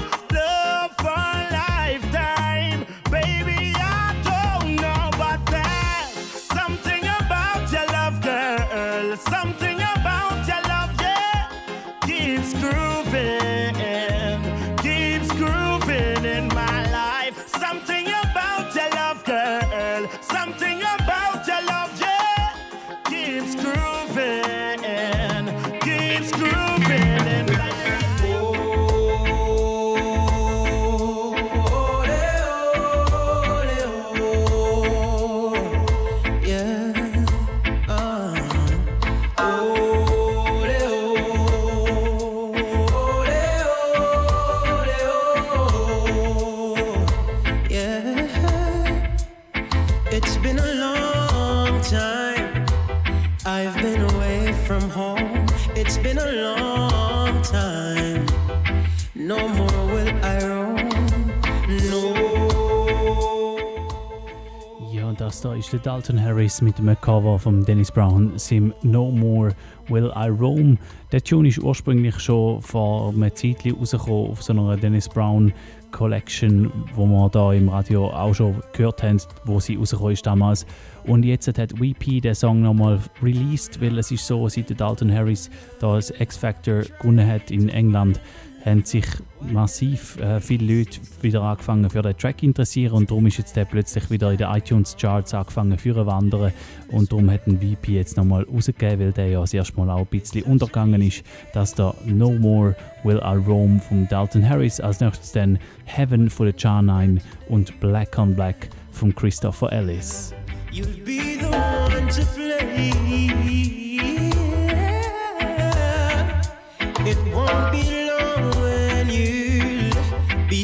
da 65.46 65.54
ist 65.54 65.72
der 65.72 65.80
Dalton 65.80 66.20
Harris 66.20 66.60
mit 66.60 66.80
dem 66.80 67.00
Cover 67.02 67.38
von 67.38 67.64
Dennis 67.64 67.92
Brown, 67.92 68.32
sim 68.36 68.74
No 68.82 69.12
More 69.12 69.52
Will 69.90 70.12
I 70.16 70.30
Roam. 70.30 70.76
Der 71.12 71.24
Tune 71.24 71.50
ist 71.50 71.60
ursprünglich 71.60 72.20
schon 72.20 72.64
vor 72.64 73.10
einem 73.10 73.36
Zeit 73.36 73.58
rausgekommen 73.64 74.32
auf 74.32 74.42
so 74.42 74.54
einer 74.54 74.76
Dennis 74.76 75.08
Brown 75.08 75.54
Collection, 75.92 76.72
wo 76.96 77.06
wir 77.06 77.30
da 77.30 77.54
im 77.54 77.70
Radio 77.70 78.08
auch 78.08 78.34
schon 78.34 78.56
gehört 78.74 79.04
haben, 79.04 79.22
wo 79.44 79.60
sie 79.60 79.76
rausgekommen 79.76 80.14
ist 80.14 80.26
damals. 80.26 80.66
Und 81.04 81.24
jetzt 81.24 81.48
hat 81.48 81.74
VP 81.74 82.22
den 82.22 82.34
Song 82.34 82.64
nochmal 82.64 83.00
released, 83.22 83.80
weil 83.80 84.00
es 84.00 84.10
ist 84.10 84.26
so, 84.26 84.50
seit 84.50 84.80
Dalton 84.80 85.14
Harris 85.14 85.52
da 85.80 85.94
das 85.96 86.10
X-Factor 86.10 86.82
gewonnen 87.00 87.28
hat 87.28 87.52
in 87.52 87.70
England, 87.70 88.20
haben 88.66 88.84
sich 88.84 89.06
massiv 89.42 90.18
äh, 90.20 90.42
viele 90.42 90.80
Leute 90.80 91.00
wieder 91.22 91.44
angefangen 91.44 91.90
für 91.90 92.02
den 92.02 92.18
Track 92.18 92.42
interessieren 92.42 92.94
und 92.94 93.12
darum 93.12 93.28
ist 93.28 93.38
jetzt 93.38 93.56
der 93.56 93.66
plötzlich 93.66 94.10
wieder 94.10 94.32
in 94.32 94.38
den 94.38 94.48
iTunes 94.50 94.96
Charts 94.98 95.34
angefangen 95.34 95.78
für 95.78 96.06
wandern 96.06 96.52
und 96.92 97.12
darum 97.12 97.30
hat 97.30 97.46
ein 97.48 97.60
VP 97.60 97.94
jetzt 97.94 98.18
nochmal 98.18 98.44
rausgegeben, 98.44 99.00
weil 99.00 99.12
der 99.12 99.28
ja 99.28 99.42
das 99.42 99.54
erste 99.54 99.78
Mal 99.78 99.90
auch 99.92 100.00
ein 100.00 100.06
bisschen 100.08 100.44
untergegangen 100.44 101.02
ist, 101.02 101.24
dass 101.54 101.76
der 101.76 101.94
No 102.06 102.32
More 102.32 102.76
Will 103.04 103.22
I 103.24 103.36
Roam 103.36 103.80
von 103.80 104.08
Dalton 104.08 104.48
Harris, 104.48 104.80
als 104.80 105.00
nächstes 105.00 105.32
dann 105.32 105.60
Heaven 105.86 106.30
von 106.30 106.48
der 106.48 106.56
Jar9 106.56 107.22
und 107.50 107.80
Black 107.80 108.18
on 108.18 108.36
Black 108.36 108.70
von 108.92 109.14
Christopher 109.14 109.72
Ellis. 109.72 110.34
You'll 110.72 110.88
be 111.06 111.38
the 111.40 111.46
one 111.46 112.10
to 112.10 112.26
play. 112.36 113.45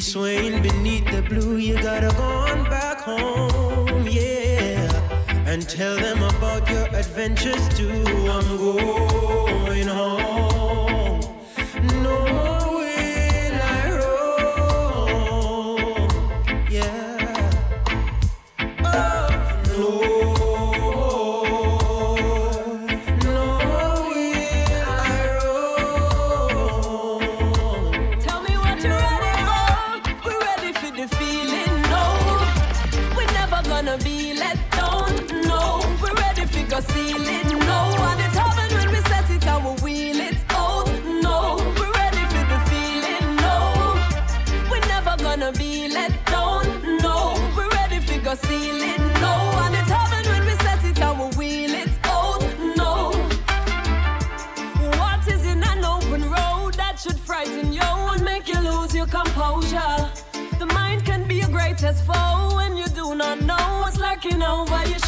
Swaying 0.01 0.63
beneath 0.63 1.05
the 1.11 1.21
blue. 1.21 1.57
You 1.57 1.75
gotta 1.75 2.13
go 2.17 2.23
on 2.23 2.63
back 2.65 3.01
home, 3.01 4.07
yeah, 4.07 4.89
and 5.45 5.67
tell 5.67 5.95
them 5.95 6.23
about 6.23 6.69
your 6.69 6.87
adventures 6.87 7.69
too. 7.77 8.03
I'm 8.27 8.57
going 8.57 9.87
home. 9.87 10.50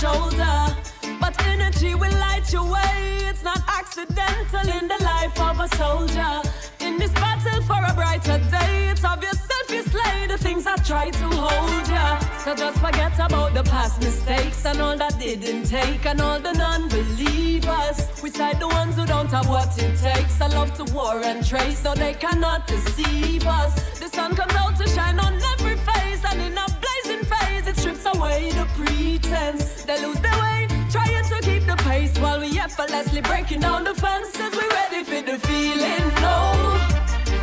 Shoulder. 0.03 0.57
But 1.21 1.33
energy 1.47 1.95
will 1.95 2.17
light 2.27 2.51
your 2.51 2.67
way. 2.75 2.95
It's 3.29 3.43
not 3.43 3.61
accidental 3.79 4.65
in 4.77 4.85
the 4.93 4.99
life 5.11 5.37
of 5.49 5.55
a 5.65 5.67
soldier. 5.77 6.33
In 6.85 6.97
this 6.97 7.13
battle 7.13 7.61
for 7.69 7.81
a 7.91 7.93
brighter 7.93 8.39
day, 8.57 8.89
it's 8.91 9.05
obvious 9.05 9.39
if 9.59 9.67
you 9.75 9.81
slay 9.93 10.27
the 10.27 10.37
things 10.37 10.67
I 10.67 10.75
try 10.91 11.09
to 11.21 11.27
hold 11.45 11.87
ya. 11.87 12.19
So 12.43 12.53
just 12.53 12.79
forget 12.79 13.15
about 13.27 13.53
the 13.53 13.63
past 13.63 14.01
mistakes 14.01 14.65
and 14.65 14.81
all 14.81 14.97
that 14.97 15.17
didn't 15.19 15.63
take 15.77 16.05
and 16.05 16.19
all 16.19 16.39
the 16.47 16.51
non-believers. 16.51 17.97
We 18.21 18.29
side 18.29 18.59
the 18.59 18.67
ones 18.67 18.95
who 18.97 19.05
don't 19.05 19.31
have 19.31 19.47
what 19.47 19.71
it 19.81 19.95
takes. 20.07 20.41
I 20.41 20.47
love 20.47 20.71
to 20.79 20.85
war 20.93 21.15
and 21.23 21.45
trace, 21.45 21.79
so 21.79 21.93
they 21.93 22.13
cannot 22.13 22.67
deceive 22.67 23.47
us. 23.47 23.73
The 24.01 24.09
sun 24.09 24.35
comes 24.35 24.55
out 24.55 24.75
to 24.81 24.85
shine 24.95 25.19
on 25.19 25.33
every 25.53 25.77
face, 25.77 26.21
and 26.29 26.41
in 26.41 26.57
a 26.57 26.82
strips 27.83 28.05
away 28.15 28.49
the 28.51 28.65
pretense. 28.77 29.83
They 29.83 30.01
lose 30.05 30.19
their 30.21 30.37
way, 30.41 30.67
trying 30.89 31.25
to 31.25 31.37
keep 31.41 31.65
the 31.65 31.75
pace 31.83 32.17
while 32.17 32.39
we 32.39 32.57
effortlessly 32.57 33.19
breaking 33.19 33.59
down 33.59 33.83
the 33.83 33.93
fences. 33.93 34.51
We're 34.55 34.69
ready 34.69 35.03
for 35.03 35.21
the 35.29 35.37
feeling, 35.47 36.05
no. 36.21 36.37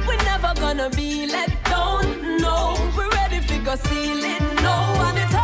We're 0.08 0.24
never 0.32 0.52
gonna 0.58 0.88
be 0.88 1.26
let 1.26 1.50
down, 1.64 2.38
no. 2.38 2.56
We're 2.96 3.10
ready 3.10 3.40
for 3.40 3.62
go 3.62 3.76
ceiling, 3.76 4.44
no. 4.64 4.76
And 5.06 5.18
it's 5.18 5.34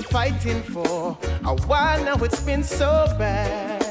the 0.00 0.08
fighting 0.08 0.62
for? 0.62 1.16
A 1.44 1.54
while 1.66 2.02
now 2.04 2.16
it's 2.24 2.40
been 2.40 2.62
so 2.62 3.06
bad. 3.18 3.84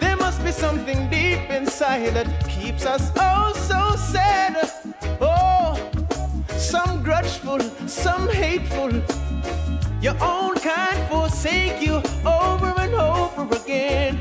There 0.00 0.16
must 0.16 0.42
be 0.44 0.52
something 0.52 1.08
deep 1.10 1.50
inside 1.50 2.14
that 2.14 2.28
keeps 2.48 2.86
us 2.86 3.12
oh 3.16 3.52
so 3.70 3.96
sad. 3.96 4.56
Oh, 5.20 5.74
some 6.56 7.02
grudgeful, 7.02 7.60
some 7.86 8.28
hateful. 8.28 8.92
Your 10.00 10.16
own 10.22 10.54
kind 10.56 11.00
forsake 11.08 11.82
you 11.82 11.96
over 12.24 12.72
and 12.84 12.94
over 12.94 13.44
again. 13.56 14.20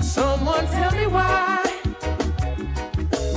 Someone 0.00 0.66
tell 0.66 0.92
me 0.92 1.06
why. 1.06 1.64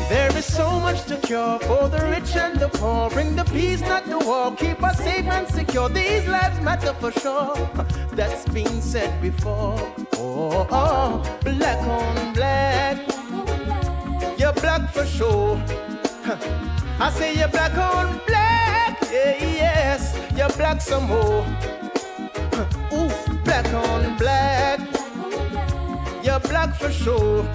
There 0.10 0.36
is 0.38 0.46
so 0.46 0.80
much 0.80 1.06
to 1.06 1.18
cure 1.18 1.60
for 1.60 1.88
the 1.88 2.02
rich 2.14 2.36
and 2.36 2.60
the 2.60 2.70
poor. 2.70 3.10
Bring 3.10 3.36
the 3.36 3.46
peace, 3.46 3.82
not 3.82 3.99
war. 4.26 4.56
Keep 4.56 4.84
us 4.84 4.98
safe 4.98 5.26
and 5.26 5.48
secure. 5.48 5.90
These 5.90 6.28
lives 6.28 6.60
matter 6.62 6.94
for 6.94 7.12
sure. 7.12 7.56
That's 8.12 8.48
been 8.50 8.82
said 8.82 9.22
before. 9.22 9.78
Oh, 10.14 10.68
oh, 10.72 11.40
black 11.44 11.80
on 11.88 12.34
black. 12.34 12.98
You're 14.40 14.54
black 14.54 14.91
for 14.91 15.06
sure. 15.06 15.62
I 17.00 17.12
say 17.12 17.36
you're 17.36 17.48
black 17.48 17.78
on 17.78 18.20
black. 18.28 19.00
Yeah, 19.12 19.36
yes, 19.40 20.18
you're 20.36 20.50
black 20.50 20.82
some 20.82 21.08
more. 21.08 21.46
Ooh, 22.94 23.10
black 23.44 23.74
on 23.74 24.18
black. 24.18 24.80
You're 26.24 26.40
black 26.41 26.76
for 26.76 26.91
sure. 26.91 27.48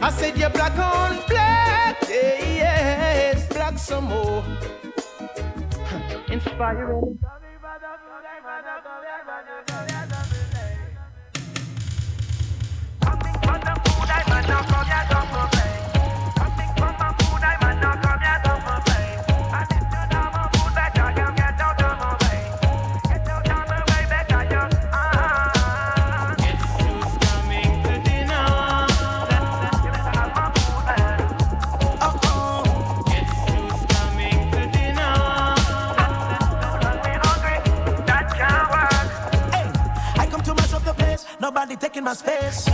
I 0.00 0.10
said 0.10 0.36
you're 0.36 0.50
black 0.50 0.78
on 0.78 1.18
black. 1.28 1.96
Yeah, 2.08 2.38
yes, 2.62 3.48
black 3.48 3.78
some 3.78 4.04
more. 4.04 4.44
Inspiring. 6.46 7.18
Taking 42.04 42.24
my 42.26 42.40
space. 42.40 42.64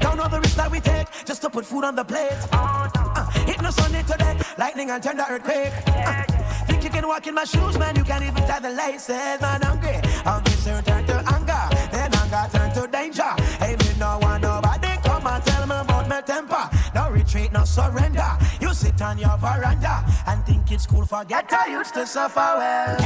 Don't 0.00 0.16
know 0.16 0.28
the 0.28 0.40
risk 0.40 0.56
that 0.56 0.70
we 0.70 0.80
take 0.80 1.06
just 1.24 1.42
to 1.42 1.50
put 1.50 1.64
food 1.64 1.84
on 1.84 1.94
the 1.94 2.04
plate. 2.04 2.32
Uh, 2.52 3.30
hit 3.44 3.60
no 3.62 3.70
Sunday 3.70 4.02
today, 4.02 4.38
lightning 4.58 4.90
and 4.90 5.02
tender 5.02 5.24
earthquake. 5.28 5.72
Uh, 5.86 6.22
think 6.66 6.84
you 6.84 6.90
can 6.90 7.06
walk 7.06 7.26
in 7.26 7.34
my 7.34 7.44
shoes, 7.44 7.78
man? 7.78 7.96
You 7.96 8.04
can't 8.04 8.24
even 8.24 8.42
tie 8.46 8.60
the 8.60 8.70
laces, 8.70 9.40
man. 9.40 9.62
Hungry, 9.62 9.98
hungry, 10.24 10.52
so 10.54 10.80
turn 10.82 11.06
to 11.06 11.16
anger, 11.34 11.62
then 11.90 12.14
anger 12.14 12.46
turn 12.52 12.72
to 12.74 12.86
danger. 12.90 13.32
Hey, 13.58 13.76
me 13.76 13.90
no 13.98 14.18
want 14.22 14.42
nobody 14.42 14.88
come 15.04 15.26
and 15.26 15.42
tell 15.44 15.66
me 15.66 15.76
about 15.76 16.08
my 16.08 16.20
temper. 16.20 16.70
No 16.94 17.10
retreat, 17.10 17.52
no 17.52 17.64
surrender. 17.64 18.30
You 18.60 18.72
sit 18.74 19.00
on 19.02 19.18
your 19.18 19.36
veranda 19.38 20.04
and 20.26 20.44
think 20.44 20.70
it's 20.72 20.86
cool. 20.86 21.04
Forget 21.04 21.52
I 21.52 21.68
used 21.68 21.94
to 21.94 22.06
suffer 22.06 22.54
well. 22.58 22.96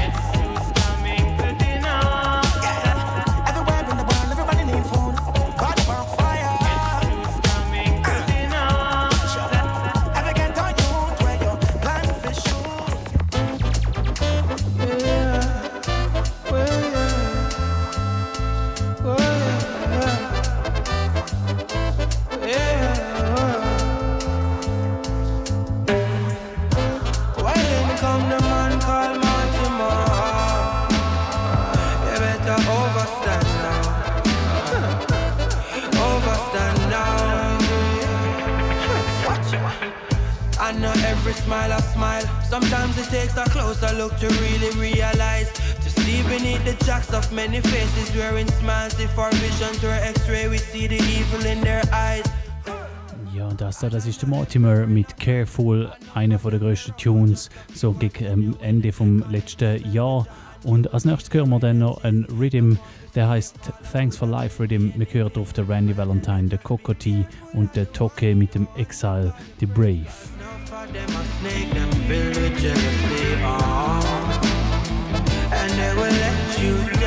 Everywhere 1.01 2.50
smile 41.51 41.73
I 41.73 41.81
smile. 41.81 42.27
Sometimes 42.49 42.97
it 42.97 43.09
takes 43.11 43.37
a 43.37 43.45
closer 43.51 43.93
look 43.99 44.17
to 44.19 44.29
really 44.29 44.71
realize. 44.79 45.51
To 45.83 45.91
see 45.91 46.23
beneath 46.23 46.65
the 46.65 46.77
jacks 46.85 47.13
of 47.13 47.33
many 47.33 47.61
faces 47.61 48.15
wearing 48.15 48.47
smiles. 48.61 48.95
If 49.01 49.19
our 49.19 49.33
visions 49.33 49.83
X-ray, 49.83 50.47
we 50.49 50.59
see 50.59 50.87
the 50.87 51.01
evil 51.17 51.45
in 51.45 51.61
their 51.61 51.83
eyes. 51.93 52.25
Ja, 53.35 53.49
das 53.55 53.81
da, 53.81 53.89
das 53.89 54.07
ist 54.07 54.23
der 54.23 54.29
Mortimer 54.29 54.87
mit 54.87 55.19
Careful, 55.19 55.91
einer 56.15 56.39
der 56.39 56.59
grössten 56.61 56.97
Tunes, 56.97 57.51
so 57.75 57.93
gegen 57.95 58.25
ähm, 58.25 58.57
Ende 58.61 58.93
vom 58.93 59.25
letzten 59.29 59.93
Jahr. 59.93 60.29
Und 60.63 60.95
als 60.95 61.05
nächstes 61.05 61.35
hören 61.35 61.49
wir 61.49 61.59
dann 61.59 61.79
noch 61.79 62.05
ein 62.05 62.27
Rhythm 62.39 62.77
der 63.15 63.29
heißt 63.29 63.57
Thanks 63.93 64.17
for 64.17 64.29
Life 64.29 64.63
Rhythm. 64.63 64.91
Wir 64.97 65.07
hören 65.11 65.33
auf 65.37 65.53
der 65.53 65.69
Randy 65.69 65.97
Valentine, 65.97 66.49
der 66.49 66.59
Coco 66.59 66.95
T 66.95 67.27
und 67.55 67.75
der 67.75 67.91
Toke 67.93 68.35
mit 68.35 68.55
dem 68.55 68.69
Exile, 68.77 69.35
The 69.59 69.67
Brave. 69.67 70.07
And 75.53 75.73
they 75.73 75.95
will 75.95 76.13
let 76.13 76.59
you 76.63 77.00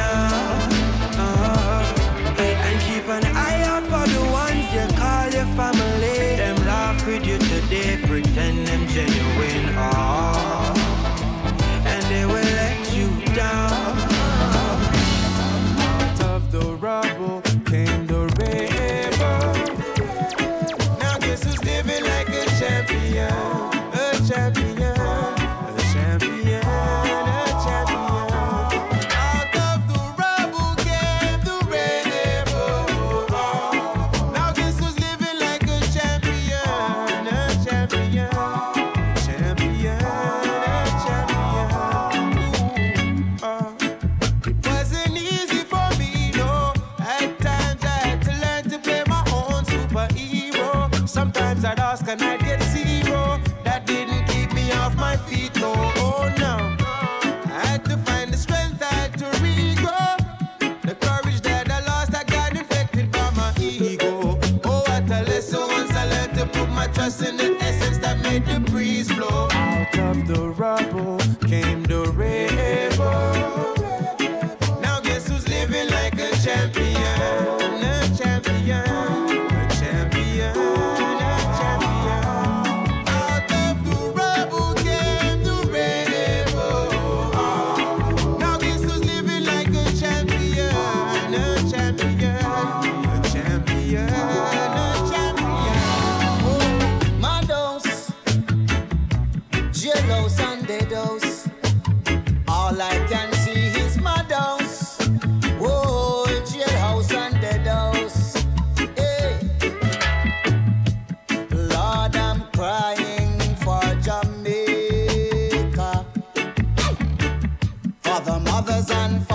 thousand 118.84 119.33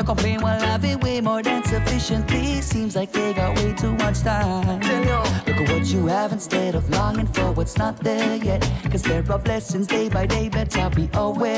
and 0.00 0.06
complain 0.06 0.40
while 0.40 0.60
having 0.60 0.98
way 1.00 1.20
more 1.20 1.42
than 1.42 1.62
sufficiently. 1.64 2.60
Seems 2.62 2.96
like 2.96 3.12
they 3.12 3.32
got 3.34 3.56
way 3.56 3.72
too 3.74 3.92
much 3.92 4.20
time. 4.20 4.80
Look 5.46 5.56
at 5.60 5.68
what 5.70 5.86
you 5.92 6.06
have 6.06 6.32
instead 6.32 6.74
of 6.74 6.88
longing 6.90 7.26
for 7.26 7.52
what's 7.52 7.76
not 7.76 7.98
there 7.98 8.36
yet. 8.36 8.62
Cause 8.90 9.02
there 9.02 9.24
are 9.30 9.38
blessings 9.38 9.86
day 9.86 10.08
by 10.08 10.26
day, 10.26 10.48
better 10.48 10.88
be 10.90 11.08
aware. 11.14 11.49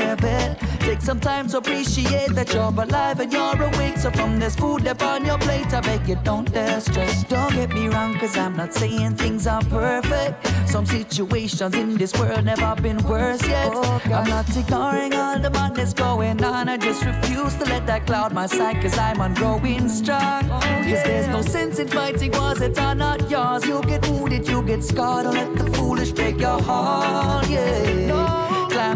Take 1.20 1.50
some 1.50 1.58
appreciate 1.58 2.34
that 2.34 2.54
you're 2.54 2.62
alive 2.62 3.20
and 3.20 3.32
you're 3.32 3.62
awake. 3.62 3.98
So 3.98 4.10
from 4.10 4.38
this 4.38 4.56
food 4.56 4.86
upon 4.86 5.24
your 5.26 5.38
plate, 5.38 5.72
I 5.74 5.80
beg 5.80 6.08
you 6.08 6.16
don't 6.24 6.50
dare 6.50 6.80
stress. 6.80 7.24
Don't 7.24 7.52
get 7.54 7.70
me 7.70 7.88
wrong, 7.88 8.18
cause 8.18 8.36
I'm 8.36 8.56
not 8.56 8.72
saying 8.72 9.16
things 9.16 9.46
are 9.46 9.62
perfect. 9.64 10.46
Some 10.68 10.86
situations 10.86 11.74
in 11.74 11.96
this 11.96 12.18
world 12.18 12.44
never 12.44 12.74
been 12.80 12.96
worse 13.04 13.46
yet. 13.46 13.72
Oh, 13.74 14.00
I'm 14.06 14.28
not 14.28 14.56
ignoring 14.56 15.12
all 15.14 15.38
the 15.38 15.50
madness 15.50 15.92
going 15.92 16.42
on. 16.42 16.68
I 16.68 16.78
just 16.78 17.04
refuse 17.04 17.54
to 17.56 17.64
let 17.66 17.86
that 17.86 18.06
cloud 18.06 18.32
my 18.32 18.46
sight, 18.46 18.80
cause 18.80 18.96
I'm 18.96 19.20
on 19.20 19.34
growing 19.34 19.88
strong. 19.88 20.50
Oh, 20.50 20.60
cause 20.60 21.02
there's 21.04 21.28
no 21.28 21.42
sense 21.42 21.78
in 21.78 21.88
fighting 21.88 22.32
wars 22.32 22.58
that 22.60 22.78
are 22.78 22.94
not 22.94 23.30
yours. 23.30 23.66
You 23.66 23.82
get 23.82 24.08
wounded, 24.08 24.48
you 24.48 24.62
get 24.62 24.82
scarred. 24.82 25.24
Don't 25.24 25.34
let 25.34 25.54
the 25.56 25.70
foolish 25.76 26.12
break 26.12 26.40
your 26.40 26.60
heart. 26.62 27.48
Yeah. 27.50 27.82
Climb 28.08 28.21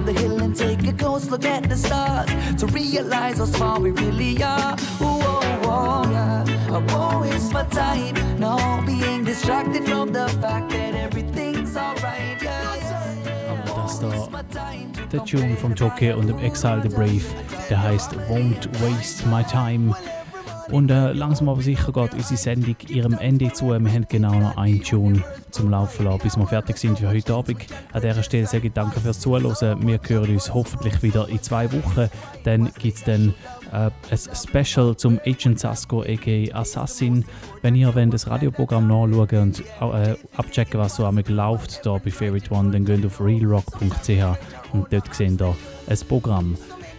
the 0.06 0.12
hill 0.12 0.40
and 0.40 0.54
take 0.54 0.86
a 0.86 0.92
close 0.92 1.28
look 1.30 1.44
at 1.44 1.68
the 1.68 1.76
stars 1.76 2.30
to 2.60 2.66
realize 2.68 3.38
how 3.38 3.44
small 3.44 3.80
we 3.80 3.90
really 3.90 4.40
are. 4.42 4.74
Ooh, 5.02 5.20
oh, 5.20 5.60
oh, 5.64 6.10
yeah. 6.10 6.44
I 6.70 6.78
won't 6.94 7.22
waste 7.22 7.52
my 7.52 7.64
time 7.64 8.14
now 8.38 8.84
being 8.86 9.24
distracted 9.24 9.84
from 9.84 10.12
the 10.12 10.28
fact 10.40 10.70
that 10.70 10.94
everything's 10.94 11.76
alright. 11.76 12.40
Yeah. 12.40 12.62
Das 13.66 14.00
da, 14.00 14.28
der 15.12 15.24
Tune 15.24 15.56
vom 15.56 15.74
Jockey 15.74 16.12
und 16.12 16.28
dem 16.28 16.38
Exile 16.38 16.82
the 16.82 16.88
Brave, 16.88 17.24
der 17.68 17.82
heißt 17.82 18.12
Won't 18.28 18.68
Waste 18.80 19.26
My 19.28 19.42
Time. 19.42 19.94
Und 20.70 20.90
äh, 20.90 21.12
langsam 21.12 21.48
aber 21.48 21.62
sicher 21.62 21.92
geht 21.92 22.14
unsere 22.14 22.36
Sendung 22.36 22.76
ihrem 22.88 23.14
Ende 23.14 23.52
zu. 23.52 23.68
Wir 23.68 23.74
haben 23.74 24.06
genau 24.08 24.34
noch 24.34 24.56
einen 24.56 24.82
Tune 24.82 25.22
zum 25.56 25.70
Laufen 25.70 26.04
lassen, 26.04 26.20
bis 26.22 26.36
wir 26.36 26.46
fertig 26.46 26.76
sind 26.76 26.98
für 26.98 27.08
heute 27.08 27.34
Abend. 27.34 27.66
An 27.92 28.02
dieser 28.02 28.22
Stelle 28.22 28.46
sage 28.46 28.66
ich 28.66 28.74
danke 28.74 29.00
fürs 29.00 29.20
Zuhören. 29.20 29.86
Wir 29.86 29.98
hören 30.06 30.34
uns 30.34 30.52
hoffentlich 30.52 31.02
wieder 31.02 31.28
in 31.28 31.42
zwei 31.42 31.72
Wochen. 31.72 32.10
Dann 32.44 32.70
gibt 32.78 32.98
es 32.98 33.04
dann 33.04 33.32
äh, 33.72 33.90
ein 34.10 34.18
Special 34.34 34.94
zum 34.96 35.18
Agent 35.24 35.58
Sasko 35.58 36.02
aka 36.02 36.52
Assassin. 36.52 37.24
Wenn 37.62 37.74
ihr 37.74 37.90
das 37.90 38.28
Radioprogramm 38.28 38.86
nachschauen 38.86 39.42
und 39.42 39.60
äh, 39.60 40.14
abchecken, 40.36 40.78
was 40.78 40.96
so 40.96 41.06
einmal 41.06 41.24
läuft 41.26 41.86
da 41.86 41.96
bei 41.96 42.10
Favorite 42.10 42.52
One, 42.52 42.70
dann 42.70 42.84
geht 42.84 43.06
auf 43.06 43.18
realrock.ch 43.18 44.74
und 44.74 44.92
dort 44.92 45.14
seht 45.14 45.40
ihr 45.40 45.56
ein 45.88 45.98
Programm. 46.06 46.58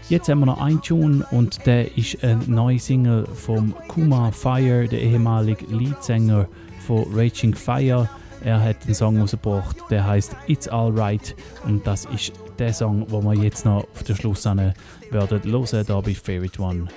Jetzt 0.09 0.29
haben 0.29 0.39
wir 0.39 0.47
noch 0.47 0.61
einen 0.61 0.81
Tune 0.81 1.23
und 1.29 1.63
der 1.67 1.95
ist 1.95 2.23
eine 2.23 2.43
neue 2.47 2.79
Single 2.79 3.27
vom 3.27 3.75
Kuma 3.87 4.31
Fire, 4.31 4.87
der 4.87 5.01
ehemalige 5.01 5.65
Leadsänger 5.67 6.47
von 6.87 7.05
Raging 7.13 7.53
Fire. 7.53 8.09
Er 8.43 8.61
hat 8.61 8.77
einen 8.85 8.93
Song 8.93 9.19
rausgebracht, 9.19 9.77
der 9.89 10.05
heißt 10.05 10.35
It's 10.47 10.67
Alright 10.67 11.35
und 11.65 11.85
das 11.85 12.05
ist 12.05 12.33
der 12.59 12.73
Song, 12.73 13.05
wo 13.09 13.21
wir 13.21 13.33
jetzt 13.33 13.65
noch 13.65 13.83
auf 13.83 14.03
den 14.03 14.15
Schluss 14.15 14.45
werden 14.45 14.73
hören, 15.11 15.41
hier 15.43 16.01
bei 16.01 16.13
Favorite 16.13 16.61
One 16.61 16.87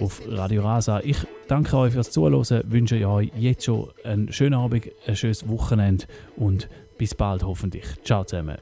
auf 0.00 0.20
Radio 0.28 0.62
Rasa. 0.62 1.00
Ich 1.00 1.18
danke 1.48 1.76
euch 1.76 1.92
fürs 1.92 2.10
Zuhören, 2.10 2.62
wünsche 2.70 3.06
euch 3.08 3.30
jetzt 3.36 3.64
schon 3.64 3.90
einen 4.04 4.32
schönen 4.32 4.54
Abend, 4.54 4.90
ein 5.06 5.16
schönes 5.16 5.48
Wochenende 5.48 6.06
und 6.36 6.68
bis 6.96 7.14
bald 7.14 7.42
hoffentlich. 7.42 7.84
Ciao 8.04 8.24
zusammen. 8.24 8.58